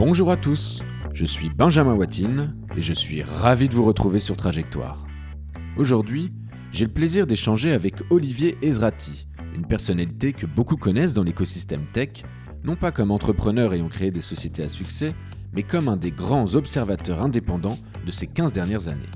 Bonjour 0.00 0.30
à 0.30 0.38
tous, 0.38 0.80
je 1.12 1.26
suis 1.26 1.50
Benjamin 1.50 1.92
Watine 1.92 2.56
et 2.74 2.80
je 2.80 2.94
suis 2.94 3.22
ravi 3.22 3.68
de 3.68 3.74
vous 3.74 3.84
retrouver 3.84 4.18
sur 4.18 4.34
Trajectoire. 4.34 5.06
Aujourd'hui, 5.76 6.30
j'ai 6.72 6.86
le 6.86 6.90
plaisir 6.90 7.26
d'échanger 7.26 7.70
avec 7.72 7.96
Olivier 8.08 8.56
Ezrati, 8.62 9.28
une 9.54 9.66
personnalité 9.66 10.32
que 10.32 10.46
beaucoup 10.46 10.78
connaissent 10.78 11.12
dans 11.12 11.22
l'écosystème 11.22 11.84
tech, 11.92 12.24
non 12.64 12.76
pas 12.76 12.92
comme 12.92 13.10
entrepreneur 13.10 13.74
ayant 13.74 13.90
créé 13.90 14.10
des 14.10 14.22
sociétés 14.22 14.62
à 14.62 14.70
succès, 14.70 15.14
mais 15.52 15.64
comme 15.64 15.86
un 15.86 15.98
des 15.98 16.12
grands 16.12 16.54
observateurs 16.54 17.20
indépendants 17.20 17.78
de 18.06 18.10
ces 18.10 18.26
15 18.26 18.52
dernières 18.52 18.88
années. 18.88 19.10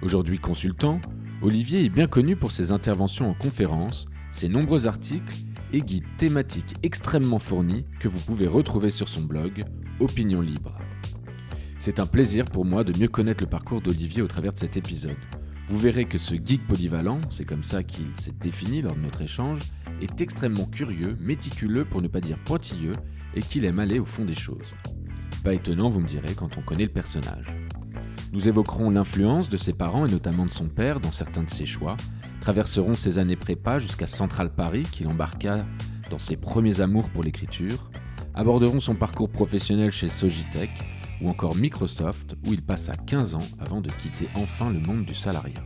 Aujourd'hui 0.00 0.38
consultant, 0.38 0.98
Olivier 1.42 1.84
est 1.84 1.90
bien 1.90 2.06
connu 2.06 2.36
pour 2.36 2.52
ses 2.52 2.72
interventions 2.72 3.28
en 3.28 3.34
conférences, 3.34 4.06
ses 4.32 4.48
nombreux 4.48 4.86
articles 4.86 5.34
et 5.74 5.82
guides 5.82 6.16
thématiques 6.16 6.76
extrêmement 6.82 7.38
fournis 7.38 7.84
que 7.98 8.08
vous 8.08 8.20
pouvez 8.20 8.46
retrouver 8.46 8.90
sur 8.90 9.08
son 9.08 9.20
blog 9.20 9.66
Opinion 10.00 10.40
Libre. 10.40 10.76
C'est 11.78 12.00
un 12.00 12.06
plaisir 12.06 12.46
pour 12.46 12.64
moi 12.64 12.84
de 12.84 12.98
mieux 12.98 13.08
connaître 13.08 13.44
le 13.44 13.50
parcours 13.50 13.82
d'Olivier 13.82 14.22
au 14.22 14.26
travers 14.26 14.54
de 14.54 14.58
cet 14.58 14.78
épisode. 14.78 15.16
Vous 15.68 15.78
verrez 15.78 16.06
que 16.06 16.16
ce 16.16 16.34
geek 16.34 16.66
polyvalent, 16.66 17.20
c'est 17.28 17.44
comme 17.44 17.62
ça 17.62 17.82
qu'il 17.82 18.06
s'est 18.16 18.34
défini 18.40 18.80
lors 18.80 18.96
de 18.96 19.00
notre 19.02 19.20
échange, 19.20 19.60
est 20.00 20.20
extrêmement 20.20 20.64
curieux, 20.64 21.16
méticuleux 21.20 21.84
pour 21.84 22.00
ne 22.00 22.08
pas 22.08 22.20
dire 22.20 22.38
pointilleux, 22.38 22.94
et 23.34 23.42
qu'il 23.42 23.66
aime 23.66 23.78
aller 23.78 23.98
au 23.98 24.06
fond 24.06 24.24
des 24.24 24.34
choses. 24.34 24.72
Pas 25.44 25.54
étonnant, 25.54 25.90
vous 25.90 26.00
me 26.00 26.08
direz, 26.08 26.34
quand 26.34 26.56
on 26.56 26.62
connaît 26.62 26.84
le 26.84 26.90
personnage. 26.90 27.54
Nous 28.32 28.48
évoquerons 28.48 28.90
l'influence 28.90 29.48
de 29.48 29.58
ses 29.58 29.74
parents 29.74 30.06
et 30.06 30.10
notamment 30.10 30.46
de 30.46 30.50
son 30.50 30.68
père 30.68 30.98
dans 30.98 31.12
certains 31.12 31.42
de 31.42 31.50
ses 31.50 31.66
choix, 31.66 31.96
traverserons 32.40 32.94
ses 32.94 33.18
années 33.18 33.36
prépa 33.36 33.78
jusqu'à 33.78 34.06
Central 34.06 34.54
Paris 34.54 34.84
qu'il 34.90 35.08
embarqua 35.08 35.66
dans 36.10 36.18
ses 36.18 36.36
premiers 36.36 36.80
amours 36.80 37.10
pour 37.10 37.22
l'écriture, 37.22 37.90
aborderons 38.34 38.80
son 38.80 38.94
parcours 38.94 39.28
professionnel 39.28 39.90
chez 39.90 40.08
Sogitech 40.08 40.70
ou 41.20 41.28
encore 41.28 41.56
Microsoft 41.56 42.36
où 42.46 42.52
il 42.52 42.62
passa 42.62 42.94
15 42.96 43.34
ans 43.34 43.48
avant 43.58 43.80
de 43.80 43.90
quitter 43.90 44.28
enfin 44.34 44.70
le 44.70 44.80
monde 44.80 45.04
du 45.04 45.14
salariat. 45.14 45.64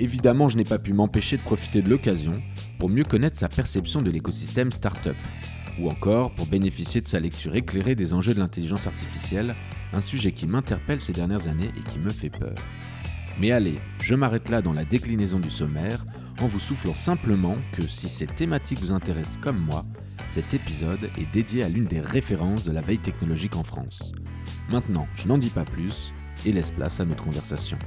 Évidemment, 0.00 0.48
je 0.48 0.56
n'ai 0.56 0.64
pas 0.64 0.78
pu 0.78 0.92
m'empêcher 0.92 1.36
de 1.36 1.42
profiter 1.42 1.80
de 1.80 1.88
l'occasion 1.88 2.42
pour 2.78 2.88
mieux 2.88 3.04
connaître 3.04 3.36
sa 3.36 3.48
perception 3.48 4.02
de 4.02 4.10
l'écosystème 4.10 4.72
startup, 4.72 5.16
ou 5.78 5.88
encore 5.88 6.32
pour 6.32 6.46
bénéficier 6.46 7.00
de 7.00 7.06
sa 7.06 7.20
lecture 7.20 7.54
éclairée 7.54 7.94
des 7.94 8.12
enjeux 8.12 8.34
de 8.34 8.40
l'intelligence 8.40 8.86
artificielle, 8.86 9.54
un 9.92 10.00
sujet 10.00 10.32
qui 10.32 10.46
m'interpelle 10.46 11.00
ces 11.00 11.12
dernières 11.12 11.46
années 11.46 11.70
et 11.76 11.82
qui 11.82 11.98
me 11.98 12.10
fait 12.10 12.30
peur. 12.30 12.56
Mais 13.40 13.50
allez, 13.50 13.80
je 14.00 14.14
m'arrête 14.14 14.48
là 14.48 14.62
dans 14.62 14.72
la 14.72 14.84
déclinaison 14.84 15.40
du 15.40 15.50
sommaire 15.50 16.04
en 16.40 16.46
vous 16.46 16.60
soufflant 16.60 16.94
simplement 16.94 17.56
que 17.72 17.82
si 17.82 18.08
cette 18.08 18.34
thématique 18.34 18.80
vous 18.80 18.92
intéresse 18.92 19.38
comme 19.40 19.58
moi, 19.58 19.84
cet 20.28 20.54
épisode 20.54 21.10
est 21.18 21.32
dédié 21.32 21.62
à 21.62 21.68
l'une 21.68 21.84
des 21.84 22.00
références 22.00 22.64
de 22.64 22.72
la 22.72 22.80
veille 22.80 22.98
technologique 22.98 23.56
en 23.56 23.62
France. 23.62 24.12
Maintenant, 24.70 25.06
je 25.14 25.28
n'en 25.28 25.38
dis 25.38 25.50
pas 25.50 25.64
plus 25.64 26.12
et 26.44 26.52
laisse 26.52 26.70
place 26.70 27.00
à 27.00 27.04
notre 27.04 27.24
conversation. 27.24 27.78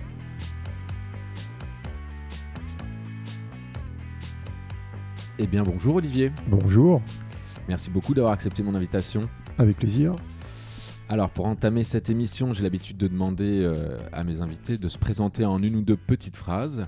Eh 5.40 5.46
bien 5.46 5.64
bonjour 5.64 5.96
Olivier. 5.96 6.32
Bonjour. 6.48 7.02
Merci 7.68 7.90
beaucoup 7.90 8.14
d'avoir 8.14 8.34
accepté 8.34 8.64
mon 8.64 8.74
invitation. 8.74 9.30
Avec 9.58 9.78
plaisir. 9.78 10.16
Alors 11.10 11.30
pour 11.30 11.46
entamer 11.46 11.84
cette 11.84 12.10
émission, 12.10 12.54
j'ai 12.54 12.64
l'habitude 12.64 12.98
de 12.98 13.08
demander 13.08 13.62
euh, 13.64 14.00
à 14.12 14.24
mes 14.24 14.42
invités 14.42 14.78
de 14.78 14.88
se 14.88 14.98
présenter 14.98 15.46
en 15.46 15.62
une 15.62 15.76
ou 15.76 15.82
deux 15.82 15.96
petites 15.96 16.38
phrases. 16.38 16.88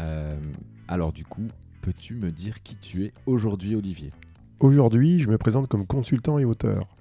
Euh, 0.00 0.38
alors 0.86 1.12
du 1.12 1.24
coup, 1.24 1.48
peux-tu 1.80 2.14
me 2.14 2.30
dire 2.30 2.62
qui 2.62 2.76
tu 2.76 3.04
es 3.04 3.12
aujourd'hui 3.26 3.74
Olivier? 3.74 4.12
Aujourd'hui, 4.60 5.20
je 5.20 5.28
me 5.28 5.38
présente 5.38 5.68
comme 5.68 5.86
consultant 5.86 6.38
et 6.38 6.44
auteur. 6.44 6.96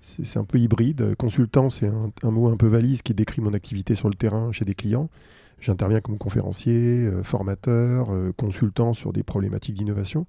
C'est 0.00 0.38
un 0.38 0.44
peu 0.44 0.58
hybride. 0.58 1.14
Consultant, 1.16 1.68
c'est 1.68 1.86
un, 1.88 2.30
mot 2.30 2.48
un 2.48 2.56
peu 2.56 2.66
valise 2.66 3.02
qui 3.02 3.12
décrit 3.12 3.42
mon 3.42 3.52
activité 3.52 3.94
sur 3.94 4.08
le 4.08 4.14
terrain 4.14 4.50
chez 4.52 4.64
des 4.64 4.74
clients. 4.74 5.10
J'interviens 5.60 6.00
comme 6.00 6.16
conférencier, 6.16 6.74
euh, 6.74 7.22
formateur, 7.22 8.08
consultant 8.38 8.94
sur 8.94 9.12
des 9.12 9.22
problématiques 9.22 9.74
d'innovation. 9.74 10.26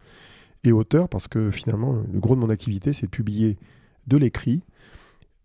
Et 0.63 0.73
auteur, 0.73 1.07
parce 1.07 1.27
que 1.27 1.51
finalement, 1.51 1.93
le 2.11 2.19
gros 2.19 2.35
de 2.35 2.41
mon 2.41 2.49
activité, 2.49 2.91
c'est 2.91 3.05
de 3.05 3.11
publier 3.11 3.57
de 4.07 4.17
l'écrit 4.17 4.61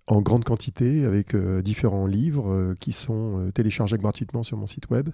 en 0.06 0.20
grande 0.20 0.44
quantité 0.44 1.04
avec 1.04 1.34
euh, 1.34 1.62
différents 1.62 2.06
livres 2.06 2.50
euh, 2.50 2.74
qui 2.78 2.92
sont 2.92 3.40
euh, 3.40 3.50
téléchargeables 3.50 4.02
gratuitement 4.02 4.42
sur 4.42 4.56
mon 4.56 4.66
site 4.66 4.88
web, 4.90 5.08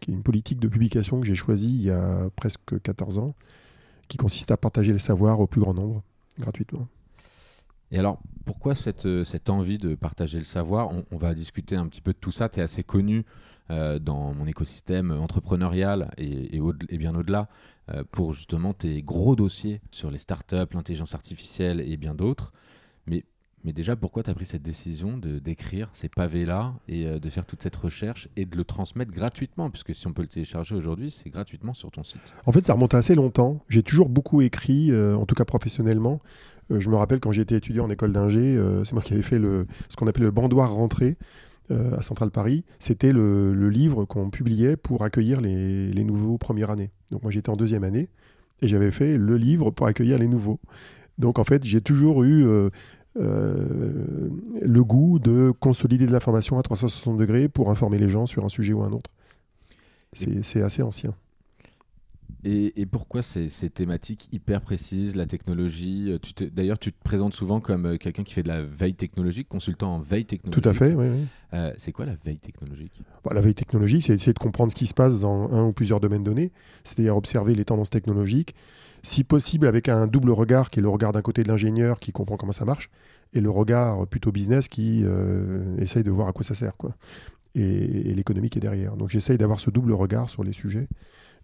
qui 0.00 0.10
est 0.10 0.14
une 0.14 0.22
politique 0.22 0.60
de 0.60 0.68
publication 0.68 1.20
que 1.20 1.26
j'ai 1.26 1.34
choisie 1.34 1.74
il 1.74 1.82
y 1.82 1.90
a 1.90 2.28
presque 2.36 2.80
14 2.82 3.18
ans, 3.18 3.34
qui 4.08 4.16
consiste 4.16 4.50
à 4.50 4.56
partager 4.56 4.92
le 4.92 4.98
savoir 4.98 5.40
au 5.40 5.46
plus 5.46 5.60
grand 5.60 5.74
nombre 5.74 6.02
gratuitement. 6.38 6.88
Et 7.90 7.98
alors, 7.98 8.18
pourquoi 8.44 8.74
cette, 8.74 9.24
cette 9.24 9.50
envie 9.50 9.78
de 9.78 9.94
partager 9.94 10.38
le 10.38 10.44
savoir? 10.44 10.90
On, 11.10 11.16
va 11.16 11.34
discuter 11.34 11.76
un 11.76 11.86
petit 11.86 12.00
peu 12.00 12.12
de 12.12 12.18
tout 12.18 12.32
ça. 12.32 12.48
Tu 12.48 12.58
es 12.58 12.62
assez 12.62 12.82
connu 12.82 13.24
dans 13.68 14.34
mon 14.34 14.46
écosystème 14.46 15.12
entrepreneurial 15.12 16.10
et, 16.18 16.56
et, 16.56 16.98
bien 16.98 17.14
au-delà 17.14 17.48
pour 18.10 18.32
justement 18.32 18.72
tes 18.72 19.00
gros 19.02 19.36
dossiers 19.36 19.80
sur 19.92 20.10
les 20.10 20.18
startups, 20.18 20.72
l'intelligence 20.72 21.14
artificielle 21.14 21.80
et 21.80 21.96
bien 21.96 22.14
d'autres. 22.14 22.52
Mais 23.64 23.72
déjà, 23.72 23.96
pourquoi 23.96 24.22
tu 24.22 24.30
as 24.30 24.34
pris 24.34 24.44
cette 24.44 24.62
décision 24.62 25.16
de 25.16 25.38
d'écrire 25.38 25.88
ces 25.92 26.10
pavés-là 26.10 26.74
et 26.86 27.06
euh, 27.06 27.18
de 27.18 27.30
faire 27.30 27.46
toute 27.46 27.62
cette 27.62 27.76
recherche 27.76 28.28
et 28.36 28.44
de 28.44 28.56
le 28.56 28.64
transmettre 28.64 29.10
gratuitement? 29.10 29.70
Puisque 29.70 29.94
si 29.94 30.06
on 30.06 30.12
peut 30.12 30.20
le 30.20 30.28
télécharger 30.28 30.74
aujourd'hui, 30.74 31.10
c'est 31.10 31.30
gratuitement 31.30 31.72
sur 31.72 31.90
ton 31.90 32.02
site. 32.02 32.34
En 32.44 32.52
fait, 32.52 32.64
ça 32.64 32.74
remonte 32.74 32.92
assez 32.92 33.14
longtemps. 33.14 33.64
J'ai 33.70 33.82
toujours 33.82 34.10
beaucoup 34.10 34.42
écrit, 34.42 34.92
euh, 34.92 35.16
en 35.16 35.24
tout 35.24 35.34
cas 35.34 35.46
professionnellement. 35.46 36.20
Euh, 36.70 36.78
je 36.78 36.90
me 36.90 36.96
rappelle 36.96 37.20
quand 37.20 37.32
j'étais 37.32 37.56
étudiant 37.56 37.86
en 37.86 37.90
école 37.90 38.12
d'ingé, 38.12 38.60
c'est 38.84 38.92
moi 38.92 39.02
qui 39.02 39.14
avais 39.14 39.22
fait 39.22 39.38
le, 39.38 39.66
ce 39.88 39.96
qu'on 39.96 40.06
appelait 40.06 40.24
le 40.24 40.30
bandoir 40.30 40.72
rentrée 40.72 41.16
à 41.70 42.02
Central 42.02 42.30
Paris. 42.30 42.62
C'était 42.78 43.12
le, 43.12 43.54
le, 43.54 43.70
livre 43.70 44.04
qu'on 44.04 44.28
publiait 44.28 44.76
pour 44.76 45.02
accueillir 45.02 45.40
les, 45.40 45.90
les 45.90 46.04
nouveaux 46.04 46.36
premières 46.36 46.68
années. 46.68 46.90
Donc 47.10 47.22
moi, 47.22 47.32
j'étais 47.32 47.48
en 47.48 47.56
deuxième 47.56 47.84
année 47.84 48.10
et 48.60 48.68
j'avais 48.68 48.90
fait 48.90 49.16
le 49.16 49.38
livre 49.38 49.70
pour 49.70 49.86
accueillir 49.86 50.18
les 50.18 50.28
nouveaux. 50.28 50.60
Donc 51.16 51.38
en 51.38 51.44
fait, 51.44 51.64
j'ai 51.64 51.80
toujours 51.80 52.22
eu 52.22 52.46
euh, 53.16 54.28
le 54.60 54.84
goût 54.84 55.18
de 55.18 55.52
consolider 55.52 56.06
de 56.06 56.12
l'information 56.12 56.58
à 56.58 56.62
360 56.62 57.16
degrés 57.16 57.48
pour 57.48 57.70
informer 57.70 57.98
les 57.98 58.08
gens 58.08 58.26
sur 58.26 58.44
un 58.44 58.48
sujet 58.48 58.72
ou 58.72 58.82
un 58.82 58.92
autre. 58.92 59.10
C'est 60.12 60.62
assez 60.62 60.82
ancien. 60.82 61.14
Et, 62.44 62.80
et, 62.80 62.84
pourquoi 62.84 63.22
ces, 63.22 63.48
ces, 63.48 63.70
thématiques 63.70 64.28
hyper 64.30 64.60
précises, 64.60 65.16
la 65.16 65.24
technologie 65.24 66.10
euh, 66.12 66.46
D'ailleurs, 66.52 66.78
tu 66.78 66.92
te 66.92 67.02
présentes 67.02 67.32
souvent 67.32 67.58
comme 67.60 67.86
euh, 67.86 67.96
quelqu'un 67.96 68.22
qui 68.22 68.34
fait 68.34 68.42
de 68.42 68.48
la 68.48 68.62
veille 68.62 68.94
technologique, 68.94 69.48
consultant 69.48 69.94
en 69.94 69.98
veille 69.98 70.26
technologique. 70.26 70.62
Tout 70.62 70.68
à 70.68 70.74
fait, 70.74 70.94
oui. 70.94 71.06
oui. 71.08 71.26
Euh, 71.54 71.72
c'est 71.78 71.92
quoi 71.92 72.04
la 72.04 72.16
veille 72.22 72.38
technologique? 72.38 73.00
Bah, 73.24 73.32
La 73.34 73.40
veille 73.40 73.54
technologique, 73.54 74.04
c'est 74.04 74.12
essayer 74.12 74.34
de 74.34 74.38
comprendre 74.38 74.70
ce 74.70 74.76
qui 74.76 74.86
se 74.86 74.92
passe 74.92 75.20
dans 75.20 75.50
un 75.52 75.64
ou 75.64 75.72
plusieurs 75.72 76.00
domaines 76.00 76.24
donnés, 76.24 76.52
c'est-à-dire 76.84 77.16
observer 77.16 77.54
les 77.54 77.64
tendances 77.64 77.90
technologiques, 77.90 78.54
si 79.04 79.22
possible 79.22 79.66
avec 79.66 79.88
un 79.88 80.06
double 80.06 80.30
regard, 80.30 80.70
qui 80.70 80.80
est 80.80 80.82
le 80.82 80.88
regard 80.88 81.12
d'un 81.12 81.22
côté 81.22 81.42
de 81.42 81.48
l'ingénieur 81.48 82.00
qui 82.00 82.10
comprend 82.10 82.36
comment 82.36 82.52
ça 82.52 82.64
marche, 82.64 82.90
et 83.34 83.40
le 83.40 83.50
regard 83.50 84.06
plutôt 84.06 84.32
business 84.32 84.68
qui 84.68 85.02
euh, 85.04 85.76
essaye 85.78 86.02
de 86.02 86.10
voir 86.10 86.28
à 86.28 86.32
quoi 86.32 86.44
ça 86.44 86.54
sert, 86.54 86.76
quoi. 86.76 86.94
Et, 87.54 87.62
et 87.62 88.14
l'économie 88.14 88.50
qui 88.50 88.58
est 88.58 88.62
derrière. 88.62 88.96
Donc 88.96 89.10
j'essaye 89.10 89.38
d'avoir 89.38 89.60
ce 89.60 89.70
double 89.70 89.92
regard 89.92 90.28
sur 90.28 90.42
les 90.42 90.52
sujets. 90.52 90.88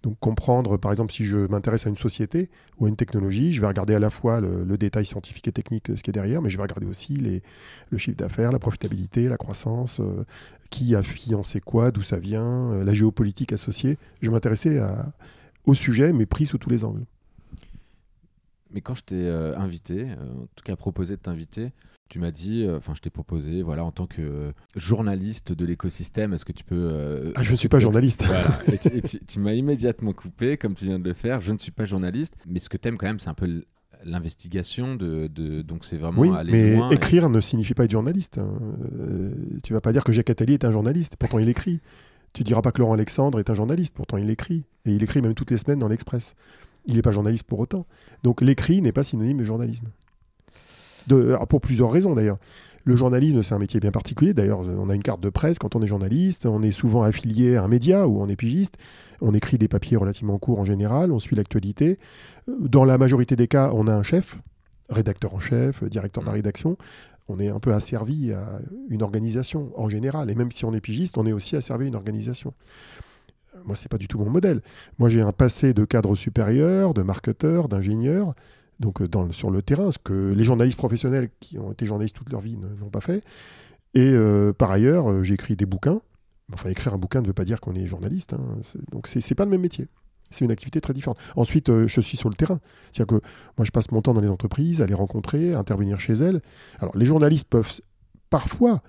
Donc 0.02 0.18
comprendre, 0.18 0.78
par 0.78 0.90
exemple, 0.90 1.12
si 1.12 1.26
je 1.26 1.36
m'intéresse 1.36 1.86
à 1.86 1.90
une 1.90 1.96
société 1.96 2.48
ou 2.78 2.86
à 2.86 2.88
une 2.88 2.96
technologie, 2.96 3.52
je 3.52 3.60
vais 3.60 3.66
regarder 3.66 3.94
à 3.94 3.98
la 3.98 4.08
fois 4.08 4.40
le, 4.40 4.78
détail 4.78 5.04
scientifique 5.04 5.46
et 5.46 5.52
technique 5.52 5.90
de 5.90 5.96
ce 5.96 6.02
qui 6.02 6.10
est 6.10 6.12
derrière, 6.12 6.40
mais 6.40 6.48
je 6.48 6.56
vais 6.56 6.62
regarder 6.62 6.86
aussi 6.86 7.16
les, 7.16 7.42
le 7.90 7.98
chiffre 7.98 8.16
d'affaires, 8.16 8.50
la 8.50 8.58
profitabilité, 8.58 9.28
la 9.28 9.36
croissance, 9.36 10.00
euh, 10.00 10.24
qui 10.70 10.94
a 10.94 11.02
financé 11.02 11.60
quoi, 11.60 11.90
d'où 11.90 12.00
ça 12.00 12.18
vient, 12.18 12.72
euh, 12.72 12.84
la 12.84 12.94
géopolitique 12.94 13.52
associée. 13.52 13.98
Je 14.22 14.28
vais 14.28 14.32
m'intéresser 14.32 14.80
au 15.66 15.74
sujet, 15.74 16.14
mais 16.14 16.24
pris 16.24 16.46
sous 16.46 16.56
tous 16.56 16.70
les 16.70 16.84
angles. 16.84 17.04
Mais 18.72 18.80
quand 18.80 18.94
je 18.94 19.02
t'ai 19.02 19.16
euh, 19.16 19.56
invité, 19.58 20.10
euh, 20.10 20.42
en 20.42 20.46
tout 20.54 20.64
cas 20.64 20.76
proposé 20.76 21.16
de 21.16 21.20
t'inviter, 21.20 21.72
tu 22.08 22.18
m'as 22.18 22.30
dit, 22.30 22.66
enfin, 22.68 22.92
euh, 22.92 22.94
je 22.96 23.02
t'ai 23.02 23.10
proposé, 23.10 23.62
voilà, 23.62 23.84
en 23.84 23.92
tant 23.92 24.06
que 24.06 24.52
journaliste 24.76 25.52
de 25.52 25.64
l'écosystème, 25.64 26.32
est-ce 26.32 26.44
que 26.44 26.52
tu 26.52 26.64
peux. 26.64 27.32
ah, 27.34 27.42
je 27.42 27.52
ne 27.52 27.56
suis 27.56 27.68
pas 27.68 27.78
journaliste. 27.78 28.24
Voilà. 28.24 28.50
et 28.72 28.78
tu, 28.78 28.88
et 28.88 29.02
tu, 29.02 29.20
tu 29.24 29.38
m'as 29.38 29.52
immédiatement 29.52 30.12
coupé, 30.12 30.56
comme 30.56 30.74
tu 30.74 30.86
viens 30.86 30.98
de 30.98 31.08
le 31.08 31.14
faire. 31.14 31.40
Je 31.40 31.52
ne 31.52 31.58
suis 31.58 31.72
pas 31.72 31.84
journaliste, 31.84 32.34
mais 32.46 32.58
ce 32.58 32.68
que 32.68 32.76
tu 32.76 32.88
aimes 32.88 32.96
quand 32.96 33.06
même, 33.06 33.20
c'est 33.20 33.28
un 33.28 33.34
peu 33.34 33.64
l'investigation 34.04 34.94
de, 34.94 35.26
de, 35.26 35.62
donc 35.62 35.84
c'est 35.84 35.98
vraiment 35.98 36.22
oui, 36.22 36.30
aller 36.34 36.52
mais 36.52 36.76
loin 36.76 36.88
écrire 36.88 37.26
et... 37.26 37.28
ne 37.28 37.38
signifie 37.38 37.74
pas 37.74 37.84
être 37.84 37.90
journaliste 37.90 38.38
hein. 38.38 38.48
tu 39.62 39.74
vas 39.74 39.82
pas 39.82 39.92
dire 39.92 40.04
que 40.04 40.12
Jacques 40.12 40.30
Attali 40.30 40.54
est 40.54 40.64
un 40.64 40.72
journaliste 40.72 41.16
pourtant 41.18 41.38
il 41.38 41.50
écrit 41.50 41.80
tu 42.32 42.42
diras 42.42 42.62
pas 42.62 42.72
que 42.72 42.78
Laurent 42.78 42.94
Alexandre 42.94 43.40
est 43.40 43.50
un 43.50 43.54
journaliste 43.54 43.94
pourtant 43.94 44.16
il 44.16 44.30
écrit 44.30 44.64
et 44.86 44.92
il 44.92 45.02
écrit 45.02 45.20
même 45.20 45.34
toutes 45.34 45.50
les 45.50 45.58
semaines 45.58 45.80
dans 45.80 45.88
l'Express 45.88 46.34
il 46.86 46.94
n'est 46.94 47.02
pas 47.02 47.10
journaliste 47.10 47.44
pour 47.44 47.58
autant. 47.58 47.86
Donc 48.22 48.40
l'écrit 48.40 48.82
n'est 48.82 48.92
pas 48.92 49.02
synonyme 49.02 49.38
de 49.38 49.44
journalisme. 49.44 49.88
De, 51.06 51.36
pour 51.48 51.60
plusieurs 51.60 51.90
raisons 51.90 52.14
d'ailleurs. 52.14 52.38
Le 52.84 52.96
journalisme, 52.96 53.42
c'est 53.42 53.54
un 53.54 53.58
métier 53.58 53.78
bien 53.78 53.90
particulier. 53.90 54.32
D'ailleurs, 54.32 54.60
on 54.60 54.88
a 54.88 54.94
une 54.94 55.02
carte 55.02 55.20
de 55.20 55.28
presse 55.28 55.58
quand 55.58 55.76
on 55.76 55.82
est 55.82 55.86
journaliste. 55.86 56.46
On 56.46 56.62
est 56.62 56.72
souvent 56.72 57.02
affilié 57.02 57.56
à 57.56 57.64
un 57.64 57.68
média 57.68 58.08
ou 58.08 58.22
on 58.22 58.28
est 58.28 58.36
pigiste. 58.36 58.76
On 59.20 59.34
écrit 59.34 59.58
des 59.58 59.68
papiers 59.68 59.98
relativement 59.98 60.38
courts 60.38 60.60
en 60.60 60.64
général. 60.64 61.12
On 61.12 61.18
suit 61.18 61.36
l'actualité. 61.36 61.98
Dans 62.48 62.84
la 62.84 62.96
majorité 62.96 63.36
des 63.36 63.48
cas, 63.48 63.70
on 63.74 63.86
a 63.86 63.94
un 63.94 64.02
chef, 64.02 64.38
rédacteur 64.88 65.34
en 65.34 65.40
chef, 65.40 65.84
directeur 65.84 66.22
de 66.22 66.28
la 66.28 66.32
rédaction. 66.32 66.78
on 67.28 67.38
est 67.38 67.48
un 67.48 67.60
peu 67.60 67.72
asservi 67.74 68.32
à 68.32 68.60
une 68.88 69.02
organisation 69.02 69.70
en 69.76 69.90
général. 69.90 70.30
Et 70.30 70.34
même 70.34 70.50
si 70.50 70.64
on 70.64 70.72
est 70.72 70.80
pigiste, 70.80 71.18
on 71.18 71.26
est 71.26 71.32
aussi 71.32 71.56
asservi 71.56 71.84
à 71.84 71.88
une 71.88 71.96
organisation. 71.96 72.54
Moi, 73.64 73.76
c'est 73.76 73.90
pas 73.90 73.98
du 73.98 74.08
tout 74.08 74.18
mon 74.18 74.30
modèle. 74.30 74.60
Moi, 74.98 75.08
j'ai 75.08 75.20
un 75.20 75.32
passé 75.32 75.74
de 75.74 75.84
cadre 75.84 76.14
supérieur, 76.16 76.94
de 76.94 77.02
marketeur, 77.02 77.68
d'ingénieur, 77.68 78.34
donc 78.78 79.02
dans, 79.02 79.30
sur 79.32 79.50
le 79.50 79.62
terrain, 79.62 79.90
ce 79.92 79.98
que 79.98 80.32
les 80.34 80.44
journalistes 80.44 80.78
professionnels 80.78 81.28
qui 81.40 81.58
ont 81.58 81.72
été 81.72 81.86
journalistes 81.86 82.16
toute 82.16 82.30
leur 82.30 82.40
vie 82.40 82.56
n'ont 82.56 82.90
pas 82.90 83.00
fait. 83.00 83.22
Et 83.94 84.14
par 84.56 84.70
ailleurs, 84.70 85.22
j'ai 85.24 85.34
écrit 85.34 85.56
des 85.56 85.66
bouquins. 85.66 86.00
Enfin, 86.52 86.68
écrire 86.70 86.94
un 86.94 86.98
bouquin 86.98 87.20
ne 87.20 87.26
veut 87.26 87.32
pas 87.32 87.44
dire 87.44 87.60
qu'on 87.60 87.74
est 87.74 87.86
journaliste. 87.86 88.32
Hein. 88.32 88.40
Donc, 88.90 89.06
c'est 89.06 89.34
pas 89.34 89.44
le 89.44 89.50
même 89.50 89.60
métier. 89.60 89.88
C'est 90.30 90.44
une 90.44 90.50
activité 90.52 90.80
très 90.80 90.92
différente. 90.92 91.18
Ensuite, 91.36 91.68
euh, 91.68 91.88
je 91.88 92.00
suis 92.00 92.16
sur 92.16 92.28
le 92.28 92.36
terrain. 92.36 92.60
C'est-à-dire 92.90 93.18
que 93.18 93.26
moi, 93.58 93.64
je 93.64 93.72
passe 93.72 93.90
mon 93.90 94.00
temps 94.00 94.14
dans 94.14 94.20
les 94.20 94.30
entreprises, 94.30 94.80
à 94.80 94.86
les 94.86 94.94
rencontrer, 94.94 95.54
à 95.54 95.58
intervenir 95.58 95.98
chez 95.98 96.12
elles. 96.14 96.40
Alors, 96.78 96.96
les 96.96 97.04
journalistes 97.04 97.48
peuvent 97.48 97.80
parfois 98.30 98.80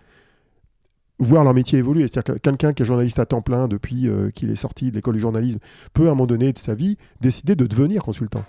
voir 1.21 1.43
leur 1.43 1.53
métier 1.53 1.79
évoluer. 1.79 2.07
C'est-à-dire 2.07 2.35
que 2.35 2.39
quelqu'un 2.39 2.73
qui 2.73 2.83
est 2.83 2.85
journaliste 2.85 3.19
à 3.19 3.25
temps 3.25 3.41
plein 3.41 3.67
depuis 3.67 4.07
euh, 4.07 4.29
qu'il 4.31 4.49
est 4.49 4.55
sorti 4.55 4.89
de 4.89 4.95
l'école 4.95 5.15
du 5.15 5.19
journalisme 5.19 5.59
peut, 5.93 6.07
à 6.07 6.11
un 6.11 6.15
moment 6.15 6.27
donné 6.27 6.51
de 6.51 6.57
sa 6.57 6.75
vie, 6.75 6.97
décider 7.21 7.55
de 7.55 7.65
devenir 7.65 8.03
consultant. 8.03 8.43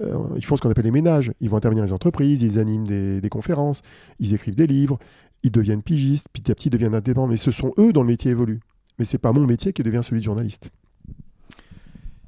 Euh, 0.00 0.18
ils 0.36 0.44
font 0.44 0.56
ce 0.56 0.62
qu'on 0.62 0.70
appelle 0.70 0.84
les 0.84 0.90
ménages. 0.90 1.32
Ils 1.40 1.48
vont 1.48 1.56
intervenir 1.56 1.82
dans 1.82 1.88
les 1.88 1.92
entreprises, 1.92 2.42
ils 2.42 2.58
animent 2.58 2.86
des, 2.86 3.20
des, 3.20 3.28
conférences, 3.28 3.82
ils 4.18 4.34
écrivent 4.34 4.56
des 4.56 4.66
livres, 4.66 4.98
ils 5.42 5.50
deviennent 5.50 5.82
pigistes, 5.82 6.28
petit 6.32 6.50
à 6.50 6.54
petit 6.54 6.68
ils 6.68 6.72
deviennent 6.72 6.94
indépendants. 6.94 7.28
Mais 7.28 7.36
ce 7.36 7.50
sont 7.50 7.72
eux 7.78 7.92
dont 7.92 8.02
le 8.02 8.08
métier 8.08 8.30
évolue. 8.30 8.60
Mais 8.98 9.04
c'est 9.04 9.18
pas 9.18 9.32
mon 9.32 9.46
métier 9.46 9.72
qui 9.72 9.82
devient 9.82 10.00
celui 10.02 10.20
de 10.20 10.24
journaliste. 10.24 10.70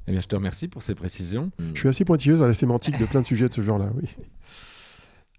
Eh 0.07 0.11
bien, 0.11 0.21
je 0.21 0.27
te 0.27 0.35
remercie 0.35 0.67
pour 0.67 0.83
ces 0.83 0.93
précisions. 0.93 1.51
Je 1.73 1.79
suis 1.79 1.89
assez 1.89 2.05
pointilleuse 2.05 2.41
à 2.41 2.47
la 2.47 2.53
sémantique 2.53 2.99
de 2.99 3.05
plein 3.05 3.21
de 3.21 3.25
sujets 3.25 3.47
de 3.47 3.53
ce 3.53 3.61
genre-là, 3.61 3.91
oui. 3.95 4.07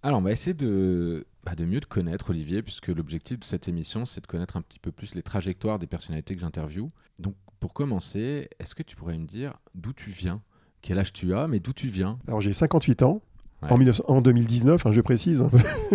Alors, 0.02 0.18
on 0.18 0.22
va 0.22 0.32
essayer 0.32 0.54
de, 0.54 1.24
bah, 1.46 1.54
de 1.54 1.64
mieux 1.64 1.81
te 1.81 1.87
connaître, 1.87 2.31
Olivier, 2.31 2.60
puisque 2.60 2.88
l'objectif 2.88 3.38
de 3.38 3.44
cette 3.44 3.69
émission, 3.69 4.04
c'est 4.04 4.20
de 4.20 4.26
connaître 4.26 4.56
un 4.56 4.62
petit 4.62 4.81
peu 4.81 4.90
plus 4.90 5.14
les 5.14 5.22
trajectoires 5.22 5.78
des 5.78 5.87
personnalités 5.87 6.34
que 6.34 6.40
j'interviewe. 6.40 6.90
Donc, 7.20 7.37
pour 7.60 7.72
commencer, 7.72 8.50
est-ce 8.58 8.75
que 8.75 8.82
tu 8.82 8.96
pourrais 8.96 9.16
me 9.16 9.26
dire 9.26 9.54
d'où 9.76 9.93
tu 9.93 10.10
viens? 10.10 10.43
Quel 10.82 10.98
âge 10.98 11.12
tu 11.12 11.34
as, 11.34 11.46
mais 11.46 11.60
d'où 11.60 11.72
tu 11.72 11.87
viens? 11.87 12.19
Alors, 12.26 12.40
j'ai 12.40 12.52
58 12.52 13.02
ans. 13.02 13.22
En, 13.62 14.20
2019, 14.20 14.87
hein, 14.87 14.93
je 14.93 15.00
précise, 15.00 15.43
hein, 15.43 15.50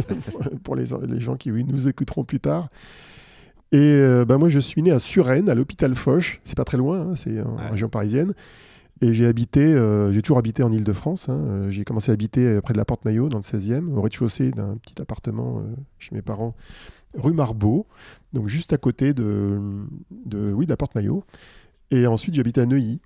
pour 0.64 0.78
les, 0.78 0.86
les, 1.08 1.20
gens 1.20 1.36
qui 1.36 1.52
nous 1.52 1.88
écouteront 1.90 2.24
plus 2.24 2.40
tard. 2.40 2.70
Et 3.74 3.78
euh, 3.78 4.24
bah, 4.24 4.38
moi, 4.38 4.48
je 4.48 4.60
suis 4.60 4.82
né 4.82 4.92
à 4.92 5.00
Suresnes, 5.00 5.50
à 5.50 5.54
l'hôpital 5.54 5.96
Foch. 5.96 6.40
C'est 6.46 6.56
pas 6.56 6.66
très 6.66 6.78
loin, 6.78 7.10
hein, 7.10 7.16
c'est 7.18 7.42
en 7.42 7.58
région 7.70 7.90
parisienne. 7.90 8.34
Et 9.04 9.16
j'ai 9.16 9.26
habité, 9.26 9.62
euh, 9.62 10.12
j'ai 10.12 10.22
toujours 10.22 10.38
habité 10.38 10.62
en 10.62 10.72
Ile-de-France. 10.72 11.28
Hein. 11.28 11.40
Euh, 11.48 11.72
j'ai 11.72 11.84
commencé 11.84 12.12
à 12.12 12.14
habiter 12.14 12.62
près 12.62 12.74
de 12.74 12.78
la 12.78 12.86
Porte 12.86 13.04
Maillot, 13.04 13.30
dans 13.30 13.40
le 13.40 13.44
16e, 13.44 13.92
au 13.94 14.02
rez-de-chaussée 14.02 14.52
d'un 14.52 14.78
petit 14.78 15.02
appartement 15.02 15.64
chez 15.98 16.14
mes 16.14 16.22
parents, 16.22 16.56
rue 17.16 17.34
Marbeau, 17.34 17.88
donc 18.32 18.48
juste 18.48 18.74
à 18.74 18.78
côté 18.78 19.14
de, 19.14 19.60
de, 20.26 20.52
oui, 20.54 20.66
de 20.66 20.70
la 20.72 20.78
Porte 20.78 20.94
Maillot. 20.94 21.24
Et 21.90 22.06
ensuite, 22.06 22.38
habité 22.38 22.62
à 22.62 22.66
Neuilly 22.66 23.00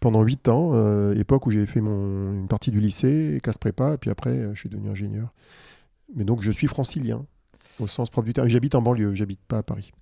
pendant 0.00 0.22
8 0.22 0.48
ans, 0.48 1.10
époque 1.12 1.46
où 1.46 1.50
j'ai 1.50 1.66
fait 1.66 1.80
une 1.80 2.46
partie 2.48 2.70
du 2.70 2.80
lycée, 2.80 3.40
classe 3.42 3.58
prépa, 3.58 3.94
et 3.94 3.98
puis 3.98 4.10
après, 4.10 4.50
je 4.54 4.60
suis 4.60 4.68
devenu 4.68 4.88
ingénieur. 4.90 5.32
Mais 6.14 6.24
donc, 6.24 6.42
je 6.42 6.52
suis 6.52 6.68
francilien 6.68 7.26
au 7.80 7.86
sens 7.86 8.08
propre 8.08 8.26
du 8.26 8.32
terme. 8.32 8.48
J'habite 8.48 8.74
en 8.74 8.82
banlieue, 8.82 9.14
j'habite 9.14 9.40
pas 9.48 9.58
à 9.58 9.62
Paris. 9.62 9.92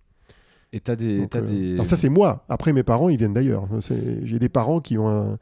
Et 0.74 0.80
tu 0.80 0.90
as 0.90 0.96
des. 0.96 1.22
as 1.22 1.36
euh, 1.36 1.84
ça, 1.84 1.96
c'est 1.96 2.08
moi. 2.08 2.44
Après, 2.48 2.72
mes 2.72 2.82
parents, 2.82 3.08
ils 3.08 3.16
viennent 3.16 3.32
d'ailleurs. 3.32 3.68
J'ai 4.24 4.40
des 4.40 4.48
parents 4.48 4.80
qui 4.80 4.98
ont 4.98 5.38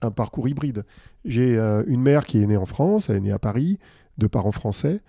un, 0.00 0.10
parcours 0.10 0.48
hybride. 0.48 0.84
J'ai 1.26 1.58
euh, 1.58 1.84
une 1.86 2.00
mère 2.00 2.24
qui 2.24 2.42
est 2.42 2.46
née 2.46 2.56
en 2.56 2.64
France, 2.64 3.10
elle 3.10 3.16
est 3.16 3.20
née 3.20 3.32
à 3.32 3.38
Paris, 3.38 3.78
de 4.16 4.26
parents 4.26 4.52
français, 4.52 5.02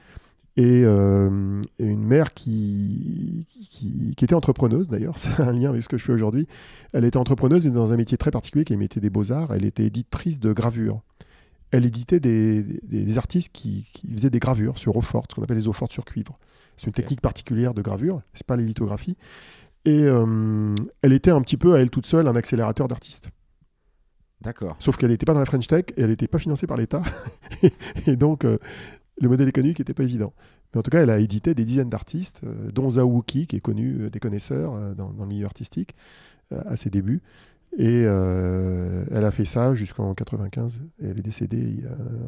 et, 0.58 0.84
euh, 0.84 1.62
une 1.80 2.04
mère 2.04 2.34
qui, 2.34 3.48
qui, 3.50 4.14
était 4.22 4.36
entrepreneuse 4.36 4.90
d'ailleurs. 4.90 5.14
C'est 5.18 5.40
un 5.40 5.54
lien 5.54 5.70
avec 5.70 5.84
ce 5.84 5.88
que 5.88 5.98
je 5.98 6.04
fais 6.04 6.12
aujourd'hui. 6.12 6.48
Elle 6.92 7.06
était 7.06 7.16
entrepreneuse, 7.16 7.64
mais 7.64 7.72
dans 7.72 7.94
un 7.94 7.98
métier 7.98 8.18
très 8.18 8.32
particulier 8.32 8.66
qui 8.66 8.74
est 8.74 8.76
le 8.76 8.82
métier 8.82 9.02
des 9.02 9.10
beaux-arts. 9.10 9.54
Elle 9.54 9.64
était 9.64 9.86
éditrice 9.86 10.42
de 10.42 10.52
gravure 10.52 11.02
elle 11.72 11.86
éditait 11.86 12.20
des, 12.20 13.18
artistes 13.18 13.52
qui, 13.54 13.88
faisaient 14.14 14.30
des 14.30 14.40
gravures 14.40 14.78
sur 14.78 14.96
eau 14.96 15.02
forte, 15.02 15.32
ce 15.32 15.36
qu'on 15.36 15.44
appelle 15.44 15.58
les 15.58 15.68
eaux 15.68 15.74
fortes 15.74 15.94
sur 15.94 16.06
cuivre. 16.06 16.38
C'est 16.76 16.88
une 16.88 16.94
technique 16.94 17.22
particulière 17.22 17.74
de 17.74 17.82
gravure, 17.82 18.22
c'est 18.34 18.46
pas 18.46 18.58
les 18.58 18.66
lithographies. 18.66 19.16
Et 19.86 20.04
euh, 20.04 20.76
elle 21.02 21.14
était 21.14 21.32
un 21.32 21.42
petit 21.42 21.58
peu 21.58 21.74
à 21.74 21.80
elle 21.80 21.90
toute 21.90 22.06
seule 22.06 22.28
un 22.28 22.36
accélérateur 22.36 22.88
d'artistes. 22.88 23.30
D'accord. 24.42 24.76
Sauf 24.80 24.98
qu'elle 24.98 25.10
n'était 25.10 25.26
pas 25.26 25.34
dans 25.34 25.40
la 25.40 25.46
French 25.46 25.68
Tech 25.68 25.86
et 25.96 26.02
elle 26.02 26.10
n'était 26.10 26.28
pas 26.28 26.40
financée 26.40 26.68
par 26.68 26.78
l'État. 26.78 27.04
et 28.08 28.16
donc, 28.16 28.46
euh, 28.46 28.58
le 29.20 29.30
modèle 29.30 29.48
économique 29.48 29.80
n'était 29.80 29.94
pas 29.94 30.04
évident. 30.04 30.34
Mais 30.74 30.80
en 30.80 30.84
tout 30.84 30.92
cas, 30.92 31.02
elle 31.02 31.10
a 31.10 31.20
édité 31.20 31.54
des 31.54 31.66
dizaines 31.66 31.90
d'artistes, 31.90 32.42
euh, 32.44 32.72
dont 32.72 32.90
Zawuki, 32.90 33.48
qui 33.48 33.56
est 33.56 33.62
connu 33.62 34.10
des 34.10 34.20
connaisseurs 34.20 34.96
dans, 34.96 35.12
dans, 35.12 35.24
le 35.24 35.30
milieu 35.30 35.46
artistique, 35.46 35.96
à 36.52 36.76
ses 36.76 36.90
débuts. 36.90 37.22
Et 37.78 38.02
elle 38.02 39.26
a 39.26 39.32
fait 39.32 39.46
ça 39.46 39.74
jusqu'en 39.76 40.14
95 40.14 40.82
et 41.00 41.08
elle 41.08 41.20
est 41.20 41.24
décédée 41.24 41.86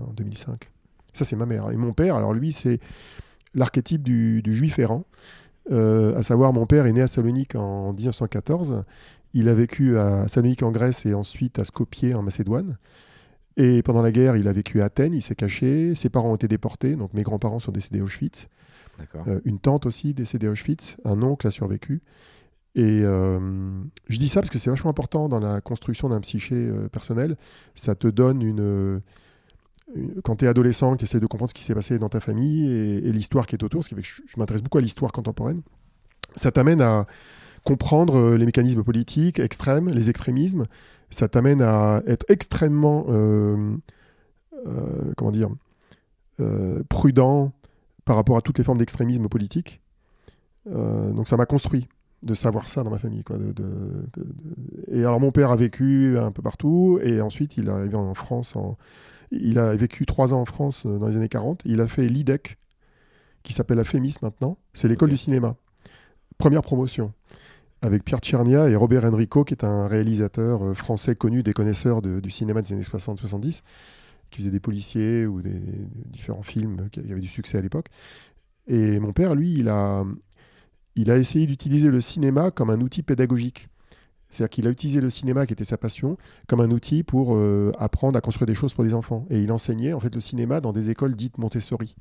en 0.08 0.14
2005. 0.14 0.72
Ça, 1.14 1.26
c'est 1.26 1.36
ma 1.36 1.46
mère. 1.46 1.70
Et 1.72 1.76
mon 1.76 1.94
père, 1.94 2.16
alors 2.16 2.34
lui, 2.34 2.54
c'est 2.54 2.80
l'archétype 3.54 4.04
du, 4.04 4.42
juif 4.48 4.80
errant. 4.80 5.06
Euh, 5.72 6.18
à 6.18 6.24
savoir, 6.24 6.54
mon 6.54 6.66
père 6.66 6.86
est 6.86 6.92
né 6.92 7.02
à 7.02 7.08
Salonique 7.08 7.56
en 7.56 7.94
1914. 7.94 8.84
Il 9.34 9.50
a 9.50 9.56
vécu 9.56 9.98
à 9.98 10.28
Salonique 10.28 10.64
en 10.64 10.72
Grèce 10.72 11.06
et 11.06 11.14
ensuite 11.14 11.60
à 11.60 11.66
Skopje 11.66 12.14
en 12.14 12.22
Macédoine. 12.22 12.78
Et 13.56 13.84
pendant 13.84 14.02
la 14.02 14.12
guerre, 14.12 14.36
il 14.36 14.48
a 14.48 14.54
vécu 14.54 14.82
à 14.82 14.86
Athènes, 14.86 15.14
il 15.14 15.22
s'est 15.22 15.36
caché. 15.36 15.96
Ses 15.96 16.10
parents 16.10 16.32
ont 16.32 16.36
été 16.36 16.48
déportés, 16.48 16.96
donc 16.96 17.14
mes 17.14 17.24
grands-parents 17.24 17.60
sont 17.60 17.72
décédés 17.72 18.00
à 18.00 18.04
Auschwitz. 18.04 18.48
Euh, 19.28 19.42
une 19.46 19.60
tante 19.60 19.86
aussi 19.86 20.14
décédée 20.14 20.48
à 20.48 20.52
Auschwitz. 20.52 20.98
Un 21.06 21.22
oncle 21.22 21.48
a 21.48 21.52
survécu. 21.52 22.02
Et 22.76 23.02
euh, 23.04 23.40
je 24.10 24.18
dis 24.18 24.30
ça 24.30 24.42
parce 24.42 24.50
que 24.50 24.58
c'est 24.58 24.72
vachement 24.72 24.90
important 24.90 25.30
dans 25.30 25.40
la 25.40 25.62
construction 25.62 26.10
d'un 26.10 26.22
psyché 26.22 26.72
personnel. 26.92 27.38
Ça 27.76 27.96
te 27.96 28.08
donne 28.08 28.42
une. 28.42 29.02
Quand 30.24 30.38
tu 30.38 30.46
es 30.46 30.48
adolescent, 30.48 30.96
qui 30.96 31.06
essaie 31.06 31.20
de 31.20 31.26
comprendre 31.28 31.50
ce 31.50 31.54
qui 31.54 31.64
s'est 31.64 31.76
passé 31.76 32.00
dans 32.00 32.10
ta 32.10 32.20
famille 32.20 32.72
et, 32.72 33.12
l'histoire 33.12 33.46
qui 33.46 33.56
est 33.56 33.64
autour, 33.64 33.84
ce 33.84 33.90
qui 33.90 33.96
fait 33.96 34.02
que 34.02 34.08
je, 34.08 34.22
m'intéresse 34.38 34.62
beaucoup 34.64 34.78
à 34.78 34.82
l'histoire 34.82 35.12
contemporaine, 35.12 35.62
ça 36.36 36.52
t'amène 36.52 36.82
à 36.82 37.06
comprendre 37.64 38.18
euh, 38.18 38.38
les 38.38 38.46
mécanismes 38.46 38.84
politiques 38.84 39.40
extrêmes, 39.40 39.90
les 39.90 40.10
extrémismes. 40.10 40.66
Ça 41.10 41.28
t'amène 41.28 41.62
à 41.62 42.02
être 42.08 42.26
extrêmement. 42.30 43.06
comment 45.16 45.32
dire 45.32 45.50
Prudent 46.90 47.52
par 48.06 48.16
rapport 48.16 48.38
à 48.38 48.42
toutes 48.42 48.58
les 48.58 48.64
formes 48.64 48.80
d'extrémisme 48.80 49.28
politique. 49.28 49.80
donc 50.66 51.28
ça 51.28 51.38
m'a 51.38 51.46
construit 51.46 51.88
de 52.24 52.34
savoir 52.34 52.68
ça 52.70 52.84
dans 52.84 52.90
ma 52.90 52.98
famille. 52.98 53.24
Et 54.92 55.00
alors 55.00 55.20
mon 55.20 55.32
père 55.32 55.52
a 55.52 55.56
vécu 55.56 56.18
un 56.18 56.32
peu 56.32 56.42
partout 56.42 57.00
et 57.04 57.22
ensuite 57.22 57.58
il 57.58 57.68
est 57.68 57.72
arrivé 57.72 57.96
en 57.96 58.14
France. 58.14 58.56
En... 58.56 58.78
Il 59.32 59.60
a 59.60 59.76
vécu 59.76 60.06
trois 60.06 60.34
ans 60.34 60.42
en 60.42 60.46
France 60.46 60.86
euh, 60.86 60.98
dans 60.98 61.08
les 61.08 61.18
années 61.18 61.30
40. 61.30 61.62
Il 61.66 61.82
a 61.82 61.88
fait 61.88 62.08
l'IDEC 62.08 62.58
qui 63.44 63.54
s'appelle 63.54 63.78
la 63.78 63.84
FEMIS 63.84 64.16
maintenant. 64.22 64.58
C'est 64.74 64.88
l'école 64.88 65.10
du 65.10 65.18
cinéma. 65.18 65.56
Première 66.38 66.62
promotion 66.62 67.14
avec 67.82 68.06
Pierre 68.06 68.20
Tchernia 68.20 68.70
et 68.70 68.76
Robert 68.76 69.04
Enrico 69.04 69.44
qui 69.44 69.54
est 69.54 69.66
un 69.66 69.88
réalisateur 69.88 70.64
euh, 70.64 70.74
français 70.74 71.16
connu 71.16 71.44
des 71.44 71.54
connaisseurs 71.54 72.02
du 72.02 72.32
cinéma 72.32 72.62
des 72.62 72.74
années 72.74 72.84
60-70 72.84 73.62
qui 74.30 74.40
faisait 74.40 74.52
des 74.52 74.60
policiers 74.60 75.26
ou 75.26 75.42
des, 75.42 75.62
différents 76.08 76.44
films 76.44 76.90
qui 76.92 77.00
avaient 77.00 77.22
du 77.22 77.28
succès 77.28 77.60
à 77.60 77.62
l'époque. 77.62 77.88
Et 78.68 79.00
mon 79.00 79.14
père, 79.14 79.36
lui, 79.36 79.54
il 79.54 79.70
a, 79.70 80.04
il 80.96 81.12
a 81.12 81.18
essayé 81.18 81.46
d'utiliser 81.46 81.90
le 81.90 82.02
cinéma 82.02 82.50
comme 82.50 82.72
un 82.72 82.82
outil 82.82 83.04
pédagogique. 83.04 83.68
C'est-à-dire 84.34 84.50
qu'il 84.50 84.68
a 84.68 84.72
utilisé 84.72 85.00
le 85.00 85.10
cinéma, 85.10 85.46
qui 85.46 85.54
était 85.54 85.64
sa 85.64 85.78
passion, 85.78 86.18
comme 86.48 86.60
un 86.60 86.72
outil 86.72 87.04
pour 87.04 87.36
euh, 87.36 87.72
apprendre 87.78 88.18
à 88.18 88.22
construire 88.22 88.48
des 88.48 88.56
choses 88.56 88.74
pour 88.74 88.84
des 88.84 88.94
enfants. 88.94 89.26
Et 89.30 89.42
il 89.42 89.52
enseignait 89.52 89.94
en 89.94 90.00
fait 90.00 90.14
le 90.14 90.22
cinéma 90.22 90.60
dans 90.60 90.74
des 90.74 90.90
écoles 90.90 91.16
dites 91.16 91.38
Montessori. 91.38 91.96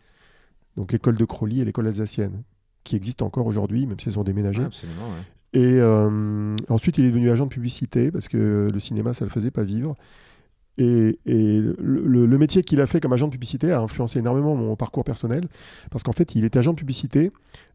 Donc 0.76 0.92
l'école 0.92 1.16
de 1.16 1.24
Crowley 1.26 1.58
et 1.58 1.64
l'école 1.64 1.86
alsacienne, 1.86 2.42
qui 2.84 2.96
existent 2.96 3.26
encore 3.26 3.46
aujourd'hui, 3.46 3.86
même 3.86 4.00
si 4.00 4.08
elles 4.08 4.18
ont 4.18 4.24
déménagé. 4.24 4.62
Et 5.52 5.78
euh, 5.80 6.56
ensuite, 6.70 6.96
il 6.96 7.04
est 7.04 7.08
devenu 7.08 7.30
agent 7.30 7.44
de 7.44 7.50
publicité, 7.50 8.10
parce 8.10 8.28
que 8.28 8.70
le 8.72 8.80
cinéma, 8.80 9.12
ça 9.12 9.24
ne 9.24 9.28
le 9.28 9.32
faisait 9.32 9.50
pas 9.50 9.64
vivre. 9.64 9.96
Et, 10.78 11.18
le, 11.26 12.38
métier 12.38 12.62
qu'il 12.62 12.80
a 12.80 12.86
fait 12.86 13.00
comme 13.00 13.12
agent 13.12 13.26
de 13.26 13.32
publicité 13.32 13.70
a 13.72 13.80
influencé 13.80 14.20
énormément 14.20 14.54
mon 14.54 14.74
parcours 14.76 15.04
personnel, 15.04 15.44
parce 15.90 16.02
qu'en 16.02 16.12
fait, 16.12 16.34
il 16.34 16.44
était 16.44 16.58
agent 16.58 16.72
de 16.72 16.78
publicité 16.78 17.30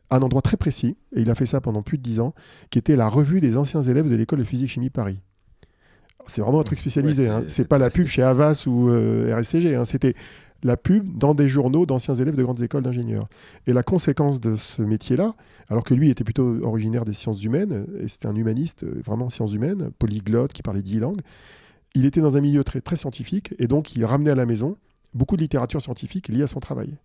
à 0.10 0.18
un 0.18 0.22
endroit 0.22 0.42
très 0.42 0.58
précis, 0.58 0.96
et 1.16 1.22
il 1.22 1.30
a 1.30 1.36
fait 1.36 1.46
ça 1.46 1.62
pendant 1.62 1.82
plus 1.82 1.98
de 1.98 2.04
dix 2.04 2.20
ans, 2.20 2.34
qui 2.70 2.80
était 2.80 2.96
la 2.96 3.10
revue 3.10 3.42
des 3.42 3.58
anciens 3.58 3.82
élèves 3.82 4.10
de 4.10 4.16
l'école 4.16 4.40
de 4.40 4.44
physique-chimie 4.44 4.90
Paris. 4.90 5.20
C'est 6.28 6.42
vraiment 6.42 6.60
un 6.60 6.64
truc 6.64 6.80
spécialisé. 6.80 7.30
Hein. 7.30 7.44
c'est 7.48 7.68
pas 7.68 7.78
la 7.78 7.90
pub 7.90 8.08
chez 8.08 8.22
Havas 8.22 8.66
ou 8.68 8.90
euh, 8.90 9.34
RSCG. 9.34 9.76
Hein. 9.76 9.86
C'était 9.86 10.14
la 10.64 10.76
pub 10.76 11.18
dans 11.18 11.34
des 11.34 11.48
journaux 11.48 11.86
d'anciens 11.86 12.16
élèves 12.16 12.36
de 12.36 12.44
grandes 12.44 12.62
écoles 12.62 12.84
d'ingénieurs. 12.84 13.28
Et 13.66 13.74
la 13.74 13.84
conséquence 13.84 14.42
de 14.42 14.56
ce 14.56 14.82
métier-là, 14.82 15.36
alors 15.70 15.84
que 15.84 15.94
lui 15.94 16.10
était 16.10 16.24
plutôt 16.24 16.62
originaire 16.64 17.06
des 17.06 17.14
sciences 17.14 17.44
humaines, 17.44 17.86
et 18.00 18.08
c'était 18.08 18.28
un 18.28 18.36
humaniste 18.36 18.84
euh, 18.84 19.02
vraiment 19.06 19.30
sciences 19.30 19.54
humaines, 19.54 19.92
polyglotte 20.00 20.54
qui 20.54 20.64
parlait 20.64 20.82
dix 20.82 21.00
langues, 21.00 21.22
il 21.96 22.06
était 22.06 22.22
dans 22.22 22.38
un 22.38 22.42
milieu 22.42 22.64
très, 22.64 22.82
très 22.82 22.96
scientifique, 22.96 23.56
et 23.60 23.68
donc 23.68 23.96
il 23.96 24.04
ramenait 24.06 24.32
à 24.32 24.36
la 24.36 24.46
maison 24.46 24.78
beaucoup 25.14 25.36
de 25.36 25.42
littérature 25.42 25.82
scientifique 25.82 26.28
liée 26.28 26.44
à 26.44 26.48
son 26.48 26.60
travail. 26.60 26.98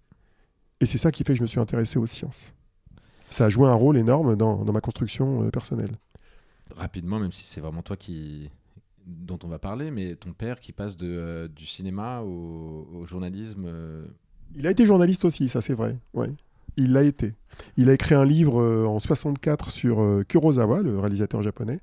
Et 0.80 0.87
c'est 0.87 0.99
ça 0.99 1.12
qui 1.12 1.23
fait 1.25 1.32
que 1.32 1.38
je 1.38 1.42
me 1.42 1.47
suis 1.47 1.61
intéressé 1.61 1.99
aux 1.99 2.06
sciences. 2.06 2.54
Ça 3.33 3.47
a 3.47 3.49
joué 3.49 3.67
un 3.69 3.75
rôle 3.75 3.97
énorme 3.99 4.37
dans, 4.37 4.65
dans 4.65 4.73
ma 4.73 4.81
construction 4.81 5.43
euh, 5.45 5.51
personnelle. 5.51 5.93
Rapidement, 6.77 7.19
même 7.19 7.33
si 7.33 7.47
c'est 7.47 7.61
vraiment 7.61 7.83
toi 7.83 7.97
qui 7.97 8.51
dont 9.05 9.39
on 9.43 9.49
va 9.49 9.59
parler, 9.59 9.91
mais 9.91 10.15
ton 10.15 10.33
père 10.33 10.61
qui 10.61 10.71
passe 10.73 10.97
de, 10.97 11.09
euh, 11.09 11.49
du 11.49 11.67
cinéma 11.67 12.21
au, 12.21 12.87
au 12.95 13.05
journalisme. 13.05 13.65
euh, 13.67 14.07
Il 14.55 14.65
a 14.67 14.71
été 14.71 14.87
journaliste 14.87 15.25
aussi, 15.25 15.49
ça 15.49 15.61
c'est 15.61 15.75
vrai. 15.75 15.97
Ouais. 16.15 16.31
Il 16.77 16.93
l'a 16.93 17.03
été. 17.03 17.35
Il 17.77 17.91
a 17.91 17.95
écrit 17.95 18.15
un 18.15 18.25
livre 18.25 18.61
euh, 18.62 18.87
en 18.87 19.01
64 19.01 19.71
sur 19.73 20.23
Kurosawa, 20.29 20.83
le 20.83 20.99
réalisateur 21.01 21.43
japonais. 21.43 21.81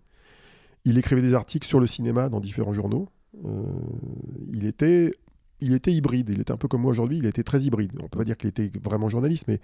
Il 0.86 0.98
écrivait 0.98 1.22
des 1.22 1.34
articles 1.34 1.68
sur 1.68 1.80
le 1.82 1.88
cinéma 1.88 2.30
dans 2.30 2.40
différents 2.40 2.74
journaux. 2.74 3.10
Il, 4.52 4.66
était, 4.66 5.12
il 5.60 5.74
était 5.74 5.92
hybride. 5.92 6.30
Il 6.30 6.40
était 6.40 6.54
un 6.54 6.58
peu 6.58 6.68
comme 6.70 6.82
moi 6.82 6.92
aujourd'hui. 6.92 7.18
Il 7.18 7.26
était 7.26 7.44
très 7.44 7.64
hybride. 7.64 7.92
On 8.02 8.08
peut 8.08 8.18
pas 8.20 8.24
dire 8.24 8.38
qu'il 8.38 8.50
était 8.50 8.72
vraiment 8.82 9.10
journaliste, 9.10 9.46
mais 9.50 9.60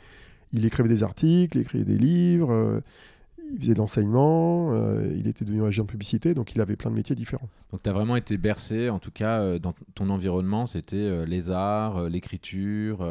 il 0.55 0.65
écrivait 0.65 0.89
des 0.89 1.03
articles, 1.03 1.57
il 1.57 1.61
écrivait 1.61 1.85
des 1.85 1.97
livres, 1.97 2.51
euh, 2.51 2.79
il 3.53 3.59
faisait 3.59 3.73
de 3.73 3.79
l'enseignement, 3.79 4.71
euh, 4.73 5.11
il 5.15 5.27
était 5.27 5.45
devenu 5.45 5.63
agent 5.63 5.83
de 5.83 5.87
publicité, 5.87 6.33
donc 6.33 6.55
il 6.55 6.61
avait 6.61 6.75
plein 6.75 6.89
de 6.89 6.95
métiers 6.95 7.15
différents. 7.15 7.47
Donc 7.71 7.81
tu 7.83 7.89
as 7.89 7.93
vraiment 7.93 8.15
été 8.15 8.37
bercé, 8.37 8.89
en 8.89 8.99
tout 8.99 9.11
cas 9.11 9.39
euh, 9.41 9.59
dans 9.59 9.73
ton 9.93 10.09
environnement, 10.09 10.65
c'était 10.65 11.25
les 11.25 11.51
arts, 11.51 12.09
l'écriture. 12.09 13.01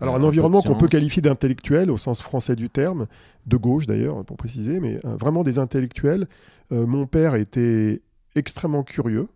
Alors 0.00 0.14
un 0.16 0.22
environnement 0.28 0.60
qu'on 0.62 0.74
peut 0.78 0.88
qualifier 0.88 1.22
d'intellectuel 1.22 1.90
au 1.90 1.98
sens 1.98 2.20
français 2.22 2.56
du 2.56 2.68
terme, 2.70 3.06
de 3.46 3.56
gauche 3.56 3.86
d'ailleurs 3.86 4.24
pour 4.24 4.36
préciser, 4.36 4.78
mais 4.80 4.98
vraiment 5.04 5.42
des 5.44 5.58
intellectuels. 5.58 6.26
Euh, 6.72 6.86
mon 6.86 7.06
père 7.06 7.34
était 7.34 8.02
extrêmement 8.34 8.82
curieux, 8.82 9.28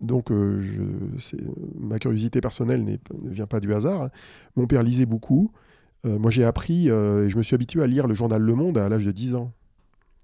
donc 0.00 0.30
euh, 0.30 0.60
je- 0.60 1.36
ma 1.78 1.98
curiosité 1.98 2.40
personnelle 2.40 2.84
ne 2.84 2.96
vient 3.30 3.46
pas 3.46 3.60
du 3.60 3.72
hasard. 3.74 4.02
hein. 4.02 4.10
Mon 4.56 4.66
père 4.66 4.82
lisait 4.82 5.06
beaucoup. 5.06 5.50
Euh, 6.06 6.18
moi 6.18 6.30
j'ai 6.30 6.44
appris 6.44 6.90
euh, 6.90 7.26
et 7.26 7.30
je 7.30 7.36
me 7.36 7.42
suis 7.42 7.54
habitué 7.54 7.82
à 7.82 7.86
lire 7.86 8.06
le 8.06 8.14
journal 8.14 8.40
Le 8.40 8.54
Monde 8.54 8.78
à 8.78 8.88
l'âge 8.88 9.04
de 9.04 9.12
10 9.12 9.34
ans, 9.34 9.52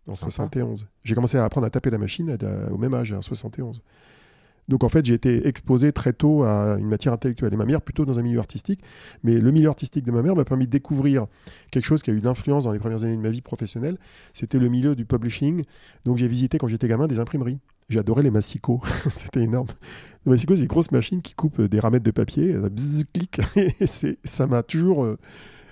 en 0.06 0.14
Sympa. 0.14 0.30
71. 0.30 0.86
J'ai 1.04 1.14
commencé 1.14 1.36
à 1.36 1.44
apprendre 1.44 1.66
à 1.66 1.70
taper 1.70 1.90
la 1.90 1.98
machine 1.98 2.30
à- 2.30 2.72
au 2.72 2.78
même 2.78 2.94
âge, 2.94 3.12
en 3.12 3.22
71. 3.22 3.82
Donc 4.68 4.82
en 4.82 4.88
fait, 4.88 5.04
j'ai 5.06 5.14
été 5.14 5.46
exposé 5.46 5.92
très 5.92 6.12
tôt 6.12 6.42
à 6.42 6.76
une 6.80 6.88
matière 6.88 7.12
intellectuelle. 7.12 7.54
Et 7.54 7.56
ma 7.56 7.66
mère, 7.66 7.80
plutôt 7.82 8.04
dans 8.04 8.18
un 8.18 8.22
milieu 8.22 8.40
artistique. 8.40 8.80
Mais 9.22 9.38
le 9.38 9.52
milieu 9.52 9.68
artistique 9.68 10.04
de 10.04 10.10
ma 10.10 10.22
mère 10.22 10.34
m'a 10.34 10.44
permis 10.44 10.66
de 10.66 10.72
découvrir 10.72 11.26
quelque 11.70 11.84
chose 11.84 12.02
qui 12.02 12.10
a 12.10 12.12
eu 12.12 12.20
de 12.20 12.24
l'influence 12.24 12.64
dans 12.64 12.72
les 12.72 12.80
premières 12.80 13.04
années 13.04 13.16
de 13.16 13.20
ma 13.22 13.30
vie 13.30 13.42
professionnelle. 13.42 13.96
C'était 14.32 14.58
le 14.58 14.68
milieu 14.68 14.96
du 14.96 15.04
publishing. 15.04 15.62
Donc 16.04 16.16
j'ai 16.16 16.26
visité 16.26 16.58
quand 16.58 16.66
j'étais 16.66 16.88
gamin 16.88 17.06
des 17.06 17.20
imprimeries. 17.20 17.58
J'adorais 17.88 18.24
les 18.24 18.32
massicots. 18.32 18.80
C'était 19.10 19.42
énorme. 19.42 19.68
Les 20.24 20.30
massicots, 20.32 20.56
c'est 20.56 20.62
des 20.62 20.66
grosses 20.66 20.90
machines 20.90 21.22
qui 21.22 21.34
coupent 21.34 21.60
des 21.62 21.78
ramettes 21.78 22.02
de 22.02 22.10
papier. 22.10 22.54
Ça 22.54 22.68
bzzz, 22.68 23.04
clic. 23.12 23.40
Et 23.56 24.16
ça 24.24 24.46
m'a 24.48 24.64
toujours 24.64 25.04
euh, 25.04 25.16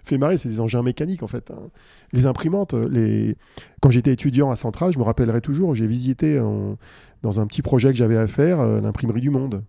fait 0.04 0.18
marrer. 0.18 0.36
C'est 0.38 0.48
des 0.48 0.60
engins 0.60 0.82
mécaniques 0.82 1.22
en 1.22 1.26
fait. 1.28 1.50
hein. 1.50 1.70
Les 2.12 2.26
imprimantes, 2.26 2.74
euh, 2.74 2.88
les... 2.90 3.36
quand 3.80 3.90
j'étais 3.90 4.12
étudiant 4.12 4.50
à 4.50 4.56
Centrale, 4.56 4.92
je 4.92 4.98
me 4.98 5.04
rappellerai 5.04 5.40
toujours, 5.40 5.74
j'ai 5.74 5.86
visité 5.86 6.38
en- 6.40 6.76
dans 7.22 7.40
un 7.40 7.46
petit 7.46 7.62
projet 7.62 7.88
que 7.90 7.96
j'avais 7.96 8.16
à 8.18 8.26
faire 8.26 8.60
euh, 8.60 8.80
l'imprimerie 8.80 9.20
du 9.20 9.30
Monde. 9.30 9.62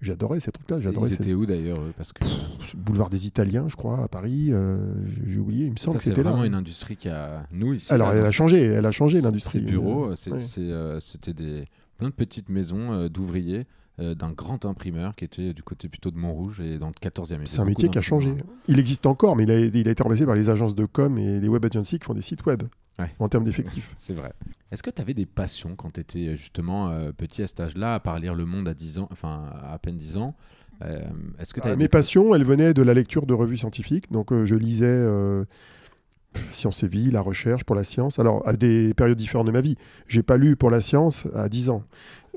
J'adorais 0.00 0.38
ces 0.40 0.50
trucs-là. 0.52 0.80
J'adorais 0.80 1.08
Ils 1.08 1.24
ces- 1.24 1.32
où 1.34 1.46
d'ailleurs 1.46 1.78
Parce 1.96 2.12
que 2.12 2.24
boulevard 2.76 3.08
des 3.08 3.26
Italiens, 3.26 3.66
je 3.68 3.76
crois, 3.76 4.02
à 4.02 4.08
Paris. 4.08 4.48
euh, 4.50 4.76
j'ai 5.26 5.38
oublié, 5.38 5.66
il 5.66 5.72
me 5.72 5.76
semble 5.78 5.94
ça, 5.94 5.98
que 5.98 6.04
c'est 6.04 6.10
c'était 6.10 6.22
là. 6.24 6.30
vraiment 6.30 6.44
une 6.44 6.54
industrie 6.54 6.96
qui 6.96 7.08
a. 7.08 7.46
Nous 7.52 7.72
ici. 7.72 7.90
Alors, 7.92 8.12
elle 8.12 8.26
a 8.26 8.30
changé, 8.32 8.60
elle 8.64 8.84
a 8.84 8.92
changé 8.92 9.20
l'industrie. 9.22 9.60
Ces 9.60 9.64
bureaux, 9.64 10.14
c'est- 10.14 10.30
ouais. 10.30 10.42
c'est, 10.42 10.60
euh, 10.60 11.00
c'était 11.00 11.32
des 11.32 11.64
petites 12.10 12.48
maisons 12.48 12.92
euh, 12.92 13.08
d'ouvriers 13.08 13.66
euh, 14.00 14.14
d'un 14.14 14.32
grand 14.32 14.64
imprimeur 14.64 15.14
qui 15.14 15.24
était 15.24 15.52
du 15.52 15.62
côté 15.62 15.88
plutôt 15.88 16.10
de 16.10 16.16
Montrouge 16.16 16.60
et 16.60 16.78
dans 16.78 16.88
le 16.88 16.94
14e. 16.94 17.36
Il 17.38 17.44
y 17.44 17.46
C'est 17.46 17.60
un 17.60 17.64
métier 17.64 17.88
qui 17.88 17.98
a 17.98 18.02
changé. 18.02 18.34
Il 18.66 18.78
existe 18.80 19.06
encore, 19.06 19.36
mais 19.36 19.44
il 19.44 19.50
a, 19.52 19.58
il 19.60 19.88
a 19.88 19.92
été 19.92 20.02
remplacé 20.02 20.26
par 20.26 20.34
les 20.34 20.50
agences 20.50 20.74
de 20.74 20.84
com 20.84 21.16
et 21.16 21.38
les 21.38 21.48
web 21.48 21.64
agencies 21.64 21.98
qui 22.00 22.04
font 22.04 22.14
des 22.14 22.22
sites 22.22 22.44
web 22.46 22.64
Ouais. 22.98 23.12
en 23.18 23.28
termes 23.28 23.42
d'effectifs. 23.44 23.92
C'est 23.98 24.12
vrai. 24.12 24.32
Est-ce 24.70 24.82
que 24.82 24.90
tu 24.90 25.00
avais 25.02 25.14
des 25.14 25.26
passions 25.26 25.74
quand 25.74 25.92
tu 25.92 26.00
étais 26.00 26.36
justement 26.36 26.90
euh, 26.90 27.10
petit 27.10 27.42
à 27.42 27.48
cet 27.48 27.58
âge-là, 27.58 27.94
à 27.94 28.00
part 28.00 28.20
lire 28.20 28.34
Le 28.36 28.46
Monde 28.46 28.68
à 28.68 28.74
10 28.74 28.98
ans, 29.00 29.08
enfin 29.10 29.50
à 29.68 29.76
peine 29.78 29.96
10 29.96 30.16
ans 30.16 30.34
euh, 30.82 31.00
Est-ce 31.40 31.54
que 31.54 31.60
tu 31.60 31.66
Euh, 31.68 31.76
mes 31.76 31.88
passions, 31.88 32.34
elles 32.36 32.44
venaient 32.44 32.72
de 32.74 32.82
la 32.82 32.94
lecture 32.94 33.26
de 33.26 33.34
revues 33.34 33.56
scientifiques. 33.56 34.10
Donc, 34.12 34.32
euh, 34.32 34.44
je 34.44 34.54
lisais 34.54 35.06
euh, 36.36 36.40
Science 36.52 36.82
et 36.82 36.88
Vie, 36.88 37.10
la 37.10 37.20
recherche 37.20 37.64
pour 37.64 37.76
la 37.76 37.84
science. 37.84 38.18
Alors, 38.18 38.46
à 38.46 38.54
des 38.54 38.94
périodes 38.94 39.18
différentes 39.18 39.46
de 39.46 39.52
ma 39.52 39.60
vie. 39.60 39.76
J'ai 40.06 40.22
pas 40.22 40.36
lu 40.36 40.56
pour 40.56 40.70
la 40.70 40.80
science 40.80 41.26
à 41.34 41.48
10 41.48 41.70
ans. 41.70 41.84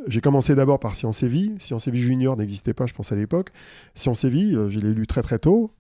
J'ai 0.07 0.21
commencé 0.21 0.55
d'abord 0.55 0.79
par 0.79 0.95
Science 0.95 1.23
et 1.23 1.27
Vie. 1.27 1.55
Science 1.59 1.87
et 1.87 1.91
Vie 1.91 2.01
Junior 2.01 2.37
n'existait 2.37 2.73
pas, 2.73 2.85
je 2.85 2.93
pense, 2.93 3.11
à 3.11 3.15
l'époque. 3.15 3.49
Science 3.95 4.23
et 4.23 4.29
Vie, 4.29 4.55
euh, 4.55 4.69
je 4.69 4.79
l'ai 4.79 4.93
lu 4.93 5.07
très 5.07 5.21
très 5.21 5.39
tôt. 5.39 5.71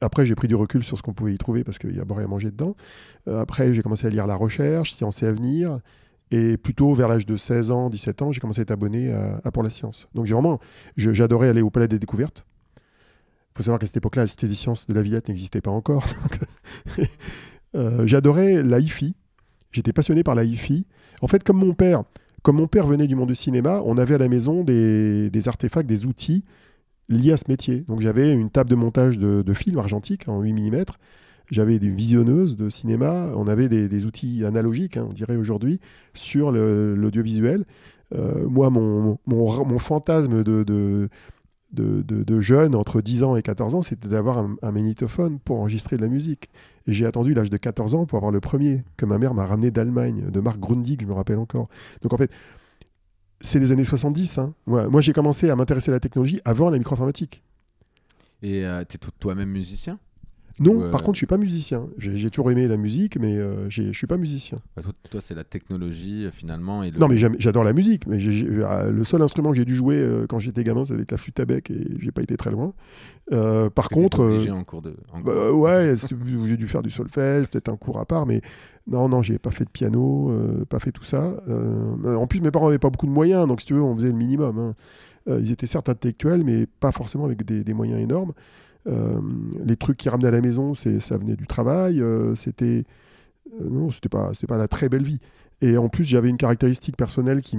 Après, 0.00 0.26
j'ai 0.26 0.34
pris 0.34 0.48
du 0.48 0.54
recul 0.54 0.82
sur 0.82 0.98
ce 0.98 1.02
qu'on 1.02 1.14
pouvait 1.14 1.34
y 1.34 1.38
trouver 1.38 1.64
parce 1.64 1.78
qu'il 1.78 1.94
y 1.94 2.00
a 2.00 2.02
à 2.02 2.20
à 2.20 2.26
manger 2.26 2.50
dedans. 2.50 2.74
Euh, 3.28 3.40
après, 3.40 3.72
j'ai 3.74 3.82
commencé 3.82 4.06
à 4.06 4.10
lire 4.10 4.26
La 4.26 4.36
Recherche, 4.36 4.92
Science 4.92 5.22
et 5.22 5.26
Avenir. 5.26 5.80
Et 6.32 6.56
plutôt 6.56 6.92
vers 6.94 7.06
l'âge 7.06 7.24
de 7.24 7.36
16 7.36 7.70
ans, 7.70 7.88
17 7.88 8.22
ans, 8.22 8.32
j'ai 8.32 8.40
commencé 8.40 8.60
à 8.60 8.62
être 8.62 8.72
abonné 8.72 9.12
à, 9.12 9.50
Pour 9.52 9.62
la 9.62 9.70
Science. 9.70 10.08
Donc 10.12 10.26
j'ai 10.26 10.34
vraiment, 10.34 10.58
j'adorais 10.96 11.48
aller 11.48 11.62
au 11.62 11.70
Palais 11.70 11.86
des 11.86 12.00
Découvertes. 12.00 12.44
Il 12.76 13.58
faut 13.58 13.62
savoir 13.62 13.78
qu'à 13.78 13.86
cette 13.86 13.96
époque-là, 13.96 14.24
la 14.24 14.26
Cité 14.26 14.48
des 14.48 14.56
Sciences 14.56 14.88
de 14.88 14.92
la 14.92 15.02
Villette 15.02 15.28
n'existait 15.28 15.60
pas 15.60 15.70
encore. 15.70 16.04
Euh, 17.76 18.06
j'adorais 18.06 18.62
la 18.62 18.80
hi-fi. 18.80 19.14
J'étais 19.72 19.92
passionné 19.92 20.22
par 20.22 20.34
la 20.34 20.44
hi-fi. 20.44 20.86
En 21.20 21.26
fait, 21.26 21.42
comme 21.44 21.58
mon 21.58 21.74
père, 21.74 22.04
comme 22.42 22.56
mon 22.56 22.66
père 22.66 22.86
venait 22.86 23.06
du 23.06 23.14
monde 23.14 23.28
du 23.28 23.34
cinéma, 23.34 23.82
on 23.84 23.98
avait 23.98 24.14
à 24.14 24.18
la 24.18 24.28
maison 24.28 24.64
des, 24.64 25.30
des 25.30 25.48
artefacts, 25.48 25.88
des 25.88 26.06
outils 26.06 26.44
liés 27.08 27.32
à 27.32 27.36
ce 27.36 27.44
métier. 27.48 27.84
Donc 27.88 28.00
j'avais 28.00 28.32
une 28.32 28.50
table 28.50 28.70
de 28.70 28.76
montage 28.76 29.18
de, 29.18 29.42
de 29.42 29.54
films 29.54 29.78
argentiques 29.78 30.28
en 30.28 30.40
8 30.40 30.52
mm. 30.52 30.84
J'avais 31.50 31.78
des 31.78 31.88
visionneuses 31.88 32.56
de 32.56 32.68
cinéma. 32.68 33.30
On 33.36 33.46
avait 33.46 33.68
des, 33.68 33.88
des 33.88 34.04
outils 34.06 34.44
analogiques, 34.44 34.96
hein, 34.96 35.06
on 35.08 35.12
dirait 35.12 35.36
aujourd'hui, 35.36 35.80
sur 36.14 36.50
l'audiovisuel. 36.50 37.64
Euh, 38.14 38.48
moi, 38.48 38.70
mon, 38.70 39.18
mon, 39.26 39.64
mon 39.64 39.78
fantasme 39.78 40.42
de, 40.42 41.08
de, 41.76 42.02
de- 42.02 42.24
de 42.24 42.40
jeune 42.40 42.74
entre 42.74 43.00
10 43.00 43.22
ans 43.22 43.36
et 43.36 43.42
14 43.42 43.74
ans, 43.76 43.82
c'était 43.82 44.08
d'avoir 44.08 44.38
un, 44.38 44.56
magnétophone 44.72 45.38
pour 45.38 45.60
enregistrer 45.60 45.96
de 45.96 46.02
la 46.02 46.08
musique. 46.08 46.48
Et 46.88 46.92
j'ai 46.92 47.06
attendu 47.06 47.34
l'âge 47.34 47.50
de 47.50 47.56
14 47.56 47.94
ans 47.94 48.06
pour 48.06 48.16
avoir 48.18 48.32
le 48.32 48.40
premier, 48.40 48.82
que 48.96 49.06
ma 49.06 49.18
mère 49.18 49.34
m'a 49.34 49.46
ramené 49.46 49.70
d'Allemagne, 49.70 50.30
de 50.30 50.40
Marc 50.40 50.58
Grundig, 50.58 51.00
je 51.02 51.06
me 51.06 51.12
rappelle 51.12 51.38
encore. 51.38 51.68
Donc 52.02 52.12
en 52.12 52.16
fait, 52.16 52.30
c'est 53.40 53.58
les 53.60 53.70
années 53.70 53.84
70. 53.84 54.38
hein. 54.38 54.54
Moi, 54.66 54.88
moi 54.88 55.00
j'ai 55.00 55.12
commencé 55.12 55.50
à 55.50 55.56
m'intéresser 55.56 55.90
à 55.90 55.94
la 55.94 56.00
technologie 56.00 56.40
avant 56.44 56.70
la 56.70 56.78
micro-informatique. 56.78 57.42
Et 58.42 58.64
tu 58.88 58.96
es 58.96 59.00
toi-même 59.20 59.50
musicien? 59.50 59.98
Non, 60.58 60.76
Ouais. 60.78 60.90
par 60.90 61.02
contre, 61.02 61.16
je 61.16 61.18
suis 61.18 61.26
pas 61.26 61.36
musicien. 61.36 61.86
J'ai 61.98 62.30
toujours 62.30 62.50
aimé 62.50 62.66
la 62.66 62.78
musique, 62.78 63.18
mais 63.20 63.36
euh, 63.36 63.68
je 63.68 63.92
suis 63.92 64.06
pas 64.06 64.16
musicien. 64.16 64.58
Bah, 64.74 64.82
Toi, 64.82 64.92
toi, 65.10 65.20
c'est 65.20 65.34
la 65.34 65.44
technologie 65.44 66.24
euh, 66.24 66.30
finalement. 66.30 66.82
Et 66.82 66.90
le... 66.90 66.98
Non, 66.98 67.08
mais 67.08 67.18
j'adore 67.18 67.62
la 67.62 67.74
musique. 67.74 68.06
Mais 68.06 68.18
euh, 68.26 68.90
le 68.90 69.04
seul 69.04 69.20
instrument 69.20 69.50
que 69.50 69.56
j'ai 69.56 69.66
dû 69.66 69.76
jouer 69.76 69.96
euh, 69.96 70.26
quand 70.26 70.38
j'étais 70.38 70.64
gamin, 70.64 70.82
avec 70.88 71.10
la 71.10 71.18
flûte 71.18 71.38
à 71.40 71.44
bec 71.44 71.70
et 71.70 71.86
j'ai 72.00 72.10
pas 72.10 72.22
été 72.22 72.36
très 72.38 72.50
loin. 72.50 72.72
Par 73.74 73.88
contre, 73.90 74.20
obligé 74.20 74.50
en 74.50 74.64
cours 74.64 74.82
de. 74.82 74.94
en 75.12 75.20
bah, 75.20 75.32
cours. 75.50 75.60
ouais, 75.60 75.94
c'est- 75.96 76.08
j'ai 76.46 76.56
dû 76.56 76.66
faire 76.68 76.82
du 76.82 76.90
solfège, 76.90 77.46
peut-être 77.48 77.68
un 77.68 77.76
cours 77.76 77.98
à 77.98 78.06
part, 78.06 78.26
mais 78.26 78.40
non, 78.86 79.08
non, 79.08 79.20
j'ai 79.22 79.38
pas 79.38 79.50
fait 79.50 79.64
de 79.64 79.70
piano, 79.70 80.32
pas 80.68 80.78
fait 80.78 80.92
tout 80.92 81.04
ça. 81.04 81.34
En 82.04 82.26
plus, 82.26 82.40
mes 82.40 82.50
parents 82.50 82.68
avaient 82.68 82.78
pas 82.78 82.90
beaucoup 82.90 83.06
de 83.06 83.10
moyens, 83.12 83.46
donc 83.46 83.60
si 83.60 83.66
tu 83.66 83.74
veux, 83.74 83.82
on 83.82 83.94
faisait 83.94 84.08
le 84.08 84.14
minimum. 84.14 84.58
hein. 84.58 84.74
Ils 85.40 85.50
étaient 85.50 85.66
certes 85.66 85.88
intellectuels, 85.88 86.44
mais 86.44 86.66
pas 86.78 86.92
forcément 86.92 87.24
avec 87.24 87.44
des, 87.44 87.64
des 87.64 87.74
moyens 87.74 88.00
énormes. 88.00 88.32
Euh, 88.86 89.20
les 89.64 89.76
trucs 89.76 89.96
qu'ils 89.96 90.10
ramenaient 90.10 90.28
à 90.28 90.32
la 90.32 90.40
maison, 90.40 90.74
ça 90.74 91.18
venait 91.18 91.36
du 91.36 91.46
travail. 91.46 92.00
euh, 92.00 92.34
c'était 92.34 92.84
euh, 93.60 93.68
non, 93.68 93.90
c'était 93.90 94.08
pas, 94.08 94.32
c'est 94.34 94.46
pas 94.46 94.58
la 94.58 94.68
très 94.68 94.88
belle 94.88 95.04
vie. 95.04 95.20
Et 95.60 95.76
en 95.76 95.88
plus, 95.88 96.04
j'avais 96.04 96.28
une 96.28 96.36
caractéristique 96.36 96.96
personnelle 96.96 97.40
qui, 97.40 97.58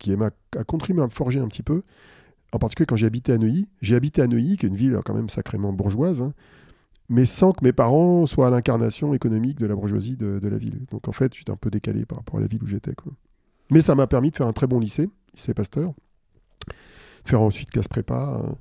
qui 0.00 0.16
m'a 0.16 0.30
a 0.56 0.64
contribué 0.64 1.02
à 1.02 1.06
me 1.06 1.12
forger 1.12 1.40
un 1.40 1.48
petit 1.48 1.62
peu. 1.62 1.82
En 2.52 2.58
particulier 2.58 2.86
quand 2.86 2.96
j'ai 2.96 3.06
habité 3.06 3.32
à 3.32 3.38
Neuilly. 3.38 3.66
J'ai 3.82 3.94
habité 3.94 4.22
à 4.22 4.26
Neuilly, 4.26 4.56
qui 4.56 4.66
est 4.66 4.68
une 4.68 4.76
ville 4.76 4.98
quand 5.04 5.14
même 5.14 5.28
sacrément 5.28 5.72
bourgeoise, 5.72 6.22
hein, 6.22 6.32
mais 7.10 7.26
sans 7.26 7.52
que 7.52 7.62
mes 7.62 7.72
parents 7.72 8.24
soient 8.26 8.46
à 8.46 8.50
l'incarnation 8.50 9.12
économique 9.12 9.58
de 9.58 9.66
la 9.66 9.74
bourgeoisie 9.74 10.16
de, 10.16 10.38
de 10.38 10.48
la 10.48 10.56
ville. 10.56 10.86
Donc 10.90 11.08
en 11.08 11.12
fait, 11.12 11.34
j'étais 11.34 11.52
un 11.52 11.56
peu 11.56 11.70
décalé 11.70 12.06
par 12.06 12.18
rapport 12.18 12.38
à 12.38 12.40
la 12.40 12.46
ville 12.46 12.62
où 12.62 12.66
j'étais. 12.66 12.92
Mais 13.70 13.82
ça 13.82 13.94
m'a 13.94 14.06
permis 14.06 14.30
de 14.30 14.36
faire 14.36 14.46
un 14.46 14.52
très 14.52 14.66
bon 14.66 14.80
lycée, 14.80 15.10
lycée 15.34 15.52
Pasteur, 15.52 15.92
de 17.24 17.28
faire 17.28 17.42
ensuite 17.42 17.70
classe 17.70 17.88
prépa, 17.88 18.42
euh, 18.42 18.52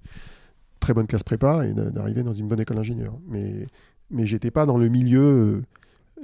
très 0.79 0.93
bonne 0.93 1.07
classe 1.07 1.23
prépa, 1.23 1.65
et 1.67 1.73
d'a- 1.73 1.89
d'arriver 1.89 2.23
dans 2.23 2.33
une 2.33 2.47
bonne 2.47 2.59
école 2.59 2.77
d'ingénieur. 2.77 3.17
Mais, 3.27 3.67
mais 4.11 4.25
j'étais 4.25 4.51
pas 4.51 4.65
dans 4.65 4.77
le 4.77 4.89
milieu, 4.89 5.21
euh, 5.21 5.61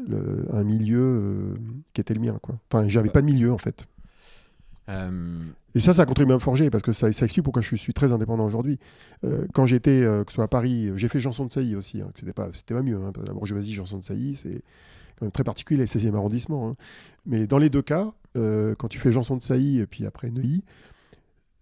le- 0.07 0.45
un 0.53 0.63
milieu 0.63 0.99
euh, 1.01 1.55
qui 1.93 2.01
était 2.01 2.13
le 2.13 2.21
mien. 2.21 2.37
Quoi. 2.41 2.55
Enfin, 2.71 2.87
j'avais 2.87 3.09
pas 3.09 3.21
de 3.21 3.27
milieu 3.27 3.51
en 3.53 3.57
fait. 3.57 3.85
Euh, 4.89 5.37
Et 5.75 5.79
ça, 5.79 5.93
ça 5.93 6.05
contribue 6.05 6.31
à 6.31 6.35
me 6.35 6.39
forger 6.39 6.69
parce 6.69 6.83
que 6.83 6.91
ça, 6.91 7.11
ça 7.13 7.25
explique 7.25 7.43
pourquoi 7.45 7.61
je 7.61 7.75
suis 7.75 7.93
très 7.93 8.11
indépendant 8.11 8.45
aujourd'hui. 8.45 8.79
Euh, 9.23 9.45
quand 9.53 9.65
j'étais, 9.65 10.03
euh, 10.03 10.23
que 10.25 10.31
ce 10.31 10.35
soit 10.35 10.43
à 10.43 10.47
Paris, 10.49 10.91
j'ai 10.97 11.07
fait 11.07 11.19
Janson 11.21 11.45
de 11.45 11.51
Sailly 11.51 11.75
aussi. 11.75 12.01
hein, 12.01 12.09
c'était 12.15 12.33
pas, 12.33 12.49
c'était 12.51 12.73
pas 12.73 12.81
mieux. 12.81 12.97
hein, 12.97 13.13
la 13.25 13.33
bourgeoisie, 13.33 13.73
Janson 13.73 13.97
de 13.97 14.03
Sailly, 14.03 14.35
c'est 14.35 14.61
quand 15.17 15.25
même 15.25 15.31
très 15.31 15.43
particulier, 15.45 15.85
16e 15.85 16.15
arrondissement. 16.15 16.69
hein. 16.69 16.75
Mais 17.25 17.47
dans 17.47 17.57
les 17.59 17.69
deux 17.69 17.81
cas, 17.81 18.11
quand 18.35 18.87
tu 18.89 18.99
fais 18.99 19.11
Janson 19.11 19.37
de 19.37 19.41
Sailly 19.41 19.79
et 19.79 19.85
puis 19.87 20.05
après 20.05 20.29
Neuilly, 20.31 20.63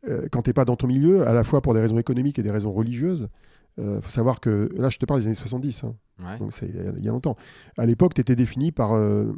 euh, 0.07 0.27
quand 0.31 0.41
t'es 0.43 0.53
pas 0.53 0.65
dans 0.65 0.75
ton 0.75 0.87
milieu, 0.87 1.27
à 1.27 1.33
la 1.33 1.43
fois 1.43 1.61
pour 1.61 1.73
des 1.73 1.79
raisons 1.81 1.97
économiques 1.97 2.39
et 2.39 2.43
des 2.43 2.51
raisons 2.51 2.71
religieuses, 2.73 3.29
Il 3.77 3.99
faut 4.01 4.09
savoir 4.09 4.39
que 4.41 4.69
là, 4.75 4.89
je 4.89 4.97
te 4.99 5.05
parle 5.05 5.21
des 5.21 5.27
années 5.27 5.35
70, 5.35 5.83
hein. 5.85 5.95
Ouais. 6.19 6.37
donc 6.39 6.51
c'est 6.53 6.67
il 6.67 7.03
y 7.05 7.07
a 7.07 7.11
longtemps. 7.11 7.37
À 7.77 7.85
l'époque, 7.85 8.13
tu 8.13 8.19
étais 8.21 8.35
défini 8.35 8.71
par, 8.73 8.91
euh, 8.93 9.31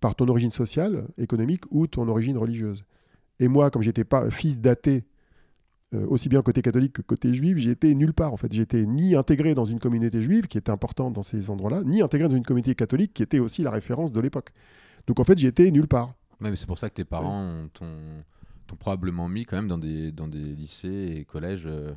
par 0.00 0.14
ton 0.16 0.26
origine 0.28 0.50
sociale, 0.50 1.06
économique 1.18 1.62
ou 1.70 1.86
ton 1.86 2.08
origine 2.08 2.36
religieuse. 2.36 2.84
Et 3.38 3.46
moi, 3.48 3.70
comme 3.70 3.82
j'étais 3.82 4.02
pas 4.04 4.28
fils 4.30 4.58
d'athée, 4.60 5.04
euh, 5.94 6.04
aussi 6.08 6.28
bien 6.28 6.42
côté 6.42 6.62
catholique 6.62 6.94
que 6.94 7.02
côté 7.02 7.32
juif, 7.32 7.58
j'étais 7.58 7.94
nulle 7.94 8.12
part 8.12 8.32
en 8.32 8.36
fait. 8.36 8.52
J'étais 8.52 8.84
ni 8.86 9.14
intégré 9.14 9.54
dans 9.54 9.64
une 9.64 9.78
communauté 9.78 10.20
juive 10.20 10.46
qui 10.48 10.58
était 10.58 10.72
importante 10.72 11.12
dans 11.12 11.22
ces 11.22 11.48
endroits-là, 11.48 11.82
ni 11.84 12.02
intégré 12.02 12.28
dans 12.28 12.34
une 12.36 12.44
communauté 12.44 12.74
catholique 12.74 13.14
qui 13.14 13.22
était 13.22 13.38
aussi 13.38 13.62
la 13.62 13.70
référence 13.70 14.10
de 14.10 14.20
l'époque. 14.20 14.50
Donc 15.06 15.20
en 15.20 15.24
fait, 15.24 15.38
j'étais 15.38 15.70
nulle 15.70 15.86
part. 15.88 16.08
Ouais, 16.40 16.50
mais 16.50 16.56
c'est 16.56 16.66
pour 16.66 16.78
ça 16.78 16.90
que 16.90 16.94
tes 16.94 17.04
parents 17.04 17.40
ont- 17.40 17.68
t'ont 17.72 17.94
t'ont 18.66 18.76
probablement 18.76 19.28
mis 19.28 19.44
quand 19.44 19.56
même 19.56 19.68
dans 19.68 19.78
des, 19.78 20.12
dans 20.12 20.28
des 20.28 20.38
lycées 20.38 21.14
et 21.18 21.24
collèges, 21.24 21.64
euh, 21.66 21.92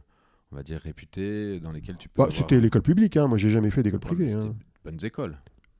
on 0.51 0.55
va 0.55 0.63
dire, 0.63 0.79
réputés, 0.79 1.59
dans 1.59 1.71
lesquels 1.71 1.97
tu 1.97 2.09
peux. 2.09 2.13
Bah, 2.17 2.23
avoir- 2.25 2.35
c'était 2.38 2.59
l'école 2.59 2.81
publique, 2.81 3.17
hein. 3.17 3.27
moi 3.27 3.38
j'ai 3.38 3.49
jamais 3.49 3.69
fait 3.71 3.83
d'école 3.83 3.99
privée. 3.99 4.33
hein. 4.33 4.53
Bonnes 4.85 4.99
écoles. 5.03 5.38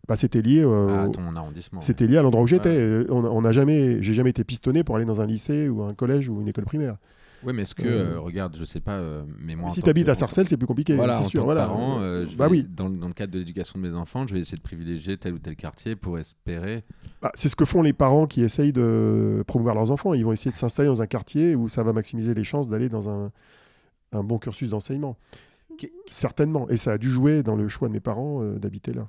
Bah, 0.08 0.16
c'était 0.16 0.42
lié, 0.42 0.64
euh, 0.66 1.06
à 1.06 1.10
ton 1.10 1.36
arrondissement. 1.36 1.82
c'était 1.82 2.08
lié 2.08 2.18
à 2.18 2.24
l'endroit 2.24 2.42
où 2.44 2.48
j'étais. 2.48 3.06
On, 3.10 3.24
on 3.26 3.42
n'a 3.42 3.52
jamais, 3.52 4.02
j'ai 4.02 4.14
jamais 4.14 4.32
été 4.32 4.44
pistonné 4.44 4.84
pour 4.84 4.96
aller 4.96 5.06
dans 5.06 5.22
un 5.22 5.26
lycée 5.28 5.70
ou 5.70 5.84
un 5.84 5.94
collège 5.94 6.30
ou 6.30 6.42
une 6.42 6.48
école 6.48 6.66
primaire. 6.66 6.98
Oui, 7.44 7.54
mais 7.54 7.62
est-ce 7.62 7.74
que, 7.76 7.84
Euh, 7.84 8.16
euh, 8.16 8.20
regarde, 8.20 8.58
je 8.58 8.66
sais 8.66 8.80
pas, 8.82 8.98
euh, 8.98 9.24
mais 9.40 9.56
moi. 9.56 9.70
si 9.70 9.82
tu 9.82 9.90
habites 9.90 10.10
à 10.10 10.16
Sarcelles, 10.16 10.48
c'est 10.48 10.58
plus 10.58 10.68
compliqué. 10.68 10.96
Voilà, 10.96 11.22
sûr. 11.22 11.44
voilà. 11.44 11.66
parent, 11.68 12.02
euh, 12.02 12.26
je 12.26 12.36
bah 12.36 12.46
vais- 12.48 12.52
oui. 12.52 12.68
dans, 12.70 12.90
dans 12.90 13.08
le 13.08 13.14
cadre 13.14 13.32
de 13.34 13.40
l'éducation 13.40 13.80
de 13.80 13.88
mes 13.90 13.96
enfants, 13.96 14.28
je 14.28 14.34
vais 14.34 14.40
essayer 14.42 14.58
de 14.58 14.62
privilégier 14.62 15.18
tel 15.18 15.34
ou 15.34 15.40
tel 15.40 15.56
quartier 15.56 15.96
pour 15.96 16.18
espérer. 16.20 16.84
Bah, 17.22 17.32
c'est 17.36 17.48
ce 17.48 17.56
que 17.56 17.66
font 17.66 17.82
les 17.82 17.94
parents 17.94 18.28
qui 18.28 18.42
essayent 18.42 18.74
de 18.74 19.44
promouvoir 19.48 19.76
leurs 19.76 19.92
enfants. 19.92 20.14
Ils 20.14 20.26
vont 20.26 20.34
essayer 20.34 20.52
de 20.52 20.56
s'installer 20.58 20.88
dans 20.88 21.02
un 21.02 21.08
quartier 21.08 21.56
où 21.56 21.70
ça 21.70 21.84
va 21.84 21.94
maximiser 21.94 22.34
les 22.34 22.44
chances 22.44 22.68
d'aller 22.68 22.90
dans 22.90 23.10
un, 23.10 23.32
un 24.12 24.24
bon 24.24 24.38
cursus 24.38 24.70
d'enseignement. 24.70 25.18
Certainement. 26.10 26.68
Et 26.70 26.76
ça 26.78 26.92
a 26.94 26.98
dû 26.98 27.10
jouer 27.10 27.42
dans 27.44 27.56
le 27.56 27.68
choix 27.70 27.88
de 27.88 27.94
mes 27.94 28.00
parents 28.02 28.44
d'habiter 28.44 28.92
là. 28.92 29.08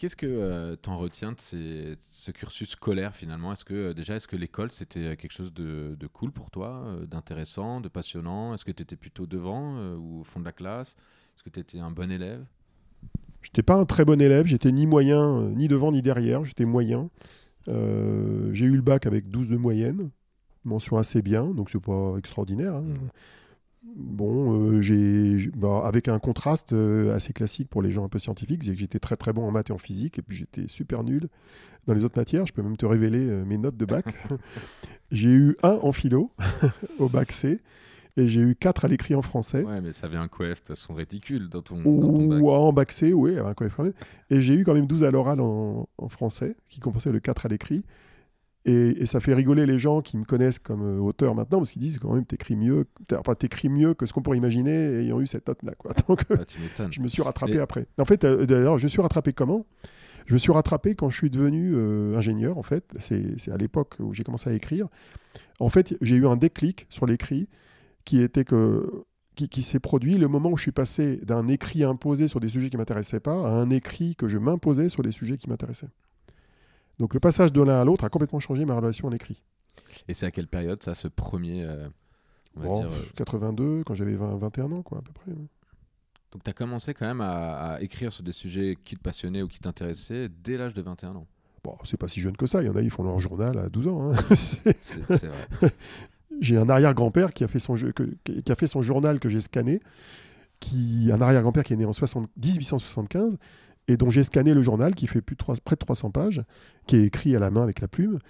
Qu'est-ce 0.00 0.16
que 0.16 0.76
tu 0.82 0.88
en 0.88 0.96
retiens 0.96 1.32
de, 1.32 1.40
ces- 1.40 1.90
de 1.90 1.96
ce 2.00 2.30
cursus 2.30 2.70
scolaire 2.70 3.14
finalement? 3.14 3.52
Est-ce 3.52 3.66
que 3.66 3.74
euh, 3.74 3.92
déjà, 3.92 4.16
est-ce 4.16 4.26
que 4.26 4.36
l'école 4.36 4.72
c'était 4.72 5.00
euh, 5.00 5.14
quelque 5.14 5.32
chose 5.32 5.52
de, 5.52 5.94
de 6.00 6.06
cool 6.06 6.32
pour 6.32 6.50
toi, 6.50 6.84
euh, 6.86 7.04
d'intéressant, 7.04 7.82
de 7.82 7.88
passionnant? 7.90 8.54
Est-ce 8.54 8.64
que 8.64 8.70
tu 8.72 8.82
étais 8.82 8.96
plutôt 8.96 9.26
devant 9.26 9.76
euh, 9.76 9.96
ou 9.96 10.20
au 10.20 10.24
fond 10.24 10.40
de 10.40 10.46
la 10.46 10.52
classe? 10.52 10.96
Est-ce 11.36 11.42
que 11.42 11.50
tu 11.50 11.60
étais 11.60 11.80
un 11.80 11.90
bon 11.90 12.10
élève? 12.10 12.42
J'étais 13.42 13.62
pas 13.62 13.74
un 13.74 13.84
très 13.84 14.06
bon 14.06 14.18
élève. 14.22 14.46
J'étais 14.46 14.72
ni 14.72 14.86
moyen, 14.86 15.20
euh, 15.20 15.50
ni 15.50 15.68
devant, 15.68 15.92
ni 15.92 16.00
derrière. 16.00 16.44
J'étais 16.44 16.64
moyen. 16.64 17.10
Euh, 17.68 18.50
j'ai 18.54 18.64
eu 18.64 18.76
le 18.76 18.82
bac 18.82 19.04
avec 19.04 19.28
12 19.28 19.48
de 19.48 19.58
moyenne. 19.58 20.08
Mention 20.64 20.96
assez 20.96 21.20
bien. 21.20 21.44
Donc 21.44 21.68
c'est 21.68 21.78
pas 21.80 22.14
extraordinaire. 22.16 22.74
hein. 22.76 22.84
Bon, 23.82 24.72
euh, 24.72 24.82
j'ai, 24.82 25.50
bah, 25.56 25.82
avec 25.86 26.08
un 26.08 26.18
contraste 26.18 26.74
euh, 26.74 27.14
assez 27.14 27.32
classique 27.32 27.70
pour 27.70 27.80
les 27.80 27.90
gens 27.90 28.04
un 28.04 28.08
peu 28.08 28.18
scientifiques, 28.18 28.62
c'est 28.62 28.72
que 28.72 28.78
j'étais 28.78 28.98
très 28.98 29.16
très 29.16 29.32
bon 29.32 29.46
en 29.46 29.50
maths 29.50 29.70
et 29.70 29.72
en 29.72 29.78
physique, 29.78 30.18
et 30.18 30.22
puis 30.22 30.36
j'étais 30.36 30.68
super 30.68 31.02
nul 31.02 31.28
dans 31.86 31.94
les 31.94 32.04
autres 32.04 32.18
matières. 32.18 32.46
Je 32.46 32.52
peux 32.52 32.62
même 32.62 32.76
te 32.76 32.84
révéler 32.84 33.26
euh, 33.26 33.44
mes 33.44 33.56
notes 33.56 33.78
de 33.78 33.86
bac. 33.86 34.04
j'ai 35.10 35.30
eu 35.30 35.56
1 35.62 35.78
en 35.82 35.92
philo 35.92 36.30
au 36.98 37.08
bac 37.08 37.32
C, 37.32 37.60
et 38.18 38.28
j'ai 38.28 38.42
eu 38.42 38.54
4 38.54 38.84
à 38.84 38.88
l'écrit 38.88 39.14
en 39.14 39.22
français. 39.22 39.64
Ouais, 39.64 39.80
mais 39.80 39.94
ça 39.94 40.08
avait 40.08 40.18
un 40.18 40.28
coef 40.28 40.62
de 40.62 40.68
façon 40.68 40.92
ridicule 40.92 41.48
dans 41.48 41.62
ton, 41.62 41.76
dans 41.76 41.82
ton 41.82 42.26
bac. 42.28 42.42
Ou 42.42 42.50
en 42.50 42.72
bac 42.74 42.92
C, 42.92 43.14
oui, 43.14 43.38
un 43.38 43.54
coef 43.54 43.74
quand 43.76 43.84
même. 43.84 43.94
Et 44.28 44.42
j'ai 44.42 44.54
eu 44.54 44.64
quand 44.64 44.74
même 44.74 44.86
12 44.86 45.04
à 45.04 45.10
l'oral 45.10 45.40
en, 45.40 45.88
en 45.96 46.08
français, 46.10 46.54
qui 46.68 46.80
compensait 46.80 47.12
le 47.12 47.20
4 47.20 47.46
à 47.46 47.48
l'écrit. 47.48 47.82
Et, 48.66 49.02
et 49.02 49.06
ça 49.06 49.20
fait 49.20 49.32
rigoler 49.34 49.64
les 49.64 49.78
gens 49.78 50.02
qui 50.02 50.18
me 50.18 50.24
connaissent 50.24 50.58
comme 50.58 50.82
euh, 50.82 51.00
auteur 51.00 51.34
maintenant, 51.34 51.58
parce 51.58 51.70
qu'ils 51.70 51.80
disent 51.80 51.98
quand 51.98 52.12
même 52.12 52.26
t'écris 52.26 52.56
mieux, 52.56 52.86
enfin, 53.18 53.34
t'écris 53.34 53.70
mieux 53.70 53.94
que 53.94 54.04
ce 54.04 54.12
qu'on 54.12 54.20
pourrait 54.20 54.36
imaginer 54.36 55.00
ayant 55.00 55.18
eu 55.20 55.26
cette 55.26 55.48
note-là. 55.48 55.72
Quoi. 55.78 55.92
Donc 56.08 56.24
euh, 56.30 56.36
Ah, 56.78 56.86
je 56.90 57.00
me 57.00 57.08
suis 57.08 57.22
rattrapé 57.22 57.54
Mais- 57.54 57.60
après. 57.60 57.86
En 57.98 58.04
fait, 58.04 58.24
euh, 58.24 58.44
d'ailleurs, 58.44 58.78
je 58.78 58.84
me 58.84 58.88
suis 58.88 59.00
rattrapé 59.00 59.32
comment? 59.32 59.64
Je 60.26 60.34
me 60.34 60.38
suis 60.38 60.52
rattrapé 60.52 60.94
quand 60.94 61.08
je 61.08 61.16
suis 61.16 61.30
devenu 61.30 61.72
euh, 61.74 62.16
ingénieur, 62.16 62.58
en 62.58 62.62
fait. 62.62 62.84
C'est 62.98 63.38
c'est 63.38 63.50
à 63.50 63.56
l'époque 63.56 63.94
où 63.98 64.12
j'ai 64.12 64.24
commencé 64.24 64.50
à 64.50 64.52
écrire. 64.52 64.88
En 65.58 65.70
fait, 65.70 65.96
j'ai 66.02 66.16
eu 66.16 66.26
un 66.26 66.36
déclic 66.36 66.86
sur 66.90 67.06
l'écrit 67.06 67.48
qui 68.04 68.20
était 68.20 68.44
que 68.44 69.04
qui, 69.36 69.48
qui 69.48 69.62
s'est 69.62 69.80
produit 69.80 70.18
le 70.18 70.28
moment 70.28 70.50
où 70.50 70.56
je 70.56 70.62
suis 70.62 70.72
passé 70.72 71.16
d'un 71.24 71.48
écrit 71.48 71.82
imposé 71.82 72.28
sur 72.28 72.40
des 72.40 72.48
sujets 72.48 72.68
qui 72.68 72.76
m'intéressaient 72.76 73.20
pas 73.20 73.32
à 73.48 73.52
un 73.52 73.70
écrit 73.70 74.14
que 74.16 74.28
je 74.28 74.36
m'imposais 74.36 74.90
sur 74.90 75.02
des 75.02 75.12
sujets 75.12 75.38
qui 75.38 75.48
m'intéressaient. 75.48 75.88
Donc 77.00 77.14
le 77.14 77.20
passage 77.20 77.52
de 77.52 77.60
l'un 77.62 77.80
à 77.80 77.84
l'autre 77.84 78.04
a 78.04 78.08
complètement 78.10 78.38
changé 78.40 78.64
ma 78.64 78.76
relation 78.76 79.08
à 79.08 79.10
l'écrit. 79.10 79.42
Et 80.06 80.14
c'est 80.14 80.26
à 80.26 80.30
quelle 80.30 80.46
période 80.46 80.82
ça, 80.82 80.94
ce 80.94 81.08
premier. 81.08 81.64
euh, 81.64 81.88
on 82.56 82.60
va 82.60 82.66
Bon, 82.68 82.80
dire, 82.80 82.90
euh, 82.90 83.02
82, 83.16 83.82
quand 83.84 83.94
j'avais 83.94 84.14
20 84.14 84.36
21 84.36 84.70
ans, 84.72 84.82
quoi, 84.82 84.98
à 84.98 85.02
peu 85.02 85.12
près. 85.12 85.32
Donc, 85.32 86.44
tu 86.44 86.50
as 86.50 86.52
commencé 86.52 86.94
quand 86.94 87.06
même 87.06 87.20
à, 87.22 87.72
à 87.74 87.80
écrire 87.80 88.12
sur 88.12 88.22
des 88.22 88.32
sujets 88.32 88.76
qui 88.84 88.94
te 88.96 89.00
passionnaient 89.00 89.42
ou 89.42 89.48
qui 89.48 89.58
t'intéressaient 89.58 90.28
dès 90.28 90.56
l'âge 90.56 90.74
de 90.74 90.82
21 90.82 91.16
ans. 91.16 91.26
Bon, 91.64 91.76
c'est 91.84 91.96
pas 91.96 92.06
si 92.08 92.20
jeune 92.20 92.36
que 92.36 92.46
ça. 92.46 92.62
Il 92.62 92.66
y 92.66 92.68
en 92.68 92.76
a, 92.76 92.82
ils 92.82 92.90
font 92.90 93.02
leur 93.02 93.18
journal 93.18 93.58
à 93.58 93.68
12 93.68 93.88
ans. 93.88 94.10
hein. 94.12 94.16
C'est- 94.36 95.26
vrai. 95.26 95.72
j'ai 96.40 96.56
un 96.56 96.68
arrière-grand-père 96.68 97.32
qui 97.32 97.44
a 97.44 97.48
fait 97.48 97.58
son 97.58 97.76
jeu- 97.76 97.92
que- 97.92 98.14
qui 98.24 98.52
a 98.52 98.54
fait 98.54 98.66
son 98.68 98.82
journal 98.82 99.18
que 99.20 99.28
j'ai 99.28 99.40
scanné, 99.40 99.80
qui 100.60 101.10
un 101.12 101.20
arrière-grand-père 101.20 101.64
qui 101.64 101.72
est 101.72 101.76
né 101.76 101.84
en 101.86 101.92
60 101.92 102.28
1875 102.36 103.38
et 103.90 103.96
dont 103.96 104.08
j'ai 104.08 104.22
scanné 104.22 104.54
le 104.54 104.62
journal 104.62 104.94
qui 104.94 105.08
fait 105.08 105.20
plus 105.20 105.34
de 105.34 105.42
près 105.42 105.74
de 105.74 105.80
300 105.80 106.12
pages, 106.12 106.42
qui 106.86 106.94
est 106.96 107.04
écrit 107.04 107.34
à 107.34 107.40
la 107.40 107.50
main 107.50 107.62
avec 107.62 107.80
la 107.80 107.88
plume 107.88 108.20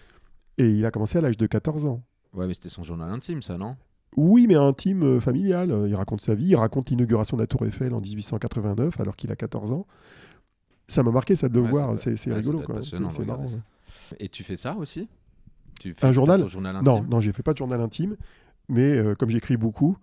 et 0.56 0.70
il 0.70 0.86
a 0.86 0.90
commencé 0.90 1.18
à 1.18 1.20
l'âge 1.20 1.36
de 1.36 1.46
14 1.46 1.84
ans. 1.84 2.02
Ouais, 2.32 2.46
mais 2.46 2.54
c'était 2.54 2.70
son 2.70 2.82
journal 2.82 3.10
intime, 3.10 3.42
ça, 3.42 3.58
non? 3.58 3.76
Oui, 4.16 4.46
mais 4.48 4.54
intime, 4.54 5.02
euh, 5.02 5.20
familial. 5.20 5.84
Il 5.86 5.94
raconte 5.94 6.22
sa 6.22 6.34
vie, 6.34 6.46
il 6.46 6.56
raconte 6.56 6.88
l'inauguration 6.88 7.36
de 7.36 7.42
la 7.42 7.46
Tour 7.46 7.66
Eiffel 7.66 7.92
en 7.92 8.00
1889 8.00 8.98
alors 9.00 9.16
qu'il 9.16 9.30
a 9.30 9.36
14 9.36 9.72
ans. 9.72 9.86
Ça 10.88 11.02
m'a 11.02 11.10
marqué 11.10 11.36
ça 11.36 11.48
de 11.50 11.54
le 11.54 11.60
Ouais, 11.60 11.70
voir, 11.70 11.98
c'est 11.98 12.14
ouais, 12.26 12.34
rigolo 12.34 12.60
quoi. 12.62 12.80
C'est 12.82 12.98
marrant. 12.98 13.44
Et 14.18 14.28
tu 14.30 14.42
fais 14.42 14.56
ça 14.56 14.74
aussi? 14.76 15.08
Tu 15.78 15.94
fais 15.94 16.06
Un 16.06 16.12
journal 16.12 16.48
journal 16.48 16.74
intime? 16.76 16.86
Non, 16.86 17.02
non, 17.08 17.20
j'ai 17.20 17.32
fait 17.32 17.42
pas 17.42 17.52
de 17.52 17.58
journal 17.58 17.80
intime, 17.80 18.16
mais 18.68 18.96
euh, 18.96 19.14
comme 19.14 19.28
j'écris 19.30 19.56
beaucoup 19.58 19.96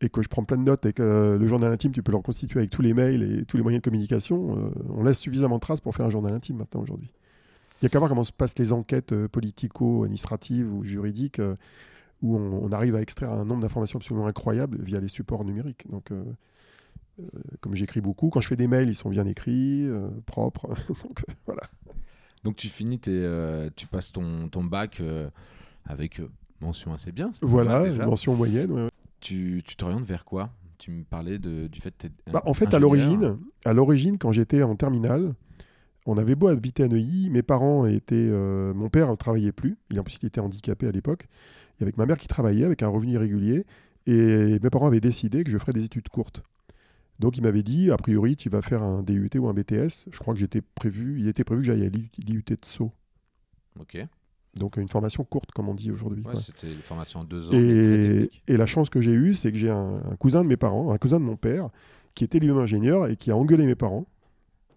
et 0.00 0.08
que 0.08 0.22
je 0.22 0.28
prends 0.28 0.44
plein 0.44 0.56
de 0.56 0.62
notes 0.62 0.86
et 0.86 0.92
que 0.92 1.36
le 1.38 1.46
journal 1.46 1.72
intime, 1.72 1.92
tu 1.92 2.02
peux 2.02 2.12
le 2.12 2.18
reconstituer 2.18 2.60
avec 2.60 2.70
tous 2.70 2.82
les 2.82 2.94
mails 2.94 3.22
et 3.22 3.44
tous 3.44 3.56
les 3.56 3.62
moyens 3.62 3.82
de 3.82 3.84
communication, 3.84 4.56
euh, 4.56 4.70
on 4.88 5.02
laisse 5.02 5.18
suffisamment 5.18 5.56
de 5.56 5.60
traces 5.60 5.80
pour 5.80 5.94
faire 5.94 6.06
un 6.06 6.10
journal 6.10 6.32
intime 6.32 6.56
maintenant 6.56 6.80
aujourd'hui. 6.80 7.10
Il 7.80 7.84
n'y 7.84 7.86
a 7.86 7.90
qu'à 7.90 7.98
voir 7.98 8.08
comment 8.08 8.24
se 8.24 8.32
passent 8.32 8.58
les 8.58 8.72
enquêtes 8.72 9.12
euh, 9.12 9.28
politico-administratives 9.28 10.72
ou 10.72 10.84
juridiques 10.84 11.38
euh, 11.38 11.54
où 12.22 12.36
on, 12.36 12.64
on 12.64 12.72
arrive 12.72 12.94
à 12.96 13.00
extraire 13.00 13.32
un 13.32 13.44
nombre 13.44 13.62
d'informations 13.62 13.98
absolument 13.98 14.26
incroyable 14.26 14.78
via 14.82 15.00
les 15.00 15.08
supports 15.08 15.44
numériques. 15.44 15.88
Donc, 15.90 16.10
euh, 16.10 16.22
euh, 17.20 17.24
comme 17.60 17.74
j'écris 17.74 18.00
beaucoup, 18.00 18.30
quand 18.30 18.40
je 18.40 18.48
fais 18.48 18.56
des 18.56 18.68
mails, 18.68 18.88
ils 18.88 18.94
sont 18.94 19.10
bien 19.10 19.26
écrits, 19.26 19.86
euh, 19.86 20.08
propres. 20.26 20.68
Donc, 20.88 21.24
voilà. 21.46 21.62
Donc, 22.44 22.56
tu 22.56 22.68
finis, 22.68 22.98
tes, 22.98 23.68
tu 23.76 23.86
passes 23.86 24.12
ton, 24.12 24.48
ton 24.48 24.64
bac 24.64 25.02
avec 25.84 26.22
mention 26.60 26.92
assez 26.92 27.12
bien. 27.12 27.30
Voilà, 27.42 27.84
mention 28.06 28.34
moyenne. 28.34 28.70
ouais, 28.70 28.82
ouais. 28.84 28.90
Tu 29.20 29.62
t'orientes 29.76 30.04
vers 30.04 30.24
quoi? 30.24 30.50
Tu 30.78 30.90
me 30.90 31.04
parlais 31.04 31.38
de, 31.38 31.66
du 31.66 31.80
fait 31.80 31.96
que 31.96 32.06
tu 32.06 32.12
Bah, 32.32 32.42
en 32.46 32.54
fait, 32.54 32.72
à 32.72 32.78
l'origine, 32.78 33.38
à 33.64 33.72
l'origine, 33.72 34.18
quand 34.18 34.32
j'étais 34.32 34.62
en 34.62 34.76
terminale, 34.76 35.34
on 36.06 36.16
avait 36.16 36.34
beau 36.34 36.48
habiter 36.48 36.84
à 36.84 36.88
Neuilly, 36.88 37.28
mes 37.30 37.42
parents 37.42 37.86
étaient, 37.86 38.14
euh, 38.16 38.72
mon 38.72 38.88
père 38.88 39.10
ne 39.10 39.16
travaillait 39.16 39.52
plus, 39.52 39.76
il 39.90 40.00
en 40.00 40.02
plus 40.02 40.18
il 40.22 40.26
était 40.26 40.40
handicapé 40.40 40.86
à 40.86 40.90
l'époque, 40.90 41.28
et 41.78 41.82
avec 41.82 41.98
ma 41.98 42.06
mère 42.06 42.16
qui 42.16 42.28
travaillait 42.28 42.64
avec 42.64 42.82
un 42.82 42.88
revenu 42.88 43.12
irrégulier, 43.12 43.66
et 44.06 44.58
mes 44.62 44.70
parents 44.70 44.86
avaient 44.86 45.00
décidé 45.00 45.44
que 45.44 45.50
je 45.50 45.58
ferais 45.58 45.72
des 45.72 45.84
études 45.84 46.08
courtes. 46.08 46.42
Donc 47.18 47.36
il 47.36 47.42
m'avait 47.42 47.62
dit, 47.62 47.90
a 47.90 47.98
priori, 47.98 48.34
tu 48.36 48.48
vas 48.48 48.62
faire 48.62 48.82
un 48.82 49.02
DUT 49.02 49.30
ou 49.36 49.46
un 49.46 49.52
BTS. 49.52 50.08
Je 50.10 50.18
crois 50.18 50.32
que 50.32 50.40
j'étais 50.40 50.62
prévu, 50.62 51.20
il 51.20 51.28
était 51.28 51.44
prévu 51.44 51.60
que 51.60 51.66
j'aille 51.66 51.84
à 51.84 51.90
l'IUT 51.90 52.44
de 52.48 52.56
Sceaux. 52.62 52.92
Ok. 53.78 53.98
Donc 54.54 54.76
une 54.76 54.88
formation 54.88 55.24
courte, 55.24 55.52
comme 55.52 55.68
on 55.68 55.74
dit 55.74 55.90
aujourd'hui. 55.90 56.24
c'était 56.36 56.72
une 56.72 56.80
formation 56.80 57.20
en 57.20 57.24
deux 57.24 57.48
ans, 57.48 57.52
Et, 57.52 58.28
la 58.48 58.66
chance 58.66 58.90
que 58.90 59.00
j'ai 59.00 59.12
eue, 59.12 59.32
c'est 59.34 59.52
que 59.52 59.58
j'ai 59.58 59.70
un, 59.70 60.00
un 60.10 60.16
cousin 60.16 60.42
de 60.42 60.48
mes 60.48 60.56
parents, 60.56 60.92
un 60.92 60.98
cousin 60.98 61.20
de 61.20 61.24
mon 61.24 61.36
père, 61.36 61.70
qui 62.14 62.24
était 62.24 62.38
lui-même 62.38 62.58
ingénieur 62.58 63.06
et 63.08 63.16
qui 63.16 63.30
a 63.30 63.36
engueulé 63.36 63.66
mes 63.66 63.76
parents, 63.76 64.06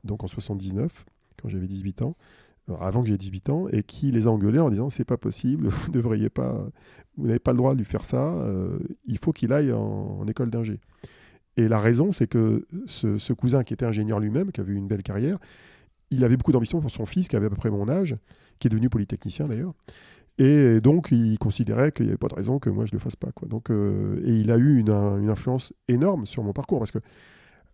donc 0.04 0.24
en 0.24 0.28
79, 0.28 1.06
quand 1.42 1.50
j'avais 1.50 1.68
18 1.68 2.04
ans, 2.04 2.16
alors 2.68 2.84
avant 2.84 3.02
que 3.04 3.10
j'ai 3.10 3.18
18 3.18 3.50
ans, 3.50 3.68
et 3.70 3.84
qui 3.84 4.12
les 4.12 4.28
a 4.28 4.32
engueulés 4.32 4.60
en 4.60 4.70
disant 4.70 4.90
c'est 4.90 5.06
pas 5.06 5.18
possible, 5.18 5.68
vous 5.70 5.88
ne 5.88 5.94
devriez 5.94 6.30
pas, 6.30 6.66
vous 7.18 7.28
n'avez 7.28 7.40
pas 7.40 7.52
le 7.52 7.58
droit 7.58 7.74
de 7.74 7.80
lui 7.80 7.86
faire 7.86 8.06
ça, 8.06 8.34
euh, 8.36 8.80
il 9.06 9.18
faut 9.18 9.32
qu'il 9.32 9.52
aille 9.54 9.72
en, 9.72 10.20
en 10.20 10.28
école 10.28 10.50
d'ingé. 10.50 10.80
Et 11.56 11.68
la 11.68 11.80
raison, 11.80 12.12
c'est 12.12 12.28
que 12.28 12.66
ce, 12.88 13.18
ce 13.18 13.34
cousin 13.34 13.64
qui 13.64 13.74
était 13.74 13.86
ingénieur 13.86 14.20
lui-même, 14.20 14.52
qui 14.52 14.60
avait 14.60 14.74
eu 14.74 14.76
une 14.76 14.88
belle 14.88 15.04
carrière, 15.04 15.38
il 16.14 16.24
avait 16.24 16.38
beaucoup 16.38 16.52
d'ambition 16.52 16.80
pour 16.82 16.92
son 16.92 17.06
fils 17.06 17.28
qui 17.28 17.36
avait 17.36 17.48
à 17.48 17.50
peu 17.50 17.56
près 17.56 17.70
mon 17.70 17.88
âge, 17.90 18.16
qui 18.60 18.68
est 18.68 18.70
devenu 18.70 18.90
polytechnicien 18.90 19.46
d'ailleurs. 19.48 19.74
Et 20.40 20.80
donc, 20.80 21.10
il 21.12 21.38
considérait 21.38 21.92
qu'il 21.92 22.06
n'y 22.06 22.12
avait 22.12 22.18
pas 22.18 22.28
de 22.28 22.34
raison 22.36 22.58
que 22.58 22.70
moi 22.70 22.86
je 22.86 22.92
ne 22.94 22.98
le 22.98 23.04
fasse 23.04 23.16
pas. 23.16 23.32
Quoi. 23.32 23.48
Donc, 23.48 23.70
euh, 23.70 24.20
et 24.26 24.34
il 24.34 24.50
a 24.52 24.58
eu 24.58 24.78
une, 24.80 24.90
un- 24.90 25.20
une 25.20 25.30
influence 25.30 25.74
énorme 25.88 26.26
sur 26.26 26.44
mon 26.44 26.54
parcours 26.54 26.80
parce 26.80 26.92
que 26.92 27.00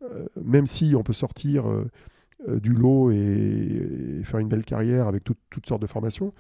euh, 0.04 0.26
même 0.44 0.66
si 0.66 0.94
on 0.96 1.04
peut 1.04 1.14
sortir 1.14 1.66
euh, 1.70 2.60
du 2.60 2.74
lot 2.74 3.12
et, 3.12 3.18
et 4.20 4.24
faire 4.24 4.40
une 4.40 4.48
belle 4.50 4.64
carrière 4.66 5.08
avec 5.08 5.24
tout- 5.24 5.36
toutes 5.50 5.68
sortes 5.68 5.82
de 5.82 5.88
formations, 5.88 6.34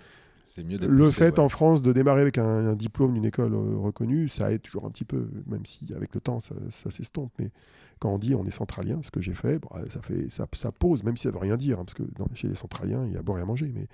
C'est 0.45 0.63
mieux 0.63 0.77
Le 0.77 1.09
fait 1.09 1.33
ouais. 1.33 1.39
en 1.39 1.49
France 1.49 1.81
de 1.81 1.93
démarrer 1.93 2.21
avec 2.21 2.37
un, 2.37 2.67
un 2.67 2.75
diplôme 2.75 3.13
d'une 3.13 3.25
école 3.25 3.53
reconnue, 3.53 4.29
ça 4.29 4.51
aide 4.51 4.61
toujours 4.61 4.85
un 4.85 4.89
petit 4.89 5.05
peu, 5.05 5.27
même 5.47 5.65
si 5.65 5.85
avec 5.95 6.13
le 6.15 6.21
temps 6.21 6.39
ça, 6.39 6.55
ça 6.69 6.89
s'estompe. 6.89 7.31
Mais 7.39 7.51
quand 7.99 8.13
on 8.13 8.17
dit 8.17 8.33
on 8.35 8.45
est 8.45 8.51
centralien, 8.51 9.01
ce 9.03 9.11
que 9.11 9.21
j'ai 9.21 9.33
fait, 9.33 9.59
bon, 9.59 9.69
ça, 9.91 10.01
fait 10.01 10.29
ça, 10.29 10.47
ça 10.53 10.71
pose, 10.71 11.03
même 11.03 11.17
si 11.17 11.23
ça 11.23 11.31
veut 11.31 11.37
rien 11.39 11.57
dire, 11.57 11.79
hein, 11.79 11.85
parce 11.85 11.93
que 11.95 12.03
chez 12.33 12.47
les 12.47 12.55
centraliens, 12.55 13.05
il 13.05 13.13
y 13.13 13.15
a 13.15 13.19
à 13.19 13.21
boire 13.23 13.37
et 13.39 13.41
à 13.41 13.45
manger. 13.45 13.71
Mais 13.75 13.87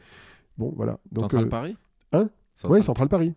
bon, 0.58 0.74
voilà. 0.76 1.00
Donc, 1.12 1.24
Central 1.24 1.46
euh, 1.46 1.50
Paris? 1.50 1.78
Hein? 2.14 2.30
Central- 2.54 2.72
Ouais, 2.72 2.82
Central 2.84 3.10
Paris. 3.10 3.34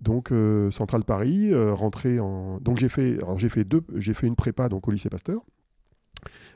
Donc 0.00 0.30
euh, 0.30 0.70
Central 0.70 1.02
Paris, 1.04 1.52
euh, 1.52 1.74
rentré 1.74 2.20
en. 2.20 2.58
Donc 2.60 2.78
j'ai 2.78 2.88
fait, 2.88 3.16
alors 3.22 3.38
j'ai 3.38 3.48
fait 3.48 3.64
deux, 3.64 3.82
j'ai 3.96 4.14
fait 4.14 4.26
une 4.28 4.36
prépa 4.36 4.68
donc 4.68 4.86
au 4.86 4.92
lycée 4.92 5.10
Pasteur, 5.10 5.42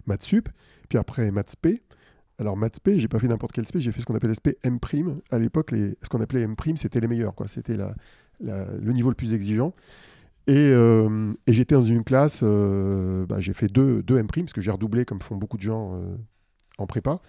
maths 0.07 0.23
sup, 0.23 0.49
puis 0.89 0.99
après 0.99 1.31
maths 1.31 1.51
spé. 1.51 1.83
Alors 2.39 2.57
maths 2.57 2.77
spé, 2.77 2.99
j'ai 2.99 3.09
pas 3.09 3.19
fait 3.19 3.29
n'importe 3.29 3.53
quel 3.53 3.67
spé, 3.67 3.81
j'ai 3.81 3.93
fait 3.93 4.01
ce 4.01 4.07
qu'on 4.07 4.15
appelle 4.15 4.35
SP 4.35 4.57
M 4.63 4.81
prime. 4.81 5.21
À 5.31 5.39
l'époque, 5.39 5.71
les, 5.73 5.97
ce 6.03 6.09
qu'on 6.09 6.21
appelait 6.21 6.43
M 6.43 6.57
prime, 6.57 6.77
c'était 6.77 7.01
les 7.01 7.09
meilleurs, 7.09 7.35
quoi. 7.35 7.47
C'était 7.49 7.77
la, 7.77 7.95
la- 8.41 8.77
le 8.77 8.93
niveau 8.93 9.09
le 9.11 9.15
plus 9.15 9.35
exigeant. 9.35 9.75
Et, 10.49 10.57
euh, 10.57 11.33
et 11.47 11.53
j'étais 11.53 11.75
dans 11.75 11.85
une 11.85 12.03
classe, 12.03 12.41
euh, 12.43 13.27
bah, 13.27 13.41
j'ai 13.41 13.53
fait 13.53 13.69
deux, 13.69 14.03
deux 14.03 14.19
M 14.19 14.27
parce 14.27 14.53
que 14.53 14.61
j'ai 14.61 14.71
redoublé 14.71 15.05
comme 15.05 15.21
font 15.21 15.37
beaucoup 15.37 15.57
de 15.57 15.63
gens 15.63 15.95
euh, 15.95 16.17
en 16.79 16.87
prépa. 16.87 17.21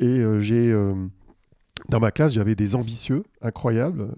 Et 0.00 0.20
dans 1.88 2.00
ma 2.00 2.10
classe, 2.10 2.34
j'avais 2.34 2.54
des 2.54 2.74
ambitieux 2.74 3.22
incroyables, 3.40 4.08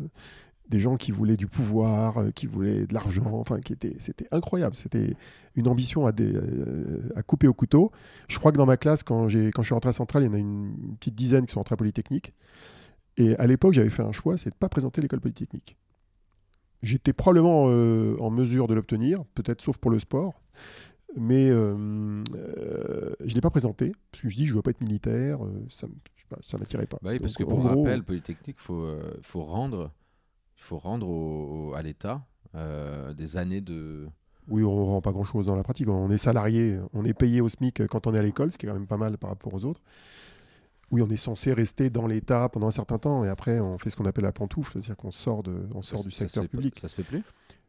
des 0.69 0.81
gens 0.81 0.97
qui 0.97 1.13
voulaient 1.13 1.37
du 1.37 1.47
pouvoir, 1.47 2.33
qui 2.35 2.47
voulaient 2.47 2.87
de 2.87 2.95
l'argent, 2.95 3.27
enfin, 3.35 3.61
qui 3.61 3.75
étaient, 3.75 3.95
c'était 3.99 4.27
incroyable. 4.33 4.75
C'était 4.75 5.15
une 5.55 5.69
ambition 5.69 6.07
à, 6.07 6.13
couper 7.23 7.47
au 7.47 7.55
couteau. 7.55 7.93
Je 8.29 8.39
crois 8.39 8.53
que 8.53 8.57
dans 8.57 8.67
ma 8.67 8.77
classe, 8.77 9.03
quand 9.03 9.29
je 9.29 9.51
suis 9.63 9.75
rentré 9.75 9.91
à 9.91 9.93
Centrale, 9.93 10.25
il 10.25 10.27
y 10.27 10.29
en 10.31 10.35
a 10.35 10.39
une, 10.39 10.75
une 10.83 10.97
petite 10.97 11.15
dizaine 11.15 11.47
qui 11.47 11.53
sont 11.53 11.61
rentrés 11.61 11.75
à 11.75 11.77
Polytechnique. 11.77 12.33
Et 13.17 13.37
à 13.37 13.47
l'époque, 13.47 13.75
j'avais 13.75 13.91
fait 13.91 14.03
un 14.03 14.13
choix, 14.13 14.37
c'est 14.39 14.51
de 14.51 14.55
ne 14.55 14.59
pas 14.59 14.69
présenter 14.69 15.01
l'école 15.01 15.21
Polytechnique. 15.21 15.77
J'étais 16.87 17.13
probablement 17.13 17.65
euh, 17.69 18.17
en 18.21 18.31
mesure 18.31 18.69
de 18.69 18.75
l'obtenir, 18.75 19.25
peut-être 19.35 19.61
sauf 19.61 19.77
pour 19.79 19.91
le 19.91 19.99
sport. 19.99 20.41
Mais 21.17 21.49
euh, 21.51 22.23
euh, 22.37 23.13
je 23.21 23.31
ne 23.31 23.35
l'ai 23.35 23.41
pas 23.41 23.51
présenté, 23.51 23.93
parce 24.13 24.23
que 24.23 24.29
je 24.29 24.37
dis, 24.37 24.47
je 24.47 24.53
ne 24.53 24.57
veux 24.57 24.63
pas 24.63 24.71
être 24.71 24.81
militaire, 24.81 25.39
ça 25.71 25.87
ne 25.89 26.59
m'attirait 26.59 26.87
pas. 26.87 26.99
Bah 27.03 27.11
oui, 27.13 27.19
parce 27.19 27.35
que 27.35 27.43
pour 27.45 27.59
gros, 27.59 27.83
rappel, 27.85 28.05
Polytechnique, 28.05 28.59
faut, 28.61 28.83
euh, 28.83 29.15
faut 29.23 29.43
rendre, 29.45 29.91
faut 30.57 30.79
rendre 30.79 31.09
au- 31.09 31.71
au- 31.71 31.75
à 31.75 31.83
l'État 31.83 32.23
des 33.19 33.37
années 33.37 33.61
de. 33.61 34.07
Oui, 34.49 34.63
on 34.63 34.77
ne 34.79 34.85
rend 34.87 35.01
pas 35.03 35.13
grand-chose 35.13 35.47
dans 35.47 35.57
la 35.57 35.63
pratique. 35.65 35.89
On 35.89 36.09
est 36.11 36.19
salarié, 36.19 36.79
on 36.95 37.05
est 37.05 37.13
payé 37.15 37.41
au 37.41 37.49
SMIC 37.49 37.87
quand 37.89 38.07
on 38.07 38.15
est 38.15 38.19
à 38.19 38.23
l'école, 38.23 38.53
ce 38.53 38.57
qui 38.59 38.65
est 38.65 38.69
quand 38.69 38.75
même 38.75 38.87
pas 38.87 38.97
mal 38.97 39.19
par 39.19 39.29
rapport 39.31 39.53
aux 39.53 39.65
autres. 39.65 39.81
Oui, 40.93 41.03
on 41.03 41.09
est 41.11 41.17
censé 41.17 41.53
rester 41.53 41.91
dans 41.91 42.07
l'État 42.07 42.49
pendant 42.49 42.69
un 42.69 42.71
certain 42.73 42.99
temps 42.99 43.25
et 43.25 43.29
après 43.29 43.59
on 43.59 43.77
fait 43.79 43.91
ce 43.91 43.97
qu'on 43.97 44.05
appelle 44.05 44.25
la 44.25 44.33
pantoufle, 44.33 44.73
c'est-à-dire 44.75 44.97
qu'on 44.97 45.11
sort, 45.11 45.43
de, 45.43 45.69
on 45.75 45.83
sort 45.83 46.05
du 46.05 46.11
Ça 46.13 46.21
secteur 46.21 46.45
pas- 46.45 46.49
public. 46.49 46.79
Ça 46.81 46.89
se 46.89 46.95
fait 46.95 47.03
plus? 47.03 47.23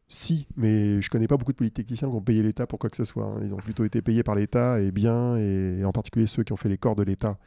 Si, 0.08 0.48
mais 0.56 1.02
je 1.02 1.10
connais 1.10 1.28
pas 1.28 1.36
beaucoup 1.36 1.52
de 1.52 1.58
polytechniciens 1.58 2.08
qui 2.10 2.16
ont 2.16 2.22
payé 2.22 2.42
l'État 2.44 2.66
pour 2.68 2.80
quoi 2.80 2.90
que 2.90 2.96
ce 2.96 3.04
soit. 3.04 3.26
hein. 3.26 3.40
Ils 3.42 3.54
ont 3.54 3.58
plutôt 3.58 3.84
été 3.84 4.02
payés 4.02 4.24
par 4.24 4.36
l'État 4.36 4.80
et 4.80 4.92
bien, 4.92 5.36
et 5.38 5.84
en 5.84 5.92
particulier 5.92 6.28
ceux 6.28 6.44
qui 6.44 6.54
ont 6.54 6.58
fait 6.58 6.70
les 6.70 6.78
corps 6.78 6.96
de 6.96 7.04
l'État, 7.04 7.38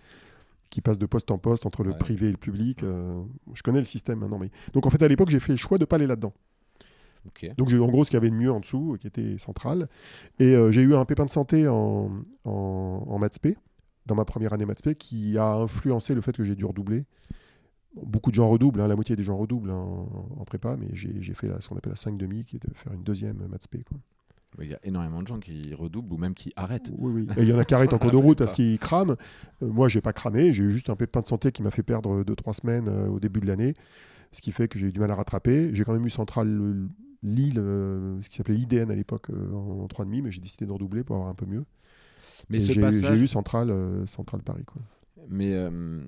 qui 0.70 0.80
passent 0.82 0.98
de 0.98 1.06
poste 1.06 1.30
en 1.30 1.38
poste 1.38 1.64
entre 1.66 1.84
le 1.84 1.92
Ouais. 1.92 1.98
privé 1.98 2.26
et 2.28 2.32
le 2.32 2.36
public. 2.36 2.82
euh, 2.82 3.22
je 3.54 3.62
connais 3.62 3.78
le 3.78 3.84
système 3.86 4.18
maintenant. 4.18 4.38
Mais... 4.38 4.50
Donc 4.74 4.84
en 4.86 4.90
fait, 4.90 5.02
à 5.02 5.08
l'époque, 5.08 5.30
j'ai 5.30 5.40
fait 5.40 5.52
le 5.52 5.58
choix 5.58 5.78
de 5.78 5.84
pas 5.84 5.96
aller 5.96 6.06
là-dedans. 6.06 6.32
Donc 7.56 7.68
j'ai 7.68 7.76
eu 7.76 7.80
en 7.80 7.88
gros 7.88 8.04
ce 8.04 8.10
qu'il 8.10 8.16
y 8.16 8.18
avait 8.18 8.30
de 8.30 8.34
mieux 8.34 8.50
en 8.52 8.60
dessous, 8.60 8.96
qui 9.00 9.06
était 9.06 9.36
central. 9.38 9.88
Et 10.38 10.54
euh, 10.56 10.70
j'ai 10.72 10.80
eu 10.82 10.94
un 10.94 11.04
pépin 11.04 11.26
de 11.26 11.30
santé 11.30 11.68
en, 11.68 12.10
en, 12.44 13.04
en 13.08 13.18
maths 13.18 13.34
spé, 13.34 13.56
dans 14.06 14.14
ma 14.14 14.24
première 14.24 14.52
année 14.52 14.64
maths 14.66 14.94
qui 14.94 15.36
a 15.38 15.54
influencé 15.54 16.14
le 16.14 16.20
fait 16.20 16.36
que 16.36 16.44
j'ai 16.44 16.56
dû 16.56 16.64
redoubler. 16.64 17.04
Beaucoup 17.96 18.30
de 18.30 18.36
gens 18.36 18.48
redoublent, 18.48 18.80
hein, 18.80 18.86
la 18.88 18.94
moitié 18.94 19.16
des 19.16 19.22
gens 19.24 19.36
redoublent 19.36 19.70
en, 19.72 20.08
en 20.38 20.44
prépa, 20.44 20.76
mais 20.76 20.86
j'ai 20.92 21.34
fait 21.34 21.48
la- 21.48 21.60
ce 21.60 21.68
qu'on 21.68 21.76
appelle 21.76 21.90
la 21.92 21.96
5,5, 21.96 22.44
qui 22.44 22.56
est 22.56 22.66
de 22.68 22.72
faire 22.74 22.92
une 22.92 23.02
deuxième 23.02 23.38
maths 23.48 23.66
quoi. 23.88 23.98
Il 24.60 24.68
y 24.70 24.74
a 24.74 24.80
énormément 24.82 25.22
de 25.22 25.28
gens 25.28 25.38
qui 25.38 25.74
redoublent 25.74 26.12
ou 26.12 26.16
même 26.16 26.34
qui 26.34 26.52
arrêtent. 26.56 26.90
Oui, 26.98 27.12
oui. 27.12 27.26
Et 27.36 27.42
il 27.42 27.48
y 27.48 27.52
en 27.52 27.58
a 27.58 27.64
qui 27.64 27.72
arrêtent 27.74 27.92
en 27.92 27.98
cours 27.98 28.10
de 28.10 28.16
route 28.16 28.38
parce 28.38 28.52
qu'ils 28.52 28.78
crament. 28.80 29.16
Euh, 29.62 29.66
moi, 29.68 29.88
j'ai 29.88 30.00
pas 30.00 30.12
cramé, 30.12 30.52
j'ai 30.52 30.64
eu 30.64 30.70
juste 30.70 30.90
un 30.90 30.96
pépin 30.96 31.20
de 31.20 31.28
santé 31.28 31.52
qui 31.52 31.62
m'a 31.62 31.70
fait 31.70 31.84
perdre 31.84 32.22
2-3 32.24 32.52
semaines 32.54 32.88
euh, 32.88 33.06
au 33.08 33.20
début 33.20 33.38
de 33.40 33.46
l'année, 33.46 33.74
ce 34.32 34.40
qui 34.42 34.50
fait 34.50 34.66
que 34.66 34.76
j'ai 34.78 34.86
eu 34.88 34.92
du 34.92 34.98
mal 34.98 35.10
à 35.12 35.14
rattraper. 35.14 35.70
J'ai 35.72 35.84
quand 35.84 35.92
même 35.92 36.04
eu 36.04 36.10
Centrale 36.10 36.48
euh, 36.48 36.88
Lille, 37.22 37.58
euh, 37.58 38.20
ce 38.22 38.28
qui 38.28 38.36
s'appelait 38.38 38.54
l'IDN 38.56 38.90
à 38.90 38.96
l'époque 38.96 39.30
euh, 39.30 39.52
en 39.54 39.86
3,5, 39.86 40.22
mais 40.22 40.30
j'ai 40.32 40.40
décidé 40.40 40.66
de 40.66 40.72
redoubler 40.72 41.04
pour 41.04 41.14
avoir 41.16 41.30
un 41.30 41.34
peu 41.34 41.46
mieux. 41.46 41.64
Mais 42.48 42.60
j'ai 42.60 42.80
passage, 42.80 43.16
j'ai 43.16 43.22
eu 43.22 43.26
Centrale, 43.26 43.70
euh, 43.70 44.06
Centrale 44.06 44.42
Paris. 44.42 44.64
Quoi. 44.64 44.82
mais 45.28 45.52
euh, 45.54 46.02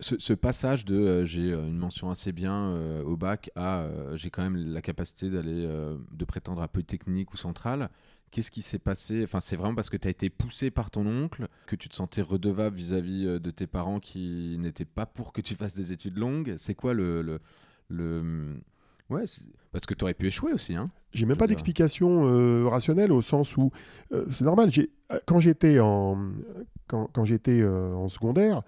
ce, 0.00 0.18
ce 0.18 0.32
passage 0.32 0.84
de 0.84 0.96
euh, 0.96 1.24
j'ai 1.24 1.52
euh, 1.52 1.68
une 1.68 1.78
mention 1.78 2.10
assez 2.10 2.32
bien 2.32 2.74
au 3.04 3.16
bac 3.16 3.50
à 3.56 3.86
j'ai 4.14 4.30
quand 4.30 4.42
même 4.42 4.56
la 4.56 4.82
capacité 4.82 5.30
d'aller 5.30 5.66
de 6.12 6.24
prétendre 6.24 6.62
à 6.62 6.68
Polytechnique 6.68 7.32
ou 7.32 7.36
Centrale. 7.36 7.88
Qu'est-ce 8.30 8.50
qui 8.50 8.62
s'est 8.62 8.78
passé? 8.78 9.22
Enfin, 9.24 9.42
c'est 9.42 9.56
vraiment 9.56 9.74
parce 9.74 9.90
que 9.90 9.98
tu 9.98 10.08
as 10.08 10.10
été 10.10 10.30
poussé 10.30 10.70
par 10.70 10.90
ton 10.90 11.06
oncle 11.06 11.48
que 11.66 11.76
tu 11.76 11.90
te 11.90 11.94
sentais 11.94 12.22
redevable 12.22 12.74
vis-à-vis 12.76 13.38
de 13.38 13.50
tes 13.50 13.66
parents 13.66 14.00
qui 14.00 14.56
n'étaient 14.58 14.86
pas 14.86 15.04
pour 15.04 15.34
que 15.34 15.42
tu 15.42 15.54
fasses 15.54 15.74
des 15.76 15.92
études 15.92 16.16
longues? 16.16 16.54
C'est 16.56 16.74
quoi 16.74 16.94
le 16.94 17.20
le, 17.20 17.40
le- 17.88 18.56
ouais 19.10 19.24
parce 19.72 19.86
que 19.86 19.94
tu 19.94 20.04
aurais 20.04 20.14
pu 20.14 20.26
échouer 20.26 20.52
aussi 20.52 20.74
hein. 20.74 20.86
J'ai 21.12 21.26
même 21.26 21.36
pas 21.36 21.46
d'explication 21.46 22.22
euh, 22.24 22.66
rationnelle 22.66 23.12
au 23.12 23.20
sens 23.20 23.56
où 23.56 23.70
euh, 24.12 24.24
c'est 24.30 24.44
normal. 24.44 24.70
euh, 24.78 25.18
Quand 25.26 25.40
j'étais 25.40 25.78
en 25.80 26.30
quand, 26.86 27.08
quand 27.12 27.24
j'étais 27.24 27.60
euh, 27.60 27.92
en 27.94 28.08
secondaire, 28.08 28.62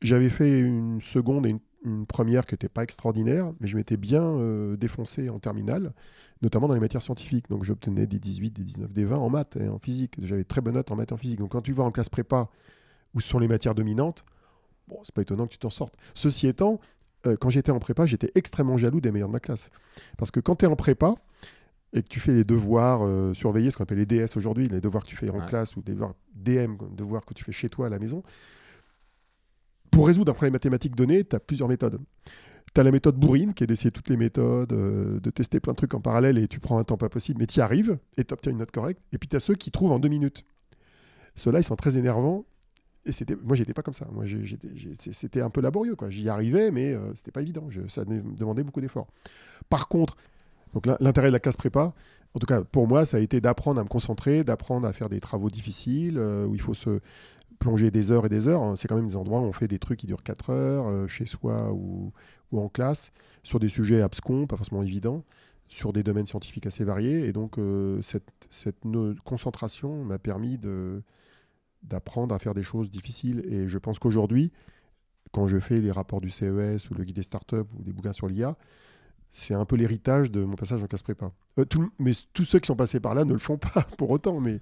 j'avais 0.00 0.28
fait 0.28 0.58
une 0.60 1.00
seconde 1.00 1.46
et 1.46 1.50
une, 1.50 1.60
une 1.84 2.06
première 2.06 2.46
qui 2.46 2.54
n'était 2.54 2.68
pas 2.68 2.82
extraordinaire, 2.82 3.52
mais 3.60 3.68
je 3.68 3.76
m'étais 3.76 3.96
bien 3.96 4.36
défoncé 4.76 5.28
en 5.30 5.38
terminale, 5.38 5.92
notamment 6.40 6.66
dans 6.66 6.74
les 6.74 6.80
matières 6.80 7.02
scientifiques. 7.02 7.48
Donc 7.48 7.62
j'obtenais 7.62 8.06
des 8.08 8.18
18, 8.18 8.50
des 8.52 8.64
19, 8.64 8.92
des 8.92 9.04
20 9.04 9.16
en 9.16 9.30
maths 9.30 9.56
et 9.56 9.68
en 9.68 9.78
physique. 9.78 10.14
J'avais 10.20 10.44
très 10.44 10.60
bonnes 10.60 10.74
notes 10.74 10.90
en 10.90 10.96
maths 10.96 11.10
et 11.10 11.14
en 11.14 11.16
physique. 11.18 11.38
Donc 11.38 11.52
quand 11.52 11.62
tu 11.62 11.72
vas 11.72 11.84
en 11.84 11.92
classe 11.92 12.08
prépa 12.08 12.48
où 13.14 13.20
ce 13.20 13.28
sont 13.28 13.38
les 13.38 13.48
matières 13.48 13.74
dominantes, 13.76 14.24
bon, 14.88 14.98
c'est 15.04 15.14
pas 15.14 15.22
étonnant 15.22 15.46
que 15.46 15.52
tu 15.52 15.58
t'en 15.58 15.70
sortes. 15.70 15.94
Ceci 16.14 16.48
étant, 16.48 16.80
euh, 17.26 17.36
quand 17.40 17.50
j'étais 17.50 17.70
en 17.70 17.78
prépa, 17.78 18.06
j'étais 18.06 18.30
extrêmement 18.34 18.76
jaloux 18.76 19.00
des 19.00 19.10
meilleurs 19.12 19.28
de 19.28 19.32
ma 19.32 19.40
classe. 19.40 19.70
Parce 20.18 20.30
que 20.30 20.40
quand 20.40 20.56
tu 20.56 20.64
es 20.64 20.68
en 20.68 20.76
prépa 20.76 21.14
et 21.92 22.02
que 22.02 22.08
tu 22.08 22.20
fais 22.20 22.32
les 22.32 22.44
devoirs 22.44 23.02
euh, 23.02 23.34
surveillés, 23.34 23.70
ce 23.70 23.76
qu'on 23.76 23.84
appelle 23.84 23.98
les 23.98 24.06
DS 24.06 24.36
aujourd'hui, 24.36 24.68
les 24.68 24.80
devoirs 24.80 25.02
que 25.04 25.08
tu 25.08 25.16
fais 25.16 25.30
en 25.30 25.38
Ouais. 25.40 25.46
classe 25.46 25.76
ou 25.76 25.82
des 25.82 25.92
devoirs 25.92 26.14
DM, 26.34 26.76
devoirs 26.96 27.24
que 27.24 27.34
tu 27.34 27.44
fais 27.44 27.52
chez 27.52 27.68
toi 27.68 27.86
à 27.86 27.90
la 27.90 27.98
maison, 27.98 28.22
pour 29.90 30.06
résoudre 30.06 30.30
un 30.30 30.34
problème 30.34 30.54
mathématique 30.54 30.96
donné, 30.96 31.22
tu 31.24 31.36
as 31.36 31.40
plusieurs 31.40 31.68
méthodes. 31.68 32.00
Tu 32.74 32.80
as 32.80 32.84
la 32.84 32.90
méthode 32.90 33.16
bourrine, 33.16 33.52
qui 33.52 33.64
est 33.64 33.66
d'essayer 33.66 33.90
toutes 33.90 34.08
les 34.08 34.16
méthodes, 34.16 34.72
euh, 34.72 35.20
de 35.20 35.30
tester 35.30 35.60
plein 35.60 35.74
de 35.74 35.76
trucs 35.76 35.92
en 35.92 36.00
parallèle 36.00 36.38
et 36.38 36.48
tu 36.48 36.58
prends 36.60 36.78
un 36.78 36.84
temps 36.84 36.96
pas 36.96 37.10
possible, 37.10 37.38
mais 37.40 37.46
tu 37.46 37.58
y 37.58 37.60
arrives 37.62 37.98
et 38.16 38.24
tu 38.24 38.32
obtiens 38.32 38.52
une 38.52 38.58
note 38.58 38.70
correcte. 38.70 39.02
Et 39.12 39.18
puis 39.18 39.28
tu 39.28 39.36
as 39.36 39.40
ceux 39.40 39.54
qui 39.54 39.70
trouvent 39.70 39.92
en 39.92 39.98
deux 39.98 40.08
minutes. 40.08 40.44
Ceux-là, 41.34 41.60
ils 41.60 41.64
sont 41.64 41.76
très 41.76 41.98
énervants. 41.98 42.46
Et 43.04 43.12
c'était, 43.12 43.36
moi, 43.36 43.56
j'étais 43.56 43.74
pas 43.74 43.82
comme 43.82 43.94
ça. 43.94 44.06
Moi, 44.12 44.24
j'étais, 44.26 44.68
c'était 45.12 45.40
un 45.40 45.50
peu 45.50 45.60
laborieux. 45.60 45.96
Quoi. 45.96 46.08
J'y 46.10 46.28
arrivais, 46.28 46.70
mais 46.70 46.92
euh, 46.92 47.12
c'était 47.14 47.32
pas 47.32 47.42
évident. 47.42 47.66
Je- 47.68 47.86
ça 47.88 48.04
demandait 48.04 48.62
beaucoup 48.62 48.80
d'efforts. 48.80 49.08
Par 49.68 49.88
contre, 49.88 50.16
donc 50.72 50.86
l'in- 50.86 50.96
l'intérêt 51.00 51.28
de 51.28 51.32
la 51.32 51.40
classe 51.40 51.56
prépa, 51.56 51.94
en 52.34 52.38
tout 52.38 52.46
cas 52.46 52.62
pour 52.62 52.86
moi, 52.88 53.04
ça 53.04 53.16
a 53.16 53.20
été 53.20 53.40
d'apprendre 53.40 53.80
à 53.80 53.84
me 53.84 53.88
concentrer, 53.88 54.44
d'apprendre 54.44 54.86
à 54.86 54.92
faire 54.92 55.08
des 55.08 55.20
travaux 55.20 55.50
difficiles 55.50 56.16
euh, 56.16 56.46
où 56.46 56.54
il 56.54 56.60
faut 56.60 56.74
se 56.74 57.00
plonger 57.58 57.90
des 57.90 58.10
heures 58.12 58.26
et 58.26 58.28
des 58.28 58.46
heures. 58.48 58.76
C'est 58.78 58.88
quand 58.88 58.96
même 58.96 59.08
des 59.08 59.16
endroits 59.16 59.40
où 59.40 59.44
on 59.44 59.52
fait 59.52 59.68
des 59.68 59.78
trucs 59.80 59.98
qui 60.00 60.06
durent 60.06 60.22
4 60.22 60.50
heures, 60.50 60.86
euh, 60.88 61.08
chez 61.08 61.26
soi 61.26 61.72
ou, 61.72 62.12
ou 62.52 62.60
en 62.60 62.68
classe, 62.68 63.12
sur 63.42 63.58
des 63.60 63.68
sujets 63.68 64.00
abscons, 64.00 64.46
pas 64.46 64.56
forcément 64.56 64.82
évidents, 64.82 65.24
sur 65.68 65.92
des 65.92 66.02
domaines 66.04 66.26
scientifiques 66.26 66.66
assez 66.66 66.84
variés. 66.84 67.26
Et 67.26 67.32
donc, 67.32 67.58
euh, 67.58 68.00
cette, 68.02 68.28
cette 68.48 68.78
concentration 69.24 70.04
m'a 70.04 70.18
permis 70.18 70.56
de, 70.58 71.02
d'apprendre 71.82 72.34
à 72.34 72.38
faire 72.38 72.54
des 72.54 72.62
choses 72.62 72.90
difficiles. 72.90 73.42
Et 73.48 73.66
je 73.66 73.78
pense 73.78 73.98
qu'aujourd'hui, 73.98 74.52
quand 75.32 75.46
je 75.46 75.58
fais 75.58 75.78
les 75.78 75.90
rapports 75.90 76.20
du 76.20 76.30
CES 76.30 76.90
ou 76.90 76.94
le 76.94 77.04
guide 77.04 77.16
des 77.16 77.22
startups 77.22 77.56
ou 77.78 77.82
des 77.82 77.92
bouquins 77.92 78.12
sur 78.12 78.26
l'IA, 78.28 78.56
c'est 79.30 79.54
un 79.54 79.64
peu 79.64 79.76
l'héritage 79.76 80.30
de 80.30 80.44
mon 80.44 80.56
passage 80.56 80.82
en 80.82 80.86
classe 80.86 81.02
prépa. 81.02 81.32
Euh, 81.58 81.64
tout- 81.64 81.90
mais 81.98 82.12
tous 82.34 82.44
ceux 82.44 82.58
qui 82.58 82.66
sont 82.66 82.76
passés 82.76 83.00
par 83.00 83.14
là 83.14 83.24
ne 83.24 83.32
le 83.32 83.38
font 83.38 83.56
pas 83.56 83.82
pour 83.98 84.10
autant. 84.10 84.40
Mais, 84.40 84.60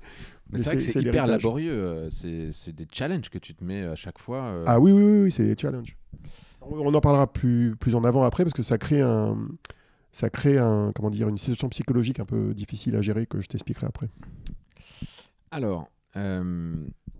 Mais 0.50 0.58
c'est 0.58 0.64
vrai 0.64 0.76
que 0.76 0.82
c'est 0.82 1.00
hyper 1.00 1.26
laborieux. 1.26 1.72
euh, 1.72 2.08
C'est 2.10 2.72
des 2.72 2.86
challenges 2.90 3.30
que 3.30 3.38
tu 3.38 3.54
te 3.54 3.64
mets 3.64 3.82
à 3.84 3.96
chaque 3.96 4.18
fois. 4.20 4.44
euh. 4.44 4.64
Ah 4.68 4.78
oui, 4.78 4.92
oui, 4.92 5.02
oui, 5.02 5.20
oui, 5.24 5.32
c'est 5.32 5.44
des 5.44 5.60
challenges. 5.60 5.96
On, 6.62 6.78
on 6.78 6.94
en 6.94 7.00
parlera 7.00 7.32
plus, 7.32 7.74
plus 7.74 7.94
en 7.96 8.04
avant 8.04 8.22
après 8.22 8.44
parce 8.44 8.54
que 8.54 8.62
ça 8.62 8.78
crée 8.78 9.00
un, 9.00 9.36
ça 10.12 10.30
crée 10.30 10.58
un, 10.58 10.92
comment 10.94 11.10
dire, 11.10 11.28
une 11.28 11.38
situation 11.38 11.68
psychologique 11.70 12.20
un 12.20 12.24
peu 12.24 12.54
difficile 12.54 12.94
à 12.94 13.02
gérer 13.02 13.26
que 13.26 13.40
je 13.40 13.48
t'expliquerai 13.48 13.86
après. 13.88 14.08
Alors, 15.50 15.88
euh, 16.16 16.74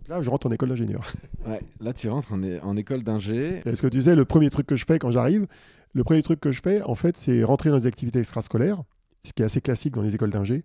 Là, 0.09 0.21
je 0.21 0.29
rentre 0.29 0.47
en 0.47 0.51
école 0.51 0.69
d'ingénieur. 0.69 1.05
ouais, 1.47 1.61
là 1.79 1.93
tu 1.93 2.09
rentres 2.09 2.33
en, 2.33 2.41
en 2.43 2.75
école 2.75 3.03
d'ingé. 3.03 3.61
Est-ce 3.65 3.81
que 3.81 3.87
tu 3.87 4.01
sais, 4.01 4.15
le 4.15 4.25
premier 4.25 4.49
truc 4.49 4.67
que 4.67 4.75
je 4.75 4.85
fais 4.85 4.99
quand 4.99 5.11
j'arrive, 5.11 5.47
le 5.93 6.03
premier 6.03 6.23
truc 6.23 6.39
que 6.39 6.51
je 6.51 6.61
fais, 6.61 6.81
en 6.81 6.95
fait, 6.95 7.17
c'est 7.17 7.43
rentrer 7.43 7.69
dans 7.69 7.77
les 7.77 7.87
activités 7.87 8.19
extrascolaires, 8.19 8.81
ce 9.23 9.33
qui 9.33 9.43
est 9.43 9.45
assez 9.45 9.61
classique 9.61 9.93
dans 9.93 10.01
les 10.01 10.15
écoles 10.15 10.31
d'ingé. 10.31 10.63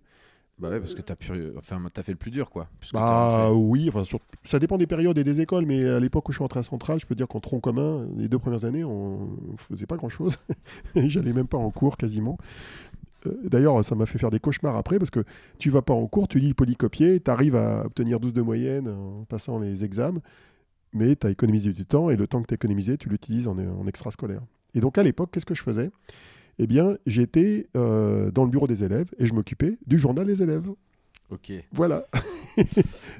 Bah 0.59 0.71
ouais, 0.71 0.79
parce 0.79 0.95
que 0.95 1.03
t'as 1.03 1.15
pu... 1.15 1.31
enfin, 1.55 1.79
as 1.95 2.01
fait 2.01 2.13
le 2.13 2.17
plus 2.17 2.31
dur, 2.31 2.49
quoi. 2.49 2.67
Bah 2.91 3.53
oui, 3.53 3.89
enfin, 3.89 4.03
sur- 4.03 4.19
ça 4.43 4.57
dépend 4.57 4.79
des 4.79 4.87
périodes 4.87 5.15
et 5.19 5.23
des 5.23 5.39
écoles, 5.39 5.67
mais 5.67 5.87
à 5.87 5.99
l'époque 5.99 6.27
où 6.27 6.31
je 6.31 6.37
suis 6.37 6.43
rentré 6.43 6.59
à 6.59 6.63
Centrale, 6.63 6.99
je 6.99 7.05
peux 7.05 7.13
dire 7.13 7.27
qu'en 7.27 7.39
tronc 7.39 7.59
commun, 7.59 8.07
les 8.17 8.27
deux 8.27 8.39
premières 8.39 8.65
années, 8.65 8.83
on 8.83 9.19
ne 9.51 9.57
faisait 9.57 9.85
pas 9.85 9.97
grand-chose. 9.97 10.37
J'allais 10.95 11.31
même 11.33 11.45
pas 11.47 11.59
en 11.59 11.69
cours 11.69 11.95
quasiment. 11.95 12.39
Euh, 13.25 13.31
D'ailleurs, 13.43 13.83
ça 13.83 13.95
m'a 13.95 14.05
fait 14.05 14.17
faire 14.17 14.29
des 14.29 14.39
cauchemars 14.39 14.75
après, 14.75 14.99
parce 14.99 15.09
que 15.09 15.23
tu 15.59 15.69
vas 15.69 15.81
pas 15.81 15.93
en 15.93 16.05
cours, 16.07 16.27
tu 16.27 16.39
lis 16.39 16.53
polycopier, 16.53 17.19
tu 17.19 17.31
arrives 17.31 17.55
à 17.55 17.85
obtenir 17.85 18.19
12 18.19 18.33
de 18.33 18.41
moyenne 18.41 18.87
en 18.87 19.25
passant 19.25 19.59
les 19.59 19.83
examens, 19.83 20.21
mais 20.93 21.15
tu 21.15 21.27
as 21.27 21.31
économisé 21.31 21.73
du 21.73 21.85
temps, 21.85 22.09
et 22.09 22.15
le 22.15 22.27
temps 22.27 22.41
que 22.41 22.47
tu 22.47 22.53
as 22.53 22.55
économisé, 22.55 22.97
tu 22.97 23.09
l'utilises 23.09 23.47
en, 23.47 23.57
en 23.57 23.87
extrascolaire. 23.87 24.41
Et 24.73 24.79
donc 24.79 24.97
à 24.97 25.03
l'époque, 25.03 25.29
qu'est-ce 25.31 25.45
que 25.45 25.55
je 25.55 25.63
faisais? 25.63 25.89
Eh 26.59 26.67
bien, 26.67 26.97
j'étais 27.05 27.67
euh, 27.75 28.31
dans 28.31 28.43
le 28.43 28.49
bureau 28.49 28.67
des 28.67 28.83
élèves, 28.83 29.07
et 29.19 29.27
je 29.27 29.33
m'occupais 29.33 29.77
du 29.85 29.97
journal 29.97 30.25
des 30.25 30.41
élèves. 30.41 30.69
Ok. 31.29 31.51
Voilà. 31.71 32.07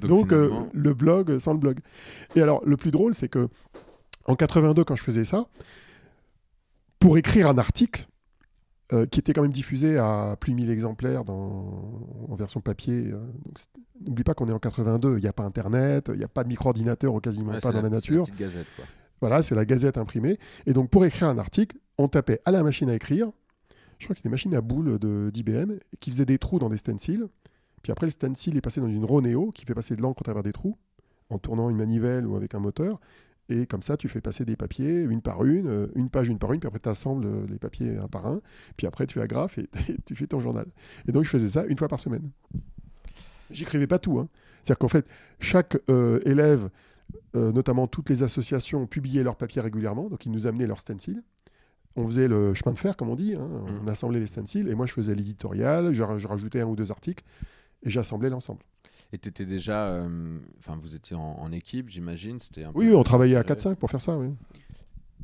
Donc, 0.00 0.08
Donc, 0.08 0.32
euh, 0.32 0.50
le 0.72 0.94
blog 0.94 1.38
sans 1.38 1.52
le 1.52 1.58
blog. 1.58 1.78
Et 2.34 2.40
alors, 2.40 2.62
le 2.64 2.76
plus 2.76 2.90
drôle, 2.90 3.14
c'est 3.14 3.28
que 3.28 3.48
en 4.24 4.34
82, 4.34 4.82
quand 4.84 4.96
je 4.96 5.02
faisais 5.02 5.24
ça, 5.24 5.46
pour 6.98 7.16
écrire 7.16 7.48
un 7.48 7.58
article 7.58 8.08
euh, 8.92 9.06
qui 9.06 9.20
était 9.20 9.32
quand 9.32 9.42
même 9.42 9.50
diffusé 9.52 9.98
à 9.98 10.36
plus 10.40 10.52
de 10.52 10.56
1000 10.56 10.70
exemplaires 10.70 11.24
dans, 11.24 12.06
en 12.28 12.34
version 12.36 12.60
papier, 12.60 13.10
euh, 13.12 13.18
c'est- 13.56 13.68
n'oublie 14.06 14.24
pas 14.24 14.34
qu'on 14.34 14.48
est 14.48 14.52
en 14.52 14.58
82, 14.58 15.16
il 15.18 15.20
n'y 15.20 15.26
a 15.28 15.32
pas 15.32 15.42
Internet, 15.44 16.10
il 16.12 16.18
n'y 16.18 16.24
a 16.24 16.28
pas 16.28 16.44
de 16.44 16.48
micro-ordinateur 16.48 17.14
ou 17.14 17.20
quasiment 17.20 17.52
ouais, 17.52 17.60
pas 17.60 17.68
c'est 17.68 17.74
dans 17.74 17.82
la, 17.82 17.88
c'est 17.88 17.94
nature. 17.94 18.24
petite 18.24 18.38
gazette, 18.38 18.66
quoi. 18.76 18.84
Voilà, 19.20 19.42
c'est 19.42 19.54
la 19.54 19.64
gazette 19.64 19.98
imprimée. 19.98 20.38
Et 20.66 20.72
donc, 20.72 20.90
pour 20.90 21.04
écrire 21.04 21.28
un 21.28 21.38
article, 21.38 21.76
on 21.98 22.06
tapait 22.08 22.40
à 22.44 22.50
la 22.52 22.62
machine 22.62 22.88
à 22.88 22.94
écrire. 22.94 23.30
Je 23.98 24.04
crois 24.06 24.14
que 24.14 24.18
c'était 24.20 24.28
une 24.28 24.32
machine 24.32 24.54
à 24.54 24.60
boules 24.60 24.98
de- 25.00 25.30
d'IBM 25.34 25.72
qui 25.98 26.10
faisait 26.12 26.24
des 26.24 26.38
trous 26.38 26.60
dans 26.60 26.68
des 26.68 26.76
stencils. 26.78 27.26
Puis 27.82 27.90
après, 27.90 28.06
le 28.06 28.12
stencil 28.12 28.56
est 28.56 28.60
passé 28.60 28.80
dans 28.80 28.88
une 28.88 29.04
Roneo 29.04 29.50
qui 29.50 29.64
fait 29.64 29.74
passer 29.74 29.96
de 29.96 30.02
l'encre 30.02 30.22
à 30.22 30.24
travers 30.24 30.44
des 30.44 30.52
trous 30.52 30.76
en 31.30 31.38
tournant 31.38 31.68
une 31.68 31.76
manivelle 31.76 32.26
ou 32.26 32.36
avec 32.36 32.54
un 32.54 32.60
moteur. 32.60 33.00
Et 33.50 33.66
comme 33.66 33.82
ça, 33.82 33.96
tu 33.96 34.08
fais 34.08 34.20
passer 34.20 34.44
des 34.44 34.56
papiers 34.56 35.02
une 35.02 35.22
par 35.22 35.44
une, 35.44 35.68
euh, 35.68 35.86
une 35.94 36.10
page 36.10 36.28
une 36.28 36.38
par 36.38 36.52
une, 36.52 36.60
puis 36.60 36.66
après 36.66 36.80
tu 36.80 36.88
assembles 36.88 37.46
les 37.46 37.58
papiers 37.58 37.96
un 37.96 38.08
par 38.08 38.26
un, 38.26 38.40
puis 38.76 38.86
après 38.86 39.06
tu 39.06 39.20
agrafes 39.20 39.56
et, 39.58 39.68
et 39.88 39.96
tu 40.06 40.14
fais 40.14 40.26
ton 40.26 40.40
journal. 40.40 40.66
Et 41.08 41.12
donc 41.12 41.24
je 41.24 41.30
faisais 41.30 41.48
ça 41.48 41.64
une 41.66 41.78
fois 41.78 41.88
par 41.88 41.98
semaine. 42.00 42.30
J'écrivais 43.50 43.86
pas 43.86 43.98
tout. 43.98 44.18
Hein. 44.18 44.28
C'est-à-dire 44.62 44.78
qu'en 44.78 44.88
fait, 44.88 45.06
chaque 45.40 45.78
euh, 45.88 46.20
élève, 46.26 46.68
euh, 47.36 47.52
notamment 47.52 47.86
toutes 47.86 48.10
les 48.10 48.22
associations, 48.22 48.86
publiaient 48.86 49.22
leurs 49.22 49.36
papiers 49.36 49.62
régulièrement, 49.62 50.10
donc 50.10 50.26
ils 50.26 50.32
nous 50.32 50.46
amenaient 50.46 50.66
leurs 50.66 50.80
stencils. 50.80 51.22
On 51.96 52.06
faisait 52.06 52.28
le 52.28 52.52
chemin 52.54 52.74
de 52.74 52.78
fer, 52.78 52.96
comme 52.96 53.08
on 53.08 53.16
dit, 53.16 53.34
hein. 53.34 53.48
on 53.66 53.82
Mhm. 53.82 53.88
assemblait 53.88 54.20
les 54.20 54.26
stencils, 54.26 54.68
et 54.68 54.74
moi 54.74 54.84
je 54.86 54.92
faisais 54.92 55.14
l'éditorial, 55.14 55.92
je, 55.94 56.04
je 56.18 56.28
rajoutais 56.28 56.60
un 56.60 56.66
ou 56.66 56.76
deux 56.76 56.90
articles, 56.90 57.24
et 57.82 57.90
j'assemblais 57.90 58.28
l'ensemble. 58.28 58.60
Et 59.12 59.18
t'étais 59.18 59.46
déjà. 59.46 59.88
euh, 59.88 60.38
Enfin, 60.58 60.76
vous 60.80 60.94
étiez 60.94 61.16
en, 61.16 61.20
en 61.38 61.50
équipe, 61.52 61.88
j'imagine. 61.88 62.38
C'était 62.40 62.66
Oui, 62.74 62.92
on 62.94 63.02
travaillait 63.02 63.36
à 63.36 63.40
euh, 63.40 63.42
4-5 63.42 63.76
pour 63.76 63.90
faire 63.90 64.02
ça, 64.02 64.16
oui. 64.18 64.28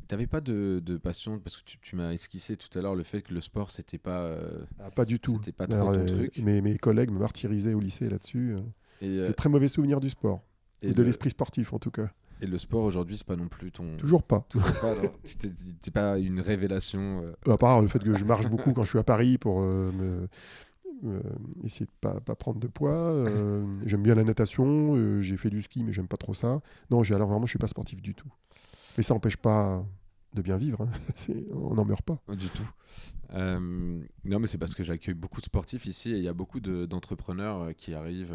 T'avais 0.07 0.27
pas 0.27 0.39
de, 0.41 0.81
de 0.85 0.97
passion 0.97 1.39
parce 1.39 1.57
que 1.57 1.63
tu, 1.65 1.79
tu 1.79 1.95
m'as 1.95 2.11
esquissé 2.13 2.57
tout 2.57 2.77
à 2.77 2.81
l'heure 2.81 2.93
le 2.95 3.01
fait 3.03 3.23
que 3.23 3.33
le 3.33 3.41
sport 3.41 3.71
c'était 3.71 3.97
pas. 3.97 4.19
euh, 4.21 4.63
Ah, 4.79 4.91
pas 4.91 5.03
du 5.05 5.19
tout. 5.19 5.37
C'était 5.39 5.51
pas 5.51 5.65
trop 5.65 5.79
Alors, 5.81 5.93
ton 5.93 5.99
euh, 6.01 6.05
truc. 6.05 6.37
Mes, 6.37 6.61
mes 6.61 6.77
collègues 6.77 7.09
me 7.09 7.17
martyrisaient 7.17 7.73
au 7.73 7.79
lycée 7.79 8.07
là-dessus. 8.07 8.51
euh. 8.53 8.59
Euh, 9.03 9.23
J'ai 9.23 9.27
de 9.29 9.33
très 9.33 9.49
mauvais 9.49 9.67
souvenirs 9.67 9.99
du 9.99 10.09
sport, 10.09 10.43
et 10.83 10.89
ou 10.89 10.93
de 10.93 11.01
le- 11.01 11.07
l'esprit 11.07 11.31
sportif 11.31 11.73
en 11.73 11.79
tout 11.79 11.89
cas. 11.91 12.07
Et 12.41 12.45
le 12.45 12.57
sport 12.59 12.83
aujourd'hui 12.83 13.17
c'est 13.17 13.25
pas 13.25 13.35
non 13.35 13.47
plus 13.47 13.71
ton. 13.71 13.97
Toujours 13.97 14.21
pas. 14.21 14.41
Toujours 14.49 14.71
pas, 14.79 14.93
tu 15.23 15.35
t'es- 15.37 15.91
pas 15.91 16.19
une 16.19 16.39
révélation. 16.39 17.23
euh, 17.47 17.51
À 17.51 17.57
part 17.57 17.81
le 17.81 17.87
fait 17.87 17.99
que 17.99 18.13
je 18.15 18.25
marche 18.25 18.47
beaucoup 18.47 18.73
quand 18.73 18.83
je 18.83 18.89
suis 18.91 18.99
à 18.99 19.03
Paris 19.03 19.39
pour 19.39 19.61
euh, 19.61 19.91
me, 19.91 20.27
euh, 21.03 21.19
essayer 21.63 21.85
de 21.85 21.91
pas, 22.01 22.19
pas 22.21 22.35
prendre 22.35 22.59
de 22.59 22.67
poids. 22.67 22.91
euh, 22.93 23.65
j'aime 23.85 24.01
bien 24.03 24.15
la 24.15 24.23
natation, 24.23 24.95
euh, 24.95 25.21
j'ai 25.21 25.37
fait 25.37 25.49
du 25.49 25.61
ski, 25.61 25.83
mais 25.83 25.91
j'aime 25.93 26.07
pas 26.07 26.17
trop 26.17 26.33
ça. 26.33 26.61
Non, 26.89 27.03
j'ai 27.03 27.13
alors 27.15 27.27
vraiment, 27.29 27.45
je 27.45 27.51
suis 27.51 27.59
pas 27.59 27.67
sportif 27.67 28.01
du 28.01 28.15
tout. 28.15 28.31
Mais 28.97 29.03
ça 29.03 29.13
n'empêche 29.13 29.37
pas 29.37 29.83
de 30.33 30.41
bien 30.41 30.57
vivre. 30.57 30.81
hein. 30.81 30.89
On 31.53 31.73
n'en 31.75 31.85
meurt 31.85 32.01
pas. 32.03 32.19
Du 32.35 32.47
tout. 32.49 32.63
Non, 33.33 34.39
mais 34.39 34.47
c'est 34.47 34.57
parce 34.57 34.75
que 34.75 34.83
j'accueille 34.83 35.13
beaucoup 35.15 35.39
de 35.41 35.45
sportifs 35.45 35.85
ici 35.85 36.11
et 36.11 36.17
il 36.17 36.23
y 36.23 36.27
a 36.29 36.33
beaucoup 36.33 36.59
de- 36.59 36.85
d'entrepreneurs 36.85 37.75
qui 37.75 37.93
arrivent, 37.93 38.33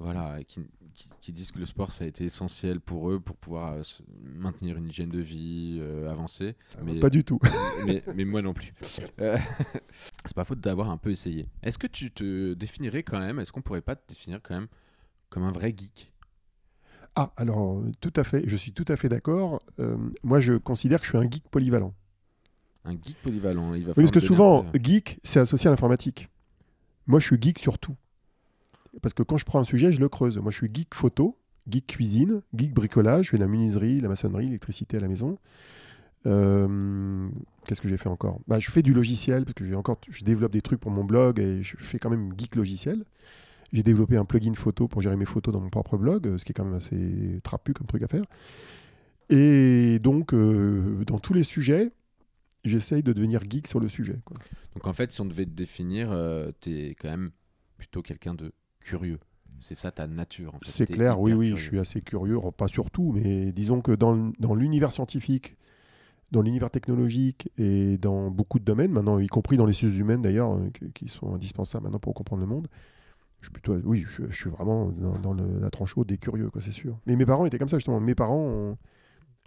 voilà, 0.00 0.42
qui, 0.44 0.60
qui- 0.94 1.10
qui 1.20 1.32
disent 1.32 1.50
que 1.52 1.58
le 1.58 1.66
sport 1.66 1.92
ça 1.92 2.04
a 2.04 2.06
été 2.06 2.24
essentiel 2.24 2.80
pour 2.80 3.10
eux 3.10 3.20
pour 3.20 3.36
pouvoir 3.36 3.74
euh, 3.74 3.82
maintenir 4.24 4.76
une 4.76 4.88
hygiène 4.88 5.10
de 5.10 5.20
vie, 5.20 5.78
euh, 5.80 6.10
avancer. 6.10 6.56
Mais, 6.82 6.98
Pas 7.00 7.10
du 7.10 7.24
tout. 7.24 7.38
mais, 7.86 8.02
mais 8.14 8.24
moi 8.24 8.42
non 8.42 8.54
plus. 8.54 8.72
Euh, 9.20 9.36
c'est 10.24 10.34
pas 10.34 10.44
faute 10.44 10.60
d'avoir 10.60 10.90
un 10.90 10.96
peu 10.96 11.10
essayé. 11.10 11.46
Est-ce 11.62 11.78
que 11.78 11.86
tu 11.86 12.10
te 12.10 12.54
définirais 12.54 13.02
quand 13.02 13.18
même, 13.18 13.38
est-ce 13.40 13.52
qu'on 13.52 13.62
pourrait 13.62 13.82
pas 13.82 13.96
te 13.96 14.08
définir 14.08 14.40
quand 14.42 14.54
même 14.54 14.68
comme 15.30 15.42
un 15.44 15.52
vrai 15.52 15.74
geek? 15.76 16.12
Ah, 17.14 17.32
alors, 17.36 17.78
euh, 17.80 17.90
tout 18.00 18.12
à 18.16 18.22
fait, 18.24 18.44
je 18.46 18.56
suis 18.56 18.72
tout 18.72 18.84
à 18.88 18.96
fait 18.96 19.08
d'accord. 19.08 19.60
Euh, 19.80 19.96
moi, 20.22 20.38
je 20.40 20.54
considère 20.54 21.00
que 21.00 21.04
je 21.06 21.10
suis 21.10 21.18
un 21.18 21.28
geek 21.28 21.48
polyvalent. 21.50 21.92
Un 22.84 22.92
geek 22.92 23.16
polyvalent 23.22 23.74
il 23.74 23.82
va 23.84 23.92
Oui, 23.96 24.04
parce 24.04 24.10
que 24.12 24.20
souvent, 24.20 24.64
geek, 24.80 25.18
c'est 25.24 25.40
associé 25.40 25.66
à 25.66 25.70
l'informatique. 25.70 26.28
Moi, 27.08 27.18
je 27.18 27.26
suis 27.26 27.36
geek 27.40 27.58
sur 27.58 27.78
tout. 27.78 27.96
Parce 29.02 29.14
que 29.14 29.22
quand 29.22 29.36
je 29.36 29.44
prends 29.44 29.60
un 29.60 29.64
sujet, 29.64 29.92
je 29.92 30.00
le 30.00 30.08
creuse. 30.08 30.38
Moi, 30.38 30.50
je 30.50 30.56
suis 30.58 30.70
geek 30.72 30.94
photo, 30.94 31.38
geek 31.68 31.86
cuisine, 31.86 32.42
geek 32.54 32.72
bricolage. 32.74 33.26
Je 33.26 33.30
fais 33.30 33.36
de 33.36 33.42
la 33.42 33.48
menuiserie, 33.48 34.00
la 34.00 34.08
maçonnerie, 34.08 34.46
l'électricité 34.46 34.96
à 34.96 35.00
la 35.00 35.08
maison. 35.08 35.38
Euh, 36.26 37.28
Qu'est-ce 37.66 37.80
que 37.80 37.88
j'ai 37.88 37.96
fait 37.96 38.08
encore? 38.08 38.40
Bah, 38.46 38.58
Je 38.60 38.70
fais 38.70 38.82
du 38.82 38.92
logiciel, 38.92 39.44
parce 39.44 39.54
que 39.54 39.74
encore, 39.74 40.00
je 40.08 40.24
développe 40.24 40.52
des 40.52 40.62
trucs 40.62 40.80
pour 40.80 40.90
mon 40.90 41.04
blog 41.04 41.38
et 41.38 41.62
je 41.62 41.76
fais 41.78 41.98
quand 41.98 42.10
même 42.10 42.32
geek 42.36 42.56
logiciel. 42.56 43.04
J'ai 43.72 43.82
développé 43.82 44.16
un 44.16 44.24
plugin 44.24 44.54
photo 44.54 44.88
pour 44.88 45.02
gérer 45.02 45.16
mes 45.16 45.26
photos 45.26 45.52
dans 45.52 45.60
mon 45.60 45.68
propre 45.68 45.98
blog, 45.98 46.38
ce 46.38 46.44
qui 46.44 46.52
est 46.52 46.54
quand 46.54 46.64
même 46.64 46.74
assez 46.74 47.40
trapu 47.42 47.74
comme 47.74 47.86
truc 47.86 48.02
à 48.02 48.08
faire. 48.08 48.24
Et 49.28 49.98
donc, 49.98 50.32
euh, 50.32 51.04
dans 51.04 51.18
tous 51.18 51.34
les 51.34 51.42
sujets, 51.42 51.92
j'essaye 52.64 53.02
de 53.02 53.12
devenir 53.12 53.42
geek 53.48 53.66
sur 53.66 53.78
le 53.78 53.88
sujet. 53.88 54.20
Donc 54.74 54.86
en 54.86 54.92
fait, 54.94 55.12
si 55.12 55.20
on 55.20 55.26
devait 55.26 55.44
te 55.44 55.50
définir, 55.50 56.08
euh, 56.10 56.50
t'es 56.60 56.96
quand 56.98 57.10
même 57.10 57.30
plutôt 57.76 58.00
quelqu'un 58.00 58.34
de 58.34 58.52
curieux. 58.80 59.18
C'est 59.60 59.74
ça 59.74 59.90
ta 59.90 60.06
nature. 60.06 60.54
en 60.54 60.58
fait. 60.58 60.70
C'est 60.70 60.86
clair, 60.86 61.20
oui, 61.20 61.32
oui, 61.32 61.48
curieux. 61.48 61.56
je 61.56 61.68
suis 61.68 61.78
assez 61.78 62.00
curieux, 62.00 62.38
pas 62.56 62.68
sur 62.68 62.90
tout, 62.90 63.12
mais 63.12 63.52
disons 63.52 63.80
que 63.80 63.92
dans, 63.92 64.14
l'univers 64.54 64.92
scientifique, 64.92 65.56
dans 66.30 66.42
l'univers 66.42 66.70
technologique 66.70 67.50
et 67.58 67.98
dans 67.98 68.30
beaucoup 68.30 68.58
de 68.58 68.64
domaines, 68.64 68.92
maintenant, 68.92 69.18
y 69.18 69.26
compris 69.26 69.56
dans 69.56 69.66
les 69.66 69.72
sciences 69.72 69.96
humaines 69.96 70.22
d'ailleurs, 70.22 70.54
euh, 70.54 70.70
qui, 70.94 71.08
sont 71.08 71.34
indispensables 71.34 71.84
maintenant 71.84 71.98
pour 71.98 72.14
comprendre 72.14 72.40
le 72.40 72.46
monde, 72.46 72.68
je 73.40 73.46
suis 73.46 73.52
plutôt, 73.52 73.74
oui, 73.84 74.04
je, 74.08 74.24
je 74.28 74.36
suis 74.36 74.50
vraiment 74.50 74.90
dans, 74.90 75.18
dans 75.18 75.32
le- 75.32 75.58
la 75.60 75.70
tranche 75.70 75.96
haute 75.96 76.08
des 76.08 76.18
curieux, 76.18 76.50
quoi, 76.50 76.60
c'est 76.60 76.72
sûr. 76.72 76.98
Mais 77.06 77.16
mes 77.16 77.26
parents 77.26 77.46
étaient 77.46 77.58
comme 77.58 77.68
ça, 77.68 77.78
justement. 77.78 78.00
Mes 78.00 78.14
parents, 78.14 78.46
ont- 78.46 78.78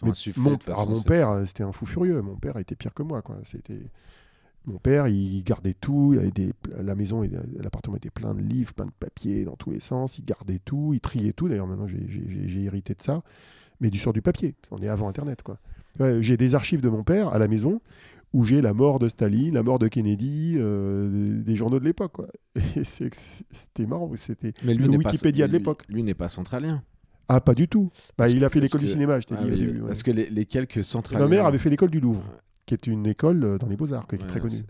mais 0.04 0.12
mon, 0.38 0.58
mon 0.88 1.02
père, 1.02 1.30
euh, 1.30 1.46
c'était 1.46 1.64
un 1.64 1.72
fou 1.72 1.86
furieux. 1.86 2.22
Mon 2.22 2.36
père 2.36 2.58
était 2.58 2.76
pire 2.76 2.94
que 2.94 3.04
moi, 3.04 3.22
quoi. 3.22 3.38
C'était 3.44 3.92
mon 4.66 4.78
père, 4.78 5.08
il 5.08 5.44
gardait 5.44 5.74
tout. 5.74 6.12
Il 6.14 6.20
avait 6.20 6.32
des... 6.32 6.54
La 6.84 6.96
maison, 6.96 7.24
l'appartement 7.60 7.98
était 7.98 8.10
plein 8.12 8.34
de 8.34 8.42
livres, 8.42 8.74
plein 8.74 8.86
de 8.86 8.92
papiers 9.00 9.44
dans 9.46 9.56
tous 9.56 9.72
les 9.72 9.80
sens. 9.80 10.18
Il 10.20 10.26
gardait 10.26 10.60
tout, 10.64 10.92
il 10.94 11.00
triait 11.00 11.34
tout. 11.34 11.48
D'ailleurs, 11.50 11.68
maintenant, 11.68 11.88
j'ai- 11.88 12.64
hérité 12.64 12.94
de 12.94 13.02
ça. 13.02 13.24
Mais 13.80 13.90
du 13.90 13.98
sur 13.98 14.14
du 14.14 14.22
papier. 14.22 14.56
On 14.70 14.78
est 14.78 14.88
avant 14.88 15.10
Internet, 15.10 15.42
quoi. 15.44 15.58
Ouais, 16.00 16.22
j'ai 16.22 16.38
des 16.38 16.54
archives 16.56 16.82
de 16.82 16.90
mon 16.90 17.04
père 17.04 17.30
à 17.30 17.40
la 17.40 17.48
maison 17.48 17.82
où 18.34 18.46
j'ai 18.46 18.62
la 18.62 18.74
mort 18.74 19.00
de 19.00 19.10
Staline, 19.10 19.54
la 19.56 19.64
mort 19.64 19.78
de 19.80 19.88
Kennedy, 19.90 20.56
euh, 20.58 21.42
des 21.42 21.56
journaux 21.58 21.80
de 21.80 21.84
l'époque, 21.86 22.14
C'était 22.84 23.86
marrant. 23.86 24.10
C'était 24.16 24.54
le 24.64 24.88
pas- 24.88 25.10
Wikipédia 25.10 25.48
de 25.48 25.54
l'époque. 25.54 25.84
Lui 25.90 26.04
n'est 26.04 26.14
pas 26.14 26.30
centralien. 26.30 26.82
Ah, 27.28 27.42
pas 27.42 27.56
du 27.56 27.68
tout. 27.68 27.90
Bah, 28.18 28.28
il 28.30 28.44
a 28.44 28.50
fait 28.50 28.60
l'école 28.60 28.82
du 28.82 28.88
cinéma, 28.88 29.20
je 29.20 29.26
t'ai 29.28 29.36
Ah 29.38 29.44
dit 29.44 29.50
au 29.50 29.54
oui, 29.54 29.60
début. 29.66 29.82
ouais. 29.82 29.88
Parce 29.88 30.04
que 30.04 30.12
les, 30.12 30.30
les 30.30 30.46
quelques 30.46 30.78
Et 30.78 30.84
centraliens. 30.84 31.26
Ma 31.26 31.30
mère 31.30 31.46
avait 31.46 31.58
fait 31.58 31.70
l'école 31.70 31.90
du 31.90 32.00
Louvre. 32.00 32.24
Qui 32.78 32.90
est 32.90 32.92
une 32.94 33.06
école 33.08 33.44
euh, 33.44 33.58
dans 33.58 33.68
les 33.68 33.76
beaux-arts, 33.76 34.08
qui 34.08 34.16
est 34.16 34.22
Ouais, 34.22 34.28
très 34.28 34.40
connue. 34.40 34.64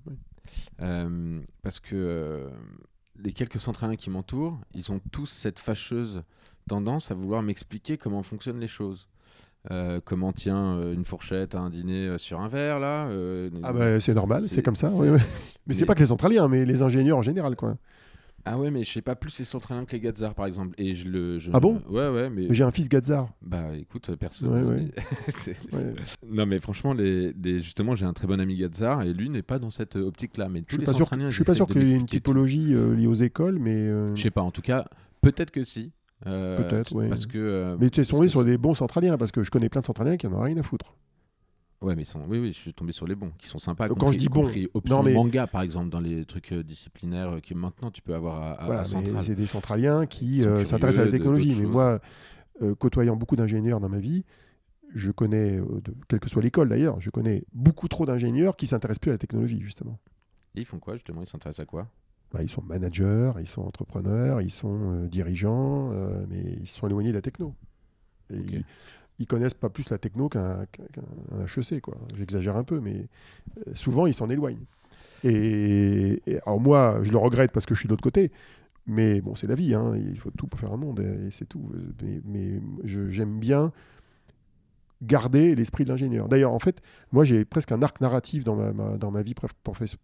Euh, 0.82 1.40
parce 1.62 1.80
que 1.80 1.96
euh, 1.96 2.50
les 3.20 3.32
quelques 3.32 3.60
centraliens 3.60 3.96
qui 3.96 4.10
m'entourent, 4.10 4.60
ils 4.74 4.92
ont 4.92 5.00
tous 5.12 5.28
cette 5.28 5.60
fâcheuse 5.60 6.24
tendance 6.68 7.12
à 7.12 7.14
vouloir 7.14 7.42
m'expliquer 7.44 7.98
comment 7.98 8.24
fonctionnent 8.24 8.60
les 8.60 8.68
choses. 8.68 9.08
Euh, 9.70 10.00
comment 10.04 10.34
tient 10.34 10.82
une 10.92 11.06
fourchette 11.06 11.54
à 11.54 11.60
un 11.60 11.70
dîner 11.70 12.18
sur 12.18 12.40
un 12.42 12.48
verre, 12.48 12.80
là 12.80 13.08
Ah 13.64 13.74
bah 13.74 14.00
c'est 14.00 14.16
normal, 14.16 14.42
C'est- 14.42 14.64
comme 14.64 14.76
ça. 14.76 14.92
ouais, 14.92 15.12
ouais. 15.12 15.20
Mais 15.68 15.74
c'est 15.76 15.82
mais- 15.82 15.86
pas 15.86 15.94
que 15.96 16.00
les 16.00 16.08
centraliens, 16.08 16.48
mais 16.48 16.66
les 16.66 16.82
ingénieurs 16.82 17.20
en 17.20 17.22
général, 17.22 17.56
quoi. 17.56 17.78
Ah 18.46 18.58
ouais, 18.58 18.72
mais 18.72 18.84
je 18.84 18.92
sais 18.92 19.02
pas 19.02 19.16
plus 19.16 19.38
les 19.40 19.46
centraliens 19.46 19.86
que 19.86 19.92
les 19.92 20.00
Gazars, 20.00 20.34
par 20.34 20.46
exemple. 20.46 20.74
Et 20.78 20.94
je 20.94 21.08
le. 21.08 21.38
je 21.40 21.52
Ah 21.54 21.60
bon? 21.60 21.82
Ouais, 21.90 22.10
ouais, 22.10 22.30
mais. 22.30 22.48
Mais 22.50 22.56
J'ai 22.56 22.64
un 22.64 22.72
fils 22.72 22.90
Gazar. 22.90 23.30
Bah 23.42 23.76
écoute, 23.78 24.14
perso. 24.16 24.48
Ouais, 24.48 24.62
ouais. 24.62 24.88
mais- 24.88 25.54
Ouais. 25.78 25.94
Non, 26.28 26.46
mais 26.46 26.60
franchement, 26.60 26.94
les, 26.94 27.34
les- 27.34 27.60
justement, 27.60 27.96
j'ai 27.96 28.06
un 28.06 28.14
très 28.14 28.28
bon 28.28 28.40
ami 28.40 28.56
Gazar 28.58 29.04
et 29.04 29.14
lui 29.14 29.30
n'est 29.30 29.42
pas 29.44 29.60
dans 29.60 29.70
cette 29.70 29.96
euh, 29.96 30.08
optique-là. 30.08 30.50
Mais 30.50 30.60
Je 30.60 30.64
tous 30.66 30.70
suis 30.76 30.80
les 30.80 30.86
pas 30.86 30.94
sûr, 30.94 31.08
je 31.30 31.36
suis 31.36 31.44
pas 31.44 31.56
sûr 31.56 31.66
qu'il 31.68 31.88
y 31.88 31.92
ait 31.92 31.96
une 31.96 32.06
typologie 32.06 32.74
euh, 32.74 32.96
liée 32.96 33.08
aux 33.08 33.14
écoles, 33.14 33.60
mais 33.60 33.74
euh, 33.76 34.16
Je 34.16 34.22
sais 34.22 34.32
pas, 34.32 34.42
en 34.42 34.52
tout 34.52 34.62
cas, 34.62 34.86
peut-être 35.22 35.52
que 35.52 35.64
si. 35.64 35.92
Euh, 36.28 36.58
Peut-être, 36.70 36.94
ouais. 36.94 37.10
Parce 37.10 37.26
que. 37.26 37.76
mais 37.80 37.90
tu 37.90 38.00
es 38.02 38.06
tombé 38.06 38.28
sur 38.28 38.46
des 38.46 38.58
bons 38.58 38.76
centraliens 38.76 39.18
parce 39.18 39.32
que 39.32 39.42
je 39.44 39.50
connais 39.52 39.70
plein 39.70 39.82
de 39.82 39.86
centraliens 39.88 40.18
qui 40.18 40.28
en 40.28 40.34
ont 40.34 40.42
rien 40.42 40.58
à 40.58 40.64
foutre. 40.64 40.96
Ouais, 41.82 41.96
mais 41.96 42.04
ils 42.04 42.06
sont... 42.06 42.24
oui, 42.28 42.38
oui, 42.40 42.54
je 42.54 42.60
suis 42.60 42.74
tombé 42.74 42.92
sur 42.94 43.08
les 43.08 43.16
bons, 43.16 43.32
qui 43.40 43.48
sont 43.48 43.58
sympas. 43.58 43.88
Quand 43.90 43.96
compris- 43.96 44.14
je 44.14 44.18
dis 44.20 44.30
bon, 44.30 44.48
option 44.76 44.98
non, 44.98 45.04
mais- 45.04 45.14
manga, 45.14 45.48
par 45.48 45.64
exemple, 45.64 45.90
dans 45.90 46.00
les 46.00 46.26
trucs 46.26 46.52
euh, 46.52 46.64
disciplinaires 46.64 47.30
euh, 47.36 47.40
que 47.40 47.54
maintenant 47.56 47.90
tu 47.90 48.02
peux 48.04 48.14
avoir 48.14 48.42
à, 48.42 48.52
à- 48.52 48.66
Voilà, 48.66 48.82
à 48.82 49.22
c'est 49.24 49.34
des 49.36 49.48
centraliens 49.48 50.06
qui 50.06 50.44
euh, 50.46 50.64
s'intéressent 50.64 51.02
à 51.02 51.06
la 51.06 51.12
technologie. 51.12 51.50
Mais 51.56 51.64
choses. 51.64 51.72
moi, 51.72 52.00
euh, 52.62 52.76
côtoyant 52.76 53.16
beaucoup 53.16 53.36
d'ingénieurs 53.36 53.80
dans 53.80 53.90
ma 53.90 53.98
vie, 53.98 54.24
je 54.94 55.10
connais, 55.10 55.58
euh, 55.58 55.82
de- 55.84 55.96
quelle 56.08 56.20
que 56.20 56.30
soit 56.30 56.44
l'école 56.44 56.70
d'ailleurs, 56.70 57.02
je 57.02 57.10
connais 57.10 57.46
beaucoup 57.54 57.88
trop 57.88 58.06
d'ingénieurs 58.06 58.56
qui 58.58 58.68
s'intéressent 58.68 59.00
plus 59.00 59.10
à 59.10 59.14
la 59.14 59.18
technologie, 59.18 59.60
justement. 59.62 59.98
Et 60.54 60.62
ils 60.62 60.66
font 60.66 60.80
quoi 60.80 60.94
justement? 60.96 61.22
Ils 61.24 61.28
s'intéressent 61.30 61.64
à 61.64 61.66
quoi? 61.66 61.88
Bah, 62.32 62.44
ils 62.44 62.50
sont 62.50 62.62
managers, 62.62 63.32
ils 63.40 63.48
sont 63.48 63.62
entrepreneurs, 63.64 64.40
ils 64.42 64.52
sont 64.52 64.92
euh, 64.94 65.08
dirigeants, 65.08 65.92
euh, 65.94 66.26
mais 66.30 66.58
ils 66.62 66.68
sont 66.68 66.86
éloignés 66.88 67.10
de 67.10 67.16
la 67.16 67.22
techno. 67.22 67.56
Et 68.30 68.36
ils, 68.38 68.66
ils 69.22 69.28
connaissent 69.28 69.54
pas 69.54 69.70
plus 69.70 69.90
la 69.90 69.98
techno 69.98 70.30
qu'un 70.30 70.66
qu'un 70.72 71.46
HEC. 71.46 71.82
J'exagère 72.16 72.56
un 72.58 72.64
peu, 72.64 72.80
mais 72.80 73.08
euh, 73.68 73.74
souvent 73.74 74.08
ils 74.08 74.14
s'en 74.14 74.30
éloignent. 74.30 74.66
Et, 75.24 76.22
alors 76.46 76.60
moi, 76.60 77.00
je 77.04 77.12
le 77.12 77.18
regrette 77.18 77.52
parce 77.52 77.66
que 77.66 77.76
je 77.76 77.80
suis 77.80 77.88
de 77.88 77.94
l'autre 77.94 78.04
côté. 78.04 78.32
Mais 78.88 79.22
bon, 79.22 79.36
c'est 79.36 79.46
la 79.46 79.54
vie, 79.54 79.76
hein, 79.76 79.94
il 79.96 80.18
faut 80.18 80.32
tout 80.32 80.48
pour 80.48 80.60
faire 80.60 80.74
un 80.74 80.78
monde, 80.78 81.00
et 81.00 81.30
c'est 81.30 81.46
tout. 81.46 81.72
Mais, 82.26 82.60
j'aime 82.84 83.40
bien 83.40 83.72
garder 85.04 85.56
l'esprit 85.56 85.84
de 85.84 85.90
l'ingénieur. 85.90 86.28
D'ailleurs, 86.30 86.52
en 86.52 86.60
fait, 86.60 86.82
moi 87.12 87.24
j'ai 87.24 87.46
presque 87.46 87.72
un 87.72 87.82
arc 87.82 88.02
narratif 88.02 88.44
dans 88.44 88.56
ma, 88.56 88.98
dans 88.98 89.12
ma 89.12 89.22
vie 89.22 89.34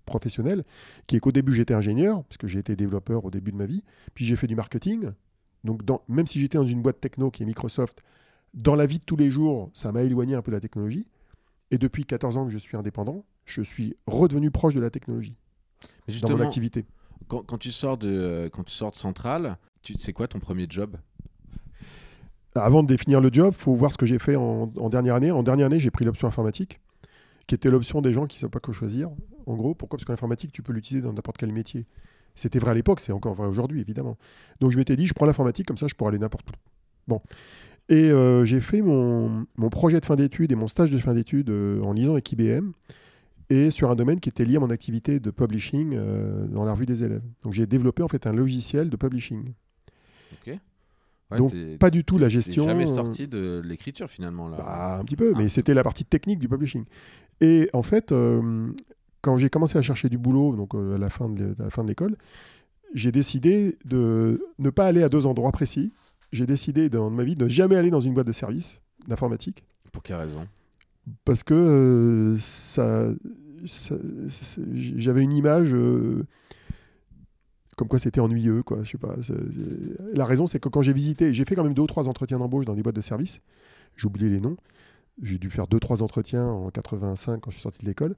professionnelle, 0.06 0.64
qui 1.06 1.16
est 1.16 1.20
qu'au 1.20 1.32
début 1.32 1.54
j'étais 1.54 1.74
ingénieur, 1.74 2.24
parce 2.24 2.38
que 2.38 2.48
j'ai 2.48 2.60
été 2.60 2.76
développeur 2.76 3.26
au 3.26 3.32
début 3.32 3.52
de 3.52 3.58
ma 3.58 3.66
vie, 3.66 3.84
puis 4.14 4.26
j'ai 4.26 4.36
fait 4.36 4.48
du 4.48 4.56
marketing. 4.56 5.12
Donc 5.64 5.82
même 6.08 6.28
si 6.28 6.40
j'étais 6.40 6.58
dans 6.58 6.66
une 6.66 6.82
boîte 6.82 7.00
techno 7.00 7.30
qui 7.30 7.44
est 7.44 7.46
Microsoft, 7.46 8.02
dans 8.54 8.76
la 8.76 8.86
vie 8.86 9.00
de 9.00 9.04
tous 9.04 9.16
les 9.16 9.30
jours, 9.32 9.70
ça 9.74 9.92
m'a 9.92 10.04
éloigné 10.04 10.36
un 10.36 10.42
peu 10.42 10.52
de 10.52 10.56
la 10.56 10.62
technologie. 10.62 11.08
Et 11.72 11.78
depuis 11.78 12.06
14 12.06 12.38
ans 12.38 12.46
que 12.46 12.52
je 12.52 12.58
suis 12.58 12.78
indépendant, 12.78 13.26
je 13.46 13.62
suis 13.62 13.96
redevenu 14.08 14.52
proche 14.52 14.74
de 14.74 14.80
la 14.80 14.90
technologie 14.90 15.36
Mais 16.08 16.14
dans 16.22 16.30
mon 16.30 16.42
activité. 16.42 16.86
quand, 17.28 17.44
quand 17.44 17.58
tu 17.58 17.72
sors 17.72 17.98
de, 17.98 18.10
euh, 18.10 18.50
quand 18.50 18.64
tu 18.64 18.74
sors 18.74 18.92
de 18.92 18.96
Centrale, 18.96 19.58
c'est 20.00 20.14
quoi 20.14 20.28
ton 20.28 20.40
premier 20.40 20.66
job? 20.70 20.98
Avant 22.56 22.84
de 22.84 22.88
définir 22.88 23.22
le 23.22 23.30
job, 23.32 23.54
il 23.56 23.62
faut 23.62 23.76
voir 23.76 23.92
ce 23.92 23.98
que 23.98 24.06
j'ai 24.06 24.20
fait 24.20 24.36
en, 24.36 24.72
en 24.78 24.90
dernière 24.90 25.16
année. 25.16 25.32
En 25.32 25.44
dernière 25.44 25.68
année, 25.68 25.80
j'ai 25.80 25.92
pris 25.92 26.06
l'option 26.06 26.28
informatique, 26.28 26.80
qui 27.46 27.56
était 27.56 27.70
l'option 27.70 28.02
des 28.02 28.14
gens 28.14 28.26
qui 28.26 28.38
ne 28.38 28.42
savent 28.42 28.50
pas 28.50 28.60
quoi 28.60 28.74
choisir. 28.74 29.10
En 29.46 29.56
gros, 29.56 29.76
pourquoi? 29.76 29.98
Parce 29.98 30.06
que 30.06 30.12
l'informatique, 30.12 30.52
tu 30.52 30.64
peux 30.64 30.74
l'utiliser 30.74 31.06
dans 31.06 31.14
n'importe 31.14 31.38
quel 31.38 31.52
métier. 31.52 31.86
C'était 32.38 32.60
vrai 32.60 32.72
à 32.72 32.74
l'époque, 32.74 33.00
c'est 33.00 33.12
encore 33.12 33.34
vrai 33.34 33.48
aujourd'hui, 33.48 33.82
évidemment. 33.82 34.18
Donc 34.60 34.72
je 34.72 34.78
m'étais 34.78 34.96
dit, 34.96 35.08
je 35.08 35.14
prends 35.14 35.26
l'informatique, 35.26 35.68
comme 35.68 35.78
ça 35.78 35.88
je 35.88 35.96
pourrais 35.96 36.10
aller 36.10 36.20
n'importe 36.20 36.50
où. 36.50 36.54
Bon. 37.08 37.22
Et 37.90 38.12
euh, 38.12 38.44
j'ai 38.46 38.60
fait 38.60 38.82
mon, 38.82 39.46
mon 39.56 39.70
projet 39.70 40.00
de 40.00 40.06
fin 40.06 40.16
d'études 40.18 40.52
et 40.52 40.56
mon 40.56 40.68
stage 40.68 40.92
de 40.92 40.98
fin 40.98 41.14
d'études 41.14 41.50
euh, 41.50 41.82
en 41.84 41.94
lisant 41.94 42.14
avec 42.14 42.30
IBM 42.32 42.72
et 43.50 43.72
sur 43.72 43.90
un 43.90 43.96
domaine 43.96 44.20
qui 44.20 44.28
était 44.28 44.44
lié 44.44 44.58
à 44.58 44.60
mon 44.60 44.70
activité 44.70 45.22
de 45.22 45.32
publishing 45.32 45.94
euh, 45.96 46.48
dans 46.48 46.66
la 46.66 46.74
revue 46.74 46.86
des 46.86 47.04
élèves. 47.06 47.22
Donc 47.44 47.54
j'ai 47.54 47.66
développé 47.66 48.04
en 48.04 48.10
fait 48.10 48.28
un 48.28 48.34
logiciel 48.34 48.90
de 48.90 48.98
publishing. 48.98 49.54
Ok. 50.34 50.60
Ouais, 51.32 51.38
Donc, 51.38 51.54
Pas 51.80 51.90
du 51.90 52.04
tout 52.04 52.18
la 52.18 52.28
gestion. 52.28 52.66
jamais 52.66 52.88
sorti 52.88 53.28
de 53.28 53.62
l'écriture 53.64 54.10
finalement 54.10 54.50
là. 54.50 54.58
bah, 54.58 54.98
un 55.00 55.04
petit 55.06 55.16
peu, 55.16 55.32
Ah. 55.34 55.38
mais 55.38 55.48
c'était 55.50 55.74
la 55.74 55.84
partie 55.84 56.04
technique 56.06 56.40
du 56.40 56.50
publishing. 56.50 56.84
Et 57.40 57.70
en 57.74 57.84
fait, 57.84 58.14
quand 59.22 59.38
j'ai 59.38 59.50
commencé 59.50 59.78
à 59.78 59.82
chercher 59.82 60.10
du 60.10 60.18
boulot, 60.18 60.56
donc 60.56 60.74
à 60.76 60.98
la 60.98 61.10
fin 61.10 61.30
de 61.30 61.88
l'école, 61.88 62.16
j'ai 62.94 63.12
décidé 63.12 63.78
de 63.86 64.42
ne 64.60 64.70
pas 64.70 64.88
aller 64.88 65.04
à 65.04 65.10
deux 65.10 65.26
endroits 65.26 65.52
précis. 65.52 65.92
J'ai 66.32 66.46
décidé 66.46 66.90
dans 66.90 67.10
ma 67.10 67.24
vie 67.24 67.36
de 67.36 67.44
ne 67.46 67.50
jamais 67.50 67.76
aller 67.76 67.90
dans 67.92 68.00
une 68.00 68.14
boîte 68.14 68.28
de 68.28 68.32
service 68.32 68.82
d'informatique. 69.08 69.64
Pour 69.92 70.04
quelle 70.04 70.18
raison? 70.18 70.46
Parce 71.24 71.44
que 71.44 71.54
euh, 71.54 72.38
ça, 72.40 73.10
ça- 73.66 73.96
ça- 74.28 74.62
j'avais 74.74 75.24
une 75.24 75.32
image 75.34 75.74
euh, 75.74 76.26
comme 77.78 77.88
quoi 77.88 78.00
c'était 78.00 78.20
ennuyeux 78.20 78.64
quoi 78.64 78.82
je 78.84 78.92
sais 78.92 78.98
pas 78.98 79.16
la 80.14 80.26
raison 80.26 80.48
c'est 80.48 80.60
que 80.60 80.68
quand 80.68 80.82
j'ai 80.82 80.94
visité 80.94 81.34
j'ai 81.34 81.46
fait 81.46 81.56
quand 81.56 81.64
même 81.64 81.74
deux 81.76 81.84
ou 81.84 81.88
trois 81.88 82.10
entretiens 82.10 82.40
d'embauche 82.40 82.66
dans 82.66 82.74
des 82.74 82.82
boîtes 82.82 82.96
de 82.96 83.02
service 83.02 83.40
j'ai 83.96 84.08
oublié 84.08 84.30
les 84.30 84.40
noms 84.40 84.58
j'ai 85.22 85.38
dû 85.38 85.50
faire 85.50 85.68
deux 85.68 85.80
trois 85.80 86.02
entretiens 86.04 86.46
en 86.48 86.70
85 86.72 87.40
quand 87.40 87.52
je 87.52 87.56
suis 87.56 87.64
sorti 87.64 87.80
de 87.80 87.86
l'école 87.86 88.16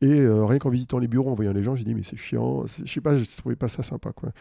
et 0.00 0.20
euh, 0.20 0.44
rien 0.46 0.58
qu'en 0.58 0.70
visitant 0.70 0.98
les 0.98 1.08
bureaux 1.08 1.30
en 1.30 1.34
voyant 1.34 1.52
les 1.52 1.62
gens 1.62 1.76
j'ai 1.76 1.84
dit 1.84 1.94
mais 1.94 2.02
c'est 2.02 2.16
chiant 2.16 2.64
je 2.66 2.90
sais 2.90 3.00
pas 3.02 3.16
je 3.18 3.24
trouvais 3.36 3.56
pas 3.56 3.68
ça 3.68 3.82
sympa 3.82 4.12
quoi. 4.12 4.32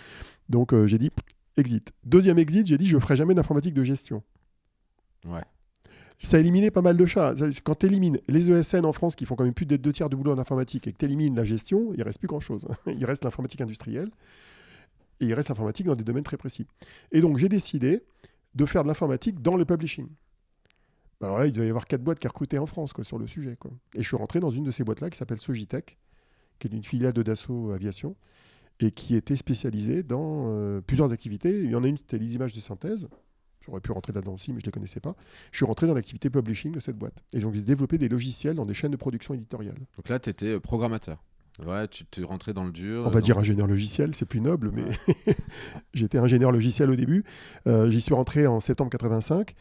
Donc 0.49 0.73
j'ai 0.85 0.97
dit 0.97 1.11
exit 1.57 1.91
deuxième 2.03 2.37
exit 2.39 2.65
j'ai 2.65 2.77
dit 2.77 2.85
je 2.85 2.97
ferai 2.99 3.15
jamais 3.15 3.33
d'informatique 3.33 3.73
de 3.73 3.83
gestion 3.83 4.23
Ouais. 5.25 5.43
ça 6.23 6.37
a 6.37 6.39
éliminé 6.39 6.71
pas 6.71 6.81
mal 6.81 6.97
de 6.97 7.05
chats. 7.05 7.35
Quand 7.63 7.75
tu 7.75 7.85
élimines 7.85 8.19
les 8.27 8.49
ESN 8.49 8.85
en 8.85 8.93
France 8.93 9.15
qui 9.15 9.25
font 9.25 9.35
quand 9.35 9.43
même 9.43 9.53
plus 9.53 9.67
de 9.67 9.75
deux 9.77 9.91
tiers 9.91 10.09
du 10.09 10.15
boulot 10.15 10.31
en 10.33 10.39
informatique 10.39 10.87
et 10.87 10.93
que 10.93 10.97
tu 10.97 11.05
élimines 11.05 11.35
la 11.35 11.43
gestion, 11.43 11.93
il 11.93 12.01
reste 12.01 12.17
plus 12.17 12.27
grand-chose. 12.27 12.67
Il 12.87 13.05
reste 13.05 13.23
l'informatique 13.23 13.61
industrielle 13.61 14.09
et 15.19 15.25
il 15.25 15.33
reste 15.35 15.49
l'informatique 15.49 15.85
dans 15.85 15.95
des 15.95 16.03
domaines 16.03 16.23
très 16.23 16.37
précis. 16.37 16.65
Et 17.11 17.21
donc 17.21 17.37
j'ai 17.37 17.49
décidé 17.49 18.01
de 18.55 18.65
faire 18.65 18.81
de 18.81 18.87
l'informatique 18.87 19.41
dans 19.43 19.55
le 19.55 19.65
publishing. 19.65 20.07
Alors 21.21 21.37
là, 21.37 21.45
il 21.45 21.51
devait 21.51 21.67
y 21.67 21.69
avoir 21.69 21.85
quatre 21.85 22.03
boîtes 22.03 22.17
qui 22.17 22.27
recrutaient 22.27 22.57
en 22.57 22.65
France 22.65 22.93
quoi, 22.93 23.03
sur 23.03 23.19
le 23.19 23.27
sujet. 23.27 23.55
Quoi. 23.55 23.69
Et 23.93 24.01
je 24.01 24.07
suis 24.07 24.17
rentré 24.17 24.39
dans 24.39 24.49
une 24.49 24.63
de 24.63 24.71
ces 24.71 24.83
boîtes-là 24.83 25.11
qui 25.11 25.17
s'appelle 25.19 25.37
Sogitech, 25.37 25.99
qui 26.57 26.67
est 26.67 26.71
une 26.71 26.83
filiale 26.83 27.13
de 27.13 27.21
Dassault 27.21 27.71
Aviation 27.71 28.15
et 28.81 28.91
qui 28.91 29.15
était 29.15 29.35
spécialisée 29.35 30.03
dans 30.03 30.45
euh, 30.47 30.81
plusieurs 30.81 31.13
activités. 31.13 31.63
Il 31.63 31.69
y 31.69 31.75
en 31.75 31.83
a 31.83 31.87
une, 31.87 31.97
c'était 31.97 32.17
les 32.17 32.35
images 32.35 32.53
de 32.53 32.59
synthèse. 32.59 33.07
J'aurais 33.63 33.79
pu 33.79 33.91
rentrer 33.91 34.11
là-dedans 34.11 34.33
aussi, 34.33 34.51
mais 34.51 34.59
je 34.59 34.65
ne 34.65 34.67
les 34.67 34.71
connaissais 34.71 34.99
pas. 34.99 35.15
Je 35.51 35.57
suis 35.57 35.65
rentré 35.65 35.85
dans 35.85 35.93
l'activité 35.93 36.29
publishing 36.29 36.71
de 36.71 36.79
cette 36.79 36.97
boîte. 36.97 37.23
Et 37.33 37.39
donc 37.39 37.53
j'ai 37.53 37.61
développé 37.61 37.97
des 37.97 38.09
logiciels 38.09 38.55
dans 38.55 38.65
des 38.65 38.73
chaînes 38.73 38.91
de 38.91 38.97
production 38.97 39.33
éditoriale. 39.35 39.77
Donc 39.97 40.09
là, 40.09 40.19
tu 40.19 40.29
étais 40.29 40.59
programmateur. 40.59 41.23
Ouais, 41.65 41.87
tu 41.87 42.05
te 42.05 42.21
rentrais 42.21 42.53
dans 42.53 42.63
le 42.63 42.71
dur. 42.71 43.03
On 43.05 43.09
va 43.09 43.19
euh, 43.19 43.21
dire 43.21 43.37
ingénieur 43.37 43.67
logiciel, 43.67 44.15
c'est 44.15 44.25
plus 44.25 44.41
noble, 44.41 44.71
mais 44.73 44.83
j'étais 45.93 46.17
ingénieur 46.17 46.51
logiciel 46.51 46.89
au 46.89 46.95
début. 46.95 47.23
Euh, 47.67 47.89
J'y 47.89 48.01
suis 48.01 48.15
rentré 48.15 48.47
en 48.47 48.59
septembre 48.59 48.89
85. 48.89 49.53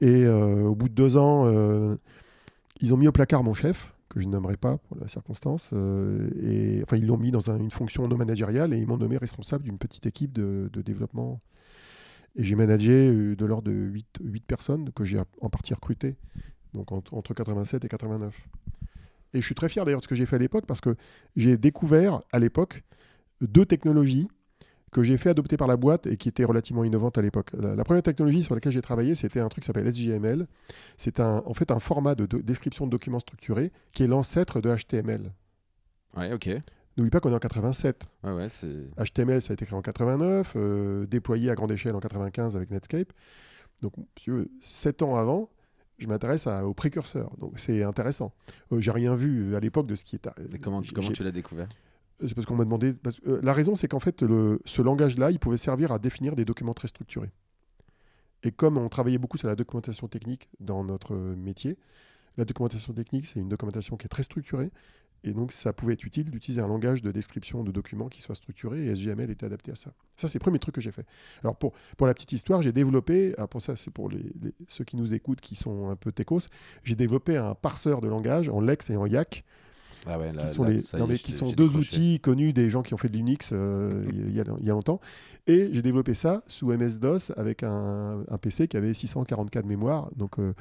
Et 0.00 0.24
euh, 0.24 0.62
au 0.64 0.74
bout 0.74 0.88
de 0.88 0.94
deux 0.94 1.16
ans, 1.16 1.44
euh, 1.46 1.96
ils 2.80 2.94
ont 2.94 2.96
mis 2.96 3.08
au 3.08 3.12
placard 3.12 3.42
mon 3.42 3.54
chef, 3.54 3.94
que 4.08 4.20
je 4.20 4.26
ne 4.26 4.32
nommerai 4.32 4.56
pas 4.56 4.78
pour 4.78 4.96
la 4.98 5.08
circonstance. 5.08 5.70
euh, 5.72 6.30
et, 6.42 6.82
enfin, 6.82 6.96
ils 6.96 7.06
l'ont 7.06 7.16
mis 7.18 7.30
dans 7.30 7.50
un- 7.50 7.58
une 7.58 7.70
fonction 7.70 8.08
non 8.08 8.16
managériale 8.16 8.72
et 8.72 8.78
ils 8.78 8.86
m'ont 8.86 8.96
nommé 8.96 9.16
responsable 9.18 9.64
d'une 9.64 9.78
petite 9.78 10.06
équipe 10.06 10.32
de, 10.32 10.70
développement. 10.82 11.40
Et 12.36 12.44
j'ai 12.44 12.54
managé 12.54 12.92
euh, 13.10 13.36
de 13.36 13.44
l'ordre 13.46 13.68
de 13.70 13.72
8, 13.72 14.46
personnes 14.46 14.90
que 14.92 15.04
j'ai 15.04 15.18
en 15.40 15.50
partie 15.50 15.74
recrutées, 15.74 16.16
donc 16.72 16.92
en- 16.92 17.02
entre 17.12 17.34
87 17.34 17.84
et 17.84 17.88
89. 17.88 18.48
Et 19.34 19.40
je 19.40 19.44
suis 19.46 19.54
très 19.54 19.68
fier 19.68 19.84
d'ailleurs 19.84 20.00
de 20.00 20.04
ce 20.04 20.08
que 20.08 20.14
j'ai 20.14 20.24
fait 20.26 20.36
à 20.36 20.38
l'époque 20.38 20.64
parce 20.66 20.80
que 20.80 20.96
j'ai 21.36 21.56
découvert 21.58 22.20
à 22.32 22.38
l'époque 22.38 22.82
deux 23.42 23.66
technologies 23.66 24.28
que 24.92 25.02
j'ai 25.02 25.18
fait 25.18 25.30
adopter 25.30 25.56
par 25.56 25.68
la 25.68 25.76
boîte 25.76 26.06
et 26.06 26.16
qui 26.16 26.28
étaient 26.28 26.44
relativement 26.44 26.84
innovantes 26.84 27.18
à 27.18 27.22
l'époque. 27.22 27.50
La, 27.58 27.74
la 27.74 27.84
première 27.84 28.02
technologie 28.02 28.42
sur 28.42 28.54
laquelle 28.54 28.72
j'ai 28.72 28.80
travaillé, 28.82 29.14
c'était 29.14 29.40
un 29.40 29.48
truc 29.48 29.62
qui 29.62 29.66
s'appelle 29.66 29.86
SGML. 29.86 30.46
C'est 30.96 31.20
un, 31.20 31.42
en 31.46 31.54
fait 31.54 31.70
un 31.70 31.78
format 31.78 32.14
de, 32.14 32.26
de- 32.26 32.38
description 32.38 32.86
de 32.86 32.90
documents 32.90 33.18
structurés 33.18 33.70
qui 33.92 34.02
est 34.04 34.06
l'ancêtre 34.06 34.60
de 34.60 34.74
HTML. 34.74 35.32
Ouais, 36.16 36.32
ok. 36.32 36.48
N'oublie 36.96 37.10
pas 37.10 37.20
qu'on 37.20 37.30
est 37.30 37.34
en 37.34 37.38
87. 37.38 38.06
Ouais, 38.24 38.32
ouais, 38.32 38.48
c'est. 38.48 38.88
HTML, 39.02 39.40
ça 39.42 39.52
a 39.52 39.54
été 39.54 39.66
créé 39.66 39.78
en 39.78 39.82
89, 39.82 40.54
euh, 40.56 41.06
déployé 41.06 41.50
à 41.50 41.54
grande 41.54 41.70
échelle 41.70 41.94
en 41.94 42.00
95 42.00 42.56
avec 42.56 42.70
Netscape. 42.70 43.12
Donc, 43.82 43.92
monsieur, 44.16 44.50
7 44.60 45.02
ans 45.02 45.14
avant, 45.14 45.48
je 45.98 46.08
m'intéresse 46.08 46.48
aux 46.48 46.74
précurseurs. 46.74 47.30
Donc, 47.38 47.52
c'est 47.60 47.84
intéressant. 47.84 48.32
Euh, 48.72 48.80
j'ai 48.80 48.90
rien 48.90 49.14
vu 49.14 49.54
à 49.54 49.60
l'époque 49.60 49.86
de 49.86 49.94
ce 49.94 50.04
qui 50.04 50.16
est. 50.16 50.28
Mais 50.50 50.58
comment, 50.58 50.82
tu 50.82 51.22
l'as 51.22 51.30
découvert? 51.30 51.68
Parce 52.18 52.46
qu'on 52.46 52.56
m'a 52.56 52.64
demandé. 52.64 52.94
euh, 53.26 53.40
la 53.42 53.52
raison, 53.52 53.74
c'est 53.74 53.88
qu'en 53.88 54.00
fait, 54.00 54.20
ce 54.20 54.82
langage-là, 54.82 55.30
il 55.30 55.38
pouvait 55.38 55.56
servir 55.56 55.92
à 55.92 55.98
définir 55.98 56.36
des 56.36 56.44
documents 56.44 56.74
très 56.74 56.88
structurés. 56.88 57.30
Et 58.42 58.52
comme 58.52 58.78
on 58.78 58.88
travaillait 58.88 59.18
beaucoup 59.18 59.38
sur 59.38 59.48
la 59.48 59.56
documentation 59.56 60.08
technique 60.08 60.48
dans 60.60 60.84
notre 60.84 61.14
euh, 61.14 61.36
métier, 61.36 61.76
la 62.36 62.44
documentation 62.44 62.92
technique, 62.92 63.26
c'est 63.26 63.40
une 63.40 63.48
documentation 63.48 63.96
qui 63.96 64.06
est 64.06 64.08
très 64.08 64.22
structurée. 64.22 64.70
Et 65.24 65.32
donc, 65.32 65.50
ça 65.50 65.72
pouvait 65.72 65.94
être 65.94 66.04
utile 66.04 66.30
d'utiliser 66.30 66.60
un 66.60 66.68
langage 66.68 67.02
de 67.02 67.10
description 67.10 67.64
de 67.64 67.72
documents 67.72 68.08
qui 68.08 68.22
soit 68.22 68.36
structuré. 68.36 68.84
Et 68.84 68.94
SGML 68.94 69.30
était 69.30 69.46
adapté 69.46 69.72
à 69.72 69.74
ça. 69.74 69.92
Ça, 70.16 70.28
c'est 70.28 70.38
le 70.38 70.42
premier 70.42 70.60
truc 70.60 70.76
que 70.76 70.80
j'ai 70.80 70.92
fait. 70.92 71.04
Alors, 71.42 71.56
pour, 71.56 71.72
pour 71.96 72.06
la 72.06 72.14
petite 72.14 72.30
histoire, 72.30 72.62
j'ai 72.62 72.70
développé. 72.70 73.34
pour 73.50 73.60
ça, 73.60 73.74
c'est 73.74 73.90
pour 73.90 74.12
ceux 74.68 74.84
qui 74.84 74.96
nous 74.96 75.14
écoutent, 75.14 75.40
qui 75.40 75.56
sont 75.56 75.90
un 75.90 75.96
peu 75.96 76.12
techos. 76.12 76.46
J'ai 76.84 76.94
développé 76.94 77.36
un 77.36 77.56
parseur 77.56 78.00
de 78.00 78.06
langage 78.06 78.48
en 78.48 78.60
Lex 78.60 78.90
et 78.90 78.96
en 78.96 79.06
YAC 79.06 79.44
Ah 80.06 80.18
ouais, 80.18 80.32
là, 80.32 80.44
qui 80.46 80.54
sont, 80.54 80.62
là, 80.64 80.70
les- 80.70 80.98
non, 80.98 81.06
mais 81.06 81.18
qui 81.18 81.32
deux 81.54 81.66
décroché. 81.66 81.78
outils 81.78 82.20
connus 82.20 82.52
des 82.52 82.70
gens 82.70 82.82
qui 82.82 82.94
ont 82.94 82.98
fait 82.98 83.08
de 83.08 83.16
l'Unix 83.16 83.50
euh, 83.52 84.04
il 84.12 84.34
y, 84.34 84.40
a- 84.40 84.44
il 84.60 84.66
y 84.66 84.70
a 84.70 84.72
longtemps. 84.72 85.00
Et 85.46 85.70
j'ai 85.72 85.82
développé 85.82 86.14
ça 86.14 86.42
sous 86.46 86.70
MS-DOS 86.72 87.32
avec 87.36 87.62
un, 87.62 88.22
un 88.28 88.38
PC 88.38 88.68
qui 88.68 88.76
avait 88.76 88.94
644 88.94 89.64
de 89.64 89.68
mémoire. 89.68 90.10
Donc, 90.16 90.38
euh, 90.38 90.54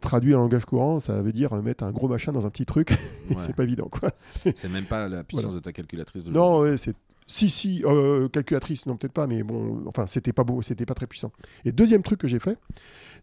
traduit 0.00 0.34
en 0.34 0.38
langage 0.38 0.64
courant, 0.64 0.98
ça 0.98 1.20
veut 1.22 1.32
dire 1.32 1.54
mettre 1.62 1.84
un 1.84 1.90
gros 1.92 2.08
machin 2.08 2.32
dans 2.32 2.46
un 2.46 2.50
petit 2.50 2.66
truc. 2.66 2.90
Ouais. 3.30 3.36
c'est 3.38 3.54
pas 3.54 3.62
évident, 3.64 3.88
quoi. 3.88 4.10
C'est 4.56 4.68
même 4.68 4.84
pas 4.86 5.08
la 5.08 5.22
puissance 5.22 5.54
de 5.54 5.60
ta 5.60 5.72
calculatrice 5.72 6.24
de 6.24 6.30
Non, 6.30 6.60
ouais, 6.60 6.76
c'est. 6.76 6.94
Si, 7.28 7.48
si, 7.48 7.84
euh, 7.84 8.28
calculatrice, 8.28 8.86
non, 8.86 8.96
peut-être 8.96 9.12
pas, 9.12 9.28
mais 9.28 9.44
bon, 9.44 9.84
enfin, 9.86 10.08
c'était 10.08 10.32
pas 10.32 10.42
beau, 10.42 10.62
c'était 10.62 10.84
pas 10.84 10.94
très 10.94 11.06
puissant. 11.06 11.30
Et 11.64 11.70
deuxième 11.70 12.02
truc 12.02 12.18
que 12.18 12.26
j'ai 12.26 12.40
fait, 12.40 12.58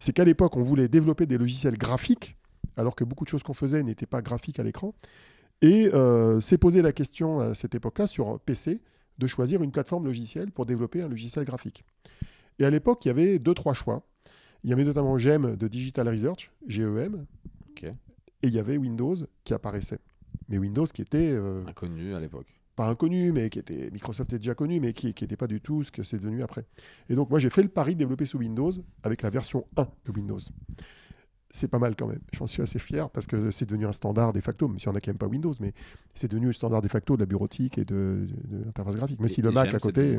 c'est 0.00 0.14
qu'à 0.14 0.24
l'époque, 0.24 0.56
on 0.56 0.62
voulait 0.62 0.88
développer 0.88 1.26
des 1.26 1.36
logiciels 1.36 1.76
graphiques 1.76 2.34
alors 2.78 2.94
que 2.94 3.04
beaucoup 3.04 3.24
de 3.24 3.28
choses 3.28 3.42
qu'on 3.42 3.54
faisait 3.54 3.82
n'étaient 3.82 4.06
pas 4.06 4.22
graphiques 4.22 4.58
à 4.58 4.62
l'écran. 4.62 4.94
Et 5.60 5.90
euh, 5.92 6.40
s'est 6.40 6.56
posé 6.56 6.80
la 6.80 6.92
question 6.92 7.40
à 7.40 7.54
cette 7.54 7.74
époque-là 7.74 8.06
sur 8.06 8.38
PC 8.40 8.80
de 9.18 9.26
choisir 9.26 9.62
une 9.62 9.72
plateforme 9.72 10.04
logicielle 10.04 10.52
pour 10.52 10.64
développer 10.64 11.02
un 11.02 11.08
logiciel 11.08 11.44
graphique. 11.44 11.84
Et 12.60 12.64
à 12.64 12.70
l'époque, 12.70 13.04
il 13.04 13.08
y 13.08 13.10
avait 13.10 13.40
deux, 13.40 13.54
trois 13.54 13.74
choix. 13.74 14.04
Il 14.62 14.70
y 14.70 14.72
avait 14.72 14.84
notamment 14.84 15.18
GEM 15.18 15.56
de 15.56 15.68
Digital 15.68 16.08
Research, 16.08 16.52
GEM, 16.66 17.26
et 18.42 18.46
il 18.46 18.54
y 18.54 18.58
avait 18.58 18.76
Windows 18.76 19.16
qui 19.42 19.52
apparaissait. 19.54 19.98
Mais 20.48 20.58
Windows 20.58 20.86
qui 20.86 21.02
était 21.02 21.30
euh, 21.32 21.66
Inconnu 21.66 22.14
à 22.14 22.20
l'époque. 22.20 22.46
pas 22.76 22.88
inconnu, 22.88 23.32
mais 23.32 23.50
qui 23.50 23.58
était 23.58 23.90
Microsoft 23.90 24.30
était 24.30 24.38
déjà 24.38 24.54
connu, 24.54 24.78
mais 24.78 24.92
qui 24.92 25.08
n'était 25.08 25.36
pas 25.36 25.48
du 25.48 25.60
tout 25.60 25.82
ce 25.82 25.90
que 25.90 26.04
c'est 26.04 26.18
devenu 26.18 26.42
après. 26.42 26.64
Et 27.08 27.14
donc 27.14 27.30
moi 27.30 27.40
j'ai 27.40 27.50
fait 27.50 27.62
le 27.62 27.68
pari 27.68 27.94
de 27.94 27.98
développer 27.98 28.26
sous 28.26 28.38
Windows 28.38 28.70
avec 29.02 29.22
la 29.22 29.30
version 29.30 29.66
1 29.76 29.88
de 30.06 30.12
Windows. 30.12 30.38
C'est 31.50 31.68
pas 31.68 31.78
mal 31.78 31.96
quand 31.96 32.06
même. 32.06 32.20
J'en 32.32 32.46
suis 32.46 32.62
assez 32.62 32.78
fier 32.78 33.08
parce 33.10 33.26
que 33.26 33.50
c'est 33.50 33.64
devenu 33.66 33.86
un 33.86 33.92
standard 33.92 34.32
de 34.32 34.40
facto, 34.40 34.68
même 34.68 34.78
si 34.78 34.88
on 34.88 34.92
n'a 34.92 35.00
quand 35.00 35.10
même 35.10 35.18
pas 35.18 35.26
Windows, 35.26 35.52
mais 35.60 35.72
c'est 36.14 36.28
devenu 36.30 36.48
le 36.48 36.52
standard 36.52 36.82
de 36.82 36.88
facto 36.88 37.16
de 37.16 37.20
la 37.20 37.26
bureautique 37.26 37.78
et 37.78 37.84
de, 37.84 38.26
de, 38.50 38.58
de 38.58 38.64
l'interface 38.66 38.96
graphique. 38.96 39.18
Mais 39.20 39.28
si 39.28 39.40
le 39.42 39.50
Mac 39.50 39.72
à 39.74 39.78
côté, 39.78 40.16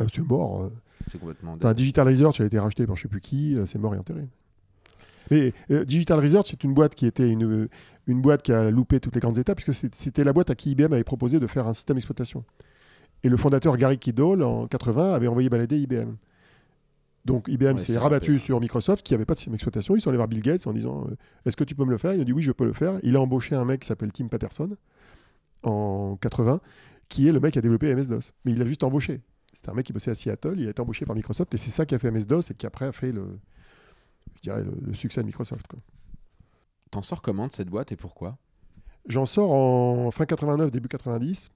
euh, 0.00 0.06
c'est 0.12 0.22
mort. 0.26 0.62
euh. 0.64 0.72
C'est 1.10 1.18
complètement. 1.18 1.56
Digital 1.74 2.08
Research 2.08 2.40
a 2.40 2.44
été 2.44 2.58
racheté 2.58 2.86
par 2.86 2.96
je 2.96 3.02
sais 3.02 3.08
plus 3.08 3.20
qui, 3.20 3.56
euh, 3.56 3.66
c'est 3.66 3.78
mort 3.78 3.94
et 3.94 3.98
enterré. 3.98 4.26
Mais 5.30 5.52
euh, 5.70 5.84
Digital 5.84 6.18
Research, 6.20 6.46
c'est 6.50 6.64
une 6.64 6.74
boîte 6.74 6.94
qui 6.94 7.06
était 7.06 7.28
une, 7.28 7.68
une 8.06 8.20
boîte 8.20 8.42
qui 8.42 8.52
a 8.52 8.70
loupé 8.70 9.00
toutes 9.00 9.14
les 9.14 9.20
grandes 9.20 9.38
étapes, 9.38 9.60
puisque 9.60 9.86
c'était 9.94 10.24
la 10.24 10.32
boîte 10.32 10.50
à 10.50 10.54
qui 10.54 10.72
IBM 10.72 10.92
avait 10.92 11.04
proposé 11.04 11.38
de 11.40 11.46
faire 11.46 11.66
un 11.66 11.72
système 11.72 11.96
d'exploitation. 11.96 12.44
Et 13.22 13.28
le 13.28 13.36
fondateur 13.36 13.76
Gary 13.76 13.98
Kidall, 13.98 14.42
en 14.42 14.66
80, 14.66 15.14
avait 15.14 15.26
envoyé 15.28 15.48
balader 15.48 15.78
IBM. 15.78 16.16
Donc 17.26 17.48
IBM 17.48 17.72
Ouais, 17.72 17.78
s'est 17.78 17.98
rabattu 17.98 18.30
rappelé. 18.30 18.38
sur 18.38 18.60
Microsoft, 18.60 19.04
qui 19.04 19.12
n'avait 19.12 19.24
pas 19.24 19.34
de 19.34 19.38
système 19.38 19.52
d'exploitation. 19.52 19.96
Ils 19.96 20.00
sont 20.00 20.10
allés 20.10 20.16
voir 20.16 20.28
Bill 20.28 20.40
Gates 20.42 20.66
en 20.66 20.72
disant 20.72 21.06
euh, 21.10 21.16
Est-ce 21.44 21.56
que 21.56 21.64
tu 21.64 21.74
peux 21.74 21.84
me 21.84 21.90
le 21.90 21.98
faire? 21.98 22.14
Il 22.14 22.20
a 22.20 22.24
dit 22.24 22.32
Oui, 22.32 22.42
je 22.42 22.52
peux 22.52 22.64
le 22.64 22.72
faire. 22.72 23.00
Il 23.02 23.16
a 23.16 23.20
embauché 23.20 23.54
un 23.56 23.64
mec 23.64 23.80
qui 23.80 23.88
s'appelle 23.88 24.12
Tim 24.12 24.28
Patterson 24.28 24.76
en 25.64 26.16
80, 26.20 26.60
qui 27.08 27.26
est 27.28 27.32
le 27.32 27.40
mec 27.40 27.52
qui 27.52 27.58
a 27.58 27.62
développé 27.62 27.92
MS-DOS. 27.94 28.32
Mais 28.44 28.52
il 28.52 28.58
l'a 28.58 28.66
juste 28.66 28.84
embauché. 28.84 29.22
C'était 29.52 29.70
un 29.70 29.74
mec 29.74 29.86
qui 29.86 29.92
bossait 29.92 30.10
à 30.10 30.14
Seattle, 30.14 30.54
il 30.58 30.66
a 30.68 30.70
été 30.70 30.80
embauché 30.82 31.04
par 31.06 31.16
Microsoft, 31.16 31.52
et 31.54 31.56
c'est 31.56 31.70
ça 31.70 31.86
qui 31.86 31.94
a 31.94 31.98
fait 31.98 32.10
MS-DOS 32.10 32.50
et 32.50 32.54
qui 32.54 32.66
après 32.66 32.84
a 32.84 32.92
fait 32.92 33.10
le, 33.10 33.38
je 34.36 34.42
dirais, 34.42 34.62
le, 34.62 34.72
le 34.86 34.94
succès 34.94 35.22
de 35.22 35.26
Microsoft. 35.26 35.66
T'en 36.90 37.02
sors 37.02 37.22
comment 37.22 37.46
de 37.46 37.52
cette 37.52 37.68
boîte 37.68 37.90
et 37.90 37.96
pourquoi? 37.96 38.36
J'en 39.08 39.24
sors 39.26 39.50
en 39.50 40.10
fin 40.10 40.26
89, 40.26 40.70
début 40.70 40.88
90, 40.88 41.50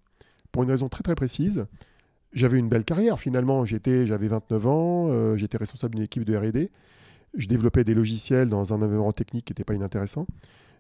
pour 0.51 0.63
une 0.63 0.71
raison 0.71 0.89
très 0.89 1.03
très 1.03 1.15
précise. 1.15 1.67
J'avais 2.33 2.59
une 2.59 2.69
belle 2.69 2.85
carrière 2.85 3.19
finalement. 3.19 3.65
J'étais, 3.65 4.07
j'avais 4.07 4.29
29 4.29 4.67
ans, 4.67 5.09
euh, 5.09 5.37
j'étais 5.37 5.59
responsable 5.59 5.97
d'une 5.97 6.05
équipe 6.05 6.25
de 6.25 6.37
R&D. 6.37 6.71
Je 7.35 7.49
développais 7.49 7.85
des 7.85 7.95
logiciels 7.95 8.49
dans 8.49 8.73
un 8.73 8.83
environnement 8.83 9.13
technique 9.13 9.47
qui 9.47 9.53
n'était 9.53 9.65
pas 9.65 9.75
inintéressant, 9.75 10.27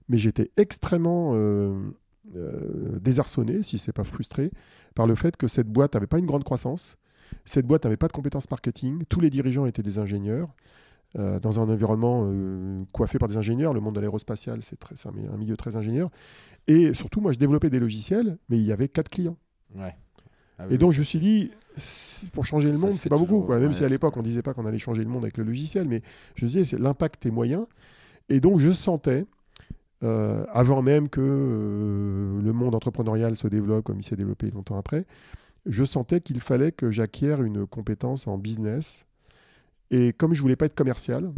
mais 0.08 0.18
j'étais 0.18 0.50
extrêmement 0.56 1.32
euh, 1.34 1.74
euh, 2.36 2.98
désarçonné, 3.00 3.62
si 3.62 3.78
c'est 3.78 3.92
pas 3.92 4.04
frustré, 4.04 4.50
par 4.94 5.06
le 5.06 5.14
fait 5.14 5.36
que 5.36 5.48
cette 5.48 5.68
boîte 5.68 5.94
n'avait 5.94 6.08
pas 6.08 6.18
une 6.18 6.26
grande 6.26 6.44
croissance. 6.44 6.96
Cette 7.44 7.66
boîte 7.66 7.84
n'avait 7.84 7.96
pas 7.96 8.08
de 8.08 8.12
compétences 8.12 8.50
marketing. 8.50 9.04
Tous 9.08 9.20
les 9.20 9.30
dirigeants 9.30 9.66
étaient 9.66 9.82
des 9.82 9.98
ingénieurs. 9.98 10.48
dans 11.14 11.60
un 11.60 11.68
environnement 11.68 12.28
coiffé 12.92 13.18
par 13.18 13.28
des 13.28 13.36
ingénieurs, 13.36 13.72
le 13.72 13.80
monde 13.80 13.94
de 13.94 14.00
l'aérospatial, 14.00 14.62
c'est 14.62 14.78
un 15.06 15.36
milieu 15.36 15.56
très 15.56 15.76
ingénieur. 15.76 16.10
Et 16.66 16.92
surtout, 16.92 17.20
moi, 17.20 17.32
je 17.32 17.38
développais 17.38 17.70
des 17.70 17.78
logiciels, 17.78 18.38
mais 18.48 18.58
il 18.58 18.64
y 18.64 18.72
avait 18.72 18.88
quatre 18.88 19.08
clients. 19.08 19.36
Ouais. 19.76 19.94
Ah 20.62 20.66
Et 20.70 20.78
donc, 20.78 20.92
je 20.92 20.98
me 20.98 21.04
suis 21.04 21.18
dit, 21.18 21.50
pour 22.32 22.44
changer 22.46 22.70
le 22.70 22.78
monde, 22.78 22.92
c'est 22.92 23.08
pas 23.08 23.16
beaucoup. 23.16 23.40
Quoi. 23.46 23.58
Même 23.58 23.68
ouais, 23.68 23.74
si 23.74 23.84
à 23.84 23.88
l'époque, 23.88 24.16
on 24.16 24.22
disait 24.22 24.42
pas 24.42 24.52
qu'on 24.54 24.66
allait 24.66 24.78
changer 24.78 25.02
le 25.02 25.08
monde 25.08 25.24
avec 25.24 25.36
le 25.38 25.44
logiciel, 25.44 25.88
mais 25.88 26.02
je 26.34 26.44
me 26.44 26.50
disais, 26.50 26.64
c'est- 26.64 26.78
l'impact 26.78 27.24
est 27.26 27.30
moyen. 27.30 27.66
Et 28.28 28.40
donc, 28.40 28.60
je 28.60 28.70
sentais, 28.72 29.26
euh, 30.02 30.44
avant 30.52 30.82
même 30.82 31.08
que 31.08 31.20
euh, 31.22 32.42
le 32.42 32.52
monde 32.52 32.74
entrepreneurial 32.74 33.36
se 33.36 33.48
développe 33.48 33.84
comme 33.84 33.98
il 34.00 34.04
s'est 34.04 34.16
développé 34.16 34.50
longtemps 34.50 34.76
après, 34.78 35.06
je 35.66 35.84
sentais 35.84 36.20
qu'il 36.20 36.40
fallait 36.40 36.72
que 36.72 36.90
j'acquière 36.90 37.42
une 37.42 37.66
compétence 37.66 38.26
en 38.26 38.38
business. 38.38 39.06
Et 39.90 40.12
comme 40.12 40.34
je 40.34 40.40
voulais 40.42 40.56
pas 40.56 40.66
être 40.66 40.74
commercial, 40.74 41.32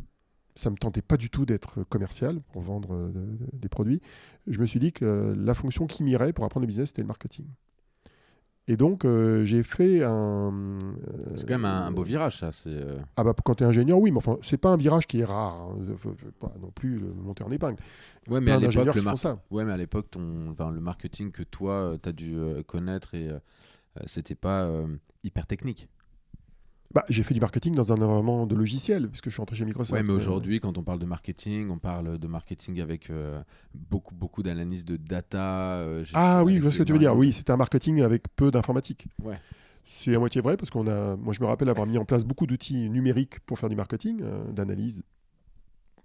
ça 0.54 0.70
me 0.70 0.76
tentait 0.76 1.00
pas 1.02 1.16
du 1.16 1.30
tout 1.30 1.46
d'être 1.46 1.82
commercial 1.84 2.40
pour 2.52 2.62
vendre 2.62 2.94
euh, 2.94 3.08
de- 3.08 3.20
de- 3.20 3.58
des 3.58 3.68
produits. 3.68 4.00
Je 4.46 4.60
me 4.60 4.66
suis 4.66 4.78
dit 4.80 4.92
que 4.92 5.34
la 5.36 5.54
fonction 5.54 5.86
qui 5.86 6.04
m'irait 6.04 6.32
pour 6.32 6.44
apprendre 6.44 6.62
le 6.62 6.68
business, 6.68 6.88
c'était 6.88 7.02
le 7.02 7.08
marketing. 7.08 7.46
Et 8.68 8.76
donc, 8.76 9.04
euh, 9.04 9.44
j'ai 9.44 9.64
fait 9.64 10.04
un. 10.04 10.52
euh, 10.52 10.92
C'est 11.36 11.46
quand 11.48 11.54
même 11.54 11.64
un, 11.64 11.86
un 11.86 11.90
beau 11.90 12.04
virage, 12.04 12.38
ça. 12.38 12.50
Euh, 12.68 12.96
Ah 13.16 13.24
bah 13.24 13.34
quand 13.44 13.56
tu 13.56 13.64
es 13.64 13.66
ingénieur, 13.66 13.98
oui, 13.98 14.12
mais 14.12 14.18
enfin, 14.18 14.38
c'est 14.40 14.56
pas 14.56 14.68
un 14.70 14.76
virage 14.76 15.06
qui 15.08 15.18
est 15.20 15.24
rare. 15.24 15.54
hein. 15.54 15.76
Je 15.80 15.94
je 15.96 16.24
veux 16.26 16.30
pas 16.32 16.52
non 16.60 16.70
plus 16.70 16.98
le 16.98 17.12
monter 17.12 17.42
en 17.42 17.50
épingle. 17.50 17.78
Ouais, 18.28 18.40
mais 18.40 18.52
à 18.52 18.58
l'époque, 18.60 18.86
le, 18.86 18.92
qui 18.92 18.98
font 19.00 19.04
mar- 19.04 19.18
ça. 19.18 19.38
ouais, 19.50 19.64
mais 19.64 19.72
à 19.72 19.76
l'époque, 19.76 20.10
ton... 20.12 20.50
enfin, 20.52 20.70
le 20.70 20.80
marketing 20.80 21.32
que 21.32 21.42
toi, 21.42 21.96
tu 22.00 22.08
as 22.08 22.12
dû 22.12 22.38
connaître, 22.68 23.14
et 23.14 23.30
c'était 24.06 24.36
pas 24.36 24.70
hyper 25.24 25.46
technique. 25.46 25.88
Bah, 26.94 27.04
j'ai 27.08 27.22
fait 27.22 27.32
du 27.34 27.40
marketing 27.40 27.74
dans 27.74 27.90
un 27.92 27.96
environnement 27.96 28.46
de 28.46 28.54
logiciel, 28.54 29.08
puisque 29.08 29.26
je 29.26 29.30
suis 29.30 29.40
rentré 29.40 29.56
chez 29.56 29.64
Microsoft. 29.64 29.92
Ouais, 29.92 30.02
mais 30.02 30.12
Euh, 30.12 30.16
aujourd'hui, 30.16 30.60
quand 30.60 30.76
on 30.76 30.82
parle 30.82 30.98
de 30.98 31.06
marketing, 31.06 31.70
on 31.70 31.78
parle 31.78 32.18
de 32.18 32.26
marketing 32.26 32.80
avec 32.80 33.08
euh, 33.08 33.42
beaucoup, 33.74 34.14
beaucoup 34.14 34.42
d'analyse 34.42 34.84
de 34.84 34.96
data. 34.96 35.76
euh, 35.78 36.04
Ah 36.12 36.44
oui, 36.44 36.56
je 36.56 36.62
vois 36.62 36.70
ce 36.70 36.78
que 36.78 36.82
tu 36.82 36.92
veux 36.92 36.98
dire. 36.98 37.16
Oui, 37.16 37.32
c'était 37.32 37.50
un 37.52 37.56
marketing 37.56 38.02
avec 38.02 38.24
peu 38.36 38.50
d'informatique. 38.50 39.06
Ouais. 39.22 39.38
C'est 39.84 40.14
à 40.14 40.18
moitié 40.18 40.40
vrai, 40.42 40.56
parce 40.56 40.70
qu'on 40.70 40.86
a. 40.86 41.16
Moi, 41.16 41.32
je 41.34 41.40
me 41.40 41.46
rappelle 41.46 41.68
avoir 41.68 41.86
mis 41.86 41.98
en 41.98 42.04
place 42.04 42.24
beaucoup 42.24 42.46
d'outils 42.46 42.88
numériques 42.90 43.40
pour 43.40 43.58
faire 43.58 43.68
du 43.68 43.74
marketing, 43.76 44.20
euh, 44.22 44.44
d'analyse 44.52 45.02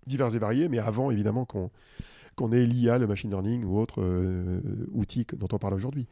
divers 0.05 0.33
et 0.33 0.39
variés, 0.39 0.69
mais 0.69 0.79
avant, 0.79 1.11
évidemment, 1.11 1.45
qu'on 1.45 1.69
qu'on 2.37 2.51
ait 2.51 2.65
l'IA, 2.67 2.97
le 2.99 3.07
machine 3.07 3.29
learning 3.31 3.63
ou 3.65 3.79
autre 3.79 3.99
euh, 4.01 4.61
outil 4.93 5.25
que- 5.25 5.35
dont 5.35 5.47
on 5.51 5.57
parle 5.57 5.73
aujourd'hui. 5.73 6.07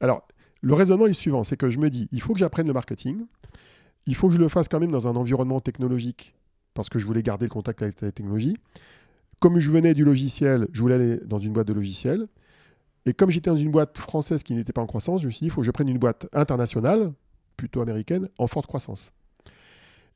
Alors, 0.00 0.28
le 0.60 0.74
raisonnement 0.74 1.06
est 1.06 1.08
le 1.08 1.14
suivant, 1.14 1.44
c'est 1.44 1.56
que 1.56 1.70
je 1.70 1.78
me 1.78 1.88
dis, 1.88 2.08
il 2.12 2.20
faut 2.20 2.34
que 2.34 2.38
j'apprenne 2.38 2.66
le 2.66 2.74
marketing, 2.74 3.24
il 4.06 4.14
faut 4.14 4.28
que 4.28 4.34
je 4.34 4.40
le 4.40 4.48
fasse 4.48 4.68
quand 4.68 4.80
même 4.80 4.90
dans 4.90 5.08
un 5.08 5.16
environnement 5.16 5.60
technologique, 5.60 6.34
parce 6.74 6.88
que 6.88 6.98
je 6.98 7.06
voulais 7.06 7.22
garder 7.22 7.46
le 7.46 7.50
contact 7.50 7.82
avec 7.82 8.00
la 8.00 8.12
technologie. 8.12 8.56
Comme 9.40 9.58
je 9.58 9.70
venais 9.70 9.94
du 9.94 10.04
logiciel, 10.04 10.68
je 10.72 10.80
voulais 10.80 10.96
aller 10.96 11.16
dans 11.24 11.38
une 11.38 11.52
boîte 11.52 11.68
de 11.68 11.72
logiciels. 11.72 12.26
Et 13.06 13.14
comme 13.14 13.30
j'étais 13.30 13.50
dans 13.50 13.56
une 13.56 13.70
boîte 13.70 13.98
française 13.98 14.42
qui 14.42 14.54
n'était 14.54 14.72
pas 14.72 14.82
en 14.82 14.86
croissance, 14.86 15.22
je 15.22 15.26
me 15.26 15.30
suis 15.30 15.40
dit, 15.40 15.46
il 15.46 15.50
faut 15.50 15.62
que 15.62 15.66
je 15.66 15.70
prenne 15.70 15.88
une 15.88 15.98
boîte 15.98 16.28
internationale, 16.32 17.12
plutôt 17.56 17.80
américaine, 17.80 18.28
en 18.38 18.46
forte 18.46 18.66
croissance. 18.66 19.12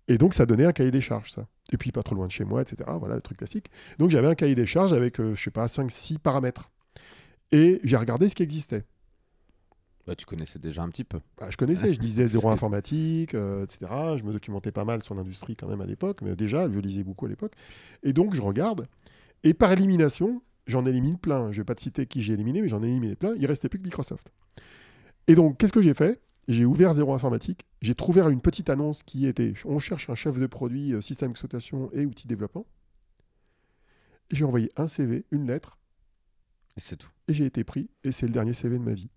Et 0.08 0.18
donc, 0.18 0.34
ça 0.34 0.44
donnait 0.44 0.66
un 0.66 0.72
cahier 0.72 0.90
des 0.90 1.00
charges, 1.00 1.32
ça. 1.32 1.46
Et 1.72 1.78
puis, 1.78 1.90
pas 1.90 2.02
trop 2.02 2.14
loin 2.14 2.26
de 2.26 2.30
chez 2.30 2.44
moi, 2.44 2.60
etc. 2.60 2.90
Voilà, 2.98 3.14
le 3.14 3.22
truc 3.22 3.38
classique. 3.38 3.70
Donc, 3.98 4.10
j'avais 4.10 4.28
un 4.28 4.34
cahier 4.34 4.54
des 4.54 4.66
charges 4.66 4.92
avec, 4.92 5.18
euh, 5.18 5.34
je 5.34 5.42
sais 5.42 5.50
pas, 5.50 5.66
5-6 5.66 6.18
paramètres. 6.18 6.70
Et 7.52 7.80
j'ai 7.84 7.96
regardé 7.96 8.28
ce 8.28 8.34
qui 8.34 8.42
existait. 8.42 8.84
Bah, 10.06 10.14
tu 10.14 10.26
connaissais 10.26 10.58
déjà 10.58 10.82
un 10.82 10.90
petit 10.90 11.04
peu. 11.04 11.20
Bah, 11.38 11.50
je 11.50 11.56
connaissais, 11.56 11.94
je 11.94 11.98
disais 11.98 12.26
zéro 12.28 12.50
informatique, 12.50 13.34
euh, 13.34 13.64
etc. 13.64 13.90
Je 14.18 14.24
me 14.24 14.32
documentais 14.32 14.70
pas 14.72 14.84
mal 14.84 15.02
sur 15.02 15.14
l'industrie 15.14 15.56
quand 15.56 15.66
même 15.68 15.80
à 15.80 15.86
l'époque, 15.86 16.18
mais 16.22 16.36
déjà, 16.36 16.70
je 16.70 16.78
lisais 16.78 17.04
beaucoup 17.04 17.24
à 17.26 17.28
l'époque. 17.28 17.52
Et 18.02 18.12
donc, 18.12 18.34
je 18.34 18.42
regarde, 18.42 18.86
et 19.44 19.54
par 19.54 19.72
élimination, 19.72 20.42
j'en 20.66 20.84
élimine 20.84 21.16
plein. 21.18 21.52
Je 21.52 21.58
vais 21.62 21.64
pas 21.64 21.74
te 21.74 21.80
citer 21.80 22.06
qui 22.06 22.22
j'ai 22.22 22.34
éliminé, 22.34 22.60
mais 22.60 22.68
j'en 22.68 22.82
ai 22.82 22.86
éliminé 22.86 23.16
plein. 23.16 23.34
Il 23.38 23.46
restait 23.46 23.68
plus 23.68 23.78
que 23.78 23.84
Microsoft. 23.84 24.30
Et 25.26 25.34
donc, 25.34 25.56
qu'est-ce 25.56 25.72
que 25.72 25.80
j'ai 25.80 25.94
fait? 25.94 26.20
J'ai 26.48 26.66
ouvert 26.66 26.92
zéro 26.92 27.14
informatique. 27.14 27.64
J'ai 27.80 27.94
trouvé 27.94 28.20
une 28.20 28.42
petite 28.42 28.68
annonce 28.68 29.02
qui 29.02 29.26
était 29.26 29.54
on 29.64 29.78
cherche 29.78 30.10
un 30.10 30.14
chef 30.14 30.38
de 30.38 30.46
produit, 30.46 30.92
euh, 30.92 31.00
système 31.00 31.30
d'exploitation 31.30 31.90
et 31.94 32.04
outils 32.04 32.24
de 32.24 32.28
développement. 32.28 32.66
J'ai 34.30 34.44
envoyé 34.44 34.70
un 34.76 34.86
CV, 34.88 35.24
une 35.30 35.46
lettre, 35.46 35.78
Et 36.76 36.80
c'est 36.80 36.96
tout. 36.96 37.08
et 37.28 37.32
j'ai 37.34 37.46
été 37.46 37.64
pris. 37.64 37.88
Et 38.04 38.12
c'est 38.12 38.26
le 38.26 38.32
dernier 38.32 38.52
CV 38.52 38.78
de 38.78 38.82
ma 38.84 38.92
vie. 38.92 39.08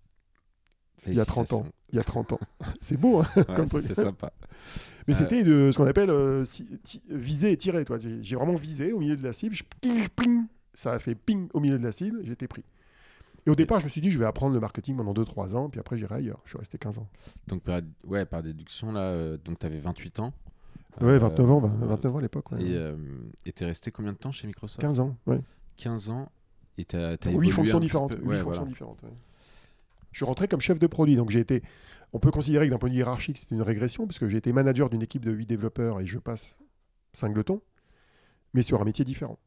Il 1.06 1.14
y 1.14 1.20
a 1.20 1.24
30 1.24 1.52
ans. 1.52 1.66
Il 1.92 1.96
y 1.96 1.98
a 1.98 2.04
30 2.04 2.32
ans. 2.34 2.40
c'est 2.80 2.96
beau, 2.96 3.20
hein 3.20 3.26
Ouais, 3.36 3.44
Comme 3.56 3.66
c'est 3.66 3.94
sympa. 3.94 4.32
Mais 5.08 5.14
Euh, 5.14 5.16
c'était 5.16 5.42
de 5.42 5.70
ce 5.72 5.76
qu'on 5.78 5.86
appelle 5.86 6.10
euh, 6.10 6.44
viser 7.08 7.52
et 7.52 7.56
tirer. 7.56 7.84
Toi. 7.84 7.98
J'ai, 8.20 8.36
vraiment 8.36 8.54
visé 8.54 8.92
au 8.92 8.98
milieu 8.98 9.16
de 9.16 9.22
la 9.22 9.32
cible. 9.32 9.54
je- 9.54 9.64
ping, 9.80 10.06
ping, 10.08 10.44
ça 10.74 10.92
a 10.92 10.98
fait 10.98 11.14
ping 11.14 11.48
au 11.54 11.60
milieu 11.60 11.78
de 11.78 11.84
la 11.84 11.92
cible. 11.92 12.28
Été 12.30 12.46
pris. 12.46 12.64
Et 13.46 13.50
au 13.50 13.54
départ, 13.54 13.80
je 13.80 13.84
me 13.86 13.88
suis 13.90 14.02
dit, 14.02 14.10
je 14.10 14.18
vais 14.18 14.26
apprendre 14.26 14.52
le 14.52 14.60
marketing 14.60 14.96
pendant 14.96 15.14
2-3 15.14 15.56
ans. 15.56 15.70
Puis 15.70 15.80
après, 15.80 15.96
j'irai 15.96 16.16
ailleurs. 16.16 16.40
Je 16.44 16.50
suis 16.50 16.58
resté 16.58 16.76
15 16.76 16.98
ans. 16.98 17.08
Donc, 17.46 17.62
par, 17.62 17.80
ouais, 18.04 18.26
par 18.26 18.42
déduction, 18.42 18.92
là, 18.92 19.00
euh, 19.00 19.38
donc 19.42 19.58
tu 19.60 19.64
avais 19.66 19.78
28 19.80 20.20
ans. 20.20 20.34
Ouais, 21.00 21.12
Euh, 21.12 21.18
29 21.20 21.50
ans, 21.50 21.60
vingt- 21.60 21.82
euh, 21.82 21.86
29 21.86 22.14
ans 22.14 22.18
à 22.18 22.22
l'époque. 22.22 22.50
ouais. 22.52 22.62
Et 22.62 22.74
euh, 22.74 22.96
et 23.46 23.52
t'es 23.52 23.64
resté 23.64 23.90
combien 23.90 24.12
de 24.12 24.18
temps 24.18 24.32
chez 24.32 24.46
Microsoft? 24.46 24.80
15 24.80 25.00
ans, 25.00 25.16
ouais. 25.26 25.40
15 25.76 26.10
ans. 26.10 26.28
Et 26.76 26.84
t'as 26.84 27.12
as 27.12 27.30
Huit 27.30 27.50
fonctions 27.50 27.80
différentes. 27.80 28.12
huit 28.12 28.18
Ouais, 28.26 28.36
fonctions 28.36 28.50
voilà. 28.62 28.64
différentes. 28.68 29.02
ouais. 29.04 29.08
Je 30.18 30.24
suis 30.24 30.28
rentré 30.28 30.48
comme 30.48 30.60
chef 30.60 30.80
de 30.80 30.86
produit. 30.88 31.14
Donc 31.14 31.30
j'ai 31.30 31.38
été. 31.38 31.62
On 32.12 32.18
peut 32.18 32.32
considérer 32.32 32.66
que 32.66 32.72
d'un 32.72 32.78
point 32.78 32.88
de 32.88 32.94
vue 32.94 32.98
hiérarchique, 32.98 33.38
c'est 33.38 33.52
une 33.52 33.62
régression, 33.62 34.08
puisque 34.08 34.26
j'ai 34.26 34.38
été 34.38 34.52
manager 34.52 34.90
d'une 34.90 35.02
équipe 35.02 35.24
de 35.24 35.30
8 35.30 35.46
développeurs 35.46 36.00
et 36.00 36.08
je 36.08 36.18
passe 36.18 36.58
singleton, 37.12 37.60
mais 38.52 38.62
sur 38.62 38.82
un 38.82 38.84
métier 38.84 39.04
différent. 39.04 39.38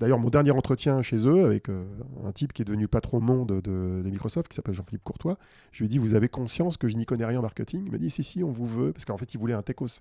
D'ailleurs, 0.00 0.18
mon 0.18 0.30
dernier 0.30 0.50
entretien 0.50 1.00
chez 1.02 1.28
eux, 1.28 1.44
avec 1.44 1.68
euh, 1.68 1.84
un 2.24 2.32
type 2.32 2.52
qui 2.52 2.62
est 2.62 2.64
devenu 2.64 2.88
patron 2.88 3.20
monde 3.20 3.60
de, 3.60 4.02
Microsoft, 4.04 4.48
qui 4.48 4.56
s'appelle 4.56 4.74
Jean-Philippe 4.74 5.04
Courtois, 5.04 5.38
je 5.70 5.78
lui 5.78 5.84
ai 5.84 5.88
dit 5.88 5.98
Vous 5.98 6.14
avez 6.14 6.28
conscience 6.28 6.76
que 6.76 6.88
je 6.88 6.96
n'y 6.96 7.06
connais 7.06 7.24
rien 7.24 7.38
en 7.38 7.42
marketing? 7.42 7.84
Il 7.86 7.92
m'a 7.92 7.98
dit 7.98 8.10
Si, 8.10 8.24
si, 8.24 8.42
on 8.42 8.50
vous 8.50 8.66
veut, 8.66 8.92
parce 8.92 9.04
qu'en 9.04 9.16
fait, 9.16 9.32
il 9.32 9.38
voulait 9.38 9.54
un 9.54 9.62
techos. 9.62 10.00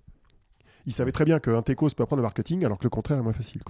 Il 0.88 0.94
savait 0.94 1.12
très 1.12 1.26
bien 1.26 1.40
qu'un 1.40 1.62
techos 1.62 1.90
peut 1.96 2.02
apprendre 2.02 2.22
le 2.22 2.26
marketing, 2.26 2.66
alors 2.66 2.80
que 2.80 2.86
le 2.86 2.90
contraire 2.90 3.20
est 3.20 3.22
moins 3.24 3.34
facile. 3.34 3.62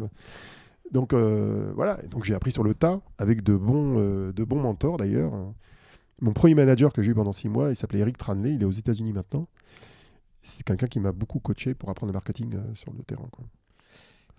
Donc 0.92 1.12
euh, 1.12 1.74
voilà, 1.76 2.00
donc 2.10 2.24
j'ai 2.24 2.34
appris 2.34 2.52
sur 2.52 2.64
le 2.64 2.76
tas 2.76 3.02
avec 3.18 3.44
de 3.44 3.58
bons, 3.58 3.96
euh, 3.98 4.32
de 4.32 4.46
bons 4.46 4.62
mentors 4.62 4.96
d'ailleurs. 4.96 5.34
Mon 6.22 6.34
premier 6.34 6.56
manager 6.56 6.94
que 6.94 7.02
j'ai 7.02 7.12
eu 7.12 7.16
pendant 7.16 7.32
six 7.34 7.50
mois, 7.50 7.70
il 7.70 7.76
s'appelait 7.76 8.00
Eric 8.00 8.18
Tranley, 8.18 8.54
il 8.56 8.62
est 8.62 8.66
aux 8.66 8.72
États-Unis 8.72 9.14
maintenant. 9.14 9.48
C'est 10.42 10.64
quelqu'un 10.64 10.88
qui 10.88 11.00
m'a 11.00 11.12
beaucoup 11.12 11.40
coaché 11.40 11.74
pour 11.74 11.90
apprendre 11.90 12.12
le 12.12 12.16
marketing 12.16 12.56
euh, 12.56 12.76
sur 12.76 12.92
le 12.94 13.02
terrain. 13.04 13.28
quoi. 13.32 13.46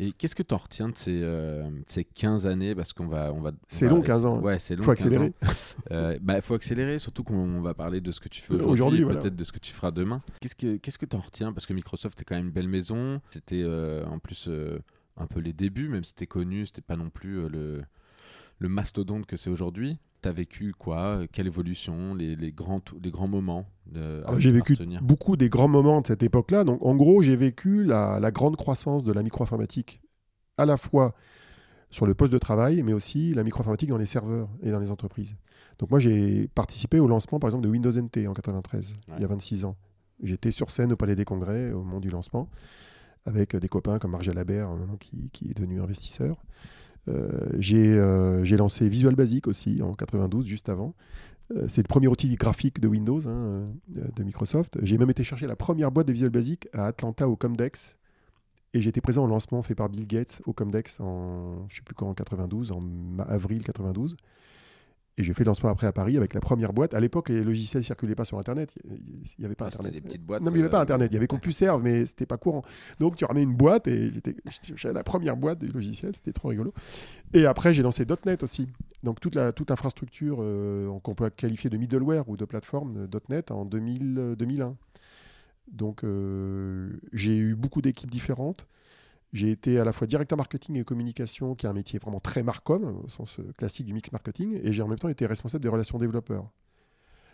Et 0.00 0.12
qu'est-ce 0.12 0.34
que 0.34 0.42
tu 0.42 0.52
en 0.54 0.56
retiens 0.58 0.88
de 0.88 0.96
ces, 0.96 1.20
euh, 1.22 1.62
de 1.70 1.84
ces 1.86 2.04
15 2.04 2.46
années? 2.46 2.74
Parce 2.74 2.92
qu'on 2.92 3.06
va. 3.06 3.32
on 3.32 3.40
va 3.40 3.52
C'est 3.68 3.88
long, 3.88 4.00
15 4.02 4.26
ans. 4.26 4.40
Ouais, 4.40 4.58
c'est 4.58 4.74
long. 4.74 4.82
Faut 4.82 4.92
15 4.94 5.06
accélérer. 5.06 5.26
ans. 5.28 5.48
Euh, 5.92 6.18
bah, 6.22 6.40
faut 6.42 6.54
accélérer, 6.54 6.98
surtout 6.98 7.22
qu'on 7.22 7.60
va 7.60 7.74
parler 7.74 8.00
de 8.00 8.10
ce 8.10 8.18
que 8.18 8.28
tu 8.28 8.40
fais 8.40 8.54
aujourd'hui, 8.54 8.72
aujourd'hui, 8.72 9.00
et 9.00 9.04
voilà. 9.04 9.20
peut-être 9.20 9.36
de 9.36 9.44
ce 9.44 9.52
que 9.52 9.60
tu 9.60 9.72
feras 9.72 9.92
demain. 9.92 10.20
Qu'est-ce 10.40 10.56
que 10.56 10.76
qu'est-ce 10.76 10.98
que 10.98 11.06
tu 11.06 11.14
en 11.16 11.20
retiens? 11.20 11.52
Parce 11.52 11.66
que 11.66 11.72
Microsoft 11.72 12.20
est 12.20 12.24
quand 12.24 12.34
même 12.34 12.46
une 12.46 12.52
belle 12.52 12.68
maison. 12.68 13.20
C'était 13.30 13.62
euh, 13.62 14.04
en 14.06 14.18
plus 14.18 14.50
un 15.16 15.26
peu 15.26 15.38
les 15.38 15.52
débuts, 15.52 15.88
même 15.88 16.02
si 16.02 16.10
c'était 16.10 16.26
connu, 16.26 16.66
c'était 16.66 16.82
pas 16.82 16.96
non 16.96 17.08
plus 17.08 17.48
le, 17.48 17.82
le 18.58 18.68
mastodonte 18.68 19.26
que 19.26 19.36
c'est 19.36 19.50
aujourd'hui. 19.50 20.00
Tu 20.24 20.28
as 20.28 20.32
vécu 20.32 20.72
quoi 20.72 21.20
Quelle 21.30 21.46
évolution 21.46 22.14
les, 22.14 22.34
les 22.34 22.50
grands, 22.50 22.80
les 23.02 23.10
grands 23.10 23.28
moments 23.28 23.66
J'ai 24.38 24.52
vécu 24.52 24.74
beaucoup 25.02 25.36
des 25.36 25.50
grands 25.50 25.68
moments 25.68 26.00
de 26.00 26.06
cette 26.06 26.22
époque-là. 26.22 26.64
Donc, 26.64 26.82
en 26.82 26.94
gros, 26.96 27.22
j'ai 27.22 27.36
vécu 27.36 27.84
la, 27.84 28.18
la 28.20 28.30
grande 28.30 28.56
croissance 28.56 29.04
de 29.04 29.12
la 29.12 29.22
micro-informatique, 29.22 30.00
à 30.56 30.64
la 30.64 30.78
fois 30.78 31.14
sur 31.90 32.06
le 32.06 32.14
poste 32.14 32.32
de 32.32 32.38
travail, 32.38 32.82
mais 32.82 32.94
aussi 32.94 33.34
la 33.34 33.44
micro-informatique 33.44 33.90
dans 33.90 33.98
les 33.98 34.06
serveurs 34.06 34.48
et 34.62 34.70
dans 34.70 34.80
les 34.80 34.90
entreprises. 34.90 35.36
Donc, 35.78 35.90
moi, 35.90 36.00
j'ai 36.00 36.48
participé 36.48 36.98
au 36.98 37.06
lancement, 37.06 37.38
par 37.38 37.48
exemple, 37.48 37.64
de 37.64 37.68
Windows 37.68 37.92
NT 37.92 38.26
en 38.26 38.32
93, 38.32 38.94
il 39.16 39.20
y 39.20 39.24
a 39.24 39.28
26 39.28 39.66
ans. 39.66 39.76
J'étais 40.22 40.52
sur 40.52 40.70
scène 40.70 40.90
au 40.92 40.96
Palais 40.96 41.16
des 41.16 41.26
Congrès 41.26 41.70
au 41.72 41.82
moment 41.82 42.00
du 42.00 42.08
lancement, 42.08 42.48
avec 43.26 43.54
des 43.56 43.68
copains 43.68 43.98
comme 43.98 44.14
euh, 44.14 44.76
maintenant, 44.76 44.96
qui, 44.96 45.30
qui 45.32 45.50
est 45.50 45.54
devenu 45.54 45.82
investisseur. 45.82 46.42
Euh, 47.08 47.28
j'ai 47.58 47.98
euh, 47.98 48.44
j'ai 48.44 48.56
lancé 48.56 48.88
Visual 48.88 49.14
Basic 49.14 49.46
aussi 49.46 49.82
en 49.82 49.94
92, 49.94 50.46
juste 50.46 50.68
avant. 50.68 50.94
Euh, 51.54 51.66
c'est 51.68 51.82
le 51.82 51.88
premier 51.88 52.08
outil 52.08 52.34
graphique 52.36 52.80
de 52.80 52.88
Windows, 52.88 53.28
hein, 53.28 53.66
de 53.88 54.22
Microsoft. 54.22 54.78
J'ai 54.82 54.96
même 54.98 55.10
été 55.10 55.24
chercher 55.24 55.46
la 55.46 55.56
première 55.56 55.90
boîte 55.90 56.06
de 56.06 56.12
Visual 56.12 56.30
Basic 56.30 56.68
à 56.72 56.86
Atlanta 56.86 57.28
au 57.28 57.36
Comdex. 57.36 57.96
Et 58.72 58.80
j'étais 58.80 59.00
présent 59.00 59.24
au 59.24 59.28
lancement 59.28 59.62
fait 59.62 59.76
par 59.76 59.88
Bill 59.88 60.06
Gates 60.06 60.42
au 60.46 60.52
Comdex 60.52 60.98
en, 60.98 61.68
je 61.68 61.76
sais 61.76 61.82
plus 61.82 61.94
quand, 61.94 62.08
en 62.08 62.14
92, 62.14 62.72
en 62.72 62.82
avril 63.28 63.62
92. 63.62 64.16
Et 65.16 65.22
j'ai 65.22 65.32
fait 65.32 65.44
le 65.44 65.48
lancement 65.48 65.68
après 65.70 65.86
à 65.86 65.92
Paris 65.92 66.16
avec 66.16 66.34
la 66.34 66.40
première 66.40 66.72
boîte. 66.72 66.92
À 66.92 66.98
l'époque, 66.98 67.28
les 67.28 67.44
logiciels 67.44 67.82
ne 67.82 67.84
circulaient 67.84 68.16
pas 68.16 68.24
sur 68.24 68.36
Internet. 68.38 68.74
Il 68.84 69.20
n'y 69.38 69.44
avait 69.44 69.54
pas 69.54 69.66
Ah, 69.66 69.70
c'était 69.70 69.82
Internet. 69.84 70.02
des 70.02 70.08
petites 70.08 70.24
boîtes, 70.26 70.42
Non, 70.42 70.50
mais 70.50 70.56
il 70.58 70.62
n'y 70.62 70.62
avait 70.64 70.70
pas 70.70 70.80
euh, 70.80 70.82
Internet. 70.82 71.08
Il 71.12 71.14
y 71.14 71.16
avait 71.16 71.28
CompuServe, 71.28 71.80
mais 71.82 72.04
c'était 72.04 72.26
pas 72.26 72.36
courant. 72.36 72.62
Donc, 72.98 73.14
tu 73.14 73.24
ramais 73.24 73.44
une 73.44 73.54
boîte 73.54 73.86
et 73.86 74.10
j'étais- 74.12 74.34
j'avais 74.74 74.94
la 74.94 75.04
première 75.04 75.36
boîte 75.36 75.60
du 75.60 75.68
logiciel. 75.68 76.16
C'était 76.16 76.32
trop 76.32 76.48
rigolo. 76.48 76.74
Et 77.32 77.46
après, 77.46 77.72
j'ai 77.74 77.84
lancé 77.84 78.04
.NET 78.26 78.42
aussi. 78.42 78.68
Donc, 79.04 79.20
toute, 79.20 79.36
la, 79.36 79.52
toute 79.52 79.70
infrastructure 79.70 80.38
euh, 80.40 80.90
qu'on 81.04 81.14
peut 81.14 81.30
qualifier 81.30 81.70
de 81.70 81.76
middleware 81.76 82.28
ou 82.28 82.36
de 82.36 82.44
plateforme 82.44 83.06
euh, 83.12 83.20
.NET 83.28 83.52
en 83.52 83.64
2000, 83.64 84.18
euh, 84.18 84.34
2001. 84.34 84.76
Donc, 85.70 86.02
euh, 86.02 86.90
j'ai 87.12 87.36
eu 87.36 87.54
beaucoup 87.54 87.82
d'équipes 87.82 88.10
différentes. 88.10 88.66
J'ai 89.34 89.50
été 89.50 89.78
à 89.80 89.84
la 89.84 89.92
fois 89.92 90.06
directeur 90.06 90.38
marketing 90.38 90.76
et 90.76 90.84
communication, 90.84 91.54
qui 91.56 91.66
est 91.66 91.68
un 91.68 91.72
métier 91.74 91.98
vraiment 91.98 92.20
très 92.20 92.42
marcom, 92.42 93.00
au 93.04 93.08
sens 93.08 93.40
euh, 93.40 93.52
classique 93.58 93.84
du 93.84 93.92
mix 93.92 94.10
marketing, 94.12 94.60
et 94.62 94.72
j'ai 94.72 94.80
en 94.80 94.88
même 94.88 94.98
temps 94.98 95.08
été 95.08 95.26
responsable 95.26 95.62
des 95.62 95.68
relations 95.68 95.98
développeurs. 95.98 96.48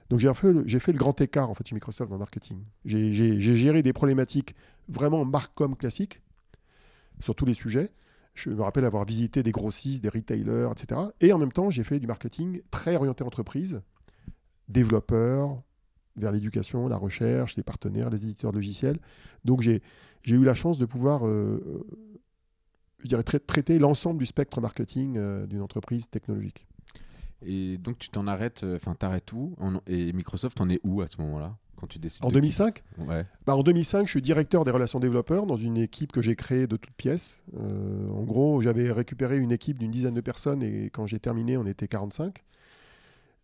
Donc 0.08 0.18
j'ai 0.18 0.32
fait, 0.34 0.52
le- 0.52 0.98
grand 0.98 1.20
écart 1.20 1.50
en 1.50 1.54
fait 1.54 1.68
chez 1.68 1.74
Microsoft 1.74 2.08
dans 2.10 2.16
le 2.16 2.20
marketing. 2.20 2.64
J'ai 2.84 3.12
géré 3.38 3.82
des 3.82 3.92
problématiques 3.92 4.56
vraiment 4.88 5.24
marcom 5.24 5.76
classiques 5.76 6.20
sur 7.20 7.36
tous 7.36 7.44
les 7.44 7.54
sujets. 7.54 7.90
Je 8.34 8.48
me 8.50 8.62
rappelle 8.62 8.86
avoir 8.86 9.04
visité 9.04 9.42
des 9.42 9.52
grossistes, 9.52 10.02
des 10.02 10.08
retailers, 10.08 10.68
etc. 10.72 11.00
Et 11.20 11.32
en 11.32 11.38
même 11.38 11.52
temps, 11.52 11.68
j'ai 11.70 11.84
fait 11.84 12.00
du 12.00 12.06
marketing 12.06 12.62
très 12.70 12.96
orienté 12.96 13.22
entreprise, 13.24 13.82
développeurs, 14.68 15.62
vers 16.16 16.32
l'éducation, 16.32 16.88
la 16.88 16.96
recherche, 16.96 17.56
les 17.56 17.62
partenaires, 17.62 18.10
les 18.10 18.24
éditeurs 18.24 18.52
de 18.52 18.56
logiciels. 18.56 18.98
Donc 19.44 19.60
j'ai 19.62 19.80
eu 20.26 20.44
la 20.44 20.54
chance 20.54 20.78
de 20.78 20.84
pouvoir, 20.86 21.26
euh, 21.26 21.62
euh, 21.66 21.84
je 22.98 23.08
dirais, 23.08 23.22
trai- 23.22 23.40
traiter 23.40 23.78
l'ensemble 23.78 24.18
du 24.18 24.26
spectre 24.26 24.60
marketing 24.60 25.16
euh, 25.16 25.46
d'une 25.46 25.62
entreprise 25.62 26.08
technologique. 26.08 26.66
Et 27.42 27.78
donc 27.78 27.98
tu 27.98 28.10
t'en 28.10 28.26
arrêtes, 28.26 28.64
enfin 28.64 28.94
t'arrêtes 28.94 29.32
où? 29.32 29.54
En- 29.60 29.80
Et 29.86 30.12
Microsoft 30.12 30.60
en 30.60 30.68
est 30.68 30.80
où 30.84 31.00
à 31.00 31.06
ce 31.06 31.18
moment-là 31.22 31.56
quand 31.76 31.86
tu 31.86 31.98
décides 31.98 32.22
En 32.26 32.28
de 32.28 32.34
2005 32.34 32.82
quitter? 32.84 33.02
Ouais. 33.10 33.24
Bah, 33.46 33.56
en 33.56 33.62
2005, 33.62 34.04
je 34.04 34.10
suis 34.10 34.20
directeur 34.20 34.64
des 34.66 34.70
relations 34.70 35.00
développeurs 35.00 35.46
dans 35.46 35.56
une 35.56 35.78
équipe 35.78 36.12
que 36.12 36.20
j'ai 36.20 36.36
créée 36.36 36.66
de 36.66 36.76
toutes 36.76 36.92
pièces. 36.92 37.40
Euh, 37.56 38.06
en 38.10 38.22
gros, 38.24 38.60
j'avais 38.60 38.92
récupéré 38.92 39.38
une 39.38 39.50
équipe 39.52 39.78
d'une 39.78 39.90
dizaine 39.90 40.12
de 40.12 40.20
personnes 40.20 40.62
et 40.62 40.90
quand 40.92 41.06
j'ai 41.06 41.18
terminé, 41.18 41.56
on 41.56 41.64
était 41.64 41.88
45. 41.88 42.44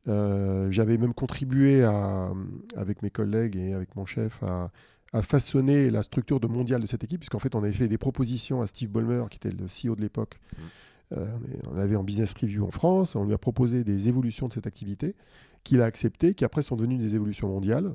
Euh, 0.09 0.71
j'avais 0.71 0.99
même 0.99 1.15
contribué 1.15 1.83
à, 1.83 2.31
avec 2.77 3.03
mes 3.03 3.11
collègues 3.11 3.57
et 3.57 3.73
avec 3.73 3.97
mon 3.97 4.07
chef 4.07 4.43
à, 4.43 4.71
à 5.13 5.23
façonner 5.23 5.91
la 5.91 6.03
structure 6.03 6.41
de 6.41 6.47
mondiale 6.47 6.81
de 6.81 6.87
cette 6.87 7.03
équipe, 7.05 7.21
puisqu'en 7.21 7.39
fait, 7.39 7.55
on 7.55 7.63
avait 7.63 7.73
fait 7.73 7.89
des 7.89 7.99
propositions 7.99 8.61
à 8.63 8.67
Steve 8.67 8.91
Ballmer, 8.91 9.25
qui 9.31 9.37
était 9.39 9.51
le 9.51 9.65
CEO 9.67 9.97
de 9.97 10.03
l'époque. 10.03 10.39
Euh, 11.13 11.27
on 11.71 11.75
l'avait 11.75 11.97
en 11.97 12.03
business 12.05 12.35
review 12.41 12.65
en 12.67 12.71
France. 12.71 13.15
On 13.17 13.25
lui 13.25 13.35
a 13.35 13.39
proposé 13.39 13.85
des 13.85 14.09
évolutions 14.09 14.49
de 14.49 14.53
cette 14.53 14.67
activité 14.67 15.15
qu'il 15.65 15.81
a 15.81 15.85
acceptées, 15.85 16.35
qui 16.35 16.45
après 16.45 16.63
sont 16.63 16.77
devenues 16.77 16.99
des 16.99 17.15
évolutions 17.15 17.49
mondiales 17.49 17.93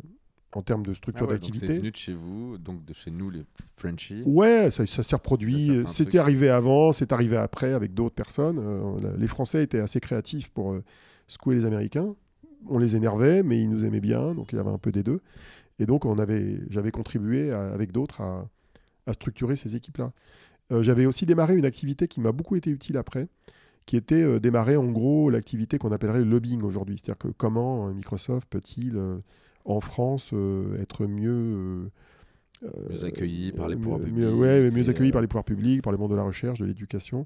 en 0.53 0.61
termes 0.61 0.83
de 0.85 0.91
Ah 0.91 0.95
structure 0.95 1.27
ouais, 1.29 1.35
donc 1.39 1.43
c'est 1.43 1.51
d'activité. 1.51 1.79
venu 1.79 1.91
de 1.91 1.95
chez 1.95 2.13
vous, 2.13 2.57
donc 2.57 2.83
de 2.83 2.93
chez 2.93 3.09
nous 3.11 3.29
les 3.29 3.43
Frenchies. 3.77 4.23
Ouais, 4.25 4.69
ça, 4.69 4.85
ça 4.85 5.03
s'est 5.03 5.15
reproduit. 5.15 5.81
C'était 5.87 6.17
arrivé 6.17 6.49
avant, 6.49 6.91
c'est 6.91 7.13
arrivé 7.13 7.37
après 7.37 7.71
avec 7.71 7.93
d'autres 7.93 8.15
personnes. 8.15 8.59
Euh, 8.59 9.15
les 9.17 9.27
Français 9.27 9.63
étaient 9.63 9.79
assez 9.79 10.01
créatifs 10.01 10.49
pour 10.49 10.73
euh, 10.73 10.83
secouer 11.31 11.55
les 11.55 11.65
Américains. 11.65 12.15
On 12.67 12.77
les 12.77 12.95
énervait, 12.95 13.41
mais 13.43 13.59
ils 13.61 13.69
nous 13.69 13.85
aimaient 13.85 13.99
bien, 14.01 14.35
donc 14.35 14.51
il 14.53 14.57
y 14.57 14.59
avait 14.59 14.69
un 14.69 14.77
peu 14.77 14.91
des 14.91 15.03
deux. 15.03 15.21
Et 15.79 15.85
donc 15.85 16.05
on 16.05 16.19
avait, 16.19 16.59
j'avais 16.69 16.91
contribué 16.91 17.51
à- 17.51 17.71
avec 17.73 17.91
d'autres 17.91 18.21
à, 18.21 18.47
à 19.07 19.13
structurer 19.13 19.55
ces 19.55 19.75
équipes-là. 19.75 20.11
Euh, 20.71 20.83
j'avais 20.83 21.05
aussi 21.05 21.25
démarré 21.25 21.57
une 21.57 21.65
activité 21.65 22.07
qui 22.07 22.21
m'a 22.21 22.31
beaucoup 22.31 22.55
été 22.55 22.69
utile 22.69 22.97
après, 22.97 23.27
qui 23.87 23.97
était 23.97 24.21
euh, 24.23 24.39
démarrer 24.39 24.77
en 24.77 24.91
gros 24.91 25.29
l'activité 25.31 25.77
qu'on 25.79 25.91
appellerait 25.91 26.19
le 26.19 26.29
lobbying 26.29 26.61
aujourd'hui. 26.61 26.97
C'est-à-dire 26.97 27.17
que 27.17 27.29
comment 27.29 27.87
euh, 27.87 27.93
Microsoft 27.93 28.47
peut-il 28.49 28.95
euh, 28.95 29.17
en 29.65 29.79
France 29.81 30.33
être 30.79 31.05
mieux 31.07 31.89
Mieux 32.91 33.05
accueilli 33.05 33.51
par 33.53 33.67
les 33.69 33.75
pouvoirs 33.75 33.99
mieux- 33.99 34.05
publics 34.05 34.39
ouais, 34.39 34.69
mieux 34.71 34.89
accueilli 34.89 35.11
par 35.11 35.21
les 35.21 35.27
pouvoirs 35.27 35.43
publics, 35.43 35.81
par 35.81 35.91
le 35.91 35.97
monde 35.97 36.11
de 36.11 36.15
la 36.15 36.23
recherche, 36.23 36.59
de 36.59 36.65
l'éducation. 36.65 37.25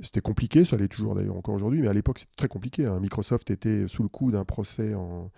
C'était 0.00 0.22
compliqué, 0.22 0.64
ça 0.64 0.76
l'est 0.76 0.88
toujours 0.88 1.14
d'ailleurs 1.14 1.36
encore 1.36 1.54
aujourd'hui, 1.54 1.82
mais 1.82 1.88
à 1.88 1.92
l'époque 1.92 2.18
c'était 2.18 2.36
très 2.36 2.48
compliqué. 2.48 2.86
hein. 2.86 2.98
Microsoft 2.98 3.50
était 3.50 3.86
sous 3.88 4.02
le 4.02 4.08
coup 4.08 4.30
d'un 4.30 4.44
procès 4.44 4.94
en 4.94 5.30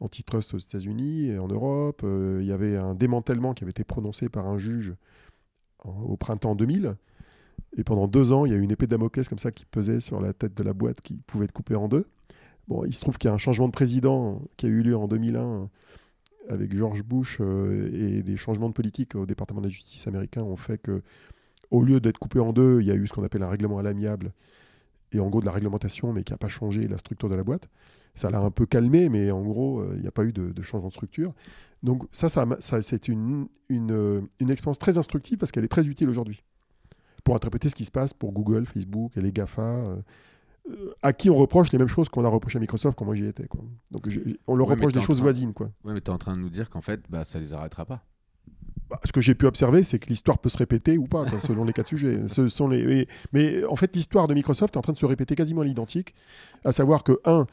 antitrust 0.00 0.54
aux 0.54 0.58
États-Unis 0.58 1.26
et 1.28 1.38
en 1.38 1.48
Europe. 1.48 2.00
Euh, 2.04 2.38
il 2.40 2.46
y 2.46 2.52
avait 2.52 2.76
un 2.76 2.94
démantèlement 2.94 3.52
qui 3.52 3.64
avait 3.64 3.70
été 3.70 3.84
prononcé 3.84 4.28
par 4.28 4.46
un 4.46 4.56
juge 4.56 4.94
au 5.84 6.16
printemps 6.16 6.54
2000. 6.54 6.96
Et 7.76 7.84
pendant 7.84 8.08
deux 8.08 8.32
ans, 8.32 8.46
il 8.46 8.52
y 8.52 8.54
a 8.54 8.58
eu 8.58 8.62
une 8.62 8.70
épée 8.70 8.86
de 8.86 8.92
Damoclès 8.92 9.28
comme 9.28 9.38
ça 9.38 9.52
qui 9.52 9.66
pesait 9.66 10.00
sur 10.00 10.20
la 10.20 10.32
tête 10.32 10.54
de 10.56 10.62
la 10.62 10.72
boîte 10.72 11.00
qui 11.00 11.16
pouvait 11.26 11.44
être 11.44 11.52
coupée 11.52 11.74
en 11.74 11.88
deux. 11.88 12.06
Bon, 12.66 12.84
il 12.84 12.94
se 12.94 13.00
trouve 13.00 13.18
qu'il 13.18 13.28
y 13.28 13.30
a 13.30 13.34
un 13.34 13.38
changement 13.38 13.66
de 13.66 13.72
président 13.72 14.42
qui 14.56 14.66
a 14.66 14.68
eu 14.68 14.82
lieu 14.82 14.96
en 14.96 15.06
2001 15.08 15.68
avec 16.48 16.74
George 16.74 17.02
Bush 17.02 17.38
euh, 17.40 17.90
et 17.92 18.22
des 18.22 18.36
changements 18.36 18.68
de 18.68 18.74
politique 18.74 19.14
au 19.14 19.26
département 19.26 19.60
de 19.60 19.66
la 19.66 19.70
justice 19.70 20.06
américain 20.06 20.42
ont 20.42 20.56
fait 20.56 20.78
que, 20.78 21.02
au 21.70 21.82
lieu 21.82 22.00
d'être 22.00 22.18
coupé 22.18 22.38
en 22.40 22.52
deux, 22.52 22.80
il 22.80 22.86
y 22.86 22.90
a 22.90 22.94
eu 22.94 23.06
ce 23.06 23.12
qu'on 23.12 23.24
appelle 23.24 23.42
un 23.42 23.48
règlement 23.48 23.78
à 23.78 23.82
l'amiable 23.82 24.32
et 25.12 25.20
en 25.20 25.28
gros 25.28 25.40
de 25.40 25.46
la 25.46 25.52
réglementation, 25.52 26.12
mais 26.12 26.22
qui 26.22 26.32
n'a 26.32 26.38
pas 26.38 26.48
changé 26.48 26.86
la 26.86 26.98
structure 26.98 27.28
de 27.30 27.34
la 27.34 27.42
boîte. 27.44 27.68
Ça 28.14 28.30
l'a 28.30 28.40
un 28.40 28.50
peu 28.50 28.66
calmé, 28.66 29.08
mais 29.08 29.30
en 29.30 29.42
gros, 29.42 29.80
euh, 29.80 29.92
il 29.96 30.02
n'y 30.02 30.06
a 30.06 30.10
pas 30.10 30.24
eu 30.24 30.32
de, 30.32 30.50
de 30.50 30.62
changement 30.62 30.88
de 30.88 30.92
structure. 30.92 31.32
Donc 31.82 32.04
ça, 32.12 32.28
ça, 32.28 32.44
m'a- 32.46 32.60
ça, 32.60 32.82
c'est 32.82 33.08
une, 33.08 33.46
une, 33.68 33.92
euh, 33.92 34.20
une 34.40 34.50
expérience 34.50 34.78
très 34.78 34.98
instructive 34.98 35.38
parce 35.38 35.50
qu'elle 35.52 35.64
est 35.64 35.68
très 35.68 35.86
utile 35.86 36.08
aujourd'hui 36.10 36.42
pour 37.24 37.34
interpréter 37.36 37.68
ce 37.68 37.74
qui 37.74 37.84
se 37.84 37.90
passe 37.90 38.12
pour 38.12 38.32
Google, 38.32 38.66
Facebook 38.66 39.16
et 39.16 39.20
les 39.22 39.32
GAFA, 39.32 39.62
euh, 39.62 39.96
à 41.02 41.12
qui 41.14 41.30
on 41.30 41.36
reproche 41.36 41.72
les 41.72 41.78
mêmes 41.78 41.88
choses 41.88 42.08
qu'on 42.10 42.24
a 42.24 42.28
reproché 42.28 42.58
à 42.58 42.60
Microsoft 42.60 42.98
quand 42.98 43.04
moi 43.06 43.14
j'y 43.14 43.24
étais. 43.26 43.46
Quoi. 43.46 43.60
Donc 43.90 44.08
on 44.46 44.56
leur 44.56 44.68
Ouais, 44.68 44.74
reproche 44.74 44.92
des 44.92 45.00
choses 45.00 45.16
train- 45.16 45.22
voisines. 45.24 45.54
Quoi. 45.54 45.70
Ouais, 45.84 45.94
mais 45.94 46.00
tu 46.00 46.10
es 46.10 46.14
en 46.14 46.18
train 46.18 46.34
de 46.34 46.40
nous 46.40 46.50
dire 46.50 46.68
qu'en 46.68 46.80
fait, 46.82 47.00
bah, 47.08 47.24
ça 47.24 47.38
les 47.38 47.54
arrêtera 47.54 47.86
pas. 47.86 48.02
Bah, 48.90 48.98
ce 49.04 49.12
que 49.12 49.20
j'ai 49.20 49.34
pu 49.34 49.46
observer, 49.46 49.82
c'est 49.82 49.98
que 49.98 50.08
l'histoire 50.08 50.38
peut 50.38 50.48
se 50.48 50.56
répéter 50.56 50.96
ou 50.96 51.06
pas, 51.06 51.26
quoi, 51.26 51.38
selon 51.40 51.64
les 51.64 51.72
cas 51.74 51.82
de 51.82 51.88
sujet. 51.88 52.26
Ce 52.26 52.48
sont 52.48 52.68
les... 52.68 52.86
mais, 52.86 53.06
mais 53.32 53.64
en 53.64 53.76
fait, 53.76 53.94
l'histoire 53.94 54.28
de 54.28 54.34
Microsoft 54.34 54.74
est 54.74 54.78
en 54.78 54.82
train 54.82 54.94
de 54.94 54.98
se 54.98 55.06
répéter 55.06 55.34
quasiment 55.34 55.60
à 55.60 55.64
l'identique, 55.64 56.14
à 56.64 56.72
savoir 56.72 57.04
que, 57.04 57.20
un, 57.24 57.46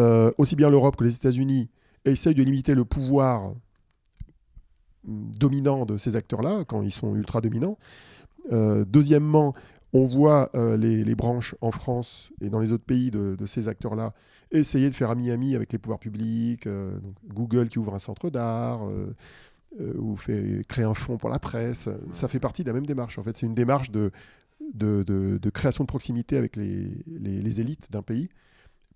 euh, 0.00 0.32
aussi 0.38 0.56
bien 0.56 0.68
l'Europe 0.68 0.96
que 0.96 1.04
les 1.04 1.14
États-Unis 1.14 1.68
essayent 2.04 2.34
de 2.34 2.42
limiter 2.42 2.74
le 2.74 2.84
pouvoir 2.84 3.52
hum, 5.06 5.30
dominant 5.38 5.86
de 5.86 5.96
ces 5.96 6.16
acteurs-là, 6.16 6.64
quand 6.64 6.82
ils 6.82 6.90
sont 6.90 7.14
ultra 7.14 7.40
dominants. 7.40 7.78
Euh, 8.50 8.84
deuxièmement, 8.84 9.54
on 9.92 10.04
voit 10.06 10.50
euh, 10.54 10.76
les, 10.76 11.04
les 11.04 11.14
branches 11.14 11.54
en 11.60 11.70
France 11.70 12.30
et 12.40 12.48
dans 12.48 12.58
les 12.58 12.72
autres 12.72 12.84
pays 12.84 13.10
de, 13.10 13.36
de 13.38 13.46
ces 13.46 13.68
acteurs-là 13.68 14.12
essayer 14.52 14.88
de 14.88 14.94
faire 14.94 15.10
ami-ami 15.10 15.54
avec 15.54 15.72
les 15.72 15.78
pouvoirs 15.78 15.98
publics. 15.98 16.66
euh, 16.66 16.98
donc 16.98 17.14
Google 17.28 17.68
qui 17.68 17.78
ouvre 17.78 17.94
un 17.94 17.98
centre 17.98 18.30
d'art, 18.30 18.88
euh, 18.88 19.14
ou 19.78 20.16
fait 20.16 20.64
créer 20.68 20.84
un 20.84 20.94
fonds 20.94 21.16
pour 21.16 21.28
la 21.30 21.38
presse. 21.38 21.88
Ça 22.12 22.28
fait 22.28 22.40
partie 22.40 22.62
de 22.62 22.68
la 22.68 22.74
même 22.74 22.86
démarche. 22.86 23.18
En 23.18 23.22
fait, 23.22 23.36
c'est 23.36 23.46
une 23.46 23.54
démarche 23.54 23.90
de 23.90 24.10
de, 24.74 25.02
de- 25.04 25.38
de 25.40 25.50
création 25.50 25.84
de 25.84 25.86
proximité 25.88 26.36
avec 26.36 26.54
les, 26.56 27.02
les- 27.06 27.40
les 27.40 27.60
élites 27.60 27.90
d'un 27.90 28.02
pays 28.02 28.28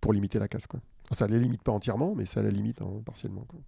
pour 0.00 0.12
limiter 0.12 0.38
la 0.38 0.46
casse. 0.46 0.66
Quoi. 0.66 0.80
Ça 1.10 1.26
ne 1.26 1.32
les 1.32 1.40
limite 1.40 1.62
pas 1.62 1.72
entièrement, 1.72 2.14
mais 2.14 2.26
ça 2.26 2.42
la 2.42 2.50
limite 2.50 2.82
hein, 2.82 3.00
partiellement. 3.04 3.44
quoi. 3.48 3.58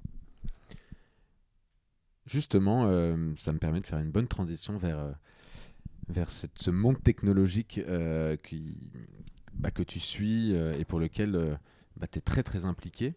Justement, 2.26 2.86
euh, 2.86 3.32
ça 3.38 3.52
me 3.52 3.58
permet 3.58 3.80
de 3.80 3.86
faire 3.86 3.98
une 4.00 4.10
bonne 4.10 4.26
transition 4.26 4.76
vers, 4.78 4.98
euh, 4.98 5.12
vers 6.08 6.30
cette- 6.30 6.58
ce 6.58 6.70
monde 6.70 7.00
technologique 7.02 7.80
euh, 7.88 8.36
qui, 8.36 8.90
bah, 9.54 9.70
que 9.70 9.82
tu 9.82 10.00
suis 10.00 10.54
euh, 10.54 10.76
et 10.78 10.84
pour 10.84 10.98
lequel 10.98 11.58
tu 12.10 12.18
es 12.18 12.20
très 12.20 12.42
très 12.42 12.64
impliqué. 12.64 13.14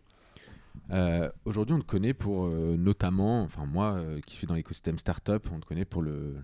Euh, 0.92 1.30
Aujourd'hui, 1.46 1.76
on 1.76 1.80
te 1.80 1.86
connaît 1.86 2.14
pour 2.14 2.46
euh, 2.46 2.76
notamment, 2.78 3.44
enfin 3.44 3.66
moi 3.66 3.94
euh, 3.94 4.20
qui 4.22 4.36
suis 4.36 4.48
dans 4.48 4.56
l'écosystème 4.56 4.98
startup, 4.98 5.48
on 5.52 5.60
te 5.60 5.66
connaît 5.66 5.86
pour 5.86 6.02
le, 6.02 6.38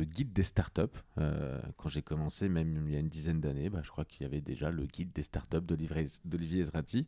guide 0.00 0.32
des 0.32 0.42
startups. 0.42 0.82
Quand 1.16 1.88
j'ai 1.88 2.02
commencé, 2.02 2.48
même 2.48 2.84
il 2.86 2.92
y 2.92 2.96
a 2.96 3.00
une 3.00 3.08
dizaine 3.08 3.40
d'années, 3.40 3.70
bah, 3.70 3.80
je 3.82 3.90
crois 3.90 4.04
qu'il 4.04 4.22
y 4.22 4.26
avait 4.26 4.40
déjà 4.40 4.70
le 4.70 4.86
guide 4.86 5.12
des 5.12 5.22
startups 5.22 5.60
d'Olivier 5.60 6.60
Ezrati. 6.60 7.06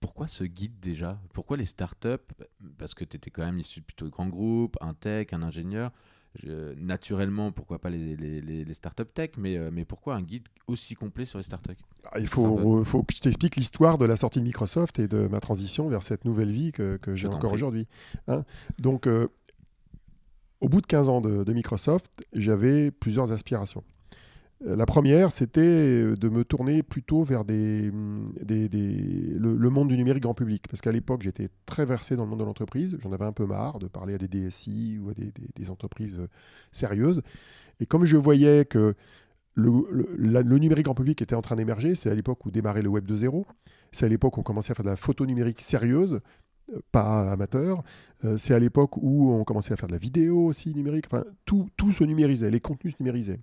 Pourquoi 0.00 0.26
ce 0.26 0.42
guide 0.42 0.80
déjà? 0.80 1.20
Pourquoi 1.32 1.56
les 1.56 1.64
startups 1.64 2.34
Parce 2.76 2.92
que 2.94 3.04
tu 3.04 3.16
étais 3.16 3.30
quand 3.30 3.44
même 3.44 3.60
issu 3.60 3.80
de 3.80 3.84
plutôt 3.84 4.08
grands 4.10 4.28
groupes, 4.28 4.76
un 4.80 4.94
tech, 4.94 5.28
un 5.32 5.42
ingénieur. 5.42 5.92
Je- 6.36 6.74
naturellement, 6.74 7.52
pourquoi 7.52 7.78
pas 7.78 7.90
les, 7.90 8.16
les, 8.16 8.40
les, 8.40 8.64
les 8.64 8.74
startups 8.74 9.04
tech, 9.12 9.30
mais, 9.36 9.56
euh, 9.58 9.70
mais 9.72 9.84
pourquoi 9.84 10.14
un 10.14 10.22
guide 10.22 10.48
aussi 10.66 10.94
complet 10.94 11.24
sur 11.26 11.38
les 11.38 11.44
startups 11.44 11.72
Ah, 12.10 12.18
Il 12.20 12.26
faut, 12.26 12.82
faut 12.84 13.02
que 13.02 13.14
je 13.14 13.20
t'explique 13.20 13.56
l'histoire 13.56 13.98
de 13.98 14.06
la 14.06 14.16
sortie 14.16 14.38
de 14.38 14.44
Microsoft 14.44 14.98
et 14.98 15.08
de 15.08 15.26
ma 15.26 15.40
transition 15.40 15.88
vers 15.88 16.02
cette 16.02 16.24
nouvelle 16.24 16.50
vie 16.50 16.72
que, 16.72 16.96
que 16.96 17.14
j'ai 17.14 17.28
encore 17.36 17.52
aujourd'hui. 17.52 17.86
hein. 18.28 18.44
Donc, 18.78 19.06
euh, 19.06 19.28
au 20.60 20.68
bout 20.68 20.80
de 20.80 20.86
15 20.86 21.08
ans 21.08 21.20
de, 21.20 21.44
de 21.44 21.52
Microsoft, 21.52 22.10
j'avais 22.32 22.90
plusieurs 22.90 23.32
aspirations. 23.32 23.82
Euh, 24.66 24.76
La 24.76 24.86
première, 24.86 25.32
c'était 25.32 25.60
euh, 25.60 26.16
de 26.16 26.28
me 26.28 26.44
tourner 26.44 26.82
plutôt 26.82 27.22
vers 27.22 27.44
des- 27.44 27.90
le, 27.90 29.70
monde 29.70 29.88
du 29.88 29.96
numérique 29.96 30.22
grand 30.22 30.34
public. 30.34 30.66
Parce 30.68 30.80
qu'à 30.80 30.92
l'époque, 30.92 31.22
j'étais 31.22 31.48
très 31.66 31.84
versé 31.84 32.16
dans 32.16 32.24
le 32.24 32.30
monde 32.30 32.40
de 32.40 32.44
l'entreprise. 32.44 32.96
J'en 33.00 33.12
avais 33.12 33.24
un 33.24 33.32
peu 33.32 33.46
marre 33.46 33.78
de 33.78 33.86
parler 33.88 34.14
à 34.14 34.18
des 34.18 34.28
DSI 34.28 34.98
ou 35.02 35.10
à 35.10 35.14
des, 35.14 35.70
entreprises 35.70 36.18
euh, 36.18 36.28
sérieuses. 36.72 37.22
Et 37.80 37.86
comme 37.86 38.04
je 38.04 38.16
voyais 38.16 38.64
que 38.64 38.94
le, 39.54 40.58
numérique 40.58 40.84
grand 40.84 40.94
public 40.94 41.20
était 41.22 41.34
en 41.34 41.42
train 41.42 41.56
d'émerger, 41.56 41.94
c'est 41.94 42.10
à 42.10 42.14
l'époque 42.14 42.44
où 42.46 42.50
démarrait 42.50 42.82
le 42.82 42.88
Web 42.88 43.06
2.0. 43.06 43.44
C'est 43.90 44.06
à 44.06 44.08
l'époque 44.08 44.36
où 44.36 44.40
on 44.40 44.44
commençait 44.44 44.72
à 44.72 44.74
faire 44.74 44.84
de 44.84 44.90
la 44.90 44.96
photo 44.96 45.26
numérique 45.26 45.60
sérieuse, 45.60 46.20
pas 46.90 47.30
amateur. 47.30 47.82
C'est 48.38 48.54
à 48.54 48.58
l'époque 48.58 48.96
où 48.96 49.30
on 49.32 49.44
commençait 49.44 49.74
à 49.74 49.76
faire 49.76 49.88
de 49.88 49.92
la 49.92 49.98
vidéo 49.98 50.46
aussi 50.46 50.74
numérique. 50.74 51.04
Enfin, 51.10 51.24
tout 51.44 51.92
se 51.92 52.04
numérisait, 52.04 52.50
les 52.50 52.60
contenus 52.60 52.94
se 52.94 53.02
numérisaient. 53.02 53.40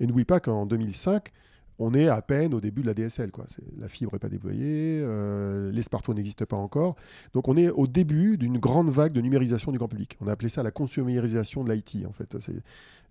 Et 0.00 0.06
n'oublie 0.06 0.24
pas 0.24 0.40
qu'en 0.40 0.66
2005, 0.66 1.30
on 1.78 1.94
est 1.94 2.08
à 2.08 2.20
peine 2.20 2.52
au 2.52 2.60
début 2.60 2.82
de 2.82 2.86
la 2.86 2.94
DSL. 2.94 3.30
Quoi. 3.30 3.46
La 3.78 3.88
fibre 3.88 4.12
n'est 4.12 4.18
pas 4.18 4.28
déployée, 4.28 5.00
euh, 5.02 5.70
les 5.70 5.82
smartphones 5.82 6.16
n'existent 6.16 6.44
pas 6.46 6.56
encore. 6.56 6.96
Donc 7.32 7.48
on 7.48 7.56
est 7.56 7.70
au 7.70 7.86
début 7.86 8.36
d'une 8.36 8.58
grande 8.58 8.90
vague 8.90 9.12
de 9.12 9.20
numérisation 9.20 9.72
du 9.72 9.78
grand 9.78 9.88
public. 9.88 10.16
On 10.20 10.26
a 10.26 10.32
appelé 10.32 10.48
ça 10.48 10.62
la 10.62 10.70
consumérisation 10.70 11.64
de 11.64 11.72
l'IT. 11.72 12.04
En 12.06 12.12
fait, 12.12 12.36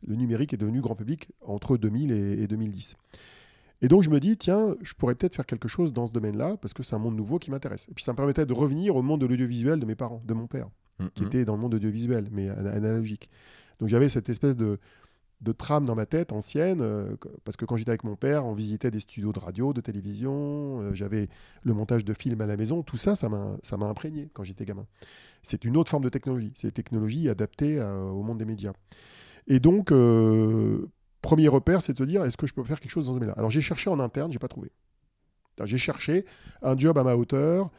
le 0.05 0.15
numérique 0.15 0.53
est 0.53 0.57
devenu 0.57 0.81
grand 0.81 0.95
public 0.95 1.29
entre 1.41 1.77
2000 1.77 2.11
et, 2.11 2.43
et 2.43 2.47
2010. 2.47 2.95
Et 3.81 3.87
donc 3.87 4.03
je 4.03 4.09
me 4.09 4.19
dis, 4.19 4.35
tiens, 4.37 4.75
je 4.81 4.93
pourrais 4.93 5.15
peut-être 5.15 5.35
faire 5.35 5.45
quelque 5.45 5.67
chose 5.69 5.93
dans 5.93 6.05
ce 6.05 6.11
domaine-là, 6.11 6.57
parce 6.57 6.73
que 6.73 6.83
c'est 6.83 6.95
un 6.95 6.99
monde 6.99 7.15
nouveau 7.15 7.39
qui 7.39 7.49
m'intéresse. 7.49 7.87
Et 7.89 7.93
puis 7.93 8.03
ça 8.03 8.11
me 8.11 8.17
permettait 8.17 8.45
de 8.45 8.53
revenir 8.53 8.95
au 8.95 9.01
monde 9.01 9.21
de 9.21 9.25
l'audiovisuel 9.25 9.79
de 9.79 9.85
mes 9.85 9.95
parents, 9.95 10.19
de 10.25 10.33
mon 10.33 10.47
père 10.47 10.67
qui 11.15 11.21
Mhm. 11.23 11.27
était 11.27 11.45
dans 11.45 11.55
le 11.55 11.61
monde 11.61 11.73
audiovisuel, 11.75 12.27
mais 12.29 12.49
ana- 12.49 12.71
analogique. 12.73 13.29
Donc 13.79 13.87
j'avais 13.87 14.09
cette 14.09 14.27
espèce 14.27 14.57
de, 14.57 14.79
de 15.41 15.51
trame 15.53 15.85
dans 15.85 15.95
ma 15.95 16.05
tête 16.05 16.33
ancienne, 16.33 16.81
euh, 16.81 17.15
parce 17.45 17.55
que 17.55 17.65
quand 17.65 17.77
j'étais 17.77 17.91
avec 17.91 18.03
mon 18.03 18.15
père, 18.15 18.45
on 18.45 18.53
visitait 18.53 18.91
des 18.91 18.99
studios 18.99 19.31
de 19.31 19.39
radio, 19.39 19.71
de 19.71 19.81
télévision, 19.81 20.81
euh, 20.81 20.93
j'avais 20.93 21.29
le 21.63 21.73
montage 21.73 22.03
de 22.03 22.13
films 22.13 22.41
à 22.41 22.45
la 22.45 22.57
maison, 22.57 22.83
tout 22.83 22.97
ça, 22.97 23.15
ça 23.15 23.29
m'a 23.29 23.85
imprégné 23.85 24.29
quand 24.33 24.43
j'étais 24.43 24.65
gamin. 24.65 24.85
C'est 25.41 25.63
une 25.63 25.77
autre 25.77 25.89
forme 25.89 26.03
de 26.03 26.09
technologie, 26.09 26.51
c'est 26.55 26.67
des 26.67 26.73
technologies 26.73 27.29
adaptées 27.29 27.79
à- 27.79 28.03
au 28.03 28.21
monde 28.21 28.37
des 28.37 28.45
médias. 28.45 28.73
Et 29.47 29.59
donc, 29.59 29.91
euh, 29.91 30.87
premier 31.21 31.47
repère, 31.47 31.81
c'est 31.81 31.93
de 31.93 31.97
se 31.97 32.03
dire, 32.03 32.23
est-ce 32.25 32.37
que 32.37 32.45
je 32.45 32.53
peux 32.53 32.63
faire 32.63 32.79
quelque 32.79 32.91
chose 32.91 33.07
dans 33.07 33.13
ce 33.13 33.15
domaine-là? 33.15 33.35
Alors 33.37 33.49
j'ai 33.49 33.61
cherché 33.61 33.89
en 33.89 33.99
interne, 33.99 34.31
j'ai 34.31 34.39
pas 34.39 34.47
trouvé. 34.47 34.71
J'ai 35.65 35.77
cherché 35.77 36.25
un 36.61 36.77
job 36.77 36.97
à 36.97 37.03
ma 37.03 37.15
hauteur, 37.15 37.69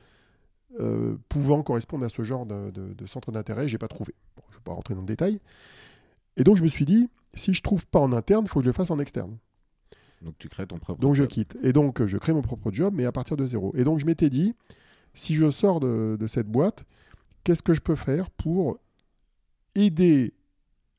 euh, 0.79 1.17
pouvant 1.29 1.63
correspondre 1.63 2.05
à 2.05 2.09
ce 2.09 2.23
genre 2.23 2.47
de, 2.47 3.07
centre 3.07 3.33
d'intérêt, 3.33 3.69
j'ai 3.69 3.79
pas 3.79 3.89
trouvé. 3.89 4.15
Je 4.49 4.55
ne 4.55 4.59
vais 4.59 4.65
pas 4.65 4.73
rentrer 4.73 4.95
dans 4.95 5.01
le 5.01 5.07
détail. 5.07 5.41
Et 6.37 6.45
donc 6.45 6.57
je 6.57 6.63
me 6.63 6.69
suis 6.69 6.85
dit, 6.85 7.09
si 7.35 7.55
je 7.55 7.63
trouve 7.63 7.87
pas 7.87 8.01
en 8.01 8.13
interne, 8.13 8.45
il 8.47 8.49
faut 8.49 8.61
que 8.61 8.65
je 8.65 8.71
le 8.71 8.75
fasse 8.75 8.91
en 8.91 8.99
externe. 8.99 9.39
Donc 10.23 10.35
tu 10.39 10.49
crées 10.49 10.67
ton 10.67 10.79
propre. 10.79 11.01
Donc 11.01 11.15
je 11.15 11.25
quitte. 11.25 11.57
Et 11.63 11.73
donc 11.73 12.05
je 12.05 12.19
crée 12.19 12.33
mon 12.33 12.43
propre 12.43 12.71
job, 12.73 12.95
mais 12.95 13.07
à 13.07 13.13
partir 13.13 13.37
de 13.37 13.47
zéro. 13.47 13.73
Et 13.77 13.85
donc 13.85 13.99
je 13.99 14.07
m'étais 14.07 14.31
dit, 14.31 14.55
si 15.15 15.35
je 15.35 15.51
sors 15.51 15.81
de, 15.81 16.17
de 16.19 16.27
cette 16.27 16.49
boîte, 16.49 16.85
qu'est-ce 17.45 17.63
que 17.63 17.75
je 17.75 17.81
peux 17.81 17.97
faire 17.97 18.31
pour 18.31 18.79
aider 19.75 20.35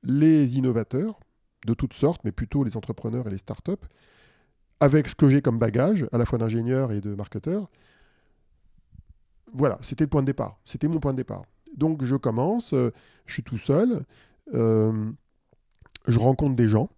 les 0.04 0.58
innovateurs 0.58 1.20
de 1.68 1.74
toutes 1.74 1.94
sortes, 1.94 2.22
mais 2.24 2.32
plutôt 2.32 2.64
les 2.64 2.78
entrepreneurs 2.78 3.28
et 3.28 3.30
les 3.30 3.38
startups, 3.38 3.86
avec 4.80 5.08
ce 5.08 5.16
que 5.16 5.30
j'ai 5.30 5.42
comme 5.44 5.60
bagage, 5.60 6.08
à 6.12 6.18
la 6.18 6.26
fois 6.26 6.40
d'ingénieur 6.40 6.92
et 6.92 7.02
de 7.02 7.14
marketeur? 7.14 7.70
Voilà, 9.54 9.78
c'était 9.82 10.06
le 10.06 10.10
point 10.10 10.22
de 10.22 10.28
départ. 10.28 10.60
C'était 10.66 10.88
mon 10.88 11.00
point 11.00 11.12
de 11.12 11.18
départ. 11.18 11.44
Donc 11.76 12.04
je 12.04 12.16
commence, 12.16 12.74
euh, 12.74 12.92
je 13.28 13.34
suis 13.34 13.44
tout 13.44 13.58
seul, 13.58 14.06
euh, 14.54 15.12
je 16.08 16.20
rencontre 16.20 16.56
des 16.56 16.68
gens, 16.68 16.90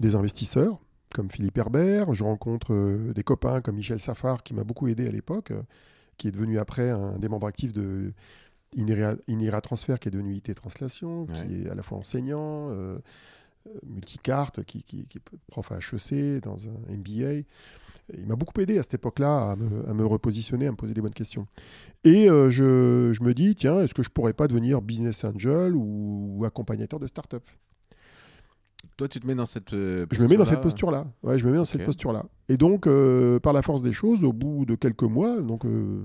des 0.00 0.14
investisseurs, 0.14 0.80
comme 1.14 1.30
Philippe 1.30 1.58
Herbert, 1.58 2.14
je 2.14 2.24
rencontre 2.24 2.72
euh, 2.72 3.12
des 3.12 3.22
copains 3.24 3.60
comme 3.60 3.76
Michel 3.76 4.00
Safar, 4.00 4.42
qui 4.42 4.54
m'a 4.54 4.64
beaucoup 4.64 4.88
aidé 4.88 5.06
à 5.08 5.10
l'époque, 5.10 5.50
euh, 5.50 5.62
qui 6.16 6.28
est 6.28 6.30
devenu 6.32 6.58
après 6.58 6.90
un 6.90 7.18
des 7.18 7.28
membres 7.28 7.46
actifs 7.48 7.72
de 7.72 8.12
Inera 8.76 9.60
Transfer, 9.60 9.98
qui 9.98 10.08
est 10.08 10.12
devenu 10.12 10.34
IT 10.34 10.54
Translation, 10.54 11.22
Ouais. 11.24 11.34
qui 11.34 11.62
est 11.62 11.68
à 11.70 11.74
la 11.74 11.82
fois 11.82 11.98
enseignant, 11.98 12.68
euh, 12.70 12.98
multicarte, 13.84 14.62
qui, 14.64 14.82
qui, 14.84 15.06
qui 15.06 15.18
est 15.18 15.22
prof 15.48 15.72
à 15.72 15.78
HEC, 15.78 16.40
dans 16.42 16.68
un 16.68 16.94
MBA. 16.96 17.44
Il 18.16 18.26
m'a 18.26 18.36
beaucoup 18.36 18.60
aidé 18.60 18.78
à 18.78 18.82
cette 18.82 18.94
époque-là 18.94 19.52
à 19.52 19.56
me, 19.56 19.88
à 19.88 19.94
me 19.94 20.04
repositionner, 20.06 20.66
à 20.66 20.70
me 20.72 20.76
poser 20.76 20.94
des 20.94 21.00
bonnes 21.00 21.12
questions. 21.14 21.46
Et 22.04 22.26
je, 22.26 23.12
je 23.12 23.22
me 23.22 23.34
dis, 23.34 23.54
tiens, 23.54 23.80
est-ce 23.80 23.94
que 23.94 24.02
je 24.02 24.10
pourrais 24.10 24.32
pas 24.32 24.48
devenir 24.48 24.80
business 24.82 25.22
angel 25.24 25.74
ou, 25.76 26.36
ou 26.38 26.44
accompagnateur 26.44 26.98
de 26.98 27.06
start-up? 27.06 27.44
Toi, 29.00 29.08
tu 29.08 29.18
te 29.18 29.26
mets 29.26 29.34
dans 29.34 29.46
cette. 29.46 29.72
euh, 29.72 30.04
je 30.10 30.20
me 30.20 30.28
mets 30.28 30.36
dans 30.36 30.44
cette 30.44 30.60
posture-là. 30.60 31.06
Ouais, 31.22 31.38
je 31.38 31.46
me 31.46 31.52
mets 31.52 31.56
dans 31.56 31.64
cette 31.64 31.86
posture-là. 31.86 32.26
Et 32.50 32.58
donc, 32.58 32.86
euh, 32.86 33.40
par 33.40 33.54
la 33.54 33.62
force 33.62 33.80
des 33.80 33.94
choses, 33.94 34.24
au 34.24 34.34
bout 34.34 34.66
de 34.66 34.74
quelques 34.74 35.04
mois, 35.04 35.40
donc 35.40 35.64
euh, 35.64 36.04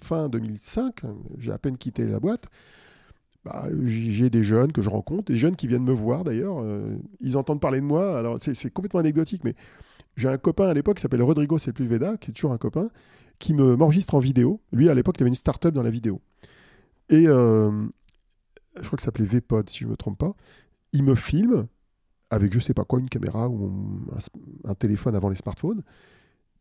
fin 0.00 0.28
2005, 0.28 1.00
j'ai 1.36 1.50
à 1.50 1.58
peine 1.58 1.76
quitté 1.76 2.06
la 2.06 2.20
boîte. 2.20 2.46
bah, 3.44 3.64
j'ai 3.86 4.30
des 4.30 4.44
jeunes 4.44 4.70
que 4.70 4.82
je 4.82 4.88
rencontre, 4.88 5.24
des 5.24 5.36
jeunes 5.36 5.56
qui 5.56 5.66
viennent 5.66 5.82
me 5.82 5.92
voir 5.92 6.22
d'ailleurs. 6.22 6.64
ils 7.18 7.36
entendent 7.36 7.60
parler 7.60 7.80
de 7.80 7.86
moi. 7.86 8.16
Alors, 8.16 8.38
c'est 8.40 8.70
complètement 8.70 9.00
anecdotique, 9.00 9.42
mais 9.42 9.56
j'ai 10.16 10.28
un 10.28 10.38
copain 10.38 10.68
à 10.68 10.74
l'époque 10.74 10.98
qui 10.98 11.02
s'appelle 11.02 11.24
Rodrigo 11.24 11.58
Sepulveda, 11.58 12.18
qui 12.18 12.30
est 12.30 12.34
toujours 12.34 12.52
un 12.52 12.58
copain, 12.58 12.88
qui 13.40 13.52
me 13.52 13.74
m'enregistre 13.74 14.14
en 14.14 14.20
vidéo. 14.20 14.60
Lui, 14.70 14.88
à 14.88 14.94
l'époque, 14.94 15.16
il 15.18 15.24
avait 15.24 15.30
une 15.30 15.34
start-up 15.34 15.74
dans 15.74 15.82
la 15.82 15.90
vidéo. 15.90 16.20
Et 17.08 17.24
je 17.24 17.82
crois 18.76 18.96
que 18.96 19.02
ça 19.02 19.06
s'appelait 19.06 19.24
Vpod, 19.24 19.68
si 19.68 19.80
je 19.80 19.86
ne 19.86 19.90
me 19.90 19.96
trompe 19.96 20.18
pas. 20.18 20.36
Il 20.92 21.02
me 21.02 21.16
filme 21.16 21.66
avec 22.30 22.52
je 22.52 22.58
sais 22.58 22.74
pas 22.74 22.84
quoi, 22.84 23.00
une 23.00 23.08
caméra 23.08 23.48
ou 23.48 23.72
un, 24.64 24.74
téléphone 24.74 25.14
avant 25.14 25.28
les 25.28 25.36
smartphones, 25.36 25.82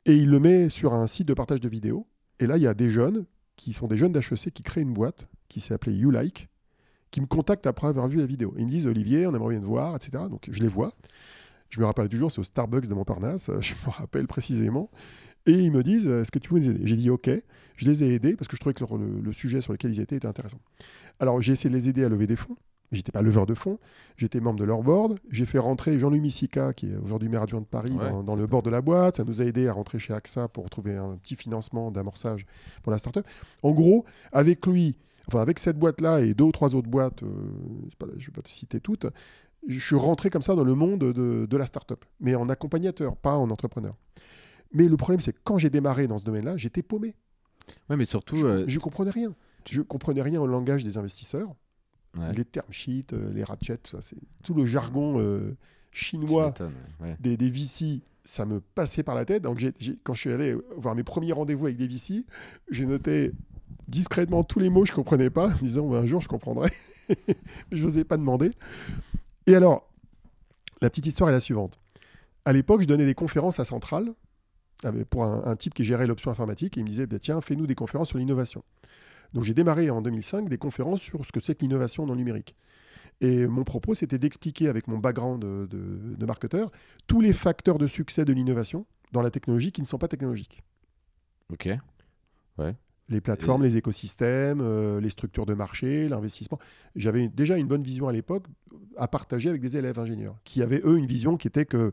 et 0.06 0.16
il 0.16 0.30
le 0.30 0.40
met 0.40 0.70
sur 0.70 0.94
un 0.94 1.08
site 1.08 1.28
de 1.28 1.34
partage 1.34 1.60
de 1.60 1.68
vidéos. 1.68 2.08
Et 2.40 2.48
là, 2.48 2.58
il 2.58 2.64
y 2.64 2.68
a 2.68 2.74
des 2.74 2.90
jeunes 2.90 3.26
qui 3.56 3.74
sont 3.74 3.88
des 3.88 3.98
jeunes 3.98 4.12
d'HEC 4.12 4.54
qui 4.54 4.64
créent 4.64 4.82
une 4.82 4.94
boîte 4.94 5.28
qui 5.50 5.60
s'est 5.60 5.74
appelée 5.74 5.94
YouLike, 5.94 6.48
qui 7.12 7.22
me 7.22 7.26
contactent 7.26 7.68
après 7.68 7.88
avoir 7.88 8.08
vu 8.08 8.20
la 8.20 8.26
vidéo. 8.26 8.54
Ils 8.58 8.66
me 8.66 8.70
disent 8.70 8.88
Olivier, 8.88 9.28
on 9.28 9.36
aimerait 9.36 9.56
bien 9.56 9.62
te 9.62 9.66
voir, 9.66 9.96
etc. 9.96 10.24
Donc 10.30 10.48
je 10.50 10.62
les 10.62 10.70
vois. 10.70 10.94
Je 11.70 11.82
me 11.82 11.86
rappelle 11.86 12.08
toujours, 12.08 12.32
c'est 12.32 12.40
au 12.40 12.44
Starbucks 12.44 12.88
de 12.88 12.94
Montparnasse, 12.94 13.52
je 13.62 13.74
me 13.86 13.92
rappelle 13.92 14.28
précisément. 14.28 14.90
Et 15.46 15.54
ils 15.54 15.72
me 15.72 15.84
disent 15.84 16.08
Est-ce 16.08 16.32
que 16.32 16.40
tu 16.40 16.50
peux 16.50 16.60
nous 16.60 16.70
aider? 16.70 16.82
J'ai 16.84 16.96
dit 16.96 17.10
Ok. 17.10 17.30
Je 17.76 17.86
les 17.86 18.04
ai 18.04 18.14
aidés 18.14 18.36
parce 18.36 18.48
que 18.48 18.56
je 18.56 18.62
trouvais 18.62 18.74
que 18.74 18.84
le, 18.84 19.22
le 19.22 19.34
sujet 19.34 19.62
sur 19.62 19.72
lequel 19.72 19.92
ils 19.92 20.00
étaient 20.00 20.16
était 20.16 20.28
intéressant. 20.28 20.60
Alors 21.20 21.42
j'ai 21.42 21.54
essayé 21.54 21.70
de 21.70 21.76
les 21.76 21.90
aider 21.90 22.04
à 22.04 22.10
lever 22.10 22.28
des 22.28 22.36
fonds. 22.36 22.58
J'étais 22.92 23.12
pas 23.12 23.22
leveur 23.22 23.46
de 23.46 23.54
fonds, 23.54 23.80
j'étais 24.16 24.40
membre 24.40 24.60
de 24.60 24.64
leur 24.64 24.82
board. 24.82 25.20
J'ai 25.30 25.46
fait 25.46 25.60
rentrer 25.60 26.00
Jean-Louis 26.00 26.22
Missica, 26.22 26.74
qui 26.74 26.88
est 26.88 26.96
aujourd'hui 26.96 27.28
maire 27.28 27.42
adjoint 27.42 27.60
de 27.60 27.66
Paris, 27.66 27.92
Ouais, 27.92 28.24
dans, 28.24 28.36
le 28.36 28.48
board 28.48 28.64
de 28.64 28.70
la 28.70 28.82
boîte. 28.82 29.18
Ça 29.18 29.26
nous 29.26 29.42
a 29.42 29.46
aidé 29.46 29.68
à 29.68 29.74
rentrer 29.74 30.00
chez 30.00 30.14
AXA 30.14 30.48
pour 30.48 30.70
trouver 30.70 30.96
un 30.96 31.18
petit 31.18 31.36
financement 31.36 31.92
d'amorçage 31.92 32.46
pour 32.84 32.92
la 32.92 32.98
start-up. 32.98 33.28
En 33.62 33.72
gros, 33.72 34.06
avec 34.32 34.66
lui, 34.66 34.96
enfin 35.28 35.42
avec 35.42 35.60
cette 35.60 35.78
boîte-là 35.78 36.22
et 36.22 36.34
deux 36.34 36.46
ou 36.46 36.52
trois 36.54 36.76
autres 36.76 36.90
boîtes, 36.90 37.24
euh, 37.24 37.28
je 38.00 38.06
ne 38.06 38.26
vais 38.26 38.32
pas 38.34 38.42
te 38.42 38.50
citer 38.50 38.80
toutes, 38.80 39.08
je 39.68 39.80
suis 39.80 39.98
rentré 39.98 40.30
comme 40.30 40.42
ça 40.42 40.56
dans 40.56 40.64
le 40.64 40.76
monde 40.76 41.00
de, 41.00 41.46
de 41.46 41.58
la 41.58 41.66
start-up, 41.66 42.06
mais 42.22 42.36
en 42.36 42.48
accompagnateur, 42.48 43.18
pas 43.18 43.36
en 43.36 43.50
entrepreneur. 43.50 43.96
Mais 44.72 44.88
le 44.88 44.98
problème, 44.98 45.20
c'est 45.20 45.34
que 45.34 45.40
quand 45.44 45.58
j'ai 45.58 45.70
démarré 45.70 46.08
dans 46.08 46.18
ce 46.18 46.26
domaine-là, 46.26 46.58
j'étais 46.58 46.84
paumé. 46.84 47.16
Ouais, 47.90 47.98
mais 47.98 48.06
surtout. 48.06 48.38
Je, 48.38 48.48
euh, 48.48 48.64
je 48.68 48.80
comprenais 48.80 49.12
rien. 49.12 49.34
Je 49.70 49.82
comprenais 49.82 50.22
rien 50.22 50.42
au 50.42 50.48
langage 50.48 50.84
des 50.84 50.98
investisseurs. 50.98 51.54
Ouais. 52.18 52.34
Les 52.34 52.46
term 52.46 52.72
sheets, 52.72 53.14
euh, 53.14 53.32
les 53.34 53.44
ratchets, 53.44 53.78
tout 53.78 53.92
ça, 53.92 54.02
c'est 54.02 54.18
tout 54.44 54.54
le 54.54 54.66
jargon 54.66 55.20
euh, 55.20 55.56
chinois, 55.92 56.54
ouais. 57.00 57.16
des, 57.20 57.38
des 57.38 57.50
VC, 57.50 58.02
ça 58.24 58.46
me 58.46 58.60
passait 58.60 59.04
par 59.04 59.16
la 59.16 59.26
tête. 59.26 59.44
Donc, 59.44 59.64
quand 60.04 60.14
je 60.14 60.20
suis 60.20 60.34
allé 60.34 60.56
voir 60.76 60.96
mes 60.96 61.04
premiers 61.04 61.32
rendez-vous 61.32 61.66
avec 61.66 61.78
des 61.78 61.88
VC, 61.88 62.26
j'ai 62.70 62.86
noté 62.86 63.32
discrètement 63.88 64.44
tous 64.44 64.60
les 64.60 64.70
mots 64.70 64.84
que 64.84 64.90
je 64.90 64.94
comprenais 64.94 65.30
pas, 65.30 65.48
en 65.48 65.52
me 65.52 65.60
disant 65.60 65.88
bah, 65.88 65.98
un 65.98 66.06
jour 66.06 66.22
je 66.22 66.28
comprendrai. 66.28 66.70
Mais 67.10 67.36
je 67.72 67.84
n'osais 67.84 68.04
pas 68.04 68.18
demander. 68.18 68.52
Et 69.46 69.56
alors, 69.56 69.90
la 70.82 70.90
petite 70.90 71.06
histoire 71.06 71.30
est 71.30 71.34
la 71.34 71.40
suivante. 71.40 71.80
À 72.46 72.54
l'époque, 72.54 72.82
je 72.82 72.88
donnais 72.88 73.06
des 73.06 73.16
conférences 73.16 73.60
à 73.60 73.66
Centrale 73.66 74.14
pour 75.10 75.24
un, 75.24 75.44
un 75.46 75.56
type 75.56 75.74
qui 75.74 75.84
gérait 75.84 76.06
l'option 76.06 76.30
informatique 76.30 76.78
et 76.78 76.82
il 76.82 76.84
me 76.84 76.90
disait 76.90 77.08
bah, 77.08 77.20
tiens, 77.20 77.42
fais-nous 77.42 77.66
des 77.66 77.76
conférences 77.76 78.10
sur 78.10 78.18
l'innovation. 78.18 78.64
Donc 79.34 79.44
j'ai 79.44 79.54
démarré 79.54 79.90
en 79.90 80.02
2005 80.02 80.50
des 80.50 80.58
conférences 80.58 81.02
sur 81.02 81.26
ce 81.26 81.32
que 81.32 81.40
c'est 81.40 81.56
que 81.56 81.62
l'innovation 81.62 82.06
dans 82.06 82.14
le 82.14 82.20
numérique. 82.20 82.56
Et 83.20 83.48
mon 83.48 83.64
propos, 83.64 83.94
c'était 83.96 84.20
d'expliquer 84.20 84.68
avec 84.70 84.88
mon 84.88 85.00
background 85.00 85.42
de, 85.42 85.66
de- 85.70 86.16
de 86.16 86.26
marketeur 86.26 86.72
tous 87.08 87.20
les 87.22 87.34
facteurs 87.34 87.78
de 87.80 87.88
succès 87.88 88.26
de 88.26 88.34
l'innovation 88.34 88.86
dans 89.12 89.22
la 89.22 89.32
technologie 89.32 89.72
qui 89.72 89.82
ne 89.82 89.88
sont 89.88 89.98
pas 89.98 90.08
technologiques. 90.08 90.62
Ok. 91.52 91.70
Les 93.10 93.22
plateformes, 93.22 93.64
les 93.64 93.78
écosystèmes, 93.78 94.60
euh, 94.62 95.00
les 95.00 95.10
structures 95.10 95.46
de 95.46 95.54
marché, 95.54 96.10
l'investissement. 96.10 96.60
J'avais 96.96 97.30
déjà 97.30 97.58
une 97.58 97.66
bonne 97.68 97.82
vision 97.84 98.08
à 98.10 98.12
l'époque 98.14 98.44
à 98.98 99.08
partager 99.08 99.48
avec 99.50 99.62
des 99.62 99.78
élèves 99.78 99.98
ingénieurs 99.98 100.36
qui 100.44 100.62
avaient, 100.62 100.82
eux, 100.84 100.98
une 100.98 101.06
vision 101.06 101.38
qui 101.38 101.48
était 101.48 101.66
que 101.66 101.92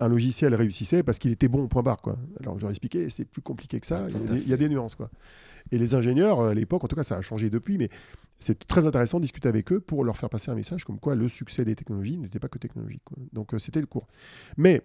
un 0.00 0.08
logiciel 0.08 0.54
réussissait 0.54 1.02
parce 1.02 1.18
qu'il 1.18 1.32
était 1.32 1.48
bon 1.48 1.62
au 1.64 1.68
point 1.68 1.82
barre. 1.82 2.02
Quoi. 2.02 2.18
Alors, 2.40 2.56
je 2.56 2.62
leur 2.62 2.70
expliquais, 2.70 3.08
c'est 3.08 3.24
plus 3.24 3.42
compliqué 3.42 3.80
que 3.80 3.86
ça, 3.86 4.06
il 4.08 4.14
y, 4.14 4.16
a 4.16 4.32
des, 4.32 4.40
il 4.40 4.48
y 4.48 4.52
a 4.52 4.56
fait. 4.56 4.64
des 4.64 4.68
nuances. 4.68 4.94
Quoi. 4.94 5.10
Et 5.72 5.78
les 5.78 5.94
ingénieurs, 5.94 6.40
à 6.40 6.54
l'époque, 6.54 6.84
en 6.84 6.88
tout 6.88 6.96
cas, 6.96 7.04
ça 7.04 7.16
a 7.16 7.22
changé 7.22 7.50
depuis, 7.50 7.78
mais 7.78 7.88
c'est 8.38 8.66
très 8.66 8.86
intéressant 8.86 9.18
de 9.18 9.22
discuter 9.22 9.48
avec 9.48 9.72
eux 9.72 9.80
pour 9.80 10.04
leur 10.04 10.16
faire 10.16 10.28
passer 10.28 10.50
un 10.50 10.54
message 10.54 10.84
comme 10.84 10.98
quoi 10.98 11.14
le 11.14 11.28
succès 11.28 11.64
des 11.64 11.74
technologies 11.74 12.18
n'était 12.18 12.38
pas 12.38 12.48
que 12.48 12.58
technologique. 12.58 13.02
quoi. 13.04 13.16
Donc, 13.32 13.54
euh, 13.54 13.58
c'était 13.58 13.80
le 13.80 13.86
cours. 13.86 14.06
Mais 14.56 14.82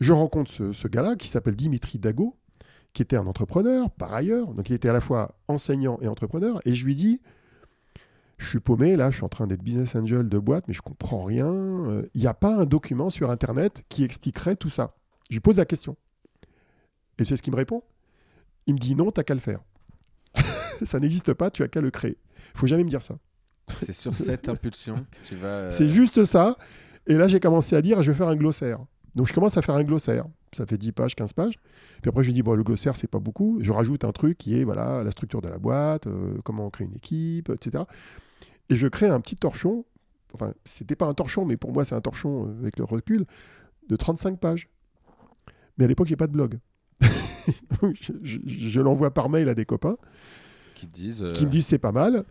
je 0.00 0.12
rencontre 0.12 0.50
ce, 0.50 0.72
ce 0.72 0.88
gars-là 0.88 1.16
qui 1.16 1.28
s'appelle 1.28 1.56
Dimitri 1.56 1.98
Dago, 1.98 2.36
qui 2.92 3.02
était 3.02 3.16
un 3.16 3.26
entrepreneur 3.26 3.90
par 3.90 4.14
ailleurs. 4.14 4.54
Donc, 4.54 4.70
il 4.70 4.74
était 4.74 4.88
à 4.88 4.92
la 4.92 5.00
fois 5.00 5.36
enseignant 5.48 5.98
et 6.00 6.08
entrepreneur. 6.08 6.60
Et 6.64 6.74
je 6.74 6.84
lui 6.84 6.94
dis 6.94 7.20
Je 8.38 8.46
suis 8.48 8.60
paumé, 8.60 8.96
là, 8.96 9.10
je 9.10 9.16
suis 9.16 9.24
en 9.24 9.28
train 9.30 9.46
d'être 9.46 9.62
business 9.62 9.94
angel 9.96 10.28
de 10.28 10.38
boîte, 10.38 10.68
mais 10.68 10.74
je 10.74 10.82
comprends 10.82 11.24
rien. 11.24 11.46
Euh, 11.52 12.06
Il 12.14 12.20
n'y 12.20 12.26
a 12.26 12.34
pas 12.34 12.54
un 12.54 12.66
document 12.66 13.08
sur 13.10 13.30
Internet 13.30 13.82
qui 13.88 14.04
expliquerait 14.04 14.56
tout 14.56 14.68
ça. 14.70 14.94
Je 15.30 15.34
lui 15.36 15.40
pose 15.40 15.56
la 15.56 15.64
question. 15.64 15.96
Et 17.18 17.24
c'est 17.24 17.36
ce 17.36 17.42
qu'il 17.42 17.52
me 17.52 17.56
répond 17.56 17.82
Il 18.66 18.74
me 18.74 18.78
dit 18.78 18.94
Non, 18.94 19.10
t'as 19.10 19.22
qu'à 19.22 19.34
le 19.34 19.40
faire. 19.40 19.60
ça 20.84 21.00
n'existe 21.00 21.32
pas, 21.32 21.50
tu 21.50 21.62
as 21.62 21.68
qu'à 21.68 21.80
le 21.80 21.90
créer. 21.90 22.18
Il 22.54 22.58
faut 22.60 22.66
jamais 22.66 22.84
me 22.84 22.88
dire 22.90 23.02
ça. 23.02 23.16
C'est 23.78 23.92
sur 23.94 24.14
cette 24.14 24.48
impulsion 24.48 24.94
que 25.10 25.26
tu 25.26 25.34
vas. 25.36 25.46
euh, 25.48 25.70
C'est 25.70 25.88
juste 25.88 26.24
ça. 26.26 26.56
Et 27.06 27.14
là, 27.14 27.28
j'ai 27.28 27.40
commencé 27.40 27.74
à 27.74 27.82
dire, 27.82 28.02
je 28.02 28.12
vais 28.12 28.16
faire 28.18 28.28
un 28.28 28.36
glossaire. 28.36 28.78
Donc, 29.14 29.26
je 29.28 29.32
commence 29.32 29.56
à 29.56 29.62
faire 29.62 29.74
un 29.74 29.82
glossaire. 29.82 30.26
Ça 30.54 30.66
fait 30.66 30.76
10 30.78 30.92
pages, 30.92 31.14
15 31.16 31.32
pages. 31.32 31.54
Puis 32.02 32.08
après, 32.10 32.22
je 32.22 32.30
dis, 32.32 32.42
bon, 32.42 32.54
le 32.54 32.62
glossaire, 32.62 32.96
c'est 32.96 33.06
pas 33.06 33.18
beaucoup. 33.18 33.58
Je 33.62 33.72
rajoute 33.72 34.04
un 34.04 34.12
truc 34.12 34.36
qui 34.36 34.58
est, 34.60 34.64
voilà, 34.64 35.02
la 35.02 35.10
structure 35.10 35.40
de 35.40 35.48
la 35.48 35.58
boîte, 35.58 36.06
euh, 36.06 36.36
comment 36.44 36.66
on 36.66 36.70
crée 36.70 36.84
une 36.84 36.94
équipe, 36.94 37.48
etc. 37.50 37.84
Et 38.70 38.76
je 38.76 38.86
crée 38.88 39.06
un 39.08 39.20
petit 39.20 39.36
torchon. 39.36 39.84
Enfin, 40.34 40.52
c'était 40.64 40.96
pas 40.96 41.06
un 41.06 41.14
torchon, 41.14 41.44
mais 41.44 41.56
pour 41.56 41.72
moi, 41.72 41.84
c'est 41.84 41.94
un 41.94 42.00
torchon 42.00 42.48
euh, 42.48 42.58
avec 42.60 42.78
le 42.78 42.84
recul 42.84 43.24
de 43.88 43.96
35 43.96 44.38
pages. 44.38 44.68
Mais 45.78 45.84
à 45.84 45.88
l'époque, 45.88 46.06
j'ai 46.08 46.16
pas 46.16 46.26
de 46.26 46.32
blog. 46.32 46.58
Donc, 47.80 47.96
je, 48.00 48.12
je- 48.22 48.38
je 48.44 48.80
l'envoie 48.80 49.12
par 49.12 49.28
mail 49.28 49.48
à 49.48 49.54
des 49.54 49.64
copains 49.64 49.96
Qui 50.74 50.86
disent. 50.88 51.22
euh, 51.22 51.32
qui 51.32 51.46
me 51.46 51.50
disent 51.50 51.66
c'est 51.66 51.78
pas 51.78 51.92
mal. 51.92 52.24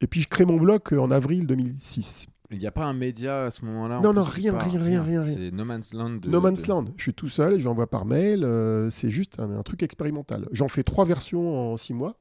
Et 0.00 0.06
puis, 0.06 0.20
je 0.20 0.28
crée 0.28 0.44
mon 0.44 0.56
blog 0.56 0.80
en 0.92 1.10
avril 1.10 1.46
2006. 1.46 2.26
Il 2.50 2.58
n'y 2.58 2.66
a 2.66 2.70
pas 2.72 2.84
un 2.84 2.92
média 2.92 3.44
à 3.46 3.50
ce 3.50 3.64
moment-là 3.64 3.98
en 3.98 4.02
Non, 4.02 4.12
non, 4.12 4.22
rien, 4.22 4.58
rien, 4.58 4.78
rien, 4.80 5.02
rien. 5.02 5.22
C'est 5.22 5.50
No 5.50 5.64
Man's 5.64 5.94
Land. 5.94 6.20
No 6.26 6.40
Man's 6.40 6.66
Land. 6.66 6.84
Je 6.98 7.02
suis 7.02 7.14
tout 7.14 7.28
seul, 7.30 7.58
je 7.58 7.64
l'envoie 7.64 7.88
par 7.88 8.04
mail. 8.04 8.44
euh, 8.44 8.90
c'est 8.90 9.10
juste 9.10 9.40
un 9.40 9.62
truc 9.62 9.82
expérimental. 9.82 10.46
J'en 10.52 10.68
fais 10.68 10.82
trois 10.82 11.06
versions 11.06 11.72
en 11.72 11.76
six 11.78 11.94
mois. 11.94 12.18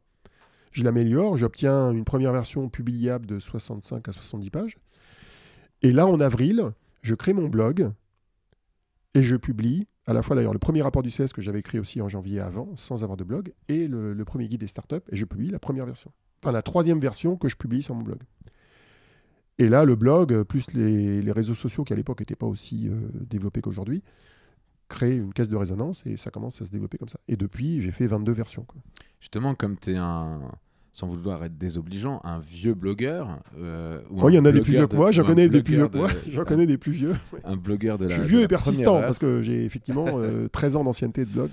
Je 0.72 0.84
l'améliore. 0.84 1.38
J'obtiens 1.38 1.92
une 1.92 2.06
première 2.06 2.32
version 2.32 2.70
publiable 2.70 3.26
de 3.26 3.40
65 3.40 4.08
à 4.08 4.12
70 4.12 4.50
pages. 4.50 4.78
Et 5.82 5.92
là, 5.92 6.08
en 6.08 6.20
avril, 6.20 6.72
je 7.02 7.16
crée 7.16 7.34
mon 7.34 7.48
blog 7.48 7.92
et 9.14 9.24
je 9.24 9.36
publie 9.36 9.88
à 10.06 10.14
la 10.14 10.24
fois 10.24 10.36
d'ailleurs 10.36 10.54
le 10.54 10.60
premier 10.60 10.82
rapport 10.82 11.04
du 11.04 11.10
CS 11.10 11.34
que 11.34 11.42
j'avais 11.42 11.60
écrit 11.60 11.80
aussi 11.80 12.02
en 12.02 12.08
janvier 12.08 12.40
avant, 12.40 12.76
sans 12.76 13.04
avoir 13.04 13.18
de 13.18 13.24
blog, 13.24 13.54
et 13.68 13.88
le, 13.88 14.24
premier 14.26 14.48
guide 14.48 14.62
des 14.62 14.68
startups. 14.68 15.02
Et 15.10 15.18
je 15.18 15.26
publie 15.26 15.50
la 15.50 15.60
première 15.60 15.86
version. 15.86 16.12
Enfin, 16.42 16.52
la 16.52 16.62
troisième 16.62 17.00
version 17.00 17.36
que 17.36 17.50
je 17.50 17.56
publie 17.56 17.84
sur 17.84 17.96
mon 17.96 18.02
blog. 18.02 18.20
Et 19.58 19.70
là, 19.70 19.86
le 19.86 19.96
blog, 19.96 20.44
plus 20.44 20.74
les, 20.74 21.22
les 21.22 21.32
réseaux 21.32 21.54
sociaux 21.54 21.84
qui 21.84 21.94
à 21.94 21.96
l'époque 21.96 22.20
n'étaient 22.20 22.36
pas 22.36 22.48
aussi 22.48 22.88
euh, 22.88 22.96
développés 23.14 23.62
qu'aujourd'hui, 23.62 24.02
créent 24.92 25.16
une 25.18 25.34
caisse 25.34 25.50
de 25.50 25.56
résonance 25.56 26.04
et 26.06 26.18
ça 26.18 26.30
commence 26.30 26.62
à 26.62 26.66
se 26.66 26.72
développer 26.72 26.98
comme 26.98 27.10
ça. 27.10 27.20
Et 27.28 27.36
depuis, 27.36 27.82
j'ai 27.82 27.92
fait 27.92 28.06
22 28.08 28.32
versions. 28.32 28.64
quoi. 28.64 28.80
Justement, 29.20 29.56
comme 29.56 29.78
tu 29.78 29.94
es 29.94 29.98
un. 29.98 30.40
Sans 30.94 31.08
vouloir 31.08 31.42
être 31.46 31.58
désobligeant, 31.58 32.20
un 32.26 32.40
vieux 32.40 32.74
blogueur. 32.74 33.40
euh, 33.58 34.02
ou 34.10 34.24
Oh, 34.24 34.30
il 34.30 34.34
y 34.36 34.40
en 34.40 34.44
a 34.44 34.52
des 34.52 34.60
plus 34.60 34.74
vieux 34.74 34.88
que 34.88 34.96
moi, 34.98 35.12
j'en 35.12 35.24
connais 35.24 35.48
des 35.48 35.64
plus 35.64 35.76
vieux 35.76 35.88
que 35.88 35.98
moi, 35.98 36.10
de- 36.10 36.32
j'en 36.34 36.44
connais 36.44 36.66
des 36.66 36.78
plus 36.78 36.92
vieux. 36.92 37.16
Un 37.46 37.56
blogueur 37.56 37.98
de 37.98 38.08
la. 38.08 38.16
Je 38.18 38.22
suis 38.22 38.30
vieux 38.30 38.42
et 38.42 38.48
persistant 38.50 39.00
parce 39.00 39.18
que 39.18 39.42
j'ai 39.42 39.64
effectivement 39.64 40.06
euh, 40.20 40.50
13 40.50 40.76
ans 40.76 40.84
d'ancienneté 40.84 41.24
de 41.24 41.30
blog. 41.32 41.50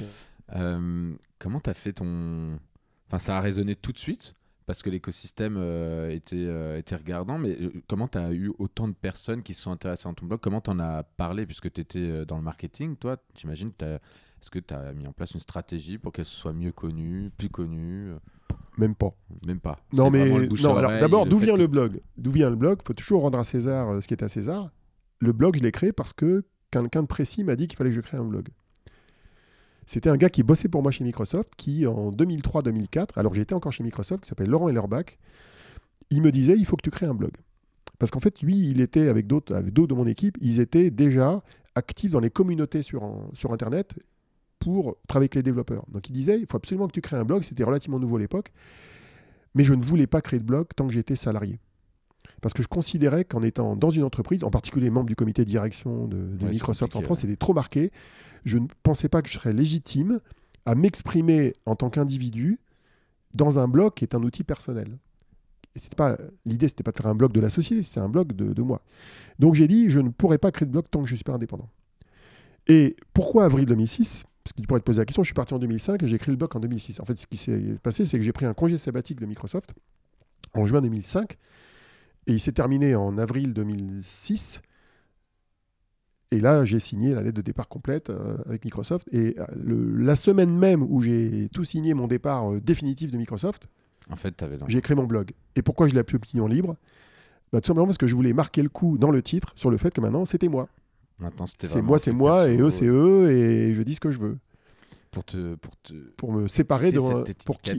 Euh, 0.57 1.13
comment 1.39 1.61
tu 1.61 1.71
as 1.71 1.75
fait 1.75 1.93
ton. 1.93 2.59
Enfin, 3.07 3.19
ça 3.21 3.37
a 3.39 3.41
résonné 3.41 3.77
tout 3.77 3.93
de 3.93 3.99
suite? 3.99 4.35
Parce 4.69 4.83
que 4.83 4.91
l'écosystème 4.91 5.57
euh, 5.57 6.11
était, 6.11 6.37
euh, 6.37 6.77
était 6.77 6.95
regardant, 6.95 7.39
mais 7.39 7.57
euh, 7.59 7.73
comment 7.89 8.07
tu 8.07 8.19
as 8.19 8.35
eu 8.35 8.53
autant 8.59 8.87
de 8.87 8.93
personnes 8.93 9.43
qui 9.43 9.55
se 9.55 9.63
sont 9.63 9.73
intéressées 9.73 10.05
dans 10.05 10.13
ton 10.13 10.27
blog? 10.27 10.41
Comment 10.43 10.61
tu 10.61 10.69
en 10.69 10.79
as 10.79 11.05
parlé? 11.05 11.47
Puisque 11.47 11.73
tu 11.73 11.81
étais 11.81 12.27
dans 12.27 12.37
le 12.37 12.43
marketing 12.43 12.95
Toi, 12.97 13.17
j'imagine, 13.35 13.71
est-ce 13.81 14.51
que 14.51 14.59
tu 14.59 14.75
as 14.75 14.93
mis 14.93 15.07
en 15.07 15.13
place 15.13 15.33
une 15.33 15.41
stratégie 15.41 15.97
pour 15.97 16.13
qu'elle 16.13 16.27
soit 16.27 16.53
mieux 16.53 16.71
connue, 16.71 17.31
plus 17.39 17.49
connue? 17.49 18.13
Même 18.77 18.95
pas. 18.95 19.15
Même 19.47 19.59
pas. 19.59 19.79
Non, 19.95 20.11
mais 20.11 20.29
non, 20.29 20.77
à 20.77 20.81
alors 20.81 21.01
d'abord, 21.01 21.25
d'où 21.25 21.39
vient 21.39 21.55
que- 21.55 21.61
le 21.61 21.67
blog? 21.67 22.03
D'où 22.19 22.31
vient 22.31 22.51
le 22.51 22.57
blog? 22.57 22.81
Faut 22.85 22.93
toujours 22.93 23.23
rendre 23.23 23.39
à 23.39 23.45
César 23.45 24.03
ce 24.03 24.07
qui 24.07 24.13
est 24.13 24.23
à 24.23 24.29
César. 24.29 24.71
Le 25.21 25.33
blog, 25.33 25.57
je 25.57 25.63
l'ai 25.63 25.73
créé 25.73 25.93
parce 25.93 26.13
que 26.13 26.45
quelqu'un 26.71 27.01
de 27.01 27.09
précis 27.09 27.43
m'a 27.43 27.57
dit 27.57 27.69
qu'il 27.69 27.79
fallait 27.79 27.89
que 27.89 27.97
je 27.97 28.03
crée 28.03 28.19
un 28.19 28.25
blog. 28.25 28.51
C'était 29.91 30.11
un 30.11 30.19
gars 30.19 30.29
qui 30.29 30.43
bossait 30.43 30.69
pour 30.69 30.83
moi 30.83 30.93
chez 30.93 31.03
Microsoft, 31.03 31.49
qui 31.57 31.87
en 31.87 32.11
2003-2004, 32.11 33.09
alors 33.17 33.33
que 33.33 33.39
j'étais 33.39 33.55
encore 33.55 33.73
chez 33.73 33.83
Microsoft, 33.83 34.23
qui 34.23 34.29
s'appelle 34.29 34.51
Laurent 34.51 34.69
Ellerbach, 34.69 35.17
il 36.11 36.21
me 36.21 36.31
disait 36.31 36.57
il 36.59 36.67
faut 36.67 36.77
que 36.77 36.83
tu 36.83 36.91
crées 36.91 37.07
un 37.07 37.15
blog. 37.15 37.31
Parce 37.99 38.11
qu'en 38.11 38.21
fait, 38.21 38.43
lui, 38.43 38.69
il 38.71 38.81
était 38.83 39.09
avec 39.09 39.27
d'autres 39.27 39.55
avec 39.55 39.73
d'autres 39.73 39.89
de 39.89 39.95
mon 39.95 40.07
équipe, 40.07 40.37
ils 40.43 40.61
étaient 40.61 40.91
déjà 40.91 41.43
actifs 41.75 42.11
dans 42.11 42.21
les 42.21 42.29
communautés 42.31 42.83
sur, 42.83 43.03
en- 43.03 43.31
sur 43.33 43.53
Internet 43.53 43.95
pour 44.59 44.97
travailler 45.09 45.25
avec 45.27 45.37
les 45.37 45.43
développeurs. 45.43 45.85
Donc 45.91 46.09
il 46.11 46.13
disait 46.13 46.39
il 46.39 46.47
faut 46.47 46.57
absolument 46.59 46.87
que 46.87 46.93
tu 46.93 47.01
crées 47.01 47.17
un 47.17 47.25
blog, 47.25 47.43
c'était 47.43 47.65
relativement 47.65 47.99
nouveau 47.99 48.17
à 48.17 48.21
l'époque, 48.21 48.53
mais 49.55 49.65
je 49.65 49.73
ne 49.73 49.83
voulais 49.83 50.07
pas 50.07 50.21
créer 50.21 50.39
de 50.39 50.45
blog 50.45 50.67
tant 50.77 50.87
que 50.87 50.93
j'étais 50.93 51.17
salarié. 51.17 51.61
Parce 52.43 52.53
que 52.55 52.63
je 52.63 52.69
considérais 52.69 53.25
qu'en 53.25 53.43
étant 53.43 53.75
dans 53.75 53.91
une 53.91 54.05
entreprise, 54.05 54.45
en 54.45 54.51
particulier 54.51 54.91
membre 54.91 55.07
du 55.07 55.17
comité 55.17 55.45
de 55.45 55.51
direction 55.51 56.07
de, 56.07 56.17
de 56.17 56.23
Ouais, 56.23 56.39
c'est 56.41 56.47
Microsoft 56.53 56.95
en 56.95 57.01
France, 57.07 57.21
c'était 57.21 57.37
trop 57.37 57.55
marqué. 57.55 57.91
Je 58.45 58.59
ne 58.59 58.67
pensais 58.83 59.09
pas 59.09 59.23
que 59.23 59.29
je 59.29 59.35
serais 59.35 59.53
légitime 59.53 60.21
à 60.67 60.75
m'exprimer 60.75 61.55
en 61.67 61.77
tant 61.77 61.91
qu'individu 61.91 62.59
dans 63.35 63.59
un 63.59 63.69
blog 63.69 63.95
qui 63.95 64.05
est 64.05 64.15
un 64.15 64.23
outil 64.23 64.45
personnel. 64.45 64.99
C'était 65.77 65.97
pas 65.97 66.19
l'idée, 66.45 66.69
c'était 66.69 66.83
pas 66.83 66.91
de 66.91 66.97
faire 66.97 67.07
un 67.07 67.15
blog 67.15 67.33
de 67.33 67.41
la 67.41 67.51
société, 67.51 67.83
c'était 67.83 68.01
un 68.01 68.09
blog 68.09 68.33
de, 68.33 68.53
de 68.53 68.63
moi. 68.63 68.83
Donc 69.39 69.55
j'ai 69.55 69.69
dit, 69.69 69.91
je 69.91 70.01
ne 70.01 70.09
pourrais 70.09 70.39
pas 70.39 70.51
créer 70.51 70.67
de 70.67 70.73
blog 70.73 70.87
tant 70.91 71.03
que 71.03 71.09
je 71.09 71.15
suis 71.15 71.25
pas 71.25 71.35
indépendant. 71.35 71.69
Et 72.67 72.97
pourquoi 73.15 73.45
avril 73.45 73.65
2006 73.65 74.25
Parce 74.45 74.53
que 74.53 74.61
tu 74.61 74.67
pourrais 74.67 74.81
te 74.81 74.85
poser 74.85 75.01
la 75.01 75.05
question, 75.05 75.23
je 75.23 75.29
suis 75.29 75.35
parti 75.35 75.55
en 75.55 75.59
2005 75.59 76.03
et 76.03 76.09
j'ai 76.09 76.19
créé 76.19 76.33
le 76.33 76.37
blog 76.37 76.55
en 76.55 76.61
2006. 76.61 77.01
En 77.01 77.05
fait, 77.05 77.19
ce 77.19 77.27
qui 77.27 77.37
s'est 77.37 77.79
passé, 77.83 78.05
c'est 78.05 78.19
que 78.19 78.25
j'ai 78.25 78.33
pris 78.33 78.45
un 78.45 78.55
congé 78.55 78.77
sabbatique 78.77 79.21
de 79.21 79.27
Microsoft 79.27 79.73
en 80.55 80.67
juin 80.67 80.83
2005 80.83 81.37
et 82.27 82.33
il 82.33 82.41
s'est 82.41 82.53
terminé 82.53 82.95
en 82.95 83.17
avril 83.17 83.55
2006. 83.55 84.61
Et 86.31 86.41
là, 86.41 86.65
j'ai 86.65 86.79
signé 86.79 87.15
la 87.15 87.23
lettre 87.23 87.37
de 87.37 87.43
départ 87.43 87.69
complète 87.69 88.11
euh, 88.11 88.37
avec 88.47 88.65
Microsoft. 88.65 89.09
Et 89.13 89.35
euh, 89.39 89.47
le- 89.57 89.97
la 89.97 90.15
semaine 90.15 90.51
même 90.57 90.83
où 90.83 91.01
j'ai 91.01 91.49
tout 91.53 91.65
signé 91.65 91.95
mon 91.95 92.07
départ 92.07 92.53
euh, 92.53 92.61
définitif 92.61 93.11
de 93.11 93.17
Microsoft, 93.17 93.69
En 94.11 94.17
fait, 94.17 94.35
j'ai 94.69 94.81
créé 94.83 94.95
mon 94.95 95.05
blog. 95.05 95.33
Et 95.57 95.63
pourquoi 95.63 95.89
je 95.89 95.95
l'ai 95.95 96.01
appelé 96.01 96.17
Opinion 96.17 96.47
Libre? 96.47 96.77
Bah, 97.53 97.61
Tout 97.63 97.69
simplement 97.69 97.87
parce 97.87 97.97
que 97.99 98.07
je 98.07 98.15
voulais 98.15 98.35
marquer 98.35 98.63
le 98.63 98.69
coup 98.69 98.99
dans 98.99 99.11
le 99.11 99.23
titre 99.23 99.53
sur 99.55 99.71
le 99.71 99.79
fait 99.79 99.91
que 99.93 100.01
maintenant, 100.03 100.25
c'était 100.27 100.49
moi. 100.49 100.69
Maintenant, 101.19 101.47
c'était 101.47 101.67
C'est 101.67 101.83
moi, 101.83 101.99
c'est 101.99 102.13
moi, 102.13 102.49
et 102.49 102.59
eux, 102.59 102.71
c'est 102.71 102.87
eux, 102.87 103.31
et 103.31 103.75
je 103.75 103.83
dis 103.83 103.95
ce 103.95 104.01
que 104.01 104.11
je 104.11 104.19
veux. 104.19 104.37
Pour 105.11 105.25
te, 105.25 105.55
pour 105.55 105.75
te 105.79 105.95
Pour 106.19 106.33
me 106.33 106.47
séparer 106.47 106.93
de. 106.93 106.99
Pour 107.47 107.59
qui- 107.63 107.71